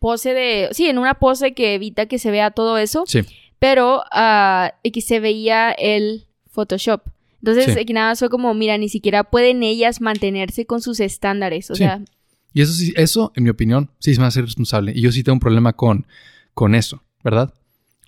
pose 0.00 0.34
de, 0.34 0.68
sí, 0.72 0.86
en 0.86 0.98
una 0.98 1.14
pose 1.14 1.54
que 1.54 1.74
evita 1.74 2.04
que 2.04 2.18
se 2.18 2.30
vea 2.30 2.50
todo 2.50 2.76
eso, 2.76 3.04
Sí, 3.06 3.20
pero 3.58 4.02
y 4.82 4.90
que 4.90 5.00
se 5.00 5.18
veía 5.18 5.70
el 5.72 6.26
Photoshop. 6.50 7.00
Entonces, 7.42 7.74
Sí. 7.86 7.92
nada 7.94 8.10
más 8.10 8.18
fue 8.18 8.28
como, 8.28 8.52
mira, 8.52 8.76
ni 8.76 8.90
siquiera 8.90 9.24
pueden 9.24 9.62
ellas 9.62 10.02
mantenerse 10.02 10.66
con 10.66 10.82
sus 10.82 11.00
estándares. 11.00 11.70
O 11.70 11.74
Sí. 11.74 11.84
sea, 11.84 12.02
y 12.52 12.60
eso 12.60 12.72
sí, 12.74 12.92
eso, 12.96 13.32
en 13.34 13.44
mi 13.44 13.50
opinión, 13.50 13.90
sí 13.98 14.10
es 14.10 14.18
más 14.18 14.36
irresponsable. 14.36 14.92
Y 14.94 15.00
yo 15.00 15.10
sí 15.10 15.22
tengo 15.24 15.36
un 15.36 15.40
problema 15.40 15.72
con, 15.72 16.06
con 16.52 16.74
eso, 16.74 17.02
¿verdad? 17.24 17.54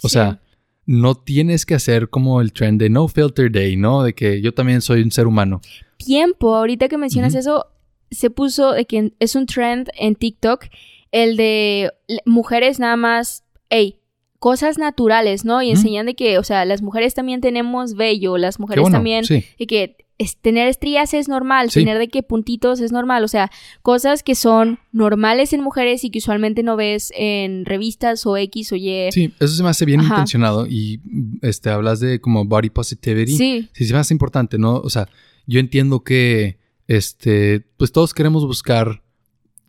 O 0.03 0.09
Sí. 0.11 0.15
sea, 0.15 0.39
no 0.85 1.15
tienes 1.15 1.65
que 1.65 1.75
hacer 1.75 2.11
como 2.11 2.43
el 2.43 2.53
trend 2.53 2.79
de 2.79 2.91
no 2.91 3.09
filter 3.09 3.51
day, 3.51 3.75
¿no? 3.77 4.03
De 4.03 4.13
que 4.15 4.43
yo 4.43 4.53
también 4.53 4.83
soy 4.83 5.01
un 5.01 5.11
ser 5.13 5.27
humano. 5.27 5.63
tiempo, 5.97 6.55
ahorita 6.57 6.89
que 6.89 6.99
mencionas 6.99 7.35
eso, 7.37 7.69
se 8.13 8.31
puso 8.31 8.73
de 8.73 8.85
que 8.85 9.13
es 9.19 9.35
un 9.35 9.47
trend 9.47 9.89
en 9.99 10.15
TikTok, 10.15 10.67
el 11.11 11.37
de 11.37 11.91
mujeres 12.25 12.79
nada 12.79 12.97
más, 12.97 13.45
hey, 13.71 13.97
cosas 14.39 14.77
naturales, 14.79 15.45
¿no? 15.45 15.63
Y 15.63 15.71
enseñan 15.71 16.07
de 16.07 16.15
que, 16.15 16.39
o 16.39 16.43
sea, 16.45 16.65
las 16.65 16.83
mujeres 16.83 17.15
también 17.15 17.41
tenemos 17.41 17.95
vello, 17.95 18.39
las 18.39 18.59
mujeres 18.59 18.83
bueno, 18.83 18.97
también, 18.97 19.25
sí. 19.25 19.45
de 19.59 19.67
que 19.67 19.97
es- 20.19 20.37
tener 20.37 20.67
estrías 20.69 21.15
es 21.15 21.29
normal, 21.29 21.71
Sí. 21.71 21.81
tener 21.81 21.99
de 21.99 22.09
que 22.09 22.23
puntitos 22.23 22.81
es 22.81 22.91
normal, 22.93 23.23
o 23.25 23.29
sea, 23.29 23.51
cosas 23.83 24.23
que 24.23 24.35
son 24.35 24.79
normales 24.91 25.53
en 25.53 25.61
mujeres 25.63 26.03
y 26.05 26.11
que 26.11 26.19
usualmente 26.19 26.63
no 26.65 26.77
ves 26.77 27.13
en 27.17 27.65
revistas 27.65 28.27
o 28.27 28.37
X 28.37 28.73
o 28.73 28.77
Y. 28.77 29.11
Sí, 29.13 29.33
eso 29.39 29.55
se 29.55 29.63
me 29.63 29.69
hace 29.69 29.85
bien 29.85 30.01
Ajá. 30.01 30.15
intencionado. 30.15 30.67
Y 30.67 31.01
este, 31.43 31.71
hablas 31.71 32.01
de 32.01 32.21
como 32.21 32.45
body 32.45 32.71
positivity. 32.71 33.37
Sí, 33.37 33.69
Sí, 33.73 33.85
se 33.85 33.93
me 33.93 34.01
hace 34.01 34.15
importante, 34.15 34.59
¿no? 34.59 34.77
O 34.77 34.91
sea, 34.91 35.09
yo 35.47 35.61
entiendo 35.61 36.03
que, 36.05 36.59
este, 36.89 37.61
pues 37.77 37.93
todos 37.93 38.15
queremos 38.15 38.47
buscar 38.47 39.03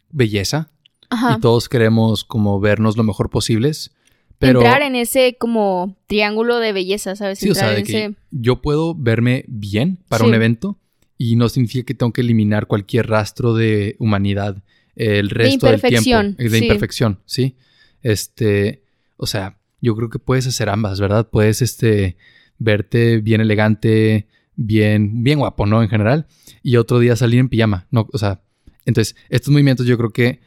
belleza 0.09 0.71
ajá. 1.09 1.35
y 1.37 1.41
todos 1.41 1.69
queremos 1.69 2.23
como 2.23 2.59
vernos 2.59 2.97
lo 2.97 3.03
mejor 3.03 3.29
posibles, 3.29 3.91
pero... 4.39 4.59
Entrar 4.59 4.81
en 4.81 4.95
ese 4.95 5.37
como 5.39 5.95
triángulo 6.07 6.59
de 6.59 6.73
belleza, 6.73 7.15
¿sabes? 7.15 7.39
Sí, 7.39 7.49
o 7.49 7.55
sea, 7.55 7.69
de 7.71 7.79
en 7.79 7.81
ese... 7.83 8.15
yo 8.31 8.61
puedo 8.61 8.93
verme 8.95 9.45
bien 9.47 9.99
para 10.09 10.23
Sí. 10.23 10.29
un 10.29 10.35
evento 10.35 10.79
y 11.17 11.35
no 11.35 11.47
significa 11.49 11.85
que 11.85 11.93
tengo 11.93 12.11
que 12.11 12.21
eliminar 12.21 12.67
cualquier 12.67 13.07
rastro 13.07 13.53
de 13.53 13.95
humanidad 13.99 14.63
el 14.95 15.29
resto 15.29 15.67
del 15.67 15.79
tiempo. 15.81 15.87
imperfección, 15.87 16.35
eh, 16.37 16.49
De 16.49 16.57
sí. 16.59 16.65
imperfección, 16.65 17.19
sí. 17.25 17.55
Este, 18.01 18.83
o 19.17 19.25
sea, 19.25 19.57
yo 19.81 19.95
creo 19.95 20.09
que 20.09 20.19
puedes 20.19 20.45
hacer 20.47 20.69
ambas, 20.69 20.99
¿verdad? 20.99 21.29
Puedes, 21.29 21.61
este, 21.61 22.17
verte 22.57 23.17
bien 23.19 23.41
elegante, 23.41 24.27
bien, 24.55 25.23
bien 25.23 25.39
guapo, 25.39 25.65
¿no? 25.65 25.81
En 25.81 25.89
general. 25.89 26.27
Y 26.61 26.77
otro 26.77 26.99
día 26.99 27.15
salir 27.15 27.39
en 27.39 27.49
pijama, 27.49 27.87
¿no? 27.91 28.07
O 28.11 28.17
sea, 28.17 28.41
entonces, 28.85 29.15
estos 29.29 29.51
movimientos 29.51 29.85
yo 29.85 29.97
creo 29.97 30.11
que 30.11 30.39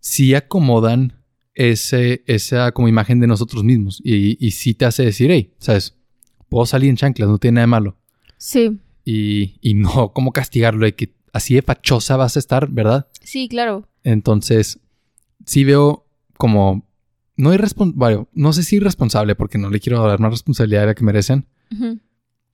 sí 0.00 0.34
acomodan 0.34 1.14
ese, 1.54 2.24
esa 2.26 2.72
como 2.72 2.88
imagen 2.88 3.20
de 3.20 3.26
nosotros 3.26 3.62
mismos 3.64 4.00
y, 4.04 4.36
y 4.44 4.50
sí 4.50 4.74
te 4.74 4.84
hace 4.84 5.04
decir, 5.04 5.30
hey, 5.30 5.52
¿sabes? 5.58 5.96
Puedo 6.48 6.66
salir 6.66 6.90
en 6.90 6.96
chanclas, 6.96 7.28
no 7.28 7.38
tiene 7.38 7.56
nada 7.56 7.62
de 7.62 7.68
malo. 7.68 7.96
Sí, 8.36 8.78
Y, 9.04 9.56
y 9.60 9.74
no, 9.74 10.12
¿cómo 10.14 10.32
castigarlo? 10.32 10.84
De 10.84 10.94
que 10.94 11.14
así 11.32 11.54
de 11.54 11.62
fachosa 11.62 12.16
vas 12.16 12.36
a 12.36 12.38
estar, 12.38 12.68
¿verdad? 12.68 13.08
sí, 13.22 13.48
claro. 13.48 13.88
Entonces, 14.02 14.80
sí 15.46 15.64
veo 15.64 16.06
como, 16.36 16.86
no 17.36 17.54
irresponsable, 17.54 17.98
bueno, 17.98 18.28
no 18.34 18.52
sé 18.52 18.62
si 18.62 18.76
irresponsable, 18.76 19.34
porque 19.34 19.58
no 19.58 19.70
le 19.70 19.80
quiero 19.80 20.06
dar 20.06 20.20
más 20.20 20.30
responsabilidad 20.30 20.82
de 20.82 20.86
la 20.88 20.94
que 20.94 21.04
merecen. 21.04 21.46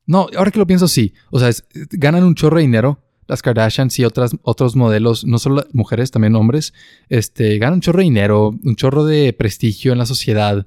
No, 0.06 0.26
ahora 0.36 0.50
que 0.50 0.58
lo 0.58 0.66
pienso, 0.66 0.88
sí. 0.88 1.12
O 1.30 1.38
sea, 1.38 1.48
es- 1.48 1.64
ganan 1.90 2.24
un 2.24 2.34
chorro 2.34 2.56
de 2.56 2.62
dinero. 2.62 3.00
Las 3.26 3.42
Kardashians 3.42 3.96
y 4.00 4.04
otras, 4.04 4.32
otros 4.42 4.74
modelos, 4.74 5.24
no 5.24 5.38
solo 5.38 5.64
mujeres, 5.72 6.10
también 6.10 6.34
hombres, 6.34 6.74
este, 7.08 7.58
ganan 7.58 7.74
un 7.74 7.80
chorro 7.80 7.98
de 7.98 8.04
dinero, 8.04 8.50
un 8.64 8.74
chorro 8.74 9.04
de 9.04 9.32
prestigio 9.32 9.92
en 9.92 9.98
la 9.98 10.06
sociedad 10.06 10.66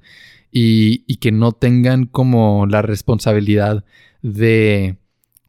y, 0.50 1.04
y 1.06 1.16
que 1.16 1.30
no 1.30 1.52
tengan 1.52 2.06
como 2.06 2.64
la 2.66 2.80
responsabilidad 2.80 3.84
de, 4.22 4.96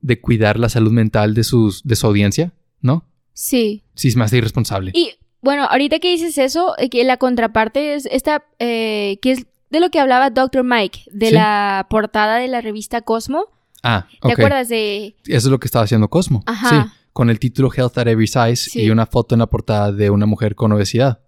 de 0.01 0.19
cuidar 0.19 0.59
la 0.59 0.67
salud 0.67 0.91
mental 0.91 1.33
de, 1.33 1.45
sus, 1.45 1.83
de 1.83 1.95
su 1.95 2.05
audiencia, 2.07 2.51
¿no? 2.81 3.05
Sí. 3.33 3.83
Sí, 3.93 4.09
es 4.09 4.17
más 4.17 4.33
irresponsable. 4.33 4.91
Y 4.93 5.11
bueno, 5.41 5.63
ahorita 5.69 5.99
que 5.99 6.11
dices 6.11 6.37
eso, 6.37 6.73
eh, 6.77 6.89
que 6.89 7.01
la 7.05 7.15
contraparte 7.15 7.93
es 7.93 8.07
esta, 8.07 8.43
eh, 8.59 9.19
que 9.21 9.31
es 9.31 9.45
de 9.69 9.79
lo 9.79 9.89
que 9.89 9.99
hablaba 9.99 10.31
Dr. 10.31 10.63
Mike, 10.65 11.03
de 11.11 11.27
Sí. 11.29 11.33
la 11.35 11.87
portada 11.89 12.37
de 12.39 12.49
la 12.49 12.59
revista 12.59 13.01
Cosmo. 13.01 13.45
Ah, 13.85 14.07
¿Te 14.21 14.27
ok. 14.27 14.33
acuerdas 14.33 14.67
de...? 14.69 15.15
Eso 15.25 15.47
es 15.47 15.51
lo 15.51 15.59
que 15.59 15.67
estaba 15.67 15.85
haciendo 15.85 16.09
Cosmo. 16.09 16.43
Ajá. 16.45 16.69
Sí, 16.69 16.91
con 17.13 17.29
el 17.29 17.39
título 17.39 17.71
Health 17.71 17.97
at 17.97 18.07
Every 18.07 18.27
Size 18.27 18.55
Sí. 18.71 18.81
y 18.81 18.89
una 18.89 19.05
foto 19.05 19.35
en 19.35 19.39
la 19.39 19.47
portada 19.47 19.91
de 19.93 20.09
una 20.09 20.25
mujer 20.25 20.55
con 20.55 20.71
obesidad. 20.73 21.21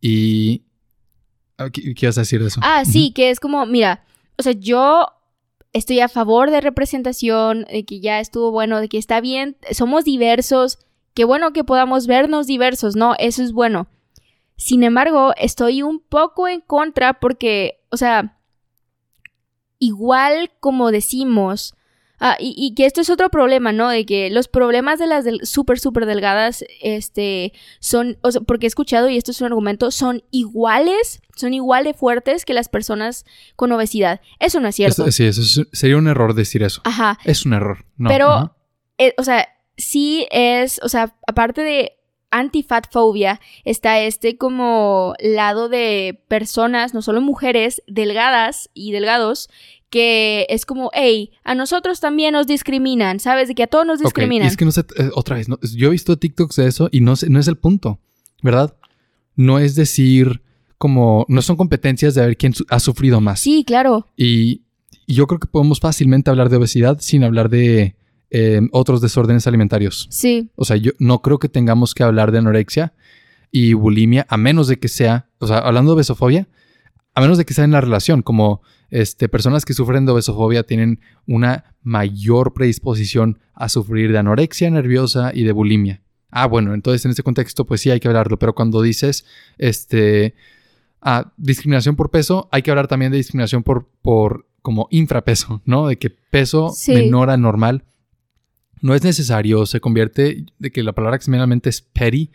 Y... 0.00 0.64
ah, 1.58 1.68
¿Qué, 1.70 1.94
qué 1.94 2.06
ibas 2.06 2.16
a 2.18 2.22
decir 2.22 2.40
de 2.40 2.48
eso? 2.48 2.60
Ah, 2.62 2.84
sí, 2.84 3.12
que 3.12 3.30
es 3.30 3.40
como, 3.40 3.66
mira, 3.66 4.04
o 4.38 4.42
sea, 4.42 4.52
yo 4.52 5.06
estoy 5.72 6.00
a 6.00 6.08
favor 6.08 6.50
de 6.50 6.60
representación, 6.60 7.66
de 7.70 7.84
que 7.84 8.00
ya 8.00 8.20
estuvo 8.20 8.50
bueno, 8.50 8.80
de 8.80 8.88
que 8.88 8.98
está 8.98 9.20
bien, 9.20 9.56
somos 9.72 10.04
diversos, 10.04 10.78
qué 11.14 11.24
bueno 11.24 11.52
que 11.52 11.64
podamos 11.64 12.06
vernos 12.06 12.46
diversos, 12.46 12.96
¿no? 12.96 13.14
Eso 13.18 13.42
es 13.42 13.52
bueno. 13.52 13.88
Sin 14.56 14.82
embargo, 14.82 15.32
estoy 15.36 15.82
un 15.82 16.00
poco 16.00 16.48
en 16.48 16.60
contra 16.60 17.20
porque, 17.20 17.80
o 17.90 17.96
sea, 17.96 18.38
igual 19.80 20.52
como 20.60 20.92
decimos, 20.92 21.74
ah, 22.20 22.36
y, 22.38 22.54
y 22.56 22.74
que 22.74 22.86
esto 22.86 23.00
es 23.00 23.10
otro 23.10 23.28
problema, 23.30 23.72
¿no? 23.72 23.88
De 23.88 24.06
que 24.06 24.30
los 24.30 24.46
problemas 24.46 24.98
de 25.00 25.06
las 25.08 25.24
del, 25.24 25.44
súper, 25.44 25.80
súper 25.80 26.06
delgadas, 26.06 26.64
este, 26.82 27.52
son, 27.80 28.18
o 28.22 28.30
sea, 28.30 28.42
porque 28.42 28.66
he 28.66 28.68
escuchado, 28.68 29.08
y 29.08 29.16
esto 29.16 29.32
es 29.32 29.40
un 29.40 29.46
argumento, 29.46 29.90
son 29.90 30.22
iguales, 30.30 31.20
son 31.34 31.54
igual 31.54 31.84
de 31.84 31.94
fuertes 31.94 32.44
que 32.44 32.54
las 32.54 32.68
personas 32.68 33.24
con 33.56 33.72
obesidad. 33.72 34.20
Eso 34.38 34.60
no 34.60 34.68
es 34.68 34.76
cierto. 34.76 35.02
Eso- 35.02 35.12
sí, 35.12 35.24
eso 35.24 35.40
es- 35.40 35.66
sería 35.72 35.96
un 35.96 36.06
error 36.06 36.34
decir 36.34 36.62
eso. 36.62 36.82
Ajá. 36.84 37.18
Es 37.24 37.44
un 37.46 37.54
error. 37.54 37.84
No, 37.96 38.08
Pero-. 38.10 38.54
Eh, 38.98 39.14
o 39.16 39.24
sea, 39.24 39.48
sí 39.78 40.26
es, 40.30 40.78
o 40.82 40.90
sea, 40.90 41.16
aparte 41.26 41.62
de 41.62 41.96
antifatfobia, 42.30 43.40
está 43.64 44.00
este 44.00 44.36
como 44.36 45.14
lado 45.20 45.68
de 45.68 46.22
personas, 46.28 46.94
no 46.94 47.02
solo 47.02 47.20
mujeres, 47.20 47.82
delgadas 47.86 48.70
y 48.74 48.92
delgados, 48.92 49.48
que 49.90 50.46
es 50.48 50.66
como, 50.66 50.90
hey, 50.94 51.32
a 51.42 51.54
nosotros 51.54 52.00
también 52.00 52.32
nos 52.32 52.46
discriminan, 52.46 53.18
¿sabes? 53.18 53.48
De 53.48 53.54
que 53.54 53.64
a 53.64 53.66
todos 53.66 53.86
nos 53.86 53.98
discriminan. 53.98 54.46
es 54.46 54.56
que 54.56 54.64
no 54.64 54.72
sé, 54.72 54.82
eh, 54.96 55.10
otra 55.14 55.36
vez, 55.36 55.48
yo 55.74 55.88
he 55.88 55.90
visto 55.90 56.16
TikToks 56.16 56.56
de 56.56 56.66
eso 56.68 56.88
y 56.92 57.00
no, 57.00 57.14
no 57.28 57.40
es 57.40 57.48
el 57.48 57.56
punto, 57.56 57.98
¿verdad? 58.42 58.76
No 59.34 59.58
es 59.58 59.74
decir 59.74 60.42
como, 60.78 61.26
no 61.28 61.42
son 61.42 61.56
competencias 61.56 62.14
de 62.14 62.24
ver 62.24 62.36
quién 62.36 62.54
ha 62.68 62.80
sufrido 62.80 63.20
más. 63.20 63.40
Sí, 63.40 63.64
claro. 63.66 64.06
Y, 64.16 64.62
yo 65.10 65.26
creo 65.26 65.40
que 65.40 65.48
podemos 65.48 65.80
fácilmente 65.80 66.30
hablar 66.30 66.48
de 66.48 66.56
obesidad 66.56 66.98
sin 67.00 67.24
hablar 67.24 67.50
de 67.50 67.96
em, 68.30 68.68
otros 68.72 69.00
desórdenes 69.00 69.46
alimentarios. 69.46 70.06
Sí. 70.10 70.50
O 70.56 70.64
sea, 70.64 70.76
yo 70.76 70.92
no 70.98 71.22
creo 71.22 71.38
que 71.38 71.48
tengamos 71.48 71.94
que 71.94 72.02
hablar 72.02 72.32
de 72.32 72.38
anorexia 72.38 72.92
y 73.50 73.72
bulimia, 73.74 74.26
a 74.28 74.36
menos 74.36 74.68
de 74.68 74.78
que 74.78 74.88
sea, 74.88 75.28
o 75.38 75.46
sea, 75.46 75.58
hablando 75.58 75.90
de 75.90 75.96
obesofobia, 75.96 76.48
a 77.14 77.20
menos 77.20 77.38
de 77.38 77.44
que 77.44 77.54
sea 77.54 77.64
en 77.64 77.72
la 77.72 77.80
relación, 77.80 78.22
como 78.22 78.62
este, 78.90 79.28
personas 79.28 79.64
que 79.64 79.74
sufren 79.74 80.06
de 80.06 80.12
obesofobia 80.12 80.62
tienen 80.64 81.00
una 81.26 81.74
mayor 81.82 82.54
predisposición 82.54 83.38
a 83.54 83.68
sufrir 83.68 84.12
de 84.12 84.18
anorexia 84.18 84.70
nerviosa 84.70 85.32
y 85.34 85.44
de 85.44 85.52
bulimia. 85.52 86.02
Ah, 86.30 86.46
bueno, 86.46 86.74
entonces 86.74 87.04
en 87.04 87.10
este 87.10 87.22
contexto, 87.22 87.66
pues 87.66 87.80
sí 87.80 87.90
hay 87.90 88.00
que 88.00 88.08
hablarlo, 88.08 88.38
pero 88.38 88.54
cuando 88.54 88.82
dices, 88.82 89.24
este, 89.58 90.34
ah, 91.02 91.32
discriminación 91.36 91.96
por 91.96 92.10
peso, 92.10 92.48
hay 92.52 92.62
que 92.62 92.70
hablar 92.70 92.86
también 92.86 93.10
de 93.10 93.18
discriminación 93.18 93.62
por, 93.62 93.88
por 94.02 94.46
como 94.62 94.86
infrapeso, 94.90 95.62
¿no? 95.64 95.88
De 95.88 95.96
que 95.96 96.10
peso 96.10 96.72
menor 96.88 97.30
al 97.30 97.40
normal 97.40 97.84
no 98.80 98.94
es 98.94 99.02
necesario, 99.02 99.66
se 99.66 99.80
convierte, 99.80 100.44
de 100.58 100.70
que 100.70 100.82
la 100.82 100.92
palabra 100.92 101.18
que 101.18 101.68
es 101.68 101.82
petty, 101.82 102.30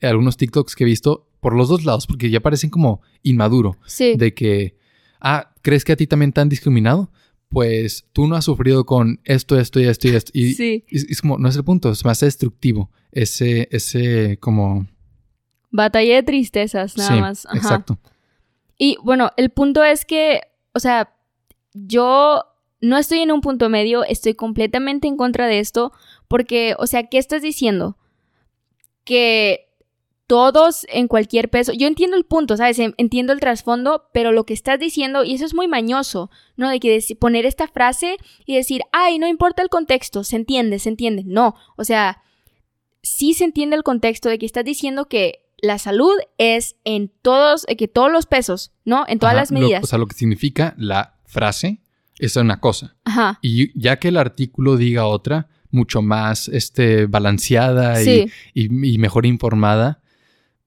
algunos 0.00 0.36
TikToks 0.36 0.74
que 0.74 0.84
he 0.84 0.86
visto, 0.86 1.28
por 1.40 1.54
los 1.54 1.68
dos 1.68 1.84
lados, 1.84 2.06
porque 2.06 2.30
ya 2.30 2.40
parecen 2.40 2.70
como 2.70 3.02
inmaduro. 3.22 3.76
Sí. 3.86 4.14
De 4.16 4.32
que, 4.32 4.76
ah, 5.20 5.52
¿crees 5.62 5.84
que 5.84 5.92
a 5.92 5.96
ti 5.96 6.06
también 6.06 6.32
te 6.32 6.40
han 6.40 6.48
discriminado? 6.48 7.10
Pues 7.48 8.06
tú 8.12 8.26
no 8.26 8.36
has 8.36 8.44
sufrido 8.44 8.86
con 8.86 9.20
esto, 9.24 9.58
esto 9.58 9.80
y 9.80 9.84
esto 9.84 10.08
y 10.08 10.10
esto. 10.12 10.30
Y 10.34 10.54
sí. 10.54 10.84
es, 10.88 11.20
como, 11.20 11.38
no 11.38 11.48
es 11.48 11.56
el 11.56 11.64
punto, 11.64 11.90
es 11.90 12.04
más 12.04 12.20
destructivo. 12.20 12.90
Ese, 13.10 13.68
ese 13.70 14.38
como... 14.38 14.86
Batalla 15.70 16.14
de 16.14 16.22
tristezas, 16.22 16.96
nada 16.96 17.16
más. 17.16 17.46
Exacto. 17.52 17.98
Y 18.78 18.96
bueno, 19.02 19.30
el 19.36 19.50
punto 19.50 19.84
es 19.84 20.04
que, 20.04 20.40
o 20.74 20.80
sea, 20.80 21.14
yo 21.74 22.44
no 22.82 22.98
estoy 22.98 23.20
en 23.20 23.32
un 23.32 23.40
punto 23.40 23.70
medio, 23.70 24.04
estoy 24.04 24.34
completamente 24.34 25.08
en 25.08 25.16
contra 25.16 25.46
de 25.46 25.60
esto, 25.60 25.92
porque, 26.28 26.74
o 26.78 26.86
sea, 26.86 27.04
¿qué 27.04 27.16
estás 27.16 27.40
diciendo? 27.40 27.96
Que 29.04 29.68
todos 30.26 30.84
en 30.88 31.08
cualquier 31.08 31.48
peso. 31.48 31.72
Yo 31.72 31.86
entiendo 31.86 32.16
el 32.16 32.24
punto, 32.24 32.56
¿sabes? 32.56 32.78
Entiendo 32.78 33.32
el 33.32 33.40
trasfondo, 33.40 34.08
pero 34.12 34.32
lo 34.32 34.44
que 34.44 34.54
estás 34.54 34.80
diciendo, 34.80 35.22
y 35.24 35.34
eso 35.34 35.44
es 35.44 35.54
muy 35.54 35.68
mañoso, 35.68 36.30
¿no? 36.56 36.70
De 36.70 36.80
que 36.80 37.00
poner 37.20 37.46
esta 37.46 37.68
frase 37.68 38.16
y 38.46 38.56
decir, 38.56 38.82
ay, 38.92 39.18
no 39.18 39.28
importa 39.28 39.62
el 39.62 39.68
contexto, 39.68 40.24
se 40.24 40.36
entiende, 40.36 40.78
se 40.80 40.88
entiende. 40.88 41.22
No, 41.24 41.54
o 41.76 41.84
sea, 41.84 42.22
sí 43.02 43.34
se 43.34 43.44
entiende 43.44 43.76
el 43.76 43.84
contexto 43.84 44.28
de 44.28 44.38
que 44.38 44.46
estás 44.46 44.64
diciendo 44.64 45.06
que 45.06 45.44
la 45.58 45.78
salud 45.78 46.14
es 46.38 46.74
en 46.82 47.12
todos, 47.22 47.64
que 47.78 47.86
todos 47.86 48.10
los 48.10 48.26
pesos, 48.26 48.72
¿no? 48.84 49.04
En 49.06 49.20
todas 49.20 49.36
las 49.36 49.52
medidas. 49.52 49.84
o 49.84 49.86
sea, 49.86 49.98
lo 49.98 50.06
que 50.06 50.16
significa 50.16 50.74
la 50.76 51.20
frase 51.26 51.82
es 52.18 52.36
una 52.36 52.60
cosa. 52.60 52.96
Ajá. 53.04 53.38
Y 53.42 53.78
ya 53.78 53.98
que 53.98 54.08
el 54.08 54.16
artículo 54.16 54.76
diga 54.76 55.06
otra, 55.06 55.48
mucho 55.70 56.02
más 56.02 56.48
este, 56.48 57.06
balanceada 57.06 58.02
y 58.02 58.98
mejor 58.98 59.26
informada, 59.26 60.02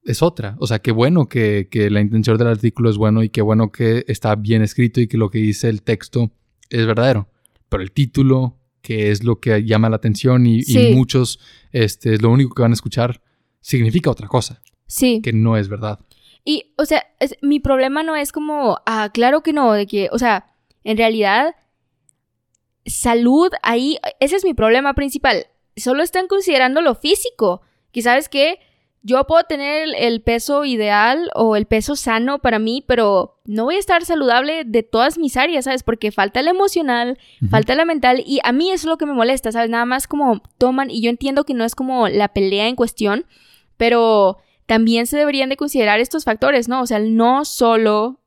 es 0.05 0.21
otra. 0.21 0.55
O 0.59 0.67
sea, 0.67 0.79
qué 0.79 0.91
bueno 0.91 1.27
que, 1.27 1.67
la 1.91 1.99
intención 1.99 2.37
del 2.37 2.47
artículo 2.47 2.89
es 2.89 2.97
bueno 2.97 3.23
y 3.23 3.29
qué 3.29 3.41
bueno 3.41 3.71
que 3.71 4.05
está 4.07 4.35
bien 4.35 4.61
escrito 4.61 5.01
y 5.01 5.07
que 5.07 5.17
lo 5.17 5.29
que 5.29 5.39
dice 5.39 5.67
el 5.67 5.81
texto 5.81 6.31
es 6.69 6.85
verdadero. 6.85 7.27
Pero 7.69 7.83
el 7.83 7.91
título, 7.91 8.59
que 8.81 9.11
es 9.11 9.23
lo 9.23 9.39
que 9.39 9.65
llama 9.65 9.89
la 9.89 9.95
atención 9.97 10.45
y, 10.45 10.63
muchos, 10.93 11.39
este, 11.71 12.13
es 12.13 12.21
lo 12.21 12.29
único 12.29 12.53
que 12.53 12.61
van 12.61 12.71
a 12.71 12.75
escuchar, 12.75 13.21
significa 13.59 14.11
otra 14.11 14.27
cosa. 14.27 14.61
Sí. 14.85 15.21
Que 15.23 15.33
no 15.33 15.57
es 15.57 15.67
verdad. 15.67 15.99
Y, 16.45 16.73
o 16.77 16.85
sea, 16.85 17.03
mi 17.41 17.59
problema 17.59 18.03
no 18.03 18.15
es 18.15 18.31
como, 18.31 18.77
ah, 18.85 19.09
claro 19.11 19.41
que 19.41 19.51
no, 19.51 19.73
de 19.73 19.87
que, 19.87 20.09
o 20.11 20.19
sea, 20.19 20.54
en 20.85 20.97
realidad, 20.97 21.55
salud 22.85 23.51
ahí, 23.63 23.97
ese 24.19 24.37
es 24.37 24.45
mi 24.45 24.53
problema 24.53 24.93
principal. 24.93 25.47
Solo 25.75 26.03
están 26.03 26.27
considerando 26.27 26.81
lo 26.81 26.95
físico. 26.95 27.61
Que 27.91 28.01
sabes 28.01 28.29
que 28.29 28.59
yo 29.01 29.25
puedo 29.25 29.43
tener 29.43 29.87
el, 29.97 30.21
peso 30.21 30.63
ideal 30.63 31.29
o 31.33 31.55
el 31.55 31.65
peso 31.65 31.95
sano 31.95 32.39
para 32.39 32.59
mí, 32.59 32.83
pero 32.87 33.39
no 33.45 33.65
voy 33.65 33.75
a 33.75 33.79
estar 33.79 34.05
saludable 34.05 34.63
de 34.63 34.83
todas 34.83 35.17
mis 35.17 35.37
áreas, 35.37 35.65
¿sabes? 35.65 35.83
Porque 35.83 36.11
falta 36.11 36.41
la 36.41 36.51
emocional, 36.51 37.17
falta 37.49 37.75
la 37.75 37.85
mental 37.85 38.23
y 38.25 38.39
a 38.43 38.51
mí 38.51 38.71
eso 38.71 38.87
es 38.87 38.89
lo 38.89 38.97
que 38.97 39.05
me 39.05 39.13
molesta, 39.13 39.51
¿sabes? 39.51 39.69
Nada 39.69 39.85
más 39.85 40.07
como 40.07 40.41
toman 40.57 40.91
y 40.91 41.01
yo 41.01 41.09
entiendo 41.09 41.45
que 41.45 41.53
no 41.53 41.65
es 41.65 41.75
como 41.75 42.07
la 42.07 42.29
pelea 42.29 42.67
en 42.67 42.75
cuestión, 42.75 43.25
pero 43.77 44.37
también 44.65 45.07
se 45.07 45.17
deberían 45.17 45.49
de 45.49 45.57
considerar 45.57 45.99
estos 45.99 46.23
factores, 46.25 46.67
¿no? 46.67 46.81
O 46.81 46.87
sea, 46.87 46.99
no 46.99 47.45
solo 47.45 48.19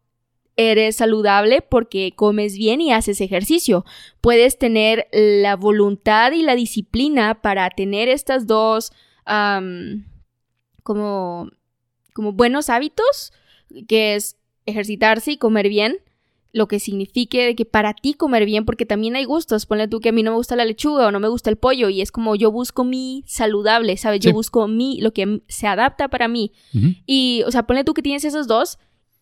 eres 0.58 0.96
saludable 0.96 1.62
porque 1.62 2.12
comes 2.14 2.58
bien 2.58 2.80
y 2.80 2.92
haces 2.92 3.20
ejercicio. 3.20 3.84
Puedes 4.20 4.58
tener 4.58 5.06
la 5.12 5.54
voluntad 5.54 6.32
y 6.32 6.42
la 6.42 6.56
disciplina 6.56 7.40
para 7.40 7.70
tener 7.70 8.08
estas 8.08 8.46
dos 8.46 8.92
como, 10.82 11.48
como 12.12 12.32
buenos 12.32 12.70
hábitos, 12.70 13.32
que 13.86 14.16
es 14.16 14.36
ejercitarse 14.66 15.32
y 15.32 15.36
comer 15.36 15.68
bien, 15.68 15.98
lo 16.52 16.66
que 16.66 16.80
signifique 16.80 17.44
de 17.44 17.54
que 17.54 17.64
para 17.64 17.94
ti 17.94 18.14
comer 18.14 18.44
bien, 18.44 18.64
porque 18.64 18.86
también 18.86 19.14
hay 19.14 19.24
gustos, 19.24 19.66
ponle 19.66 19.86
tú 19.86 20.00
que 20.00 20.08
a 20.08 20.12
mí 20.12 20.24
no 20.24 20.32
me 20.32 20.38
gusta 20.38 20.56
la 20.56 20.64
lechuga 20.64 21.06
o 21.06 21.12
no 21.12 21.20
me 21.20 21.28
gusta 21.28 21.50
el 21.50 21.56
pollo 21.56 21.88
y 21.88 22.00
es 22.00 22.10
como 22.10 22.34
yo 22.34 22.50
busco 22.50 22.84
mi 22.84 23.22
saludable, 23.26 23.96
¿sabes? 23.96 24.20
Yo 24.20 24.32
busco 24.32 24.66
mi, 24.66 25.00
lo 25.00 25.12
que 25.12 25.42
se 25.46 25.68
adapta 25.68 26.08
para 26.08 26.26
mí. 26.26 26.52
Y, 27.06 27.44
o 27.46 27.52
sea, 27.52 27.64
ponle 27.64 27.84
tú 27.84 27.94
que 27.94 28.02
tienes 28.02 28.24
esos 28.24 28.48
dos, 28.48 28.78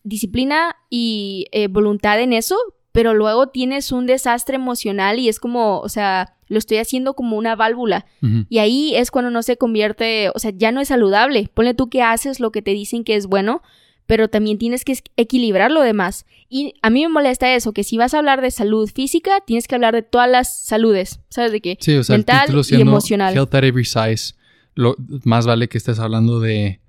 disciplina 0.07 0.75
y 0.89 1.47
eh, 1.51 1.67
voluntad 1.67 2.19
en 2.19 2.33
eso, 2.33 2.57
pero 2.91 3.13
luego 3.13 3.47
tienes 3.47 3.91
un 3.91 4.07
desastre 4.07 4.55
emocional 4.55 5.19
y 5.19 5.29
es 5.29 5.39
como, 5.39 5.79
o 5.79 5.89
sea, 5.89 6.35
lo 6.47 6.57
estoy 6.57 6.77
haciendo 6.77 7.13
como 7.13 7.37
una 7.37 7.55
válvula. 7.55 8.05
Y 8.49 8.57
ahí 8.59 8.95
es 8.95 9.11
cuando 9.11 9.31
no 9.31 9.43
se 9.43 9.57
convierte, 9.57 10.31
o 10.33 10.39
sea, 10.39 10.51
ya 10.55 10.71
no 10.71 10.81
es 10.81 10.87
saludable. 10.87 11.49
Ponle 11.53 11.73
tú 11.73 11.89
que 11.89 12.01
haces 12.01 12.39
lo 12.39 12.51
que 12.51 12.61
te 12.61 12.71
dicen 12.71 13.03
que 13.03 13.15
es 13.15 13.27
bueno, 13.27 13.61
pero 14.07 14.29
también 14.29 14.57
tienes 14.57 14.85
que 14.85 14.97
equilibrar 15.17 15.69
lo 15.69 15.81
demás. 15.81 16.25
Y 16.49 16.73
a 16.81 16.89
mí 16.89 17.01
me 17.01 17.09
molesta 17.09 17.53
eso, 17.53 17.73
que 17.73 17.83
si 17.83 17.97
vas 17.97 18.13
a 18.13 18.19
hablar 18.19 18.41
de 18.41 18.51
salud 18.51 18.89
física, 18.89 19.41
tienes 19.45 19.67
que 19.67 19.75
hablar 19.75 19.93
de 19.93 20.01
todas 20.01 20.29
las 20.29 20.63
saludes, 20.63 21.19
¿sabes 21.29 21.51
de 21.51 21.61
qué? 21.61 21.77
Sí, 21.79 21.95
o 21.95 22.03
sea, 22.03 22.15
mental 22.15 22.49
y 22.69 22.81
emocional. 22.81 23.35
Health 23.35 23.53
at 23.53 23.63
every 23.65 23.85
size. 23.85 24.33
Lo, 24.73 24.95
más 25.23 25.45
vale 25.45 25.67
que 25.67 25.77
estés 25.77 25.99
hablando 25.99 26.39
de 26.39 26.79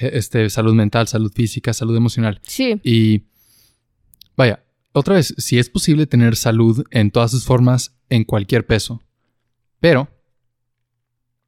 este, 0.00 0.48
salud 0.50 0.74
mental, 0.74 1.08
salud 1.08 1.32
física, 1.32 1.72
salud 1.72 1.96
emocional. 1.96 2.40
Sí. 2.42 2.80
Y 2.82 3.22
vaya, 4.36 4.64
otra 4.92 5.14
vez, 5.14 5.34
si 5.38 5.58
es 5.58 5.70
posible 5.70 6.06
tener 6.06 6.36
salud 6.36 6.84
en 6.90 7.10
todas 7.10 7.30
sus 7.30 7.44
formas, 7.44 7.94
en 8.10 8.24
cualquier 8.24 8.66
peso. 8.66 9.02
Pero, 9.80 10.08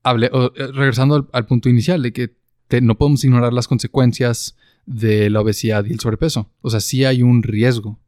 hable, 0.02 0.30
eh, 0.32 0.66
regresando 0.72 1.28
al, 1.32 1.46
punto 1.46 1.68
inicial 1.68 2.02
de 2.02 2.12
que 2.12 2.36
no 2.80 2.96
podemos 2.96 3.22
ignorar 3.24 3.52
las 3.52 3.68
consecuencias 3.68 4.56
de 4.86 5.30
la 5.30 5.40
obesidad 5.40 5.84
y 5.84 5.92
el 5.92 6.00
sobrepeso. 6.00 6.50
O 6.62 6.70
sea, 6.70 6.80
sí 6.80 7.04
hay 7.04 7.22
un 7.22 7.42
riesgo. 7.42 7.98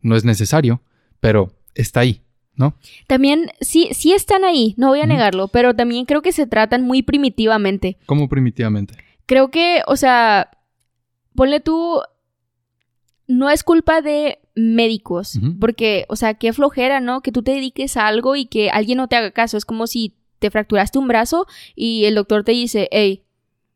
No 0.00 0.16
es 0.16 0.24
necesario, 0.24 0.82
pero 1.20 1.52
está 1.74 2.00
ahí, 2.00 2.22
¿no? 2.54 2.76
También, 3.06 3.50
sí, 3.60 3.90
sí 3.92 4.12
están 4.12 4.44
ahí, 4.44 4.74
no 4.76 4.88
voy 4.88 5.00
a 5.00 5.06
negarlo, 5.06 5.48
pero 5.48 5.74
también 5.74 6.06
creo 6.06 6.22
que 6.22 6.32
se 6.32 6.46
tratan 6.46 6.82
muy 6.82 7.02
primitivamente. 7.02 7.98
¿Cómo 8.06 8.28
primitivamente? 8.28 8.94
Creo 9.26 9.50
que, 9.50 9.82
o 9.86 9.96
sea, 9.96 10.50
ponle 11.34 11.60
tú, 11.60 12.00
no 13.26 13.50
es 13.50 13.62
culpa 13.62 14.00
de 14.00 14.38
médicos, 14.54 15.38
porque, 15.60 16.06
o 16.08 16.16
sea, 16.16 16.34
qué 16.34 16.52
flojera, 16.52 17.00
¿no? 17.00 17.20
Que 17.20 17.32
tú 17.32 17.42
te 17.42 17.52
dediques 17.52 17.96
a 17.96 18.06
algo 18.06 18.36
y 18.36 18.46
que 18.46 18.70
alguien 18.70 18.98
no 18.98 19.08
te 19.08 19.16
haga 19.16 19.30
caso. 19.32 19.56
Es 19.56 19.64
como 19.64 19.86
si 19.86 20.14
te 20.38 20.50
fracturaste 20.50 20.98
un 20.98 21.08
brazo 21.08 21.46
y 21.74 22.04
el 22.04 22.14
doctor 22.14 22.44
te 22.44 22.52
dice, 22.52 22.88
hey, 22.90 23.24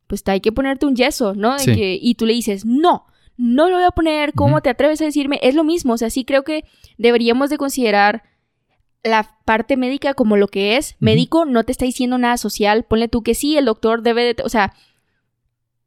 pues 0.06 0.22
hay 0.26 0.40
que 0.40 0.52
ponerte 0.52 0.86
un 0.86 0.96
yeso, 0.96 1.34
¿no? 1.34 1.56
y 1.66 2.14
tú 2.14 2.26
le 2.26 2.32
dices, 2.32 2.64
no, 2.64 3.06
no 3.36 3.68
lo 3.68 3.76
voy 3.76 3.84
a 3.84 3.90
poner, 3.90 4.32
¿cómo 4.34 4.60
te 4.60 4.68
atreves 4.70 5.00
a 5.00 5.04
decirme? 5.04 5.38
Es 5.42 5.54
lo 5.54 5.64
mismo, 5.64 5.94
o 5.94 5.98
sea, 5.98 6.10
sí 6.10 6.24
creo 6.24 6.42
que 6.42 6.64
deberíamos 6.98 7.48
de 7.48 7.58
considerar 7.58 8.24
la 9.02 9.38
parte 9.44 9.76
médica 9.76 10.14
como 10.14 10.36
lo 10.36 10.48
que 10.48 10.76
es. 10.76 10.96
Médico 10.98 11.44
no 11.44 11.64
te 11.64 11.72
está 11.72 11.84
diciendo 11.84 12.18
nada 12.18 12.36
social, 12.36 12.84
ponle 12.84 13.08
tú 13.08 13.22
que 13.22 13.34
sí, 13.34 13.56
el 13.56 13.64
doctor 13.64 14.02
debe 14.02 14.34
de, 14.34 14.42
o 14.42 14.48
sea, 14.48 14.74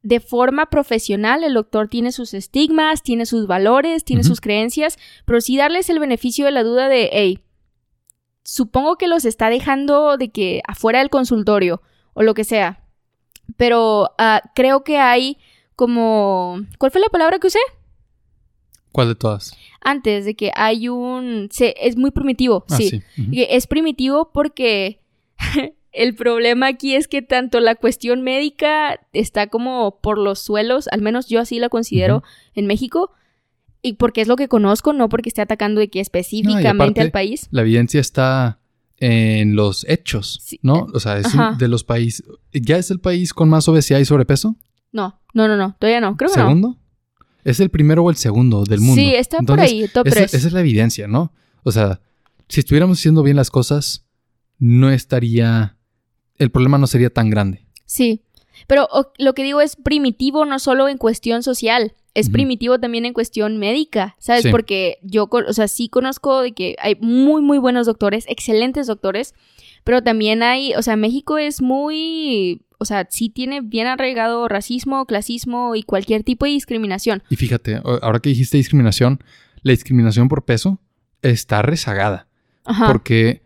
de 0.04 0.20
forma 0.20 0.66
profesional, 0.68 1.43
el 1.43 1.54
doctor 1.54 1.88
tiene 1.88 2.12
sus 2.12 2.34
estigmas, 2.34 3.01
tiene 3.01 3.26
sus 3.26 3.47
valores, 3.47 4.04
tiene 4.04 4.24
sus 4.26 4.41
creencias, 4.41 4.97
pero 5.26 5.39
sí 5.41 5.56
darles 5.58 5.89
el 5.89 5.99
beneficio 5.99 6.45
de 6.45 6.51
la 6.51 6.64
duda 6.64 6.89
de, 6.89 7.10
hey, 7.14 7.39
supongo 8.43 8.97
que 8.97 9.08
los 9.08 9.24
está 9.26 9.49
dejando 9.49 10.18
de 10.18 10.30
que 10.30 10.62
afuera 10.68 10.99
del 10.99 11.10
consultorio 11.10 11.82
o 12.14 12.22
lo 12.22 12.34
que 12.34 12.43
sea, 12.43 12.84
pero 13.56 14.12
ah, 14.18 14.41
creo 14.56 14.84
que 14.84 14.97
hay 14.97 15.38
como, 15.76 16.60
¿cuál 16.78 16.91
fue 16.91 16.99
la 17.01 17.08
palabra 17.08 17.39
que 17.39 17.47
usé? 17.47 17.60
¿Cuál 18.91 19.08
de 19.08 19.16
todas? 19.16 19.56
Antes 19.82 20.26
de 20.26 20.36
que 20.36 20.51
hay 20.56 20.88
un... 20.89 21.47
Se, 21.51 21.74
es 21.80 21.97
muy 21.97 22.12
primitivo, 22.12 22.66
Ah, 22.70 22.76
sí. 22.78 22.89
sí. 22.89 23.01
Es 23.49 23.66
primitivo 23.68 24.32
porque 24.32 24.99
el 25.94 26.16
problema 26.16 26.68
aquí 26.68 26.96
es 26.96 27.08
que 27.08 27.22
tanto 27.22 27.60
la 27.60 27.76
cuestión 27.76 28.22
médica 28.24 29.00
está 29.14 29.48
como 29.48 30.00
por 30.02 30.18
los 30.18 30.39
suelos, 30.39 30.88
al 30.89 31.02
menos 31.02 31.28
yo 31.28 31.39
así 31.39 31.60
la 31.60 31.70
considero 31.70 32.24
en 32.56 32.66
México, 32.68 33.12
y 33.82 33.94
porque 33.94 34.22
es 34.22 34.28
lo 34.28 34.36
que 34.36 34.48
conozco, 34.48 34.94
no 34.94 35.10
porque 35.10 35.30
esté 35.30 35.41
atacando 35.41 35.80
de 35.82 35.89
que 35.89 36.00
específicamente 36.00 36.68
aparte- 36.70 37.02
al 37.02 37.12
país. 37.12 37.48
La 37.52 37.62
evidencia 37.62 38.00
está 38.02 38.60
en 38.98 39.56
los 39.56 39.86
hechos, 39.89 40.39
Sí. 40.41 40.60
¿no? 40.64 40.88
O 40.94 41.00
sea, 41.00 41.18
es 41.18 41.34
un- 41.36 41.58
de 41.58 41.68
los 41.68 41.84
países... 41.84 42.26
¿Ya 42.54 42.78
es 42.78 42.89
el 42.91 43.00
país 43.00 43.34
con 43.34 43.50
más 43.50 43.68
obesidad 43.68 44.00
y 44.00 44.06
sobrepeso? 44.06 44.56
No, 44.94 45.20
no, 45.34 45.48
no, 45.48 45.58
no, 45.58 45.76
todavía 45.80 46.00
no, 46.00 46.16
creo 46.16 46.32
que 46.32 46.38
no. 46.39 46.46
¿Segundo? 46.46 46.78
¿Es 47.44 47.60
el 47.60 47.70
primero 47.70 48.04
o 48.04 48.10
el 48.10 48.16
segundo 48.16 48.64
del 48.64 48.80
mundo? 48.80 49.02
Sí, 49.02 49.14
está 49.14 49.39
por 49.39 49.60
ahí, 49.60 49.88
top 49.94 50.08
Esa, 50.08 50.16
3. 50.16 50.34
esa 50.34 50.48
es 50.48 50.54
la 50.54 50.62
evidencia, 50.62 51.08
¿no? 51.08 51.34
O 51.64 51.72
sea, 51.74 52.00
si 52.48 52.62
estuviéramos 52.62 53.00
haciendo 53.00 53.22
bien 53.24 53.36
las 53.36 53.52
cosas, 53.52 54.06
no 54.60 54.89
estaría... 54.91 55.76
El 56.44 56.52
problema 56.52 56.78
no 56.78 56.88
sería 56.88 57.10
tan 57.10 57.30
grande. 57.30 57.66
Sí, 57.86 58.22
pero 58.68 58.88
o- 58.91 59.12
lo 59.18 59.34
que 59.34 59.44
digo 59.44 59.62
es 59.62 59.76
primitivo 59.76 60.46
no 60.46 60.60
solo 60.60 60.88
en 60.89 60.98
cuestión 60.98 61.41
social, 61.44 61.94
es 62.16 62.30
primitivo 62.30 62.80
también 62.80 63.06
en 63.06 63.14
cuestión 63.14 63.58
médica, 63.58 64.16
¿sabes? 64.20 64.44
Sí. 64.44 64.50
Porque 64.52 65.00
yo, 65.02 65.28
o 65.32 65.54
sea, 65.54 65.68
sí 65.68 65.89
conozco 65.89 66.41
de 66.41 66.52
que 66.52 66.76
hay 66.80 66.96
muy, 67.02 67.41
muy 67.41 67.58
buenos 67.58 67.88
doctores, 67.88 68.26
excelentes 68.28 68.86
doctores, 68.86 69.34
pero 69.84 70.04
también 70.04 70.44
hay, 70.44 70.76
o 70.76 70.82
sea, 70.84 70.96
México 70.96 71.39
es 71.39 71.60
muy, 71.62 72.62
o 72.78 72.86
sea, 72.86 73.08
sí 73.10 73.30
tiene 73.30 73.62
bien 73.62 73.88
arraigado 73.88 74.48
racismo, 74.48 75.06
clasismo 75.08 75.76
y 75.76 75.82
cualquier 75.82 76.24
tipo 76.24 76.46
de 76.46 76.52
discriminación. 76.52 77.24
Y 77.32 77.36
fíjate, 77.36 77.82
ahora 77.84 78.20
que 78.20 78.30
dijiste 78.30 78.58
discriminación, 78.58 79.20
la 79.64 79.72
discriminación 79.72 80.28
por 80.28 80.46
peso 80.46 80.80
está 81.24 81.64
rezagada. 81.64 82.28
Ajá. 82.64 82.86
Porque 82.88 83.41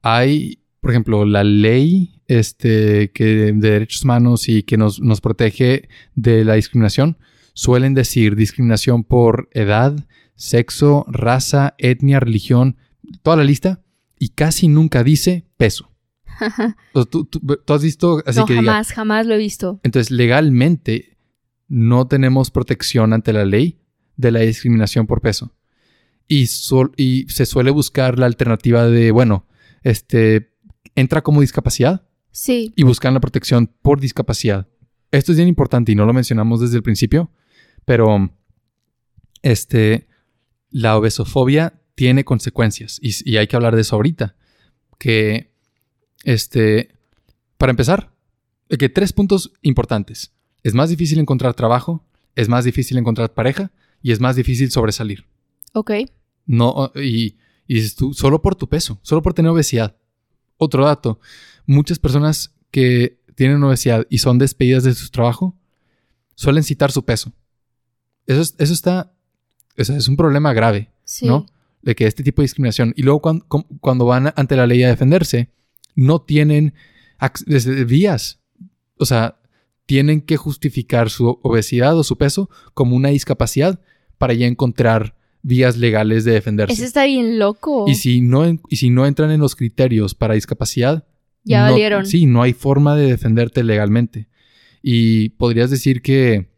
hay, 0.00 0.58
por 0.82 0.90
ejemplo, 0.90 1.24
la 1.24 1.44
ley 1.44 2.20
este, 2.26 3.10
que 3.12 3.24
de 3.24 3.52
derechos 3.54 4.02
humanos 4.04 4.48
y 4.48 4.64
que 4.64 4.76
nos, 4.76 5.00
nos 5.00 5.20
protege 5.22 5.88
de 6.14 6.44
la 6.44 6.54
discriminación, 6.54 7.16
suelen 7.54 7.94
decir 7.94 8.34
discriminación 8.36 9.04
por 9.04 9.48
edad, 9.52 9.96
sexo, 10.34 11.06
raza, 11.08 11.74
etnia, 11.78 12.18
religión, 12.20 12.76
toda 13.22 13.36
la 13.36 13.44
lista, 13.44 13.80
y 14.18 14.30
casi 14.30 14.66
nunca 14.68 15.04
dice 15.04 15.46
peso. 15.56 15.90
¿Tú, 16.92 17.06
tú- 17.06 17.40
tú 17.64 17.72
has 17.72 17.82
visto 17.82 18.22
así 18.26 18.40
no, 18.40 18.46
que 18.46 18.54
diga, 18.54 18.64
jamás, 18.72 18.92
jamás 18.92 19.26
lo 19.26 19.34
he 19.34 19.38
visto. 19.38 19.80
entonces, 19.84 20.10
legalmente 20.10 21.16
no 21.68 22.06
tenemos 22.08 22.50
protección 22.50 23.12
ante 23.12 23.32
la 23.32 23.44
ley 23.44 23.78
de 24.16 24.30
la 24.32 24.40
discriminación 24.40 25.06
por 25.06 25.20
peso. 25.20 25.54
Y, 26.28 26.46
sol- 26.46 26.92
y 26.96 27.26
se 27.28 27.46
suele 27.46 27.70
buscar 27.70 28.18
la 28.18 28.26
alternativa 28.26 28.86
de, 28.86 29.10
bueno, 29.12 29.46
este, 29.82 30.51
entra 30.94 31.22
como 31.22 31.40
discapacidad 31.40 32.06
Sí, 32.32 32.72
y 32.76 32.82
buscan 32.82 33.12
la 33.12 33.20
protección 33.20 33.70
por 33.82 34.00
discapacidad. 34.00 34.66
Esto 35.10 35.32
es 35.32 35.36
bien 35.36 35.48
importante 35.48 35.92
y 35.92 35.94
no 35.94 36.06
lo 36.06 36.14
mencionamos 36.14 36.60
desde 36.60 36.76
el 36.76 36.82
principio, 36.82 37.30
pero 37.84 38.34
este, 39.42 40.08
la 40.70 40.96
obesofobia 40.96 41.82
tiene 41.94 42.24
consecuencias 42.24 42.98
y, 43.02 43.12
y 43.30 43.36
hay 43.36 43.46
que 43.46 43.56
hablar 43.56 43.74
de 43.74 43.82
eso 43.82 43.96
ahorita. 43.96 44.34
Que, 44.98 45.52
este, 46.24 46.96
para 47.58 47.70
empezar, 47.70 48.14
que 48.78 48.88
tres 48.88 49.12
puntos 49.12 49.52
importantes. 49.60 50.32
Es 50.62 50.72
más 50.72 50.88
difícil 50.88 51.18
encontrar 51.18 51.52
trabajo, 51.54 52.06
es 52.34 52.48
más 52.48 52.64
difícil 52.64 52.96
encontrar 52.96 53.34
pareja 53.34 53.72
y 54.00 54.12
es 54.12 54.20
más 54.20 54.36
difícil 54.36 54.70
sobresalir. 54.70 55.26
ok. 55.74 55.90
No, 56.44 56.90
y, 56.96 57.36
y 57.68 57.88
tú, 57.90 58.14
solo 58.14 58.42
por 58.42 58.56
tu 58.56 58.68
peso, 58.68 58.98
solo 59.02 59.22
por 59.22 59.34
tener 59.34 59.50
obesidad. 59.50 59.96
Otro 60.62 60.84
dato, 60.84 61.18
muchas 61.66 61.98
personas 61.98 62.54
que 62.70 63.18
tienen 63.34 63.62
obesidad 63.64 64.06
y 64.10 64.18
son 64.18 64.38
despedidas 64.38 64.84
de 64.84 64.94
su 64.94 65.10
trabajo 65.10 65.56
suelen 66.36 66.62
citar 66.62 66.92
su 66.92 67.04
peso. 67.04 67.32
Eso, 68.26 68.40
es- 68.42 68.54
eso 68.58 68.72
está, 68.72 69.12
eso 69.76 69.92
es 69.94 70.06
un 70.08 70.16
problema 70.16 70.52
grave, 70.52 70.90
Sí. 71.04 71.26
¿no? 71.26 71.46
De 71.82 71.94
que 71.96 72.06
este 72.06 72.22
tipo 72.22 72.40
de 72.42 72.44
discriminación. 72.44 72.94
Y 72.96 73.02
luego 73.02 73.20
cuando, 73.20 73.44
cuando 73.80 74.04
van 74.06 74.32
ante 74.36 74.54
la 74.56 74.66
ley 74.66 74.82
a 74.84 74.88
defenderse, 74.88 75.50
no 75.96 76.20
tienen 76.22 76.74
desde 77.46 77.84
vías. 77.84 78.38
O 78.98 79.04
sea, 79.04 79.40
tienen 79.86 80.20
que 80.20 80.36
justificar 80.36 81.10
su 81.10 81.40
obesidad 81.42 81.98
o 81.98 82.04
su 82.04 82.16
peso 82.16 82.48
como 82.74 82.94
una 82.94 83.08
discapacidad 83.08 83.80
para 84.18 84.32
ya 84.34 84.46
encontrar 84.46 85.16
vías 85.42 85.76
legales 85.76 86.24
de 86.24 86.32
defenderse. 86.32 86.72
Eso 86.74 86.84
está 86.84 87.04
bien 87.04 87.38
loco. 87.38 87.86
Y 87.88 87.94
si 87.96 88.20
no, 88.20 88.44
y 88.68 88.76
si 88.76 88.90
no 88.90 89.06
entran 89.06 89.30
en 89.30 89.40
los 89.40 89.56
criterios 89.56 90.14
para 90.14 90.34
discapacidad, 90.34 91.04
Ya 91.44 91.64
no- 91.66 91.72
valieron. 91.72 92.06
Sí, 92.06 92.26
no 92.26 92.42
hay 92.42 92.52
forma 92.52 92.94
de 92.96 93.06
defenderte 93.08 93.64
legalmente. 93.64 94.28
Y 94.82 95.30
podrías 95.30 95.70
decir 95.70 96.00
que 96.02 96.48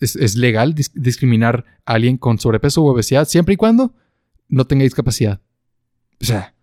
es, 0.00 0.16
es 0.16 0.34
legal 0.36 0.74
dis- 0.74 0.92
discriminar 0.94 1.64
a 1.86 1.94
alguien 1.94 2.16
con 2.18 2.38
sobrepeso 2.38 2.82
u 2.82 2.86
obesidad 2.88 3.26
siempre 3.28 3.54
y 3.54 3.56
cuando 3.56 3.94
no 4.48 4.66
tenga 4.66 4.82
discapacidad. 4.84 5.40
O 6.20 6.24
sea, 6.24 6.54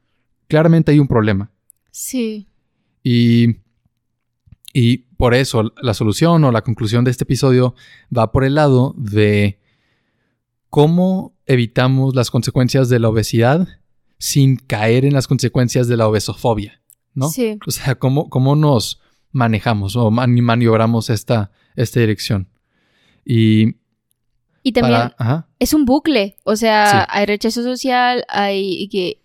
claramente 0.47 0.91
hay 0.91 0.99
un 0.99 1.07
problema. 1.07 1.51
Sí. 1.91 2.47
Y, 3.03 3.57
y 4.73 4.97
por 5.17 5.33
eso 5.33 5.73
la 5.81 5.93
solución 5.93 6.43
o 6.43 6.51
la 6.51 6.61
conclusión 6.63 7.03
de 7.05 7.11
este 7.11 7.23
episodio 7.23 7.75
va 8.15 8.31
por 8.31 8.43
el 8.43 8.55
lado 8.55 8.93
de 8.97 9.59
cómo 10.71 11.35
evitamos 11.45 12.15
las 12.15 12.31
consecuencias 12.31 12.89
de 12.89 12.97
la 12.97 13.09
obesidad 13.09 13.67
sin 14.17 14.55
caer 14.55 15.05
en 15.05 15.13
las 15.13 15.27
consecuencias 15.27 15.87
de 15.87 15.97
la 15.97 16.07
obesofobia, 16.07 16.81
¿no? 17.13 17.29
Sí. 17.29 17.59
O 17.67 17.71
sea, 17.71 17.95
cómo, 17.95 18.29
cómo 18.29 18.55
nos 18.55 18.99
manejamos 19.31 19.95
o 19.95 20.09
mani- 20.09 20.41
maniobramos 20.41 21.09
esta, 21.11 21.51
esta 21.75 21.99
dirección. 21.99 22.47
Y 23.25 23.75
Y 24.63 24.71
también 24.71 25.11
para... 25.17 25.47
Es 25.59 25.73
un 25.73 25.85
bucle. 25.85 26.37
O 26.43 26.55
sea, 26.55 26.85
Sí. 26.89 26.97
hay 27.09 27.25
rechazo 27.25 27.63
social, 27.63 28.23
hay 28.29 28.87
que 28.89 29.21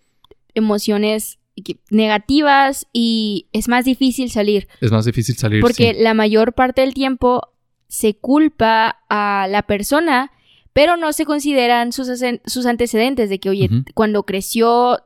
emociones 0.53 1.39
que- 1.63 1.79
negativas 1.89 2.87
y 2.91 3.47
es 3.53 3.67
más 3.67 3.85
difícil 3.85 4.29
salir. 4.31 4.67
es 4.81 4.91
más 4.91 5.05
difícil 5.05 5.35
salir. 5.37 5.61
Porque 5.61 5.93
sí. 5.95 6.01
la 6.03 6.13
mayor 6.13 6.53
parte 6.53 6.81
del 6.81 6.93
tiempo 6.93 7.41
se 7.87 8.15
culpa 8.17 8.97
a 9.09 9.47
la 9.49 9.63
persona, 9.63 10.31
pero 10.77 10.95
no 10.95 11.11
se 11.11 11.25
consideran 11.25 11.91
sus, 11.91 12.07
sus 12.45 12.65
antecedentes 12.67 13.31
de 13.31 13.39
que, 13.39 13.49
oye, 13.49 13.67
cuando 13.95 14.21
creció, 14.27 14.99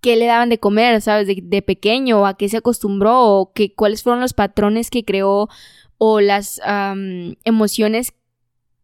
¿qué 0.00 0.16
le 0.16 0.26
daban 0.26 0.48
de 0.48 0.58
comer, 0.58 1.00
sabes? 1.00 1.28
De, 1.28 1.38
de 1.40 1.62
pequeño, 1.62 2.26
a 2.26 2.34
qué 2.36 2.48
se 2.48 2.56
acostumbró, 2.56 3.22
o 3.24 3.52
cuáles 3.76 4.02
fueron 4.02 4.20
los 4.20 4.32
patrones 4.34 4.90
que 4.90 5.04
creó, 5.04 5.48
o 5.98 6.20
las 6.20 6.60
emociones 7.44 8.14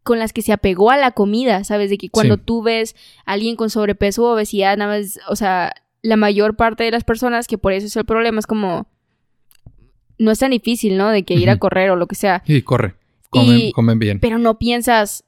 con 0.04 0.20
las 0.20 0.32
que 0.32 0.42
se 0.42 0.52
apegó 0.52 0.92
a 0.92 0.96
la 0.96 1.10
comida, 1.10 1.64
¿sabes? 1.64 1.90
De 1.90 1.98
que 1.98 2.08
cuando 2.08 2.36
Sí. 2.36 2.42
tú 2.44 2.62
ves 2.62 2.94
a 3.24 3.32
alguien 3.32 3.56
con 3.56 3.68
sobrepeso 3.68 4.22
o 4.24 4.34
obesidad, 4.34 4.76
nada 4.76 4.96
más, 5.00 5.18
o 5.28 5.34
sea, 5.34 5.72
la 6.02 6.16
mayor 6.16 6.54
parte 6.54 6.84
de 6.84 6.92
las 6.92 7.02
personas 7.02 7.48
que 7.48 7.58
por 7.58 7.72
eso 7.72 7.88
es 7.88 7.96
el 7.96 8.04
problema 8.04 8.38
es 8.38 8.46
como 8.46 8.86
no 10.18 10.30
es 10.30 10.38
tan 10.38 10.52
difícil, 10.52 10.96
¿no? 10.96 11.10
De 11.10 11.24
que 11.24 11.34
ir 11.34 11.50
a 11.50 11.58
correr 11.58 11.90
o 11.90 11.96
lo 11.96 12.06
que 12.06 12.14
sea. 12.14 12.44
Sí, 12.46 12.62
corre. 12.62 12.94
Comen, 13.28 13.58
Y- 13.58 13.72
comen 13.72 13.98
bien. 13.98 14.20
Pero 14.20 14.38
no 14.38 14.56
piensas, 14.58 15.24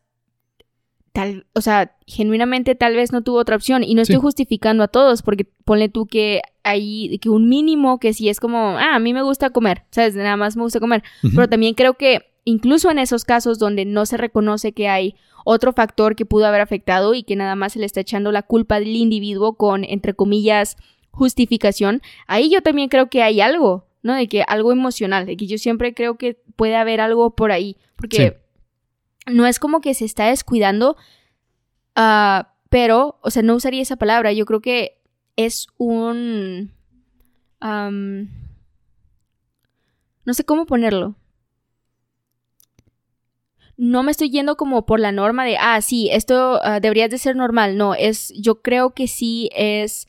tal, 1.18 1.46
o 1.52 1.60
sea, 1.60 1.96
genuinamente 2.06 2.76
tal 2.76 2.94
vez 2.94 3.10
no 3.10 3.22
tuvo 3.22 3.38
otra 3.38 3.56
opción. 3.56 3.82
Y 3.82 3.94
no 3.94 4.02
estoy 4.02 4.16
Sí. 4.16 4.22
justificando 4.22 4.84
a 4.84 4.88
todos, 4.88 5.22
porque 5.22 5.44
ponle 5.64 5.88
tú 5.88 6.06
que 6.06 6.42
hay, 6.62 7.18
que 7.18 7.28
un 7.28 7.48
mínimo 7.48 7.98
que 7.98 8.12
sí 8.12 8.28
es 8.28 8.38
como, 8.38 8.78
ah, 8.78 8.94
a 8.94 8.98
mí 9.00 9.12
me 9.12 9.22
gusta 9.22 9.50
comer, 9.50 9.82
¿sabes? 9.90 10.14
Nada 10.14 10.36
más 10.36 10.56
me 10.56 10.62
gusta 10.62 10.78
comer. 10.78 11.02
Pero 11.34 11.48
también 11.48 11.74
creo 11.74 11.94
que 11.94 12.30
incluso 12.44 12.88
en 12.92 13.00
esos 13.00 13.24
casos 13.24 13.58
donde 13.58 13.84
no 13.84 14.06
se 14.06 14.16
reconoce 14.16 14.72
que 14.72 14.88
hay 14.88 15.16
otro 15.44 15.72
factor 15.72 16.14
que 16.14 16.24
pudo 16.24 16.46
haber 16.46 16.60
afectado 16.60 17.14
y 17.14 17.24
que 17.24 17.34
nada 17.34 17.56
más 17.56 17.72
se 17.72 17.80
le 17.80 17.86
está 17.86 18.00
echando 18.00 18.30
la 18.30 18.42
culpa 18.42 18.78
del 18.78 18.94
individuo 18.94 19.54
con, 19.54 19.82
entre 19.84 20.14
comillas, 20.14 20.76
justificación, 21.10 22.00
ahí 22.28 22.48
yo 22.48 22.62
también 22.62 22.88
creo 22.88 23.10
que 23.10 23.22
hay 23.22 23.40
algo, 23.40 23.86
¿no? 24.02 24.14
De 24.14 24.28
que 24.28 24.42
algo 24.46 24.70
emocional, 24.72 25.26
de 25.26 25.36
que 25.36 25.46
yo 25.48 25.58
siempre 25.58 25.94
creo 25.94 26.16
que 26.16 26.38
puede 26.56 26.76
haber 26.76 27.00
algo 27.00 27.30
por 27.34 27.50
ahí, 27.50 27.76
porque 27.96 28.38
no 29.30 29.46
es 29.46 29.58
como 29.58 29.80
que 29.80 29.94
se 29.94 30.04
está 30.04 30.26
descuidando, 30.26 30.96
ah, 31.94 32.54
pero, 32.68 33.18
o 33.22 33.30
sea, 33.30 33.42
no 33.42 33.54
usaría 33.54 33.82
esa 33.82 33.96
palabra, 33.96 34.32
yo 34.32 34.44
creo 34.44 34.60
que 34.60 35.00
es 35.36 35.68
un... 35.78 36.72
no 37.60 38.28
sé 40.34 40.44
cómo 40.44 40.66
ponerlo. 40.66 41.14
No 43.76 44.02
me 44.02 44.10
estoy 44.10 44.30
yendo 44.30 44.56
como 44.56 44.84
por 44.86 44.98
la 44.98 45.12
norma 45.12 45.44
de, 45.44 45.56
ah, 45.56 45.80
sí, 45.80 46.10
esto 46.10 46.60
ah, 46.64 46.80
debería 46.80 47.08
de 47.08 47.16
ser 47.16 47.36
normal. 47.36 47.76
No, 47.76 47.94
es, 47.94 48.32
yo 48.36 48.60
creo 48.60 48.90
que 48.90 49.06
sí 49.06 49.48
es 49.54 50.08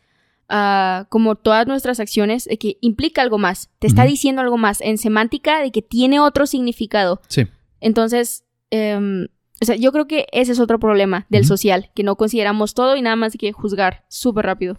ah, 0.49 1.05
como 1.09 1.35
todas 1.35 1.67
nuestras 1.67 1.99
acciones, 1.99 2.45
de 2.45 2.57
que 2.57 2.77
implica 2.81 3.21
algo 3.21 3.37
más, 3.37 3.69
te 3.77 3.85
está 3.85 4.05
diciendo 4.05 4.41
algo 4.41 4.57
más, 4.57 4.81
en 4.81 4.97
semántica 4.97 5.61
de 5.61 5.71
que 5.71 5.83
tiene 5.83 6.19
otro 6.19 6.47
significado. 6.47 7.21
Sí. 7.27 7.47
Entonces, 7.79 8.43
em, 8.71 9.27
O 9.61 9.65
sea, 9.65 9.75
yo 9.75 9.91
creo 9.91 10.07
que 10.07 10.27
ese 10.31 10.53
es 10.53 10.59
otro 10.59 10.79
problema 10.79 11.25
del 11.29 11.45
social, 11.45 11.91
que 11.93 12.03
no 12.03 12.15
consideramos 12.15 12.73
todo 12.73 12.95
y 12.95 13.01
nada 13.01 13.15
más 13.15 13.33
que 13.37 13.51
juzgar 13.51 14.05
súper 14.07 14.45
rápido. 14.45 14.77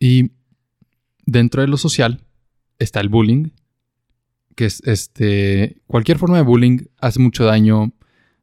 Y 0.00 0.32
dentro 1.24 1.62
de 1.62 1.68
lo 1.68 1.76
social 1.76 2.20
está 2.78 3.00
el 3.00 3.08
bullying, 3.08 3.50
que 4.54 4.66
es 4.66 4.82
este. 4.84 5.76
Cualquier 5.86 6.18
forma 6.18 6.36
de 6.36 6.42
bullying 6.42 6.78
hace 6.98 7.20
mucho 7.20 7.44
daño. 7.44 7.92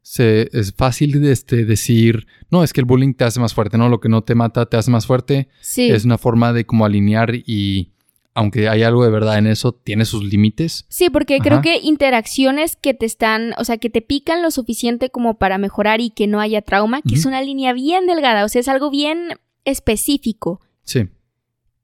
Se, 0.02 0.50
es 0.52 0.74
fácil 0.74 1.22
de 1.22 1.32
este, 1.32 1.64
decir, 1.64 2.26
no, 2.50 2.62
es 2.62 2.74
que 2.74 2.82
el 2.82 2.84
bullying 2.84 3.14
te 3.14 3.24
hace 3.24 3.40
más 3.40 3.54
fuerte, 3.54 3.78
¿no? 3.78 3.88
Lo 3.88 4.00
que 4.00 4.10
no 4.10 4.22
te 4.22 4.34
mata 4.34 4.66
te 4.66 4.76
hace 4.76 4.90
más 4.90 5.06
fuerte. 5.06 5.48
Sí. 5.62 5.90
Es 5.90 6.04
una 6.04 6.18
forma 6.18 6.52
de 6.52 6.66
como 6.66 6.84
alinear 6.84 7.34
y, 7.34 7.93
aunque 8.34 8.68
hay 8.68 8.82
algo 8.82 9.04
de 9.04 9.10
verdad 9.10 9.38
en 9.38 9.46
eso, 9.46 9.72
tiene 9.72 10.04
sus 10.04 10.24
límites. 10.24 10.84
Sí, 10.88 11.08
porque 11.10 11.38
creo 11.38 11.62
que 11.62 11.78
interacciones 11.78 12.76
que 12.76 12.92
te 12.94 13.06
están, 13.06 13.54
o 13.58 13.64
sea, 13.64 13.78
que 13.78 13.90
te 13.90 14.02
pican 14.02 14.42
lo 14.42 14.50
suficiente 14.50 15.08
como 15.10 15.38
para 15.38 15.56
mejorar 15.58 16.00
y 16.00 16.10
que 16.10 16.26
no 16.26 16.40
haya 16.40 16.60
trauma, 16.62 17.00
que 17.02 17.14
es 17.14 17.26
una 17.26 17.40
línea 17.42 17.72
bien 17.72 18.06
delgada, 18.06 18.44
o 18.44 18.48
sea, 18.48 18.60
es 18.60 18.68
algo 18.68 18.90
bien 18.90 19.28
específico. 19.64 20.60
Sí. 20.82 21.08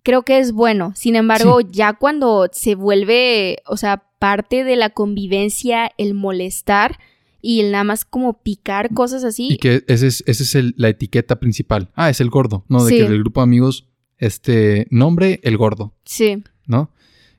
Creo 0.03 0.23
que 0.23 0.39
es 0.39 0.53
bueno. 0.53 0.93
Sin 0.97 1.15
embargo, 1.17 1.61
ya 1.61 1.93
cuando 1.93 2.49
se 2.53 2.75
vuelve, 2.75 3.59
o 3.67 3.77
sea, 3.77 4.05
parte 4.19 4.65
de 4.65 4.77
la 4.77 4.91
convivencia, 4.91 5.91
el 5.99 6.15
molestar 6.15 6.99
y 7.43 7.61
el 7.61 7.73
nada 7.73 7.85
más 7.85 8.05
como 8.05 8.43
picar 8.43 8.93
cosas 8.95 9.25
así. 9.25 9.49
Y 9.53 9.57
que 9.59 9.85
esa 9.89 10.07
es, 10.07 10.23
esa 10.27 10.43
es 10.43 10.55
el- 10.55 10.75
la 10.77 10.89
etiqueta 10.89 11.39
principal. 11.39 11.91
Ah, 11.95 12.11
es 12.11 12.21
el 12.21 12.31
gordo, 12.31 12.65
¿no? 12.69 12.85
De 12.85 12.91
Sí. 12.91 12.97
que 12.99 13.09
del 13.09 13.21
grupo 13.21 13.41
de 13.41 13.45
amigos, 13.45 13.89
este 14.21 14.87
nombre, 14.91 15.41
el 15.43 15.57
gordo. 15.57 15.97
Sí. 16.05 16.43
¿no? 16.67 16.93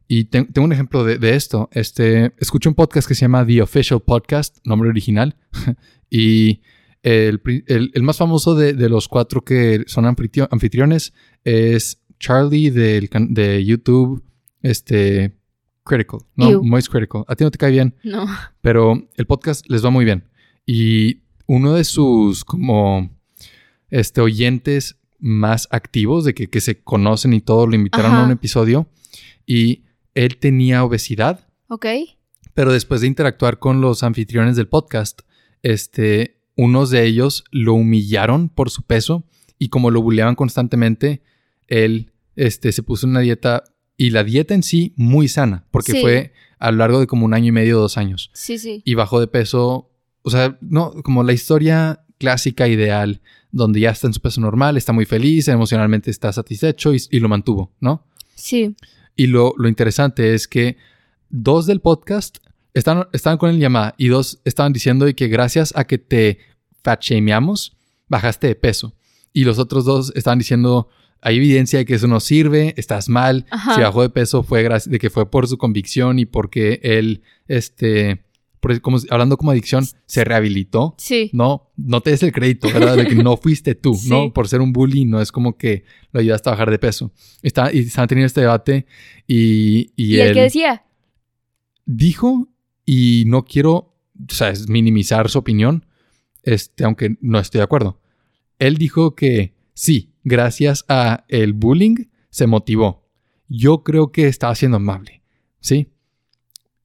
Y 0.08 0.26
te- 0.26 0.44
tengo 0.44 0.66
un 0.66 0.74
ejemplo 0.74 1.06
de, 1.06 1.18
de 1.18 1.36
esto. 1.36 1.70
Este, 1.72 2.34
escuché 2.38 2.68
un 2.68 2.76
podcast 2.76 3.08
que 3.08 3.16
se 3.16 3.22
llama 3.22 3.46
The 3.46 3.62
Official 3.62 4.02
Podcast, 4.02 4.58
nombre 4.66 4.90
original. 4.90 5.38
y 6.10 6.62
el, 7.04 7.42
el- 7.68 7.92
el 7.94 8.04
más 8.04 8.18
famoso 8.18 8.56
de, 8.56 8.74
de 8.74 8.90
los 8.90 9.08
cuatro 9.08 9.44
que 9.46 9.84
son 9.88 10.06
anfitrio- 10.06 10.50
anfitriones 10.52 11.14
es 11.46 12.04
Charlie 12.20 12.70
del, 12.72 13.10
de 13.30 13.64
YouTube, 13.64 14.24
este, 14.62 15.38
Critical, 15.84 16.20
¿no? 16.36 16.50
Ew. 16.52 16.64
Moist 16.64 16.90
Critical. 16.90 17.24
A 17.28 17.36
ti 17.36 17.44
no 17.44 17.50
te 17.52 17.58
cae 17.58 17.72
bien, 17.72 17.96
No. 18.04 18.26
pero 18.62 19.10
el 19.16 19.26
podcast 19.26 19.66
les 19.70 19.84
va 19.84 19.90
muy 19.90 20.06
bien. 20.06 20.28
Y 20.66 21.24
uno 21.48 21.74
de 21.74 21.84
sus 21.84 22.46
como 22.46 23.10
este, 23.90 24.22
oyentes 24.22 24.98
más 25.22 25.68
activos, 25.72 26.26
de 26.26 26.34
que, 26.34 26.50
que 26.50 26.60
se 26.62 26.82
conocen 26.82 27.34
y 27.34 27.42
todo, 27.42 27.68
lo 27.68 27.76
invitaron 27.76 28.14
a 28.16 28.24
un 28.26 28.32
episodio 28.32 28.88
y 29.46 29.84
él 30.16 30.38
tenía 30.38 30.84
obesidad, 30.84 31.48
Ok. 31.70 31.86
pero 32.54 32.74
después 32.74 33.02
de 33.02 33.08
interactuar 33.08 33.60
con 33.60 33.80
los 33.82 34.04
anfitriones 34.04 34.56
del 34.58 34.68
podcast, 34.68 35.22
este, 35.64 36.42
unos 36.58 36.90
de 36.90 37.06
ellos 37.06 37.44
lo 37.52 37.74
humillaron 37.76 38.50
por 38.50 38.70
su 38.70 38.84
peso 38.84 39.24
y 39.58 39.70
como 39.70 39.92
lo 39.92 40.02
bulleaban 40.02 40.36
constantemente, 40.36 41.22
él 41.68 42.12
este, 42.36 42.72
se 42.72 42.84
puso 42.84 43.06
en 43.06 43.12
una 43.12 43.20
dieta 43.22 43.64
y 43.98 44.10
la 44.10 44.24
dieta 44.24 44.54
en 44.56 44.64
sí 44.64 44.94
muy 44.98 45.28
sana, 45.28 45.66
porque 45.72 45.94
Sí. 45.94 46.02
fue 46.02 46.34
a 46.60 46.72
lo 46.72 46.78
largo 46.78 47.00
de 47.00 47.08
como 47.08 47.26
un 47.26 47.34
año 47.34 47.48
y 47.48 47.52
medio, 47.52 47.80
dos 47.80 47.98
años 47.98 48.32
Sí, 48.34 48.58
sí. 48.58 48.82
y 48.86 48.96
bajó 48.96 49.20
de 49.20 49.28
peso. 49.28 49.92
O 50.24 50.30
sea, 50.30 50.58
no, 50.62 50.94
como 51.04 51.24
la 51.24 51.34
historia 51.34 52.04
clásica 52.22 52.68
ideal, 52.68 53.20
donde 53.52 53.80
ya 53.80 53.90
está 53.90 54.06
en 54.06 54.14
su 54.14 54.22
peso 54.22 54.40
normal, 54.40 54.78
está 54.78 54.94
muy 54.94 55.06
feliz, 55.06 55.48
emocionalmente 55.48 56.12
está 56.12 56.32
satisfecho 56.32 56.94
y, 56.94 57.02
y 57.10 57.20
lo 57.20 57.28
mantuvo, 57.28 57.72
¿no? 57.80 58.06
Sí. 58.36 58.76
Y 59.16 59.26
lo, 59.26 59.56
lo 59.58 59.68
interesante 59.68 60.36
es 60.36 60.48
que 60.48 60.78
dos 61.32 61.66
del 61.66 61.82
podcast 61.82 62.38
estaban, 62.76 63.08
estaban 63.12 63.40
con 63.40 63.50
el 63.50 63.60
llamada 63.60 63.96
y 63.98 64.10
dos 64.10 64.40
estaban 64.46 64.72
diciendo 64.72 65.06
de 65.06 65.16
que 65.16 65.30
gracias 65.30 65.74
a 65.76 65.86
que 65.86 65.98
te 65.98 66.38
fat 66.84 67.02
shameamos, 67.02 67.76
bajaste 68.08 68.46
de 68.46 68.56
peso. 68.56 68.94
Y 69.34 69.44
los 69.44 69.58
otros 69.58 69.84
dos 69.84 70.14
estaban 70.16 70.38
diciendo, 70.38 70.90
hay 71.22 71.38
evidencia 71.38 71.80
de 71.80 71.86
que 71.86 71.96
eso 71.96 72.08
no 72.08 72.20
sirve, 72.20 72.76
estás 72.78 73.10
mal, 73.10 73.48
Ajá. 73.50 73.74
si 73.74 73.82
bajó 73.82 74.04
de 74.04 74.10
peso 74.12 74.44
fue 74.44 74.70
de 74.70 75.00
que 75.00 75.10
fue 75.10 75.32
por 75.32 75.48
su 75.48 75.58
convicción 75.58 76.20
y 76.20 76.26
porque 76.28 76.80
él, 76.84 77.24
este, 77.48 78.22
como, 78.82 78.98
hablando 79.10 79.38
como 79.38 79.52
adicción, 79.52 79.86
se 80.06 80.24
rehabilitó. 80.24 80.96
Sí. 80.98 81.30
No, 81.34 81.72
no 81.78 82.02
te 82.02 82.12
des 82.12 82.24
el 82.24 82.32
crédito, 82.32 82.68
¿verdad? 82.72 82.96
De 82.98 83.08
que 83.08 83.16
no 83.16 83.38
fuiste 83.38 83.76
tú, 83.76 83.94
Sí. 83.96 84.10
¿no? 84.10 84.32
Por 84.34 84.48
ser 84.48 84.62
un 84.62 84.72
bully, 84.74 85.06
no 85.06 85.20
es 85.22 85.32
como 85.32 85.58
que 85.58 85.84
lo 86.12 86.20
ayudaste 86.20 86.50
a 86.50 86.54
bajar 86.54 86.70
de 86.72 86.80
peso. 86.80 87.12
Está, 87.42 87.74
y 87.74 87.80
estaban 87.80 88.08
teniendo 88.08 88.28
este 88.28 88.42
debate 88.42 88.86
y, 89.28 89.92
y 89.96 90.16
¿Y, 90.16 90.20
el 90.20 90.28
él 90.30 90.34
que 90.36 90.42
decía? 90.42 90.84
dijo, 91.86 92.48
y 92.86 93.24
no 93.28 93.44
quiero, 93.46 93.72
o 93.74 94.34
sea, 94.34 94.54
minimizar 94.68 95.30
su 95.30 95.40
opinión, 95.40 95.86
este, 96.44 96.84
aunque 96.84 97.16
no 97.22 97.40
estoy 97.40 97.60
de 97.60 97.64
acuerdo. 97.64 98.00
Él 98.60 98.78
dijo 98.78 99.16
que 99.16 99.56
sí, 99.74 100.14
gracias 100.24 100.86
a 100.88 101.26
el 101.28 101.54
bullying 101.54 102.06
se 102.30 102.48
motivó. 102.48 103.08
Yo 103.48 103.84
creo 103.84 104.12
que 104.12 104.28
estaba 104.28 104.56
siendo 104.56 104.78
amable, 104.78 105.24
¿sí? 105.60 105.88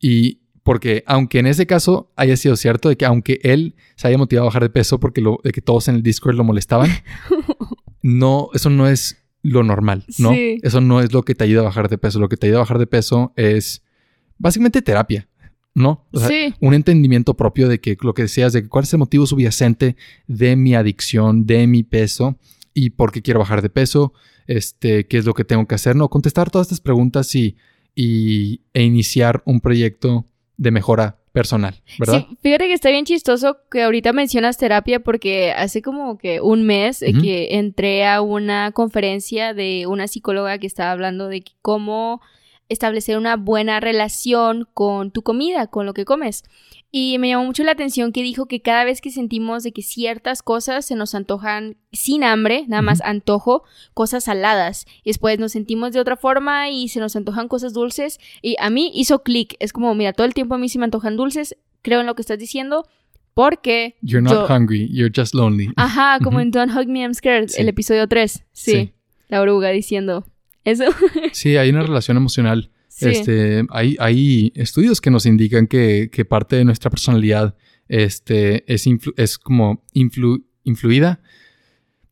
Y 0.01 0.41
porque 0.67 1.05
aunque 1.07 1.39
en 1.39 1.47
ese 1.47 1.65
caso 1.65 2.11
haya 2.17 2.37
sido 2.37 2.57
cierto 2.57 2.89
de 2.89 2.97
que 2.97 3.05
aunque 3.05 3.39
él 3.45 3.77
se 3.95 4.09
haya 4.09 4.19
motivado 4.19 4.47
a 4.47 4.49
bajar 4.49 4.65
de 4.65 4.69
peso 4.69 4.99
porque 4.99 5.21
lo, 5.21 5.39
de 5.45 5.53
que 5.53 5.61
todos 5.61 5.87
en 5.87 5.95
el 5.95 6.03
Discord 6.03 6.35
lo 6.35 6.43
molestaban, 6.43 6.91
no, 8.03 8.49
eso 8.53 8.69
no 8.69 8.89
es 8.89 9.25
lo 9.43 9.63
normal, 9.63 10.05
¿no? 10.19 10.33
Sí. 10.33 10.59
Eso 10.65 10.81
no 10.81 11.01
es 11.01 11.13
lo 11.13 11.23
que 11.23 11.37
te 11.37 11.45
ayuda 11.45 11.61
a 11.61 11.65
bajar 11.67 11.89
de 11.89 11.99
peso. 11.99 12.19
Lo 12.19 12.29
que 12.29 12.37
te 12.37 12.49
ayuda 12.49 12.59
a 12.59 12.63
bajar 12.63 12.81
de 12.81 12.89
peso 12.89 13.33
es 13.37 13.85
básicamente 14.39 14.83
terapia, 14.83 15.29
¿no? 15.73 16.05
O 16.11 16.19
sea, 16.19 16.29
Sí. 16.29 16.53
un 16.59 16.75
entendimiento 16.75 17.35
propio 17.35 17.69
de 17.69 17.81
que 17.81 17.97
lo 18.01 18.13
que 18.13 18.23
decías, 18.23 18.53
de 18.53 18.63
que 18.63 18.69
cuál 18.69 18.83
es 18.83 18.93
el 18.93 18.99
motivo 18.99 19.25
subyacente 19.25 19.95
de 20.27 20.57
mi 20.57 20.75
adicción, 20.75 21.47
de 21.47 21.69
mi 21.69 21.85
peso 21.85 22.41
y 22.75 22.91
por 22.91 23.13
qué 23.13 23.23
quiero 23.23 23.39
bajar 23.39 23.63
de 23.63 23.71
peso, 23.71 24.15
este, 24.49 25.07
qué 25.07 25.19
es 25.19 25.27
lo 25.27 25.35
que 25.35 25.45
tengo 25.45 25.65
que 25.69 25.77
hacer, 25.77 25.95
¿no? 25.95 26.09
Contestar 26.09 26.51
todas 26.51 26.67
estas 26.67 26.81
preguntas 26.81 27.33
y, 27.37 27.57
y 27.95 28.63
e 28.75 28.83
iniciar 28.83 29.45
un 29.47 29.61
proyecto 29.61 30.27
de 30.57 30.71
mejora 30.71 31.19
personal, 31.33 31.83
¿verdad? 31.99 32.25
Sí, 32.29 32.39
fíjate 32.41 32.67
que 32.67 32.73
está 32.73 32.89
bien 32.89 33.05
chistoso 33.05 33.59
que 33.71 33.83
ahorita 33.83 34.15
mencionas 34.15 34.57
terapia 34.57 35.01
porque 35.01 35.53
hace 35.53 35.83
como 35.83 36.17
que 36.17 36.41
un 36.41 36.65
mes 36.65 37.03
eh, 37.03 37.13
que 37.13 37.59
entré 37.59 38.07
a 38.07 38.23
una 38.23 38.73
conferencia 38.73 39.53
de 39.53 39.87
una 39.87 40.09
psicóloga 40.09 40.57
que 40.59 40.67
estaba 40.67 40.93
hablando 40.93 41.29
de 41.29 41.45
cómo 41.61 42.23
establecer 42.69 43.19
una 43.19 43.37
buena 43.37 43.81
relación 43.81 44.67
con 44.73 45.11
tu 45.11 45.23
comida, 45.23 45.67
con 45.67 45.87
lo 45.87 45.95
que 45.95 46.05
comes. 46.05 46.43
Y 46.93 47.19
me 47.19 47.29
llamó 47.29 47.45
mucho 47.45 47.63
la 47.65 47.73
atención 47.73 48.13
que 48.13 48.23
dijo 48.23 48.47
que 48.47 48.63
cada 48.63 48.85
vez 48.85 49.01
que 49.01 49.11
sentimos 49.11 49.63
de 49.65 49.73
que 49.73 49.83
ciertas 49.83 50.43
cosas 50.43 50.87
se 50.87 50.95
nos 50.95 51.15
antojan 51.15 51.77
sin 51.93 52.25
hambre, 52.25 52.65
nada 52.69 52.81
más 52.81 53.03
antojo, 53.03 53.65
cosas 53.93 54.25
saladas. 54.25 54.87
Y 55.05 55.11
después 55.11 55.39
nos 55.39 55.53
sentimos 55.53 55.93
de 55.93 56.01
otra 56.01 56.17
forma 56.17 56.71
y 56.71 56.89
se 56.89 57.01
nos 57.01 57.15
antojan 57.17 57.49
cosas 57.49 57.73
dulces. 57.75 58.19
Y 58.41 58.57
a 58.61 58.71
mí 58.71 58.91
hizo 58.95 59.23
clic. 59.23 59.57
Es 59.59 59.73
como, 59.73 59.95
mira, 59.95 60.13
todo 60.13 60.27
el 60.27 60.33
tiempo 60.35 60.55
a 60.55 60.59
mí 60.59 60.69
se 60.69 60.79
me 60.79 60.85
antojan 60.85 61.17
dulces. 61.17 61.57
Creo 61.83 62.01
en 62.01 62.07
lo 62.07 62.15
que 62.15 62.23
estás 62.23 62.39
diciendo. 62.39 62.87
Porque. 63.35 63.97
You're 64.01 64.23
not 64.23 64.49
yo- 64.49 64.55
hungry, 64.55 64.89
you're 64.91 65.13
just 65.15 65.35
lonely. 65.35 65.71
Ajá, 65.77 66.19
como 66.25 66.41
en 66.41 66.51
Don't 66.51 66.75
Hug 66.75 66.89
Me, 66.89 67.01
I'm 67.03 67.13
Scared, 67.15 67.49
Sí. 67.49 67.61
el 67.61 67.69
episodio 67.69 68.07
3. 68.09 68.45
Sí, 68.53 68.71
Sí. 68.73 68.93
La 69.29 69.43
oruga 69.43 69.69
diciendo. 69.71 70.25
Eso. 70.65 70.85
Sí, 71.33 71.57
hay 71.59 71.69
una 71.69 71.83
relación 71.83 72.17
emocional. 72.17 72.71
Sí. 72.97 73.09
Este, 73.09 73.67
hay, 73.71 73.97
hay 74.01 74.53
estudios 74.55 75.01
que 75.01 75.11
nos 75.11 75.27
indican 75.27 75.67
que, 75.67 76.09
que 76.11 76.25
parte 76.25 76.57
de 76.57 76.65
nuestra 76.65 76.91
personalidad 76.91 77.57
este, 77.89 78.65
es, 78.73 78.87
influ- 78.87 79.15
es 79.17 79.39
como 79.39 79.85
influ- 79.95 80.45
influida 80.65 81.21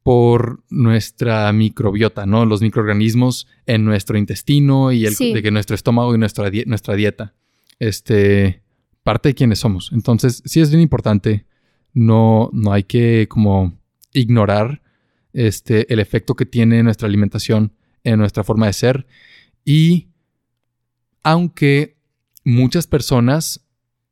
por 0.02 0.62
nuestra 0.68 1.50
microbiota, 1.52 2.26
¿no? 2.26 2.44
Los 2.44 2.60
microorganismos 2.60 3.46
en 3.66 3.84
nuestro 3.84 4.18
intestino 4.18 4.92
y 4.92 5.06
el, 5.06 5.14
Sí. 5.14 5.32
de 5.32 5.42
que 5.42 5.50
nuestro 5.50 5.74
estómago 5.74 6.14
y 6.14 6.18
nuestra, 6.18 6.50
nuestra 6.66 6.94
dieta. 6.94 7.34
Este, 7.78 8.62
parte 9.02 9.30
de 9.30 9.34
quienes 9.34 9.58
somos. 9.60 9.90
Entonces, 9.92 10.42
sí 10.44 10.60
es 10.60 10.68
bien 10.70 10.82
importante. 10.82 11.46
No, 11.94 12.50
no 12.52 12.72
hay 12.72 12.82
que 12.82 13.26
como 13.28 13.78
ignorar 14.12 14.82
este, 15.32 15.92
el 15.92 15.98
efecto 16.00 16.34
que 16.34 16.44
tiene 16.46 16.82
nuestra 16.82 17.08
alimentación 17.08 17.72
en 18.04 18.18
nuestra 18.18 18.44
forma 18.44 18.66
de 18.66 18.72
ser. 18.74 19.06
Y 19.64 20.08
aunque 21.24 21.96
muchas 22.44 22.86
personas 22.86 23.66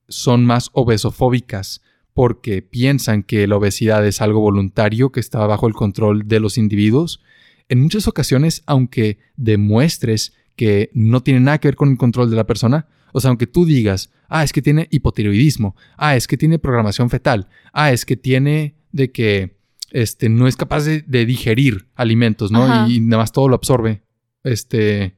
son 0.08 0.44
más 0.44 0.70
obesofóbicas 0.72 1.82
porque 2.14 2.60
piensan 2.60 3.22
que 3.22 3.46
la 3.46 3.56
obesidad 3.56 4.04
es 4.06 4.20
algo 4.20 4.40
voluntario 4.40 5.12
que 5.12 5.20
está 5.20 5.46
bajo 5.46 5.68
el 5.68 5.74
control 5.74 6.26
de 6.26 6.40
los 6.40 6.58
individuos, 6.58 7.22
en 7.68 7.80
muchas 7.80 8.08
ocasiones, 8.08 8.62
aunque 8.66 9.18
demuestres 9.36 10.34
que 10.56 10.90
no 10.92 11.22
tiene 11.22 11.40
nada 11.40 11.58
que 11.58 11.68
ver 11.68 11.76
con 11.76 11.90
el 11.90 11.96
control 11.96 12.28
de 12.28 12.36
la 12.36 12.46
persona, 12.46 12.86
o 13.12 13.20
sea, 13.20 13.28
aunque 13.28 13.46
tú 13.46 13.64
digas, 13.64 14.10
ah, 14.28 14.42
es 14.42 14.52
que 14.52 14.60
tiene 14.60 14.88
hipotiroidismo, 14.90 15.76
ah, 15.96 16.16
es 16.16 16.26
que 16.26 16.36
tiene 16.36 16.58
programación 16.58 17.08
fetal, 17.08 17.48
ah, 17.72 17.92
es 17.92 18.04
que 18.04 18.16
tiene 18.16 18.74
de 18.90 19.10
que 19.10 19.56
este, 19.90 20.28
no 20.28 20.48
es 20.48 20.56
capaz 20.56 20.84
de, 20.84 21.02
de 21.02 21.24
digerir 21.24 21.86
alimentos, 21.94 22.50
¿no? 22.50 22.64
Ajá. 22.64 22.88
Y, 22.88 23.00
nada 23.00 23.22
más 23.22 23.32
todo 23.32 23.48
lo 23.48 23.54
absorbe. 23.54 24.02
Este, 24.44 25.14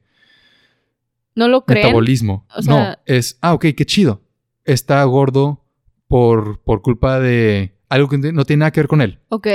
¿No 1.35 1.47
lo 1.47 1.65
creen? 1.65 1.85
metabolismo. 1.87 2.45
O 2.55 2.61
sea- 2.61 2.73
no, 2.91 2.97
es, 3.05 3.37
ah, 3.41 3.53
ok, 3.53 3.65
qué 3.75 3.85
chido. 3.85 4.21
Está 4.63 5.03
gordo 5.03 5.63
por, 6.07 6.61
por 6.61 6.81
culpa 6.81 7.19
de 7.19 7.77
algo 7.89 8.07
que 8.09 8.17
no 8.17 8.45
tiene 8.45 8.61
nada 8.61 8.71
que 8.71 8.79
ver 8.81 8.87
con 8.87 9.01
él, 9.01 9.19
Ok. 9.29 9.47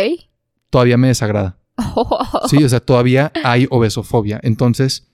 todavía 0.70 0.96
me 0.96 1.08
desagrada. 1.08 1.58
Sí, 2.48 2.62
o 2.62 2.68
sea, 2.68 2.80
todavía 2.80 3.32
hay 3.44 3.66
obesofobia. 3.70 4.38
Entonces, 4.42 5.08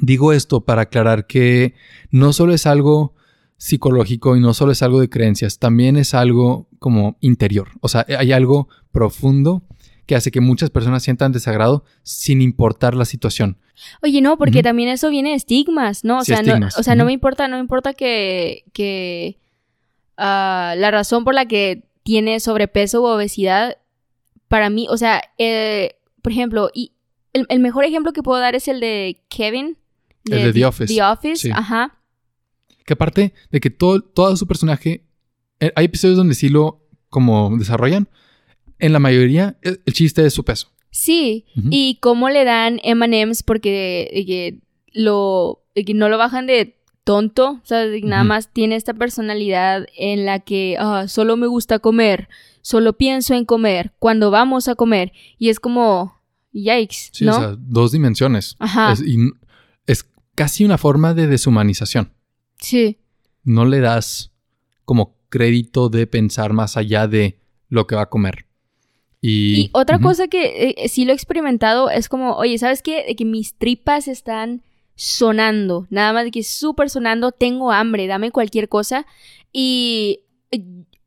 digo 0.00 0.32
esto 0.32 0.64
para 0.64 0.82
aclarar 0.82 1.26
que 1.26 1.74
no 2.10 2.32
solo 2.32 2.52
es 2.54 2.66
algo 2.66 3.14
psicológico 3.58 4.36
y 4.36 4.40
no 4.40 4.54
solo 4.54 4.72
es 4.72 4.82
algo 4.82 5.00
de 5.00 5.08
creencias, 5.08 5.58
también 5.58 5.96
es 5.96 6.14
algo 6.14 6.68
como 6.78 7.16
interior. 7.20 7.68
O 7.80 7.88
sea, 7.88 8.04
hay 8.18 8.32
algo 8.32 8.68
profundo 8.90 9.62
que 10.06 10.16
hace 10.16 10.30
que 10.32 10.40
muchas 10.40 10.70
personas 10.70 11.02
sientan 11.04 11.30
desagrado 11.32 11.84
sin 12.02 12.42
importar 12.42 12.94
la 12.96 13.04
situación. 13.04 13.58
Oye, 14.02 14.20
no, 14.20 14.36
porque 14.38 14.62
también 14.62 14.88
eso 14.88 15.08
viene 15.10 15.30
de 15.30 15.36
estigmas, 15.36 16.04
¿no? 16.04 16.18
O 16.18 16.20
Sí, 16.24 16.26
sea, 16.32 16.40
estigmas, 16.40 16.74
no, 16.76 16.80
o 16.80 16.82
sea, 16.82 16.94
no 16.94 17.04
me 17.04 17.12
importa, 17.12 17.48
no 17.48 17.56
me 17.56 17.60
importa 17.60 17.94
que, 17.94 18.64
que 18.72 19.38
ah, 20.16 20.74
la 20.76 20.90
razón 20.90 21.24
por 21.24 21.34
la 21.34 21.46
que 21.46 21.84
tiene 22.02 22.40
sobrepeso 22.40 23.00
u 23.02 23.06
obesidad, 23.06 23.78
para 24.48 24.70
mí, 24.70 24.86
o 24.90 24.96
sea, 24.96 25.22
eh, 25.38 25.96
por 26.20 26.32
ejemplo, 26.32 26.70
y 26.74 26.92
el, 27.32 27.46
el 27.48 27.60
mejor 27.60 27.84
ejemplo 27.84 28.12
que 28.12 28.22
puedo 28.22 28.40
dar 28.40 28.54
es 28.54 28.68
el 28.68 28.80
de 28.80 29.20
Kevin. 29.28 29.78
El 30.30 30.42
de 30.44 30.52
The 30.52 30.66
Office. 30.66 30.94
The 30.94 31.02
Office, 31.02 31.36
Sí. 31.36 31.50
ajá. 31.52 31.98
Que 32.84 32.92
aparte 32.94 33.32
de 33.50 33.60
que 33.60 33.70
todo, 33.70 34.00
todo 34.00 34.36
su 34.36 34.46
personaje, 34.46 35.04
eh, 35.60 35.72
hay 35.76 35.84
episodios 35.86 36.16
donde 36.18 36.34
sí 36.34 36.48
lo 36.48 36.80
como 37.08 37.56
desarrollan, 37.56 38.08
en 38.78 38.92
la 38.92 38.98
mayoría 38.98 39.56
el 39.62 39.80
chiste 39.92 40.26
es 40.26 40.34
su 40.34 40.44
peso. 40.44 40.71
Sí, 40.94 41.46
y 41.70 41.96
cómo 42.02 42.28
le 42.28 42.44
dan 42.44 42.78
M&M's 42.84 43.42
porque 43.42 44.10
eh, 44.12 44.26
que 44.26 44.58
lo 44.92 45.64
eh, 45.74 45.86
que 45.86 45.94
no 45.94 46.10
lo 46.10 46.18
bajan 46.18 46.46
de 46.46 46.76
tonto, 47.02 47.60
o 47.62 47.64
sea, 47.66 47.86
nada 48.02 48.24
más 48.24 48.52
tiene 48.52 48.76
esta 48.76 48.92
personalidad 48.92 49.86
en 49.96 50.26
la 50.26 50.40
que 50.40 50.76
ah, 50.78 51.08
solo 51.08 51.38
me 51.38 51.46
gusta 51.46 51.78
comer, 51.78 52.28
solo 52.60 52.92
pienso 52.92 53.34
en 53.34 53.46
comer 53.46 53.94
cuando 53.98 54.30
vamos 54.30 54.68
a 54.68 54.74
comer 54.74 55.12
y 55.38 55.48
es 55.48 55.58
como 55.60 56.20
yikes, 56.52 57.08
Sí, 57.12 57.24
¿no? 57.24 57.36
o 57.36 57.40
sea, 57.40 57.56
dos 57.58 57.90
dimensiones. 57.92 58.56
Ajá, 58.58 58.92
Es, 58.92 59.00
y 59.00 59.16
es 59.86 60.06
casi 60.34 60.64
una 60.66 60.76
forma 60.76 61.14
de 61.14 61.26
deshumanización. 61.26 62.12
sí, 62.58 62.98
No 63.44 63.64
le 63.64 63.80
das 63.80 64.30
como 64.84 65.16
crédito 65.30 65.88
de 65.88 66.06
pensar 66.06 66.52
más 66.52 66.76
allá 66.76 67.08
de 67.08 67.40
lo 67.68 67.86
que 67.86 67.94
va 67.96 68.02
a 68.02 68.10
comer. 68.10 68.44
Y, 69.22 69.54
Y 69.54 69.70
otra 69.72 70.00
cosa 70.00 70.26
que 70.26 70.74
eh, 70.76 70.88
sí 70.88 71.04
lo 71.04 71.12
he 71.12 71.14
experimentado 71.14 71.88
es 71.88 72.08
como, 72.08 72.34
oye, 72.34 72.58
¿sabes 72.58 72.82
qué? 72.82 73.04
De 73.04 73.14
que 73.14 73.24
mis 73.24 73.56
tripas 73.56 74.08
están 74.08 74.62
sonando, 74.96 75.86
nada 75.90 76.12
más 76.12 76.24
de 76.24 76.32
que 76.32 76.42
súper 76.42 76.90
sonando, 76.90 77.30
tengo 77.32 77.72
hambre, 77.72 78.08
dame 78.08 78.32
cualquier 78.32 78.68
cosa. 78.68 79.06
Y 79.52 80.24
eh, 80.50 80.64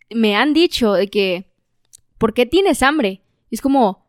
me 0.10 0.36
han 0.36 0.54
dicho 0.54 0.94
de 0.94 1.10
que, 1.10 1.52
¿por 2.18 2.34
qué 2.34 2.46
tienes 2.46 2.82
hambre? 2.82 3.22
Y 3.50 3.56
es 3.56 3.62
como, 3.62 4.08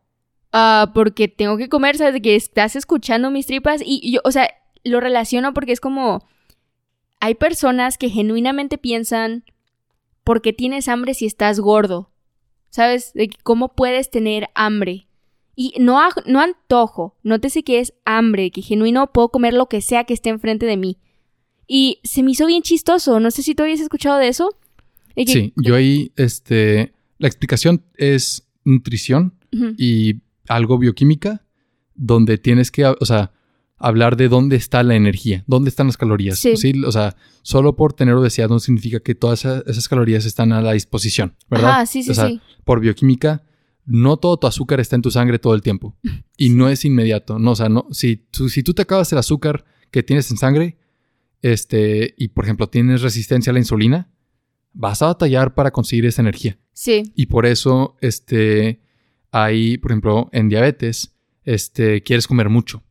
ah, 0.53 0.93
porque 0.95 1.27
tengo 1.27 1.57
que 1.57 1.69
comer, 1.69 1.99
¿sabes? 1.99 2.15
De 2.15 2.23
que 2.23 2.37
estás 2.37 2.77
escuchando 2.77 3.33
mis 3.33 3.47
tripas 3.47 3.83
y 3.85 4.13
yo, 4.13 4.21
o 4.25 4.31
sea, 4.31 4.49
lo 4.85 5.01
relaciono 5.01 5.53
porque 5.53 5.73
es 5.73 5.81
como, 5.81 6.27
hay 7.19 7.35
personas 7.35 7.99
que 7.99 8.09
genuinamente 8.09 8.79
piensan, 8.79 9.45
¿por 10.23 10.43
qué 10.43 10.53
tienes 10.53 10.87
hambre 10.87 11.13
si 11.15 11.27
estás 11.27 11.59
gordo? 11.59 12.11
¿Sabes? 12.71 13.13
De 13.15 13.31
cómo 13.43 13.75
puedes 13.75 14.11
tener 14.11 14.49
hambre. 14.55 15.07
Y 15.55 15.73
no, 15.79 15.99
no 16.27 16.41
antojo, 16.41 17.17
nótese 17.23 17.63
que 17.63 17.81
es 17.81 17.95
hambre, 18.05 18.51
que 18.51 18.61
genuino 18.63 19.13
puedo 19.13 19.31
comer 19.31 19.55
lo 19.55 19.67
que 19.69 19.81
sea 19.81 20.05
que 20.05 20.13
esté 20.15 20.29
enfrente 20.29 20.67
de 20.67 20.77
mí. 20.77 20.99
Y 21.67 22.01
se 22.05 22.23
me 22.23 22.33
hizo 22.33 22.47
bien 22.47 22.63
chistoso, 22.63 23.19
no 23.21 23.31
sé 23.31 23.43
si 23.43 23.55
tú 23.55 23.63
habías 23.63 23.81
escuchado 23.81 24.19
de 24.19 24.29
eso. 24.29 24.51
De 25.17 25.25
que- 25.25 25.33
Sí, 25.33 25.53
yo 25.57 25.75
ahí, 25.75 26.13
este, 26.17 26.93
la 27.19 27.27
explicación 27.29 27.83
es 27.97 28.47
nutrición 28.65 29.33
y 29.79 30.17
algo 30.49 30.77
bioquímica, 30.79 31.43
donde 31.95 32.37
tienes 32.37 32.71
que, 32.71 32.85
o 32.85 33.05
sea, 33.07 33.33
hablar 33.79 34.17
de 34.17 34.29
dónde 34.29 34.57
está 34.57 34.83
la 34.83 34.95
energía, 34.95 35.45
dónde 35.47 35.69
están 35.71 35.87
las 35.87 35.97
calorías. 35.97 36.39
Sí. 36.39 36.55
O 36.87 36.93
sea, 36.93 37.17
solo 37.43 37.77
por 37.77 37.93
tener 37.93 38.15
obesidad 38.15 38.49
no 38.49 38.59
significa 38.59 39.01
que 39.01 39.15
todas 39.15 39.41
esa- 39.45 39.63
esas 39.67 39.89
calorías 39.89 40.25
están 40.25 40.53
a 40.53 40.61
la 40.63 40.73
disposición, 40.73 41.35
¿verdad? 41.51 41.71
Ajá, 41.71 41.87
sí, 41.87 42.03
sí, 42.03 42.11
O 42.11 42.15
sea, 42.15 42.29
sí. 42.29 42.41
Por 42.65 42.81
bioquímica, 42.81 43.45
no 43.85 44.17
todo 44.17 44.37
tu 44.39 44.47
azúcar 44.47 44.81
está 44.81 44.97
en 44.97 45.03
tu 45.03 45.11
sangre 45.11 45.39
todo 45.39 45.55
el 45.55 45.63
tiempo. 45.63 45.97
Y 46.39 46.51
no 46.51 46.69
es 46.69 46.85
inmediato. 46.85 47.39
No, 47.39 47.53
o 47.53 47.57
sea, 47.57 47.69
no, 47.71 47.87
si, 47.93 48.17
tú, 48.17 48.49
si 48.51 48.63
tú 48.63 48.75
te 48.75 48.83
acabas 48.83 49.11
el 49.13 49.19
azúcar 49.19 49.65
que 49.91 50.03
tienes 50.03 50.31
en 50.31 50.37
sangre, 50.37 50.77
este, 51.43 52.15
y 52.19 52.29
por 52.29 52.45
ejemplo 52.45 52.69
tienes 52.69 53.03
resistencia 53.03 53.51
a 53.51 53.55
la 53.55 53.59
insulina, 53.61 54.11
vas 54.73 55.01
a 55.03 55.07
batallar 55.07 55.55
para 55.55 55.71
conseguir 55.71 56.07
esa 56.07 56.23
energía. 56.23 56.59
Sí, 56.73 57.13
Y 57.15 57.27
por 57.27 57.47
eso, 57.47 57.97
este, 58.03 58.83
hay, 59.31 59.79
por 59.79 59.93
ejemplo, 59.93 60.29
en 60.33 60.49
diabetes, 60.51 61.15
este, 61.45 62.03
quieres 62.03 62.27
comer 62.27 62.49
mucho. 62.51 62.83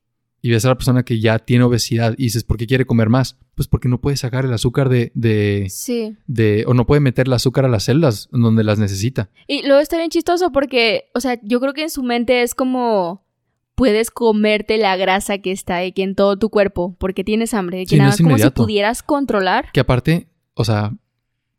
Y 0.46 0.52
ves 0.52 0.64
a 0.64 0.68
la 0.68 0.76
persona 0.76 1.02
que 1.02 1.20
ya 1.20 1.40
tiene 1.40 1.64
obesidad 1.64 2.14
y 2.20 2.26
dices, 2.26 2.44
¿por 2.44 2.58
qué 2.58 2.68
quiere 2.68 2.86
comer 2.86 3.10
más? 3.10 3.36
Pues 3.56 3.68
porque 3.68 3.90
no 3.90 4.00
puede 4.00 4.16
sacar 4.16 4.46
el 4.46 4.54
azúcar 4.54 4.90
de, 4.90 5.12
de, 5.16 5.66
sí. 5.72 6.18
de, 6.28 6.66
o 6.68 6.76
no 6.76 6.86
puede 6.86 7.02
meter 7.02 7.26
el 7.26 7.34
azúcar 7.34 7.66
a 7.66 7.68
las 7.68 7.86
células 7.86 8.30
donde 8.32 8.64
las 8.64 8.78
necesita. 8.78 9.32
Y 9.48 9.66
luego 9.66 9.82
está 9.82 9.98
bien 9.98 10.12
chistoso 10.12 10.52
porque, 10.52 11.06
o 11.16 11.20
sea, 11.20 11.40
yo 11.42 11.60
creo 11.60 11.74
que 11.74 11.82
en 11.82 11.90
su 11.90 12.04
mente 12.04 12.44
es 12.44 12.54
como 12.54 13.26
puedes 13.74 14.12
comerte 14.12 14.78
la 14.78 14.96
grasa 14.98 15.40
que 15.40 15.52
está 15.52 15.78
de 15.78 15.94
que 15.94 16.04
en 16.04 16.14
todo 16.14 16.38
tu 16.38 16.52
cuerpo 16.52 16.96
porque 17.00 17.24
tienes 17.24 17.56
hambre, 17.56 17.80
que 17.80 17.88
Sí, 17.88 17.96
no 17.96 18.04
nada 18.04 18.14
es 18.14 18.22
como 18.22 18.38
si 18.38 18.48
pudieras 18.52 19.02
controlar. 19.02 19.72
Que 19.74 19.80
aparte, 19.80 20.28
o 20.54 20.64
sea, 20.64 20.96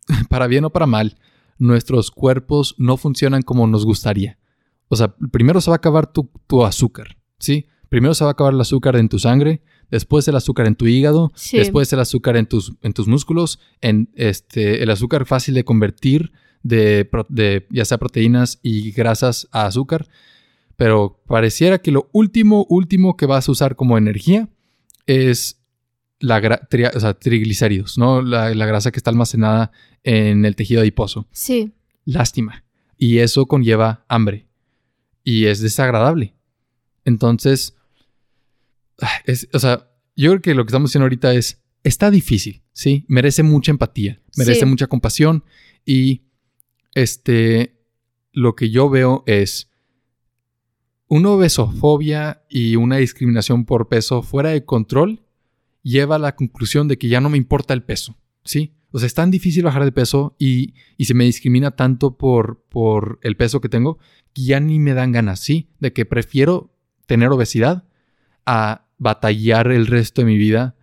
para 0.28 0.47
bien 0.47 0.64
o 0.64 0.70
para 0.70 0.87
mal, 0.87 1.18
nuestros 1.59 2.12
cuerpos 2.12 2.76
no 2.78 2.97
funcionan 2.99 3.43
como 3.43 3.66
nos 3.66 3.84
gustaría. 3.84 4.39
O 4.87 4.95
sea, 4.95 5.12
primero 5.32 5.61
se 5.61 5.70
va 5.70 5.74
a 5.74 5.78
acabar 5.78 6.07
tu, 6.07 6.30
tu 6.47 6.64
azúcar, 6.64 7.16
¿sí? 7.41 7.66
Primero 7.97 8.13
se 8.13 8.25
va 8.25 8.31
a 8.31 8.33
acabar 8.33 8.53
el 8.53 8.61
azúcar 8.61 8.95
en 8.97 9.09
tu 9.09 9.19
sangre, 9.19 9.63
después 9.91 10.29
el 10.29 10.37
azúcar 10.37 10.67
en 10.67 10.75
tu 10.75 10.87
hígado, 10.87 11.33
Sí. 11.35 11.57
después 11.57 11.91
el 11.95 12.01
azúcar 12.01 12.37
en 12.37 12.45
tus, 12.45 12.75
en 12.83 12.93
tus 12.93 13.09
músculos, 13.09 13.59
en 13.81 14.11
este, 14.17 14.83
el 14.83 14.91
azúcar 14.91 15.25
fácil 15.25 15.55
de 15.55 15.65
convertir 15.65 16.31
de, 16.63 17.09
de 17.31 17.67
ya 17.71 17.87
sea 17.87 17.97
proteínas 17.97 18.59
y 18.63 18.91
grasas 18.93 19.49
a 19.51 19.65
azúcar. 19.65 20.09
Pero 20.77 21.23
pareciera 21.27 21.79
que 21.79 21.91
lo 21.91 22.11
último, 22.13 22.67
último 22.69 23.17
que 23.17 23.25
vas 23.25 23.49
a 23.49 23.53
usar 23.53 23.77
como 23.77 23.97
energía 23.97 24.51
es 25.07 25.63
la 26.21 26.39
tri- 26.69 26.95
o 26.95 27.01
sea, 27.01 27.15
triglicéridos, 27.15 27.97
¿no? 27.97 28.21
La, 28.21 28.55
la 28.55 28.67
grasa 28.67 28.91
que 28.91 28.99
está 28.99 29.09
almacenada 29.09 29.73
en 30.05 30.45
el 30.45 30.55
tejido 30.55 30.83
adiposo. 30.83 31.27
Sí, 31.31 31.73
Lástima. 32.05 32.63
Y 32.99 33.19
eso 33.21 33.47
conlleva 33.47 34.05
hambre. 34.07 34.49
Y 35.25 35.47
es 35.47 35.61
desagradable. 35.63 36.35
Entonces, 37.05 37.76
es, 39.25 39.49
o 39.53 39.59
sea, 39.59 39.91
yo 40.17 40.31
creo 40.31 40.43
que 40.43 40.55
lo 40.55 40.65
que 40.65 40.71
estamos 40.71 40.91
haciendo 40.91 41.05
ahorita 41.05 41.35
es, 41.35 41.63
está 41.85 42.11
difícil, 42.11 42.63
¿sí? 42.73 43.05
Merece 43.09 43.43
mucha 43.43 43.71
empatía, 43.71 44.21
merece 44.37 44.61
Sí. 44.61 44.67
mucha 44.67 44.87
compasión 44.87 45.45
y, 45.85 46.23
este, 46.95 47.79
lo 48.33 48.55
que 48.57 48.71
yo 48.71 48.89
veo 48.91 49.23
es 49.27 49.71
una 51.09 51.31
obesofobia 51.31 52.43
y 52.49 52.77
una 52.77 52.97
discriminación 52.97 53.65
por 53.65 53.89
peso 53.89 54.23
fuera 54.23 54.51
de 54.51 54.65
control 54.65 55.23
lleva 55.83 56.17
a 56.17 56.19
la 56.19 56.35
conclusión 56.35 56.89
de 56.89 56.99
que 56.99 57.09
ya 57.09 57.21
no 57.21 57.31
me 57.31 57.39
importa 57.39 57.75
el 57.75 57.83
peso, 57.85 58.17
¿sí? 58.45 58.75
O 58.91 58.99
sea, 58.99 59.07
es 59.07 59.15
tan 59.15 59.31
difícil 59.31 59.63
bajar 59.65 59.85
de 59.85 59.93
peso 59.93 60.35
y, 60.39 60.75
y 60.97 61.05
se 61.05 61.15
me 61.15 61.25
discrimina 61.25 61.73
tanto 61.73 62.17
por, 62.17 62.65
por 62.69 63.19
el 63.23 63.37
peso 63.37 63.61
que 63.61 63.69
tengo 63.69 63.99
que 64.33 64.43
ya 64.43 64.59
ni 64.61 64.79
me 64.81 64.95
dan 64.95 65.13
ganas, 65.13 65.41
¿sí? 65.41 65.69
De 65.79 65.93
que 65.93 66.05
prefiero 66.07 66.75
tener 67.07 67.29
obesidad 67.29 67.85
a 68.47 68.86
batallar 68.99 69.71
el 69.71 69.87
resto 69.87 70.23
de 70.23 70.27
mi 70.27 70.37
vida 70.37 70.77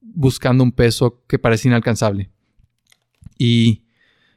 buscando 0.00 0.62
un 0.64 0.72
peso 0.72 1.24
que 1.26 1.38
parece 1.38 1.68
inalcanzable. 1.68 2.30
Y 3.38 3.84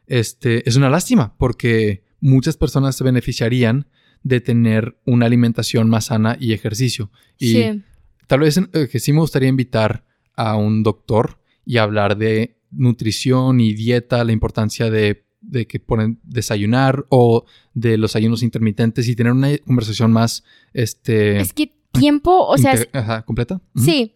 este 0.08 0.68
es 0.68 0.76
una 0.76 0.90
lástima 0.90 1.36
porque 1.38 2.04
muchas 2.20 2.58
personas 2.58 2.96
se 2.96 3.04
beneficiarían 3.04 3.88
de 4.24 4.42
tener 4.42 4.98
una 5.06 5.28
alimentación 5.28 5.90
más 5.90 6.06
sana 6.06 6.38
y 6.40 6.54
ejercicio. 6.54 7.12
Y 7.38 7.48
sí. 7.54 7.84
Tal 8.28 8.40
vez 8.40 8.58
eh, 8.58 8.88
que 8.92 9.00
sí 9.00 9.14
me 9.14 9.20
gustaría 9.20 9.50
invitar 9.50 10.04
a 10.36 10.56
un 10.56 10.84
doctor 10.84 11.40
y 11.66 11.78
hablar 11.78 12.18
de 12.18 12.58
nutrición 12.72 13.60
y 13.60 13.74
dieta, 13.74 14.24
la 14.24 14.32
importancia 14.32 14.90
de, 14.90 15.26
de 15.42 15.68
que 15.68 15.80
ponen 15.80 16.20
desayunar 16.24 17.06
o 17.10 17.46
de 17.74 17.98
los 17.98 18.16
ayunos 18.16 18.44
intermitentes 18.44 19.08
y 19.08 19.16
tener 19.16 19.34
una 19.34 19.56
conversación 19.60 20.12
más 20.12 20.44
este 20.74 21.40
Es 21.40 21.54
que 21.54 21.75
tiempo, 22.00 22.46
o 22.46 22.58
sea, 22.58 22.76
ajá, 22.94 23.24
completa. 23.24 23.62
Sí. 23.76 24.16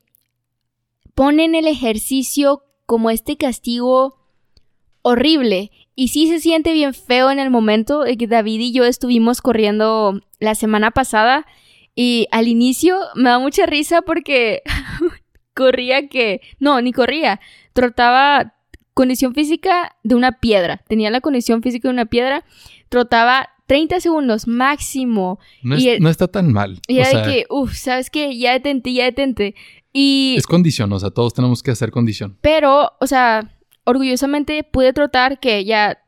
Ponen 1.16 1.56
el 1.56 1.68
ejercicio 1.68 2.64
como 2.86 3.10
este 3.10 3.38
castigo 3.38 4.20
horrible. 5.02 5.72
Y 5.96 6.10
sí 6.10 6.28
se 6.28 6.40
siente 6.40 6.74
bien 6.74 6.94
feo 6.94 7.30
en 7.30 7.40
el 7.40 7.50
momento 7.50 8.04
que 8.18 8.28
David 8.28 8.60
y 8.60 8.72
yo 8.72 8.86
estuvimos 8.86 9.42
corriendo 9.42 10.22
la 10.40 10.56
semana 10.56 10.92
pasada. 10.92 11.46
Y 11.94 12.28
al 12.32 12.48
inicio 12.48 12.98
me 13.16 13.30
da 13.30 13.40
mucha 13.40 13.66
risa 13.66 14.02
porque 14.02 14.62
corría 15.54 16.08
que... 16.08 16.42
No, 16.60 16.82
ni 16.82 16.94
corría. 16.94 17.42
Trotaba 17.74 18.56
condición 18.94 19.34
física 19.34 19.98
de 20.04 20.16
una 20.16 20.40
piedra. 20.40 20.82
Tenía 20.88 21.10
la 21.10 21.22
condición 21.22 21.62
física 21.62 21.90
de 21.90 21.94
una 21.94 22.06
piedra. 22.06 22.46
Trotaba 22.88 23.50
30 23.70 24.00
segundos 24.00 24.48
máximo. 24.48 25.40
No, 25.62 25.78
Y 25.78 25.90
el- 25.90 26.02
no 26.02 26.10
está 26.10 26.28
tan 26.28 26.52
mal. 26.52 26.82
Y 26.88 27.00
O 27.02 27.06
sea, 27.06 27.22
de 27.26 27.32
que, 27.32 27.46
uff, 27.52 27.74
¿sabes 27.76 28.10
qué? 28.10 28.36
Ya 28.36 28.54
detente, 28.54 28.92
ya 28.92 29.06
detente. 29.06 29.54
Y, 29.94 30.36
es 30.38 30.48
condición, 30.48 30.92
o 30.92 31.00
sea, 31.00 31.12
todos 31.12 31.34
tenemos 31.36 31.62
que 31.62 31.70
hacer 31.72 31.92
condición. 31.92 32.36
pero, 32.42 32.94
o 33.00 33.06
sea, 33.08 33.56
orgullosamente 33.86 34.64
pude 34.64 34.92
trotar 34.94 35.40
que 35.40 35.66
ya 35.66 36.00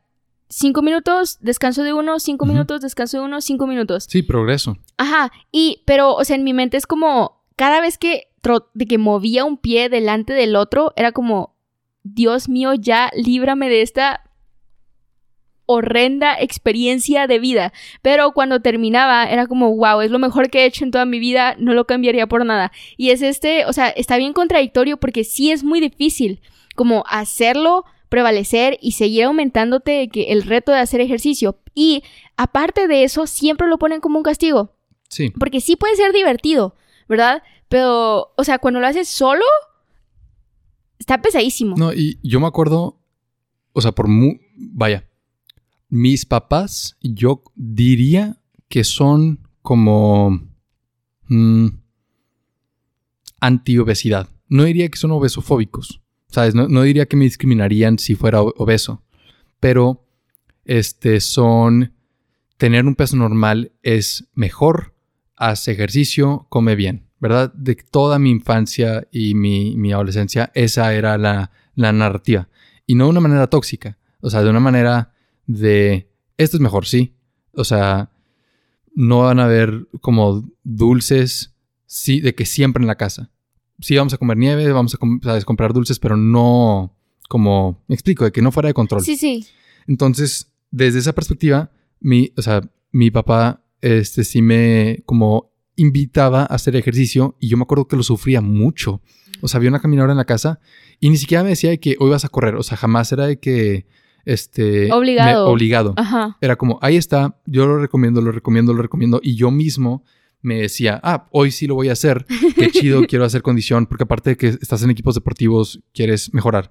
cinco 0.48 0.82
minutos, 0.82 1.38
descanso 1.40 1.82
de 1.84 1.92
uno, 1.92 2.18
cinco 2.20 2.46
minutos, 2.46 2.80
descanso 2.80 3.18
de 3.18 3.24
uno, 3.24 3.40
cinco 3.40 3.66
minutos. 3.66 4.06
Sí, 4.08 4.22
progreso. 4.22 4.76
Ajá, 4.98 5.32
y, 5.52 5.82
pero, 5.86 6.14
o 6.14 6.24
sea, 6.24 6.36
en 6.36 6.44
mi 6.44 6.52
mente 6.52 6.76
es 6.76 6.86
como, 6.86 7.42
cada 7.56 7.80
vez 7.80 7.96
que, 7.96 8.24
tro- 8.42 8.66
de 8.74 8.86
que 8.86 8.98
movía 8.98 9.44
un 9.44 9.56
pie 9.56 9.88
delante 9.88 10.32
del 10.32 10.56
otro, 10.56 10.92
era 10.96 11.12
como, 11.12 11.54
Dios 12.02 12.48
mío, 12.48 12.74
ya 12.74 13.10
líbrame 13.16 13.68
de 13.68 13.82
esta 13.82 14.22
horrenda 15.72 16.36
experiencia 16.38 17.26
de 17.26 17.38
vida. 17.38 17.72
Pero 18.02 18.32
cuando 18.32 18.60
terminaba, 18.60 19.24
era 19.24 19.46
como, 19.46 19.74
wow, 19.76 20.00
es 20.00 20.10
lo 20.10 20.18
mejor 20.18 20.50
que 20.50 20.60
he 20.60 20.66
hecho 20.66 20.84
en 20.84 20.90
toda 20.90 21.04
mi 21.04 21.18
vida, 21.18 21.56
no 21.58 21.74
lo 21.74 21.86
cambiaría 21.86 22.26
por 22.26 22.44
nada. 22.44 22.72
Y 22.96 23.10
es 23.10 23.22
este, 23.22 23.66
o 23.66 23.72
sea, 23.72 23.88
está 23.88 24.16
bien 24.16 24.32
contradictorio 24.32 24.96
porque 24.96 25.24
sí 25.24 25.50
es 25.50 25.64
muy 25.64 25.80
difícil 25.80 26.40
como 26.74 27.04
hacerlo 27.08 27.84
prevalecer 28.08 28.78
y 28.82 28.92
seguir 28.92 29.24
aumentándote 29.24 30.08
que 30.08 30.32
el 30.32 30.42
reto 30.42 30.70
de 30.70 30.78
hacer 30.78 31.00
ejercicio. 31.00 31.58
Y 31.74 32.02
aparte 32.36 32.86
de 32.86 33.04
eso, 33.04 33.26
siempre 33.26 33.68
lo 33.68 33.78
ponen 33.78 34.00
como 34.00 34.18
un 34.18 34.22
castigo. 34.22 34.76
Sí. 35.08 35.30
Porque 35.30 35.60
sí 35.60 35.76
puede 35.76 35.96
ser 35.96 36.12
divertido, 36.12 36.76
¿verdad? 37.08 37.42
Pero, 37.68 38.32
o 38.36 38.44
sea, 38.44 38.58
cuando 38.58 38.80
lo 38.80 38.86
haces 38.86 39.08
solo, 39.08 39.44
está 40.98 41.22
pesadísimo. 41.22 41.74
No, 41.78 41.92
y 41.92 42.18
yo 42.22 42.38
me 42.38 42.46
acuerdo, 42.46 43.00
o 43.72 43.80
sea, 43.80 43.92
por 43.92 44.08
mu 44.08 44.34
vaya, 44.56 45.08
mis 45.92 46.24
papás, 46.24 46.96
yo 47.02 47.42
diría 47.54 48.40
que 48.70 48.82
son 48.82 49.46
como 49.60 50.40
mm, 51.28 51.66
anti-obesidad. 53.40 54.30
No 54.48 54.64
diría 54.64 54.88
que 54.88 54.96
son 54.96 55.10
obesofóbicos, 55.10 56.00
¿sabes? 56.28 56.54
No, 56.54 56.66
no 56.66 56.80
diría 56.80 57.04
que 57.04 57.18
me 57.18 57.26
discriminarían 57.26 57.98
si 57.98 58.14
fuera 58.14 58.40
obeso, 58.40 59.02
pero 59.60 60.08
este 60.64 61.20
son 61.20 61.92
tener 62.56 62.86
un 62.86 62.94
peso 62.94 63.18
normal 63.18 63.72
es 63.82 64.30
mejor, 64.32 64.94
haz 65.36 65.68
ejercicio, 65.68 66.46
come 66.48 66.74
bien, 66.74 67.10
¿verdad? 67.20 67.52
De 67.52 67.74
toda 67.74 68.18
mi 68.18 68.30
infancia 68.30 69.06
y 69.12 69.34
mi, 69.34 69.76
mi 69.76 69.92
adolescencia, 69.92 70.50
esa 70.54 70.94
era 70.94 71.18
la, 71.18 71.50
la 71.74 71.92
narrativa. 71.92 72.48
Y 72.86 72.94
no 72.94 73.04
de 73.04 73.10
una 73.10 73.20
manera 73.20 73.48
tóxica, 73.48 73.98
o 74.22 74.30
sea, 74.30 74.42
de 74.42 74.48
una 74.48 74.60
manera 74.60 75.11
de, 75.46 76.08
esto 76.36 76.56
es 76.56 76.60
mejor, 76.60 76.86
sí. 76.86 77.14
O 77.54 77.64
sea, 77.64 78.10
no 78.94 79.20
van 79.20 79.40
a 79.40 79.44
haber 79.44 79.86
como 80.00 80.44
dulces, 80.64 81.54
sí, 81.86 82.20
de 82.20 82.34
que 82.34 82.46
siempre 82.46 82.82
en 82.82 82.86
la 82.86 82.96
casa. 82.96 83.30
Sí, 83.80 83.96
vamos 83.96 84.14
a 84.14 84.18
comer 84.18 84.36
nieve, 84.36 84.70
vamos 84.72 84.94
a, 84.94 84.98
com- 84.98 85.20
¿sabes? 85.22 85.44
comprar 85.44 85.72
dulces, 85.72 85.98
pero 85.98 86.16
no 86.16 86.96
como, 87.28 87.82
me 87.88 87.94
explico, 87.94 88.24
de 88.24 88.32
que 88.32 88.42
no 88.42 88.52
fuera 88.52 88.68
de 88.68 88.74
control. 88.74 89.02
Sí, 89.02 89.16
sí. 89.16 89.46
Entonces, 89.86 90.52
desde 90.70 90.98
esa 90.98 91.14
perspectiva, 91.14 91.70
mi, 92.00 92.32
o 92.36 92.42
sea, 92.42 92.60
mi 92.92 93.10
papá, 93.10 93.64
este, 93.80 94.22
sí 94.24 94.42
me 94.42 95.02
como 95.06 95.50
invitaba 95.76 96.42
a 96.42 96.44
hacer 96.54 96.76
ejercicio 96.76 97.36
y 97.40 97.48
yo 97.48 97.56
me 97.56 97.62
acuerdo 97.62 97.88
que 97.88 97.96
lo 97.96 98.02
sufría 98.02 98.40
mucho. 98.40 99.00
O 99.40 99.48
sea, 99.48 99.58
había 99.58 99.70
una 99.70 99.80
caminadora 99.80 100.12
en 100.12 100.18
la 100.18 100.24
casa 100.26 100.60
y 101.00 101.08
ni 101.10 101.16
siquiera 101.16 101.42
me 101.42 101.48
decía 101.50 101.70
de 101.70 101.80
que 101.80 101.96
hoy 101.98 102.10
vas 102.10 102.24
a 102.24 102.28
correr. 102.28 102.54
O 102.54 102.62
sea, 102.62 102.76
jamás 102.76 103.10
era 103.10 103.26
de 103.26 103.40
que, 103.40 103.86
este... 104.24 104.92
Obligado. 104.92 105.46
me- 105.46 105.52
obligado. 105.52 105.94
Ajá. 105.96 106.36
Era 106.40 106.56
como, 106.56 106.78
ahí 106.82 106.96
está, 106.96 107.36
yo 107.46 107.66
lo 107.66 107.78
recomiendo, 107.78 108.20
lo 108.20 108.32
recomiendo, 108.32 108.72
lo 108.74 108.82
recomiendo. 108.82 109.20
Y 109.22 109.34
yo 109.36 109.50
mismo 109.50 110.04
me 110.40 110.56
decía, 110.62 111.00
ah, 111.02 111.28
hoy 111.30 111.50
sí 111.50 111.66
lo 111.66 111.74
voy 111.74 111.88
a 111.88 111.92
hacer. 111.92 112.26
Qué 112.56 112.70
chido, 112.72 113.04
quiero 113.06 113.24
hacer 113.24 113.42
condición, 113.42 113.86
porque 113.86 114.04
aparte 114.04 114.30
de 114.30 114.36
que 114.36 114.48
estás 114.48 114.82
en 114.82 114.90
equipos 114.90 115.14
deportivos, 115.14 115.80
quieres 115.94 116.32
mejorar. 116.34 116.70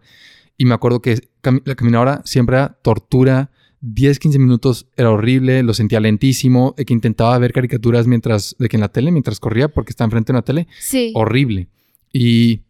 Y 0.58 0.66
me 0.66 0.74
acuerdo 0.74 1.02
que 1.02 1.16
cam- 1.42 1.62
la 1.66 1.76
caminadora 1.76 2.22
siempre 2.26 2.58
era 2.58 2.78
tortura. 2.84 3.52
10, 3.84 4.20
15 4.20 4.38
minutos 4.38 4.88
era 4.96 5.10
horrible, 5.10 5.64
lo 5.64 5.74
sentía 5.74 6.00
lentísimo, 6.00 6.76
de 6.78 6.86
que 6.86 6.94
intentaba 6.94 7.36
ver 7.40 7.52
caricaturas 7.52 8.06
mientras, 8.06 8.56
de 8.60 8.70
que 8.70 8.78
en 8.78 8.82
la 8.82 8.90
tele, 8.90 9.12
mientras 9.12 9.40
corría, 9.40 9.70
porque 9.70 9.90
está 9.90 10.04
enfrente 10.04 10.32
de 10.32 10.36
una 10.38 10.44
tele, 10.44 10.68
Sí. 10.80 11.12
horrible. 11.16 11.68
Y, 12.14 12.62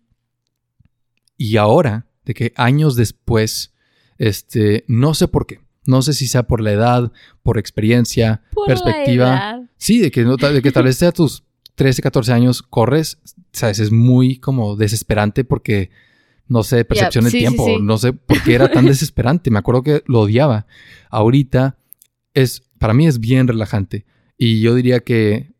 y 1.38 1.58
ahora, 1.58 2.06
de 2.24 2.34
que 2.34 2.54
años 2.56 2.96
después, 2.96 3.74
este, 4.22 4.86
no 4.88 5.16
sé 5.16 5.28
por 5.28 5.48
qué, 5.48 5.62
no 5.88 6.04
sé 6.04 6.14
si 6.14 6.28
sea 6.28 6.44
por 6.44 6.62
la 6.62 6.72
edad, 6.72 7.12
por 7.42 7.58
experiencia, 7.58 8.44
Por 8.54 8.70
la 8.70 8.76
perspectiva. 8.76 9.28
edad. 9.28 9.62
Sí, 9.78 9.98
de 10.00 10.12
que, 10.12 10.24
no, 10.24 10.38
de 10.38 10.62
que 10.62 10.72
tal 10.72 10.84
vez 10.84 10.98
sea 10.98 11.12
tus 11.12 11.44
13, 11.74 12.04
14 12.04 12.32
años, 12.32 12.62
corres, 12.62 13.18
sabes, 13.52 13.80
es 13.80 13.92
muy 13.92 14.38
como 14.38 14.76
desesperante 14.76 15.44
porque, 15.44 15.90
no 16.48 16.62
sé, 16.62 16.86
percepción 16.86 17.24
del 17.24 17.32
sí, 17.32 17.40
sí, 17.40 17.46
tiempo, 17.46 17.66
sí. 17.66 17.78
no 17.82 17.98
sé 17.98 18.14
por 18.14 18.44
qué 18.44 18.54
era 18.54 18.72
tan 18.72 18.86
desesperante. 18.86 19.50
Me 19.50 19.58
acuerdo 19.58 19.82
que 19.82 20.04
lo 20.06 20.22
odiaba. 20.22 20.68
Ahorita 21.10 21.80
es, 22.36 22.62
para 22.78 22.94
mí 22.94 23.08
es 23.08 23.20
bien 23.20 23.48
relajante. 23.48 24.06
Y 24.38 24.62
yo 24.62 24.76
diría 24.76 25.00
que 25.00 25.52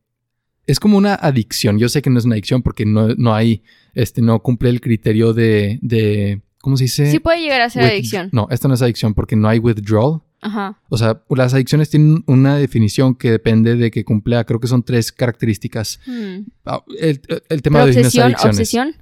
es 0.68 0.80
como 0.80 1.00
una 1.00 1.16
adicción. 1.16 1.80
Yo 1.80 1.90
sé 1.90 2.04
que 2.04 2.12
no 2.12 2.20
es 2.20 2.26
una 2.26 2.36
adicción 2.36 2.62
porque 2.62 2.86
no, 2.86 3.08
no 3.16 3.34
hay, 3.34 3.64
este, 3.96 4.22
no 4.22 4.40
cumple 4.44 4.70
el 4.70 4.82
criterio 4.82 5.34
de, 5.34 5.80
de 5.82 6.44
¿cómo 6.62 6.78
se 6.78 6.86
dice? 6.86 7.12
Sí 7.12 7.20
puede 7.20 7.42
llegar 7.42 7.62
a 7.62 7.70
ser 7.70 7.84
With- 7.84 7.92
adicción. 7.92 8.30
No, 8.32 8.48
esto 8.52 8.68
no 8.68 8.74
es 8.76 8.82
adicción 8.82 9.14
porque 9.14 9.36
no 9.36 9.48
hay 9.48 9.60
withdrawal. 9.60 10.22
Ajá. 10.44 10.80
O 10.90 10.98
sea, 10.98 11.22
las 11.30 11.54
adicciones 11.54 11.90
tienen 11.90 12.24
una 12.26 12.56
definición 12.58 13.14
que 13.16 13.30
depende 13.30 13.76
de 13.76 13.92
que 13.92 14.04
cumpla, 14.04 14.44
creo 14.46 14.60
que 14.60 14.68
son 14.68 14.82
tres 14.84 15.12
características. 15.12 16.00
Hmm. 16.08 16.40
Ah, 16.66 16.84
El, 17.00 17.22
el 17.50 17.62
tema 17.62 17.82
de 17.82 17.88
las 17.88 17.98
obsesión, 17.98 18.26
adicciones. 18.26 18.56
obsesión. 18.58 18.96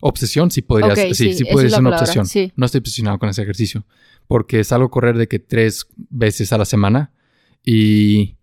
Obsesión 0.00 0.50
sí 0.50 0.62
podría 0.62 0.88
Ok, 0.88 0.94
ser, 0.94 1.14
sí, 1.14 1.32
sí, 1.32 1.34
sí 1.34 1.44
la 1.44 1.48
ser 1.56 1.66
una 1.66 1.70
palabra, 1.90 1.98
obsesión. 2.00 2.26
sí. 2.26 2.52
No 2.56 2.66
estoy 2.66 2.78
obsesionado 2.80 3.18
con 3.18 3.28
ese 3.28 3.42
ejercicio 3.42 3.84
porque 4.26 4.62
salgo 4.64 4.86
a 4.86 4.90
correr 4.90 5.16
de 5.16 5.26
que 5.28 5.38
tres 5.38 5.86
veces 5.96 6.52
a 6.52 6.58
la 6.58 6.64
semana 6.64 7.12
y 7.64 8.36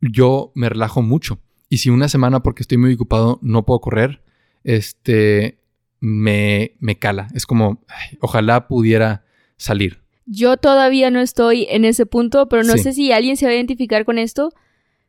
yo 0.00 0.52
me 0.54 0.68
relajo 0.68 1.02
mucho. 1.02 1.38
Y 1.68 1.78
si 1.78 1.90
una 1.90 2.08
semana 2.08 2.42
porque 2.42 2.62
estoy 2.62 2.78
muy 2.78 2.94
ocupado 2.94 3.38
no 3.42 3.64
puedo 3.64 3.80
correr, 3.80 4.22
este 4.62 5.58
me, 6.04 6.76
me 6.80 6.98
cala. 6.98 7.28
Es 7.34 7.46
como, 7.46 7.82
ay, 7.88 8.18
ojalá 8.20 8.68
pudiera 8.68 9.24
salir. 9.56 10.00
Yo 10.26 10.56
todavía 10.56 11.10
no 11.10 11.20
estoy 11.20 11.66
en 11.70 11.84
ese 11.84 12.06
punto, 12.06 12.48
pero 12.48 12.62
no 12.62 12.74
Sí. 12.74 12.82
sé 12.84 12.92
si 12.92 13.12
alguien 13.12 13.36
se 13.36 13.46
va 13.46 13.52
a 13.52 13.54
identificar 13.54 14.04
con 14.04 14.18
esto. 14.18 14.50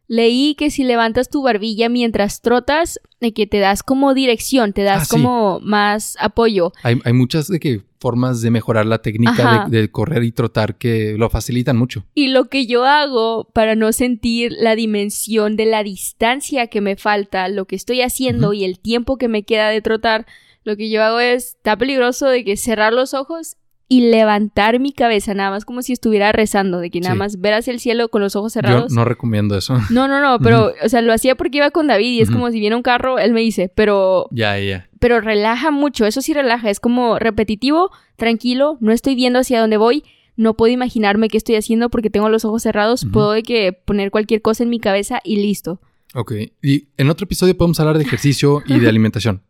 Leí 0.08 0.54
que 0.56 0.70
si 0.70 0.84
levantas 0.84 1.30
tu 1.30 1.42
barbilla 1.42 1.90
mientras 1.90 2.42
trotas, 2.42 3.00
de 3.20 3.34
que 3.34 3.48
te 3.48 3.58
das 3.58 3.82
como 3.82 4.14
dirección, 4.14 4.72
te 4.72 4.84
das 4.84 5.02
Ah, 5.02 5.06
sí. 5.06 5.12
como 5.12 5.60
más 5.62 6.16
apoyo. 6.20 6.74
Hay, 6.84 7.00
hay 7.04 7.14
muchas 7.14 7.48
de 7.48 7.60
que 7.60 7.82
formas 8.00 8.42
de 8.42 8.52
mejorar 8.52 8.86
la 8.86 9.00
técnica 9.02 9.66
de, 9.68 9.80
de 9.82 9.90
correr 9.90 10.24
y 10.24 10.32
trotar 10.32 10.78
que 10.78 11.16
lo 11.18 11.30
facilitan 11.32 11.76
mucho. 11.76 12.06
Y 12.14 12.28
lo 12.28 12.46
que 12.50 12.68
yo 12.68 12.86
hago 12.86 13.50
para 13.52 13.74
no 13.76 13.92
sentir 13.94 14.52
la 14.60 14.76
dimensión 14.76 15.56
de 15.56 15.66
la 15.66 15.82
distancia 15.82 16.68
que 16.68 16.82
me 16.82 16.98
falta, 16.98 17.48
lo 17.50 17.66
que 17.66 17.76
estoy 17.76 18.02
haciendo 18.02 18.54
y 18.54 18.64
el 18.64 18.78
tiempo 18.80 19.18
que 19.18 19.28
me 19.28 19.42
queda 19.42 19.70
de 19.70 19.82
trotar, 19.82 20.28
lo 20.66 20.76
que 20.76 20.90
yo 20.90 21.02
hago 21.04 21.20
es, 21.22 21.56
está 21.56 21.78
peligroso 21.78 22.28
de 22.28 22.44
que 22.44 22.58
cerrar 22.58 22.92
los 22.92 23.14
ojos 23.14 23.56
y 23.88 24.10
levantar 24.10 24.80
mi 24.80 24.92
cabeza, 24.92 25.36
nada 25.36 25.52
más 25.52 25.64
como 25.64 25.84
si 25.84 25.94
estuviera 25.94 26.32
rezando, 26.32 26.80
de 26.80 26.90
que 26.90 27.00
nada 27.02 27.14
Sí. 27.14 27.20
más 27.20 27.40
ver 27.40 27.54
hacia 27.54 27.72
el 27.72 27.80
cielo 27.80 28.10
con 28.10 28.22
los 28.24 28.36
ojos 28.36 28.52
Yo 28.56 28.62
cerrados. 28.62 28.92
no 28.92 29.06
recomiendo 29.06 29.56
eso. 29.56 29.78
No, 29.92 30.08
no, 30.08 30.20
no, 30.22 30.40
pero, 30.40 30.74
o 30.84 30.90
sea, 30.90 31.02
lo 31.02 31.14
hacía 31.14 31.36
porque 31.36 31.58
iba 31.58 31.70
con 31.70 31.86
David 31.86 32.14
y 32.14 32.22
es 32.22 32.32
como 32.32 32.50
si 32.50 32.60
viene 32.60 32.76
un 32.76 32.82
carro, 32.82 33.20
él 33.20 33.32
me 33.32 33.42
dice, 33.42 33.72
pero, 33.74 34.28
ya, 34.32 34.58
ya. 34.60 34.90
pero 35.00 35.22
relaja 35.22 35.70
mucho, 35.70 36.08
eso 36.08 36.24
sí 36.24 36.34
relaja, 36.34 36.72
es 36.72 36.80
como 36.80 37.20
repetitivo, 37.20 37.92
tranquilo, 38.16 38.78
no 38.82 38.92
estoy 38.92 39.14
viendo 39.14 39.38
hacia 39.38 39.62
dónde 39.62 39.78
voy, 39.78 40.04
no 40.36 40.56
puedo 40.56 40.74
imaginarme 40.74 41.28
qué 41.30 41.38
estoy 41.38 41.56
haciendo 41.56 41.90
porque 41.90 42.10
tengo 42.10 42.28
los 42.30 42.44
ojos 42.44 42.64
cerrados, 42.64 43.06
puedo 43.14 43.34
de 43.34 43.44
que 43.44 43.72
poner 43.72 44.10
cualquier 44.10 44.42
cosa 44.42 44.64
en 44.64 44.72
mi 44.72 44.80
cabeza 44.80 45.22
y 45.24 45.36
listo. 45.36 45.80
Ok. 46.16 46.34
Y 46.64 46.88
en 46.98 47.10
otro 47.12 47.26
episodio 47.26 47.56
podemos 47.56 47.80
hablar 47.80 47.98
de 48.00 48.04
ejercicio 48.04 48.64
y 48.66 48.80
de 48.80 48.90
alimentación. 48.90 49.44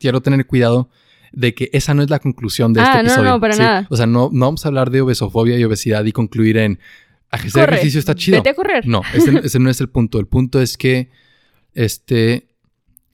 Quiero 0.00 0.20
tener 0.20 0.44
cuidado 0.46 0.90
de 1.32 1.54
que 1.54 1.70
esa 1.72 1.94
no 1.94 2.02
es 2.02 2.10
la 2.10 2.18
conclusión 2.18 2.72
de 2.72 2.80
Ah, 2.80 2.84
este 2.84 2.96
no, 2.96 3.02
no, 3.02 3.08
episodio. 3.10 3.30
no, 3.30 3.40
para 3.40 3.56
nada. 3.56 3.86
O 3.90 3.96
sea, 3.96 4.06
no, 4.06 4.30
no 4.32 4.46
vamos 4.46 4.64
a 4.64 4.68
hablar 4.68 4.90
de 4.90 5.00
obesofobia 5.02 5.56
y 5.56 5.62
obesidad 5.62 6.04
y 6.04 6.10
concluir 6.12 6.56
en 6.56 6.80
hacer 7.30 7.52
Corre, 7.52 7.74
ejercicio 7.76 8.00
está 8.00 8.16
chido. 8.16 8.38
Vete 8.38 8.50
a 8.50 8.54
correr. 8.54 8.88
No, 8.88 9.02
ese, 9.14 9.38
ese 9.44 9.58
no 9.60 9.70
es 9.70 9.80
el 9.80 9.88
punto. 9.90 10.18
El 10.18 10.26
punto 10.26 10.60
es 10.60 10.76
que 10.76 11.10
este, 11.74 12.48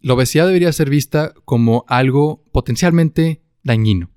la 0.00 0.14
obesidad 0.14 0.46
debería 0.46 0.72
ser 0.72 0.88
vista 0.88 1.34
como 1.44 1.84
algo 1.88 2.42
potencialmente 2.52 3.42
dañino. 3.62 4.10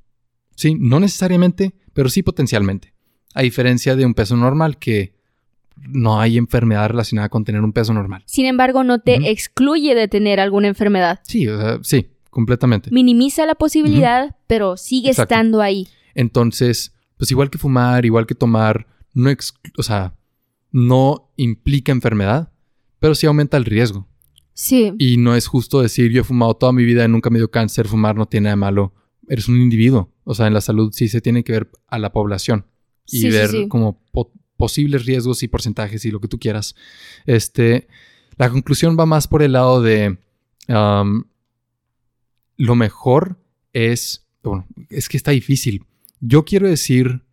Sí, 0.55 0.75
no 0.79 0.99
necesariamente, 0.99 1.73
pero 1.93 2.09
sí 2.09 2.23
potencialmente. 2.23 2.93
A 3.33 3.41
diferencia 3.41 3.95
de 3.95 4.05
un 4.05 4.13
peso 4.13 4.35
normal 4.37 4.77
que 4.77 5.13
no 5.75 6.19
hay 6.19 6.37
enfermedad 6.37 6.89
relacionada 6.89 7.29
con 7.29 7.45
tener 7.45 7.61
un 7.61 7.71
peso 7.73 7.93
normal. 7.93 8.23
Sin 8.25 8.45
embargo, 8.45 8.83
no 8.83 8.99
te 8.99 9.29
excluye 9.29 9.95
de 9.95 10.07
tener 10.07 10.39
alguna 10.39 10.67
enfermedad. 10.67 11.19
Sí, 11.23 11.47
o 11.47 11.59
sea, 11.59 11.79
sí, 11.83 12.07
completamente. 12.29 12.89
Minimiza 12.91 13.45
la 13.45 13.55
posibilidad, 13.55 14.35
pero 14.47 14.77
sigue 14.77 15.09
Exacto. 15.09 15.33
estando 15.33 15.61
ahí. 15.61 15.87
Entonces, 16.15 16.93
pues 17.17 17.31
igual 17.31 17.49
que 17.49 17.57
fumar, 17.57 18.05
igual 18.05 18.25
que 18.25 18.35
tomar, 18.35 18.87
no, 19.13 19.29
o 19.77 19.83
sea, 19.83 20.15
no 20.71 21.31
implica 21.37 21.91
enfermedad, 21.91 22.51
pero 22.99 23.15
sí 23.15 23.27
aumenta 23.27 23.57
el 23.57 23.65
riesgo. 23.65 24.07
Sí. 24.53 24.93
Y 24.97 25.17
no 25.17 25.35
es 25.35 25.47
justo 25.47 25.81
decir, 25.81 26.11
yo 26.11 26.21
he 26.21 26.23
fumado 26.23 26.55
toda 26.55 26.73
mi 26.73 26.83
vida 26.83 27.05
y 27.05 27.07
nunca 27.07 27.29
me 27.29 27.39
dio 27.39 27.49
cáncer, 27.49 27.87
fumar 27.87 28.15
no 28.15 28.25
tiene 28.25 28.45
nada 28.45 28.55
de 28.55 28.59
malo. 28.59 28.93
Eres 29.27 29.47
un 29.47 29.57
individuo. 29.57 30.11
O 30.23 30.33
sea, 30.33 30.47
en 30.47 30.53
la 30.53 30.61
salud 30.61 30.91
sí 30.93 31.07
se 31.07 31.21
tiene 31.21 31.43
que 31.43 31.53
ver 31.53 31.71
a 31.87 31.97
la 31.97 32.11
población 32.11 32.65
y 33.07 33.29
ver 33.29 33.67
como 33.69 34.01
posibles 34.57 35.05
riesgos 35.05 35.41
y 35.43 35.47
porcentajes 35.47 36.03
y 36.05 36.11
lo 36.11 36.19
que 36.19 36.27
tú 36.27 36.39
quieras. 36.39 36.75
Este, 37.25 37.87
la 38.37 38.49
conclusión 38.49 38.97
va 38.99 39.05
más 39.05 39.27
por 39.27 39.41
el 39.41 39.53
lado 39.53 39.81
de 39.81 40.17
lo 42.59 42.75
mejor 42.75 43.39
es, 43.71 44.27
bueno, 44.43 44.67
es 44.89 45.07
que 45.07 45.17
está 45.17 45.31
difícil. 45.31 45.85
Yo 46.19 46.43
quiero 46.43 46.67
decir, 46.67 47.23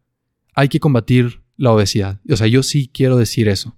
hay 0.54 0.68
que 0.68 0.80
combatir 0.80 1.42
la 1.56 1.72
obesidad. 1.72 2.20
O 2.30 2.36
sea, 2.36 2.46
yo 2.46 2.62
sí 2.62 2.88
quiero 2.92 3.16
decir 3.16 3.48
eso. 3.48 3.76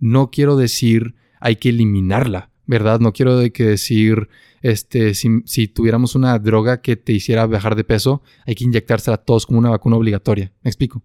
No 0.00 0.30
quiero 0.32 0.56
decir, 0.56 1.14
hay 1.40 1.56
que 1.56 1.68
eliminarla, 1.68 2.50
¿verdad? 2.66 2.98
No 2.98 3.12
quiero 3.12 3.38
de 3.38 3.52
que 3.52 3.64
decir, 3.64 4.28
este, 4.60 5.14
si, 5.14 5.68
tuviéramos 5.68 6.16
una 6.16 6.36
droga 6.40 6.82
que 6.82 6.96
te 6.96 7.12
hiciera 7.12 7.46
bajar 7.46 7.76
de 7.76 7.84
peso, 7.84 8.22
hay 8.44 8.56
que 8.56 8.64
inyectársela 8.64 9.14
a 9.14 9.18
todos 9.18 9.46
como 9.46 9.60
una 9.60 9.70
vacuna 9.70 9.96
obligatoria. 9.96 10.52
¿Me 10.62 10.68
explico? 10.68 11.04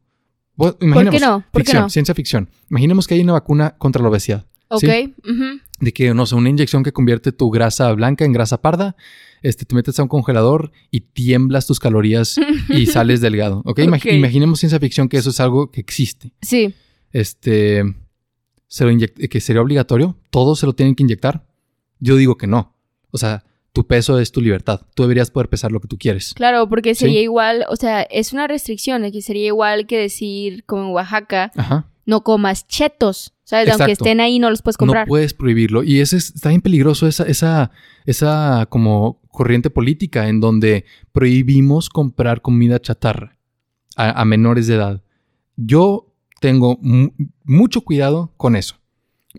¿Por 0.56 0.76
qué 0.80 1.20
no? 1.20 1.46
¿Por 1.52 1.64
qué 1.64 1.74
no? 1.74 1.88
Ciencia 1.90 2.16
ficción. 2.16 2.50
Imaginemos 2.72 3.08
que 3.08 3.14
hay 3.14 3.22
una 3.22 3.34
vacuna 3.34 3.76
contra 3.78 4.02
la 4.02 4.10
obesidad. 4.10 4.48
Ok. 4.70 4.84
De 5.80 5.94
que, 5.94 6.16
no 6.16 6.26
sé, 6.26 6.34
una 6.34 6.50
inyección 6.50 6.84
que 6.84 6.94
convierte 6.94 7.32
tu 7.32 7.52
grasa 7.52 7.92
blanca 7.94 8.26
en 8.26 8.34
grasa 8.34 8.62
parda, 8.62 8.96
este, 9.44 9.66
te 9.66 9.76
metes 9.76 10.00
a 10.00 10.04
un 10.04 10.10
congelador 10.10 10.72
y 10.90 11.02
tiemblas 11.02 11.68
tus 11.68 11.80
calorías 11.80 12.40
y 12.70 12.86
sales 12.88 13.22
delgado. 13.22 13.62
¿Ok? 13.66 13.80
Imaginemos 14.06 14.60
ciencia 14.60 14.80
ficción 14.80 15.10
que 15.10 15.18
eso 15.18 15.30
es 15.30 15.40
algo 15.40 15.70
que 15.70 15.82
existe. 15.82 16.32
Sí. 16.42 16.74
Este, 17.12 17.84
se 18.68 18.86
lo 18.86 18.98
que 19.30 19.40
sería 19.40 19.62
obligatorio, 19.62 20.18
todos 20.32 20.60
se 20.60 20.66
lo 20.66 20.74
tienen 20.74 20.96
que 20.96 21.04
inyectar. 21.04 21.46
Yo 22.00 22.16
digo 22.16 22.38
que 22.38 22.48
no. 22.48 22.76
O 23.12 23.18
sea, 23.18 23.44
tu 23.74 23.86
peso 23.86 24.18
es 24.18 24.32
tu 24.32 24.42
libertad. 24.42 24.82
Tú 24.96 25.04
deberías 25.04 25.30
poder 25.30 25.50
pesar 25.50 25.72
lo 25.72 25.80
que 25.80 25.88
tú 25.88 25.98
quieres. 25.98 26.34
Claro, 26.34 26.68
porque 26.70 26.96
sería 26.96 27.22
igual, 27.22 27.66
o 27.70 27.76
sea, 27.76 28.02
es 28.04 28.34
una 28.34 28.48
restricción, 28.48 29.10
que 29.12 29.22
sería 29.22 29.48
igual 29.48 29.88
que 29.88 29.98
decir, 29.98 30.64
como 30.66 30.84
en 30.84 30.90
Oaxaca, 30.90 31.52
no 32.06 32.24
comas 32.24 32.68
chetos. 32.68 33.34
¿Sabes? 33.44 33.70
Aunque 33.72 33.92
estén 33.92 34.22
ahí, 34.22 34.40
no 34.40 34.50
los 34.50 34.62
puedes 34.62 34.78
comprar. 34.78 35.06
No 35.06 35.10
puedes 35.10 35.34
prohibirlo. 35.34 35.84
Y 35.84 36.00
eso 36.00 36.16
es, 36.16 36.34
está 36.34 36.50
bien 36.50 36.62
peligroso, 36.62 37.08
esa, 37.08 37.26
esa, 37.26 37.72
esa 38.06 38.68
como 38.70 39.22
corriente 39.34 39.70
política 39.72 40.30
en 40.30 40.40
donde 40.40 40.86
prohibimos 41.12 41.90
comprar 41.90 42.42
comida 42.42 42.80
chatarra 42.80 43.38
a, 43.98 44.24
menores 44.26 44.68
de 44.68 44.76
edad. 44.76 45.04
Yo 45.58 46.14
tengo 46.40 46.80
mucho 47.44 47.82
cuidado 47.82 48.32
con 48.38 48.56
eso, 48.56 48.76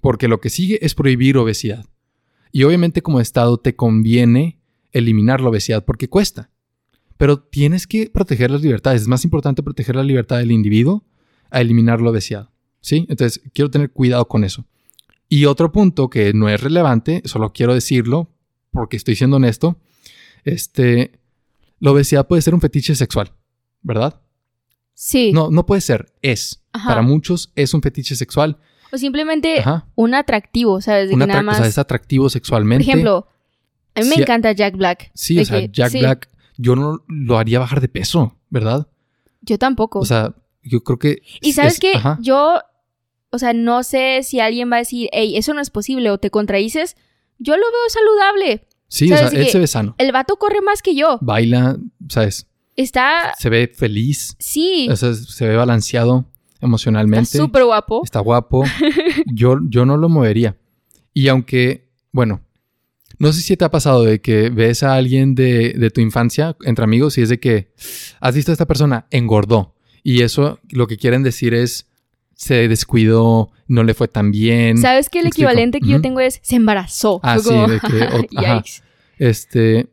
porque 0.02 0.28
lo 0.28 0.40
que 0.40 0.50
sigue 0.50 0.78
es 0.82 0.94
prohibir 0.94 1.38
obesidad. 1.38 1.86
Y 2.52 2.64
obviamente 2.64 3.02
como 3.02 3.20
Estado 3.20 3.56
te 3.58 3.74
conviene 3.74 4.58
eliminar 4.92 5.40
la 5.40 5.48
obesidad 5.48 5.84
porque 5.84 6.08
cuesta. 6.08 6.50
Pero 7.16 7.38
tienes 7.38 7.86
que 7.86 8.10
proteger 8.10 8.50
las 8.50 8.62
libertades. 8.62 9.02
Es 9.02 9.08
más 9.08 9.24
importante 9.24 9.62
proteger 9.62 9.94
la 9.96 10.02
libertad 10.02 10.38
del 10.38 10.50
individuo 10.50 11.04
a 11.50 11.60
eliminar 11.60 12.00
la 12.00 12.10
obesidad. 12.10 12.50
¿Sí? 12.80 13.06
Entonces, 13.08 13.40
quiero 13.52 13.70
tener 13.70 13.90
cuidado 13.90 14.26
con 14.26 14.44
eso. 14.44 14.66
Y 15.28 15.46
otro 15.46 15.72
punto 15.72 16.10
que 16.10 16.32
no 16.32 16.48
es 16.48 16.60
relevante, 16.60 17.22
solo 17.24 17.52
quiero 17.52 17.74
decirlo 17.74 18.33
porque 18.74 18.98
estoy 18.98 19.16
siendo 19.16 19.36
honesto, 19.36 19.80
este, 20.44 21.18
la 21.78 21.92
obesidad 21.92 22.26
puede 22.26 22.42
ser 22.42 22.52
un 22.52 22.60
fetiche 22.60 22.94
sexual, 22.94 23.32
¿verdad? 23.80 24.20
Sí. 24.92 25.32
No, 25.32 25.50
no 25.50 25.64
puede 25.64 25.80
ser, 25.80 26.12
es. 26.20 26.62
Para 26.72 27.02
muchos 27.02 27.52
es 27.54 27.72
un 27.72 27.80
fetiche 27.80 28.16
sexual. 28.16 28.58
O 28.92 28.98
simplemente 28.98 29.64
un 29.94 30.14
atractivo, 30.14 30.80
¿sabes? 30.80 31.08
De 31.08 31.16
nada 31.16 31.42
más... 31.42 31.56
O 31.56 31.60
sea, 31.60 31.68
es 31.68 31.78
atractivo 31.78 32.28
sexualmente. 32.28 32.84
Por 32.84 32.90
ejemplo, 32.90 33.28
a 33.94 34.00
mí 34.00 34.08
me 34.08 34.22
encanta 34.22 34.52
Jack 34.52 34.76
Black. 34.76 35.10
Sí, 35.14 35.38
o 35.38 35.44
sea, 35.44 35.64
Jack 35.66 35.92
Black, 35.92 36.28
yo 36.56 36.76
no 36.76 37.04
lo 37.08 37.38
haría 37.38 37.60
bajar 37.60 37.80
de 37.80 37.88
peso, 37.88 38.36
¿verdad? 38.50 38.88
Yo 39.40 39.58
tampoco. 39.58 40.00
O 40.00 40.04
sea, 40.04 40.34
yo 40.62 40.82
creo 40.82 40.98
que... 40.98 41.22
Y 41.40 41.52
sabes 41.52 41.78
que 41.78 41.92
yo, 42.20 42.60
o 43.30 43.38
sea, 43.38 43.52
no 43.52 43.82
sé 43.82 44.20
si 44.22 44.40
alguien 44.40 44.70
va 44.70 44.76
a 44.76 44.80
decir, 44.80 45.08
hey, 45.12 45.36
eso 45.36 45.54
no 45.54 45.60
es 45.60 45.70
posible 45.70 46.10
o 46.10 46.18
te 46.18 46.30
contradices. 46.30 46.96
Yo 47.44 47.56
lo 47.56 47.62
veo 47.62 47.88
saludable. 47.88 48.66
Sí, 48.88 49.12
o 49.12 49.16
sea, 49.16 49.28
él 49.28 49.48
se 49.48 49.58
ve 49.58 49.66
sano. 49.66 49.94
El 49.98 50.12
vato 50.12 50.36
corre 50.36 50.62
más 50.62 50.80
que 50.80 50.94
yo. 50.94 51.18
Baila, 51.20 51.76
¿sabes? 52.08 52.46
Está... 52.74 53.34
Se 53.38 53.50
ve 53.50 53.70
feliz. 53.72 54.34
Sí. 54.38 54.88
O 54.90 54.96
sea, 54.96 55.12
se 55.12 55.46
ve 55.46 55.56
balanceado 55.56 56.24
emocionalmente. 56.60 57.24
Está 57.24 57.38
súper 57.38 57.64
guapo. 57.64 58.00
Está 58.02 58.20
guapo. 58.20 58.64
yo, 59.26 59.58
yo 59.68 59.84
no 59.84 59.98
lo 59.98 60.08
movería. 60.08 60.56
Y 61.12 61.28
aunque, 61.28 61.90
bueno, 62.12 62.40
no 63.18 63.32
sé 63.32 63.42
si 63.42 63.56
te 63.56 63.64
ha 63.66 63.70
pasado 63.70 64.04
de 64.04 64.20
que 64.20 64.48
ves 64.48 64.82
a 64.82 64.94
alguien 64.94 65.34
de, 65.34 65.74
de, 65.74 65.90
tu 65.90 66.00
infancia 66.00 66.56
entre 66.64 66.84
amigos 66.84 67.18
y 67.18 67.22
es 67.22 67.28
de 67.28 67.38
que 67.38 67.72
has 68.20 68.34
visto 68.34 68.52
a 68.52 68.54
esta 68.54 68.66
persona, 68.66 69.06
engordó. 69.10 69.74
Y 70.02 70.22
eso 70.22 70.60
lo 70.70 70.86
que 70.86 70.96
quieren 70.96 71.22
decir 71.22 71.52
es 71.52 71.88
se 72.34 72.68
descuidó, 72.68 73.50
no 73.68 73.84
le 73.84 73.94
fue 73.94 74.08
tan 74.08 74.30
bien. 74.30 74.78
¿Sabes 74.78 75.08
que 75.08 75.20
el 75.20 75.26
equivalente 75.26 75.80
que 75.80 75.88
yo 75.88 76.00
tengo 76.00 76.20
es 76.20 76.40
se 76.42 76.56
embarazó? 76.56 77.20
Ah, 77.22 77.38
sí, 77.38 77.54
de 77.54 77.80
que, 77.80 78.62
Este, 79.18 79.88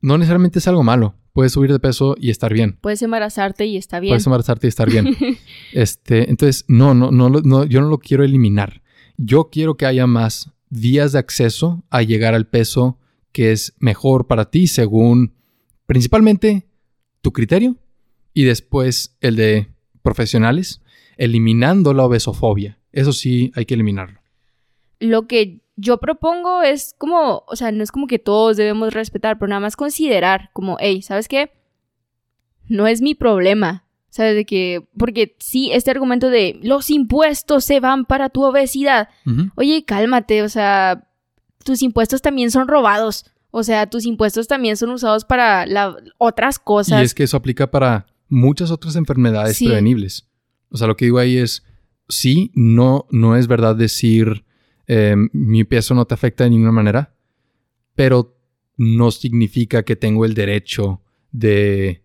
no 0.00 0.18
necesariamente 0.18 0.58
es 0.58 0.68
algo 0.68 0.82
malo 0.82 1.14
puedes 1.36 1.52
subir 1.52 1.70
de 1.70 1.78
peso 1.78 2.16
y 2.18 2.30
estar 2.30 2.50
bien. 2.54 2.78
Puedes 2.80 3.02
embarazarte 3.02 3.66
y 3.66 3.76
está 3.76 4.00
bien. 4.00 4.12
Puedes 4.12 4.24
embarazarte 4.24 4.66
y 4.66 4.70
estar 4.70 4.90
bien. 4.90 5.14
este, 5.74 6.30
entonces, 6.30 6.64
no, 6.66 6.94
no, 6.94 7.10
no, 7.10 7.28
no, 7.28 7.64
yo 7.66 7.82
no 7.82 7.90
lo 7.90 7.98
quiero 7.98 8.24
eliminar. 8.24 8.80
Yo 9.18 9.50
quiero 9.52 9.76
que 9.76 9.84
haya 9.84 10.06
más 10.06 10.50
vías 10.70 11.12
de 11.12 11.18
acceso 11.18 11.84
a 11.90 12.00
llegar 12.00 12.34
al 12.34 12.46
peso 12.46 12.98
que 13.32 13.52
es 13.52 13.74
mejor 13.78 14.26
para 14.26 14.50
ti 14.50 14.66
según 14.66 15.34
principalmente 15.84 16.66
tu 17.20 17.34
criterio 17.34 17.76
y 18.32 18.44
después 18.44 19.14
el 19.20 19.36
de 19.36 19.68
profesionales, 20.00 20.80
eliminando 21.16 21.92
la 21.94 22.04
obesofobia. 22.04 22.78
Eso 22.92 23.12
sí, 23.12 23.52
hay 23.54 23.66
que 23.66 23.74
eliminarlo. 23.74 24.20
Lo 24.98 25.26
que 25.26 25.60
yo 25.76 25.98
propongo 25.98 26.62
es 26.62 26.94
como, 26.96 27.44
o 27.46 27.56
sea, 27.56 27.72
no 27.72 27.82
es 27.82 27.92
como 27.92 28.06
que 28.06 28.18
todos 28.18 28.56
debemos 28.56 28.94
respetar, 28.94 29.38
pero 29.38 29.48
nada 29.48 29.60
más 29.60 29.76
considerar 29.76 30.50
como, 30.52 30.76
hey, 30.80 31.02
¿sabes 31.02 31.28
qué? 31.28 31.52
No 32.68 32.86
es 32.86 33.02
mi 33.02 33.14
problema. 33.14 33.84
¿Sabes? 34.08 34.34
De 34.34 34.46
que, 34.46 34.88
porque 34.96 35.36
sí, 35.38 35.70
este 35.72 35.90
argumento 35.90 36.30
de 36.30 36.58
los 36.62 36.88
impuestos 36.88 37.66
se 37.66 37.80
van 37.80 38.06
para 38.06 38.30
tu 38.30 38.44
obesidad. 38.44 39.10
Oye, 39.56 39.84
cálmate, 39.84 40.42
o 40.42 40.48
sea, 40.48 41.06
tus 41.62 41.82
impuestos 41.82 42.22
también 42.22 42.50
son 42.50 42.66
robados. 42.66 43.26
O 43.50 43.62
sea, 43.62 43.90
tus 43.90 44.06
impuestos 44.06 44.48
también 44.48 44.78
son 44.78 44.88
usados 44.88 45.26
para 45.26 45.66
otras 46.16 46.58
cosas. 46.58 47.02
Y 47.02 47.04
es 47.04 47.14
que 47.14 47.24
eso 47.24 47.36
aplica 47.36 47.70
para 47.70 48.06
muchas 48.28 48.70
otras 48.70 48.96
enfermedades 48.96 49.58
prevenibles. 49.58 50.26
O 50.70 50.76
sea, 50.76 50.86
lo 50.86 50.96
que 50.96 51.06
digo 51.06 51.18
ahí 51.18 51.38
es, 51.38 51.64
sí, 52.08 52.50
no, 52.54 53.06
no 53.10 53.36
es 53.36 53.46
verdad 53.46 53.76
decir 53.76 54.44
Em, 54.86 55.28
mi 55.32 55.64
peso 55.64 55.94
no 55.94 56.06
te 56.06 56.14
afecta 56.14 56.44
de 56.44 56.50
ninguna 56.50 56.72
manera, 56.72 57.14
pero 57.94 58.38
no 58.76 59.10
significa 59.10 59.82
que 59.84 59.96
tengo 59.96 60.24
el 60.24 60.34
derecho 60.34 61.02
de 61.32 62.04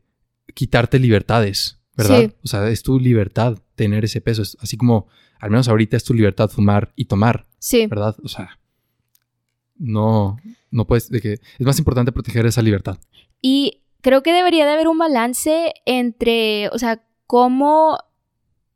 quitarte 0.56 0.98
libertades, 0.98 1.80
¿verdad? 1.96 2.34
O 2.44 2.48
sea, 2.48 2.68
es 2.70 2.82
tu 2.82 3.00
libertad 3.00 3.60
tener 3.76 4.04
ese 4.04 4.22
peso, 4.22 4.42
así 4.60 4.78
como 4.78 5.08
al 5.40 5.52
menos 5.52 5.68
ahorita 5.68 5.98
es 5.98 6.04
tu 6.04 6.14
libertad 6.14 6.50
fumar 6.50 6.92
y 6.96 7.06
tomar, 7.06 7.46
sí. 7.60 7.86
¿verdad? 7.86 8.16
O 8.24 8.28
sea, 8.28 8.60
no, 9.78 10.38
no 10.72 10.88
puedes, 10.88 11.10
de 11.10 11.22
que 11.22 11.34
es 11.34 11.66
más 11.66 11.78
importante 11.78 12.12
proteger 12.12 12.46
esa 12.46 12.62
libertad. 12.62 12.98
Y 13.42 13.82
creo 14.02 14.24
que 14.24 14.34
debería 14.34 14.66
de 14.66 14.74
haber 14.74 14.88
un 14.88 14.98
balance 14.98 15.74
entre, 15.86 16.70
o 16.70 16.80
sea, 16.80 17.04
cómo, 17.28 18.00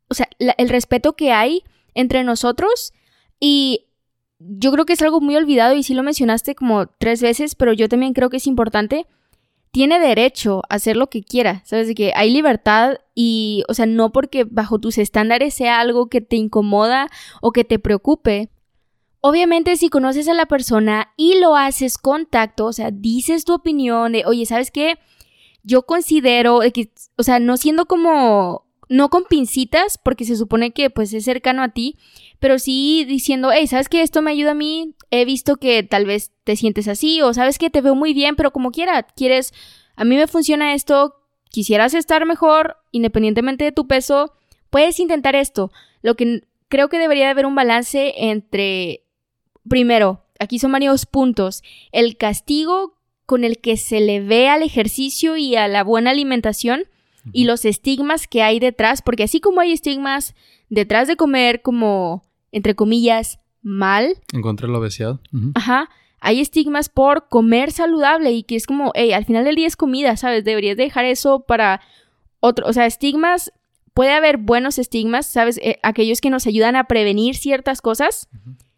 o 0.08 0.14
sea, 0.14 0.28
el 0.38 0.68
respeto 0.68 1.14
que 1.14 1.32
hay 1.32 1.62
entre 1.94 2.24
nosotros 2.24 2.92
y 3.40 3.86
yo 4.38 4.70
creo 4.72 4.84
que 4.84 4.92
es 4.92 5.02
algo 5.02 5.20
muy 5.20 5.36
olvidado 5.36 5.74
y 5.74 5.82
sí 5.82 5.94
lo 5.94 6.02
mencionaste 6.02 6.54
como 6.54 6.86
tres 6.86 7.22
veces, 7.22 7.54
pero 7.54 7.72
yo 7.72 7.88
también 7.88 8.12
creo 8.12 8.30
que 8.30 8.36
es 8.36 8.46
importante. 8.46 9.06
Tiene 9.70 9.98
derecho 9.98 10.62
a 10.68 10.76
hacer 10.76 10.96
lo 10.96 11.08
que 11.08 11.22
quiera, 11.22 11.62
¿sabes? 11.64 11.86
De 11.86 11.94
que 11.94 12.12
hay 12.14 12.30
libertad 12.30 12.98
y, 13.14 13.62
o 13.68 13.74
sea, 13.74 13.86
no 13.86 14.12
porque 14.12 14.44
bajo 14.44 14.78
tus 14.78 14.98
estándares 14.98 15.54
sea 15.54 15.80
algo 15.80 16.08
que 16.08 16.20
te 16.20 16.36
incomoda 16.36 17.08
o 17.42 17.52
que 17.52 17.64
te 17.64 17.78
preocupe. 17.78 18.50
Obviamente, 19.20 19.76
si 19.76 19.88
conoces 19.88 20.28
a 20.28 20.34
la 20.34 20.46
persona 20.46 21.12
y 21.16 21.40
lo 21.40 21.56
haces 21.56 21.98
contacto, 21.98 22.66
o 22.66 22.72
sea, 22.72 22.90
dices 22.90 23.44
tu 23.44 23.54
opinión 23.54 24.12
de, 24.12 24.24
oye, 24.24 24.46
¿sabes 24.46 24.70
qué? 24.70 24.98
Yo 25.62 25.82
considero 25.82 26.60
que, 26.72 26.92
o 27.16 27.22
sea, 27.22 27.38
no 27.38 27.56
siendo 27.56 27.86
como, 27.86 28.65
no 28.88 29.08
con 29.08 29.24
pincitas, 29.24 29.98
porque 29.98 30.24
se 30.24 30.36
supone 30.36 30.72
que 30.72 30.90
pues 30.90 31.12
es 31.12 31.24
cercano 31.24 31.62
a 31.62 31.70
ti, 31.70 31.96
pero 32.38 32.58
sí 32.58 33.04
diciendo, 33.04 33.50
hey, 33.52 33.66
¿sabes 33.66 33.88
qué? 33.88 34.02
Esto 34.02 34.22
me 34.22 34.30
ayuda 34.30 34.52
a 34.52 34.54
mí, 34.54 34.94
he 35.10 35.24
visto 35.24 35.56
que 35.56 35.82
tal 35.82 36.06
vez 36.06 36.32
te 36.44 36.56
sientes 36.56 36.88
así, 36.88 37.20
o 37.22 37.34
sabes 37.34 37.58
que 37.58 37.70
te 37.70 37.80
veo 37.80 37.94
muy 37.94 38.14
bien, 38.14 38.36
pero 38.36 38.52
como 38.52 38.70
quiera, 38.70 39.02
quieres, 39.02 39.52
a 39.96 40.04
mí 40.04 40.16
me 40.16 40.26
funciona 40.26 40.74
esto, 40.74 41.16
quisieras 41.50 41.94
estar 41.94 42.26
mejor, 42.26 42.76
independientemente 42.92 43.64
de 43.64 43.72
tu 43.72 43.86
peso, 43.86 44.34
puedes 44.70 45.00
intentar 45.00 45.34
esto. 45.34 45.72
Lo 46.02 46.14
que 46.14 46.42
creo 46.68 46.88
que 46.88 46.98
debería 46.98 47.30
haber 47.30 47.46
un 47.46 47.54
balance 47.54 48.14
entre, 48.16 49.04
primero, 49.68 50.24
aquí 50.38 50.58
son 50.58 50.72
varios 50.72 51.06
puntos, 51.06 51.62
el 51.92 52.16
castigo 52.16 52.94
con 53.24 53.42
el 53.42 53.58
que 53.58 53.76
se 53.76 54.00
le 54.00 54.20
ve 54.20 54.48
al 54.48 54.62
ejercicio 54.62 55.36
y 55.36 55.56
a 55.56 55.66
la 55.66 55.82
buena 55.82 56.10
alimentación 56.10 56.84
y 57.32 57.44
los 57.44 57.64
estigmas 57.64 58.26
que 58.26 58.42
hay 58.42 58.58
detrás, 58.58 59.02
porque 59.02 59.24
así 59.24 59.40
como 59.40 59.60
hay 59.60 59.72
estigmas 59.72 60.34
detrás 60.68 61.08
de 61.08 61.16
comer 61.16 61.62
como, 61.62 62.24
entre 62.52 62.74
comillas, 62.74 63.40
mal. 63.62 64.18
Encontrar 64.32 64.70
la 64.70 64.78
obesidad. 64.78 65.20
Ajá. 65.54 65.88
Hay 66.20 66.40
estigmas 66.40 66.88
por 66.88 67.28
comer 67.28 67.72
saludable 67.72 68.32
y 68.32 68.42
que 68.42 68.56
es 68.56 68.66
como, 68.66 68.92
hey, 68.94 69.12
al 69.12 69.24
final 69.24 69.44
del 69.44 69.56
día 69.56 69.66
es 69.66 69.76
comida, 69.76 70.16
¿sabes? 70.16 70.44
Deberías 70.44 70.76
dejar 70.76 71.04
eso 71.04 71.40
para 71.40 71.80
otro, 72.40 72.66
o 72.66 72.72
sea, 72.72 72.86
estigmas, 72.86 73.52
puede 73.92 74.12
haber 74.12 74.36
buenos 74.36 74.78
estigmas, 74.78 75.26
¿sabes? 75.26 75.58
Eh, 75.62 75.78
aquellos 75.82 76.20
que 76.20 76.30
nos 76.30 76.46
ayudan 76.46 76.76
a 76.76 76.84
prevenir 76.84 77.36
ciertas 77.36 77.80
cosas. 77.80 78.28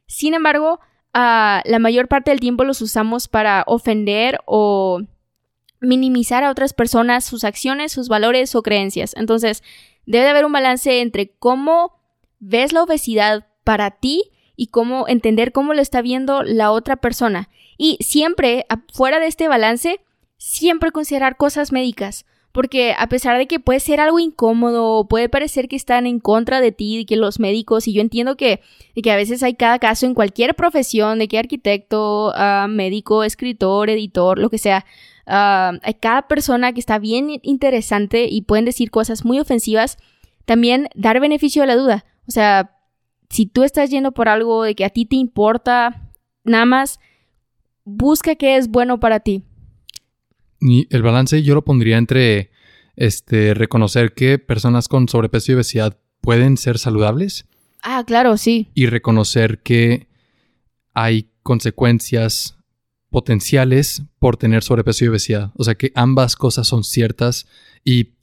Sin 0.06 0.34
embargo, 0.34 0.80
ah, 1.12 1.62
la 1.64 1.78
mayor 1.78 2.08
parte 2.08 2.30
del 2.30 2.40
tiempo 2.40 2.64
los 2.64 2.80
usamos 2.82 3.28
para 3.28 3.64
ofender 3.66 4.40
o 4.46 5.02
minimizar 5.80 6.44
a 6.44 6.50
otras 6.50 6.72
personas, 6.72 7.24
sus 7.24 7.44
acciones, 7.44 7.92
sus 7.92 8.08
valores 8.08 8.54
o 8.54 8.62
creencias. 8.62 9.14
Entonces, 9.16 9.62
debe 10.06 10.24
de 10.24 10.30
haber 10.30 10.44
un 10.44 10.52
balance 10.52 11.00
entre 11.00 11.30
cómo 11.30 12.00
ves 12.40 12.72
la 12.72 12.82
obesidad 12.82 13.46
para 13.64 13.90
ti 13.90 14.30
y 14.56 14.68
cómo 14.68 15.06
entender 15.08 15.52
cómo 15.52 15.74
lo 15.74 15.80
está 15.80 16.02
viendo 16.02 16.42
la 16.42 16.72
otra 16.72 16.96
persona. 16.96 17.48
Y 17.76 17.98
siempre, 18.00 18.66
fuera 18.92 19.20
de 19.20 19.26
este 19.26 19.46
balance, 19.46 20.00
siempre 20.36 20.90
considerar 20.90 21.36
cosas 21.36 21.72
médicas. 21.72 22.26
Porque 22.58 22.92
a 22.98 23.08
pesar 23.08 23.38
de 23.38 23.46
que 23.46 23.60
puede 23.60 23.78
ser 23.78 24.00
algo 24.00 24.18
incómodo, 24.18 25.06
puede 25.06 25.28
parecer 25.28 25.68
que 25.68 25.76
están 25.76 26.08
en 26.08 26.18
contra 26.18 26.60
de 26.60 26.72
ti, 26.72 26.98
de 26.98 27.06
que 27.06 27.16
los 27.16 27.38
médicos, 27.38 27.86
y 27.86 27.92
yo 27.92 28.00
entiendo 28.00 28.36
que, 28.36 28.60
que 29.00 29.12
a 29.12 29.16
veces 29.16 29.44
hay 29.44 29.54
cada 29.54 29.78
caso 29.78 30.06
en 30.06 30.14
cualquier 30.14 30.56
profesión, 30.56 31.20
de 31.20 31.28
que 31.28 31.38
arquitecto, 31.38 32.32
ah, 32.34 32.66
médico, 32.68 33.22
escritor, 33.22 33.90
editor, 33.90 34.40
lo 34.40 34.50
que 34.50 34.58
sea, 34.58 34.84
Ah, 35.30 35.72
hay 35.82 35.94
cada 35.94 36.22
persona 36.22 36.72
que 36.72 36.80
está 36.80 36.98
bien 36.98 37.38
interesante 37.42 38.24
y 38.24 38.42
pueden 38.42 38.64
decir 38.64 38.90
cosas 38.90 39.26
muy 39.26 39.38
ofensivas. 39.38 39.98
También 40.46 40.88
dar 40.94 41.20
beneficio 41.20 41.62
de 41.62 41.68
la 41.68 41.76
duda. 41.76 42.06
O 42.26 42.30
sea, 42.30 42.74
si 43.28 43.44
tú 43.44 43.62
estás 43.62 43.90
yendo 43.90 44.12
por 44.12 44.30
algo 44.30 44.62
de 44.62 44.74
que 44.74 44.86
a 44.86 44.90
ti 44.90 45.04
te 45.04 45.16
importa, 45.16 46.10
nada 46.44 46.64
más 46.64 46.98
busca 47.84 48.36
qué 48.36 48.56
es 48.56 48.68
bueno 48.68 48.98
para 49.00 49.20
ti. 49.20 49.44
Y 50.60 50.86
el 50.94 51.02
balance 51.02 51.42
yo 51.42 51.54
lo 51.54 51.64
pondría 51.64 51.98
entre 51.98 52.50
este 52.96 53.54
reconocer 53.54 54.12
que 54.12 54.38
personas 54.38 54.88
con 54.88 55.08
sobrepeso 55.08 55.52
y 55.52 55.54
obesidad 55.54 55.98
pueden 56.20 56.56
ser 56.56 56.78
saludables. 56.78 57.46
Ah, 57.82 58.02
claro, 58.06 58.36
sí. 58.36 58.68
Y 58.74 58.86
reconocer 58.86 59.60
que 59.62 60.08
hay 60.94 61.30
consecuencias 61.42 62.58
potenciales 63.08 64.02
por 64.18 64.36
tener 64.36 64.62
sobrepeso 64.62 65.04
y 65.04 65.08
obesidad. 65.08 65.52
O 65.56 65.64
sea 65.64 65.76
que 65.76 65.92
ambas 65.94 66.36
cosas 66.36 66.66
son 66.66 66.84
ciertas 66.84 67.46
y 67.84 68.14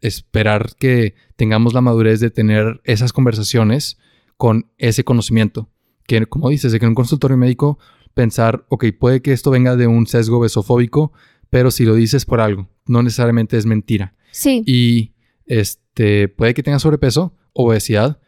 esperar 0.00 0.74
que 0.78 1.14
tengamos 1.36 1.72
la 1.72 1.80
madurez 1.80 2.20
de 2.20 2.30
tener 2.30 2.80
esas 2.84 3.12
conversaciones 3.12 3.98
con 4.36 4.70
ese 4.78 5.04
conocimiento. 5.04 5.70
Que 6.06 6.26
como 6.26 6.50
dices, 6.50 6.72
de 6.72 6.78
que 6.78 6.84
en 6.84 6.90
un 6.90 6.94
consultorio 6.94 7.36
médico 7.36 7.78
pensar, 8.12 8.66
ok, 8.68 8.86
puede 8.98 9.22
que 9.22 9.32
esto 9.32 9.50
venga 9.50 9.76
de 9.76 9.86
un 9.86 10.06
sesgo 10.06 10.40
besofóbico, 10.40 11.12
pero 11.54 11.70
si 11.70 11.84
lo 11.84 11.94
dices 11.94 12.24
por 12.24 12.40
algo, 12.40 12.68
no 12.84 13.00
necesariamente 13.04 13.56
es 13.56 13.64
mentira. 13.64 14.16
Sí. 14.32 14.64
Y 14.66 15.12
este, 15.46 16.26
puede 16.26 16.52
que 16.52 16.64
tenga 16.64 16.80
sobrepeso, 16.80 17.32
obesidad, 17.52 18.20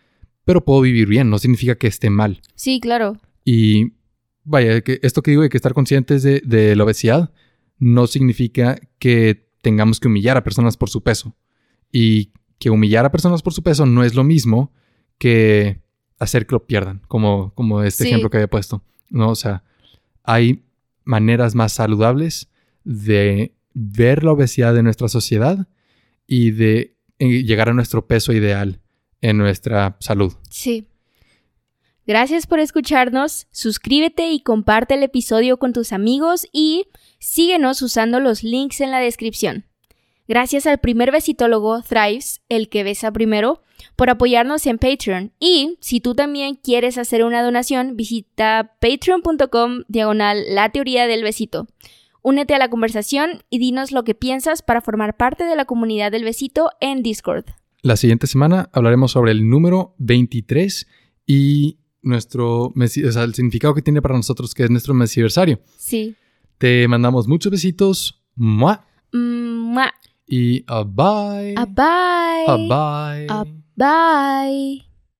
pero 0.45 0.65
puedo 0.65 0.83
vivir 0.83 1.09
bien, 1.09 1.29
no 1.29 1.41
significa 1.41 1.75
que 1.75 1.89
esté 1.89 2.09
mal. 2.09 2.41
Sí, 2.55 2.79
claro. 2.79 3.17
Y 3.45 3.95
vaya, 4.45 4.81
que 4.81 5.01
esto 5.03 5.23
que 5.23 5.33
digo 5.33 5.43
de 5.43 5.49
que 5.49 5.57
estar 5.57 5.75
conscientes 5.75 6.23
de, 6.23 6.77
la 6.77 6.85
obesidad 6.85 7.33
no 7.81 8.07
significa 8.07 8.79
que 9.01 9.49
tengamos 9.61 9.99
que 9.99 10.07
humillar 10.07 10.37
a 10.37 10.45
personas 10.45 10.77
por 10.77 10.89
su 10.89 11.03
peso. 11.03 11.35
Y 11.91 12.31
que 12.61 12.71
humillar 12.71 13.07
a 13.07 13.11
personas 13.11 13.43
por 13.43 13.55
su 13.55 13.65
peso 13.65 13.87
no 13.87 14.05
es 14.05 14.15
lo 14.15 14.23
mismo 14.23 14.73
que 15.19 15.83
hacer 16.21 16.47
que 16.47 16.55
lo 16.55 16.65
pierdan, 16.65 17.03
como, 17.09 17.53
como 17.57 17.83
este 17.83 18.05
ejemplo 18.07 18.31
que 18.31 18.37
había 18.37 18.51
puesto. 18.51 18.85
¿no? 19.11 19.31
O 19.31 19.35
sea, 19.35 19.65
hay 20.23 20.63
maneras 21.03 21.57
más 21.57 21.73
saludables 21.73 22.51
de 22.87 23.53
ver 23.75 24.23
la 24.23 24.33
obesidad 24.33 24.73
de 24.73 24.83
nuestra 24.83 25.09
sociedad 25.09 25.67
y 26.27 26.53
de 26.53 26.97
eh, 27.19 27.43
llegar 27.43 27.69
a 27.69 27.75
nuestro 27.75 28.07
peso 28.07 28.33
ideal 28.33 28.81
en 29.21 29.37
nuestra 29.37 29.97
salud. 30.01 30.33
Sí. 30.49 30.87
Gracias 32.07 32.47
por 32.47 32.61
escucharnos, 32.61 33.49
suscríbete 33.51 34.31
y 34.31 34.41
comparte 34.41 34.95
el 34.95 35.03
episodio 35.03 35.59
con 35.59 35.73
tus 35.73 35.93
amigos 35.93 36.47
y 36.53 36.87
síguenos 37.19 37.83
usando 37.83 38.21
los 38.21 38.45
links 38.45 38.81
en 38.81 38.93
la 38.93 39.01
descripción. 39.01 39.67
Gracias 40.29 40.67
al 40.67 40.79
primer 40.79 41.11
besitólogo 41.11 41.83
Thrives, 41.83 42.43
el 42.49 42.69
que 42.69 42.85
besa 42.85 43.11
primero, 43.11 43.63
por 43.97 44.11
apoyarnos 44.11 44.67
en 44.67 44.79
Patreon. 44.79 45.33
Y 45.41 45.79
si 45.81 46.01
tú 46.01 46.15
también 46.15 46.55
quieres 46.55 46.99
hacer 46.99 47.25
una 47.25 47.43
donación, 47.43 47.97
visita 47.97 48.77
patreon.com 48.81 49.83
diagonal 49.89 50.45
la 50.49 50.71
teoría 50.71 51.09
del 51.09 51.25
besito. 51.25 51.67
Únete 52.27 52.57
a 52.57 52.59
la 52.59 52.71
conversación 52.71 53.45
y 53.51 53.61
dinos 53.61 53.93
lo 53.93 54.03
que 54.03 54.17
piensas 54.17 54.61
para 54.61 54.81
formar 54.81 55.17
parte 55.17 55.45
de 55.45 55.55
la 55.55 55.65
comunidad 55.65 56.11
del 56.11 56.25
besito 56.25 56.71
en 56.81 57.05
Discord. 57.05 57.45
La 57.83 57.95
siguiente 57.95 58.27
semana 58.27 58.69
hablaremos 58.73 59.13
sobre 59.13 59.31
el 59.31 59.49
número 59.49 59.95
23 59.99 60.89
y 61.25 61.79
nuestro, 62.03 62.73
o 62.75 63.13
sea, 63.13 63.23
el 63.23 63.33
significado 63.33 63.75
que 63.75 63.83
tiene 63.83 64.03
para 64.03 64.17
nosotros, 64.17 64.55
que 64.55 64.65
es 64.65 64.71
nuestro 64.71 64.93
mesiversario. 64.93 65.61
Sí. 65.77 66.17
Te 66.59 66.89
mandamos 66.89 67.29
muchos 67.29 67.53
besitos. 67.53 68.25
¡Mua! 68.35 68.85
¡Mua! 69.13 69.95
Y 70.27 70.65
a 70.67 70.83
bye. 70.83 71.55
A 71.57 71.65
bye. 71.65 72.45
A 72.49 72.57
bye. 72.57 73.27
A 73.29 73.45
bye. 73.77 74.86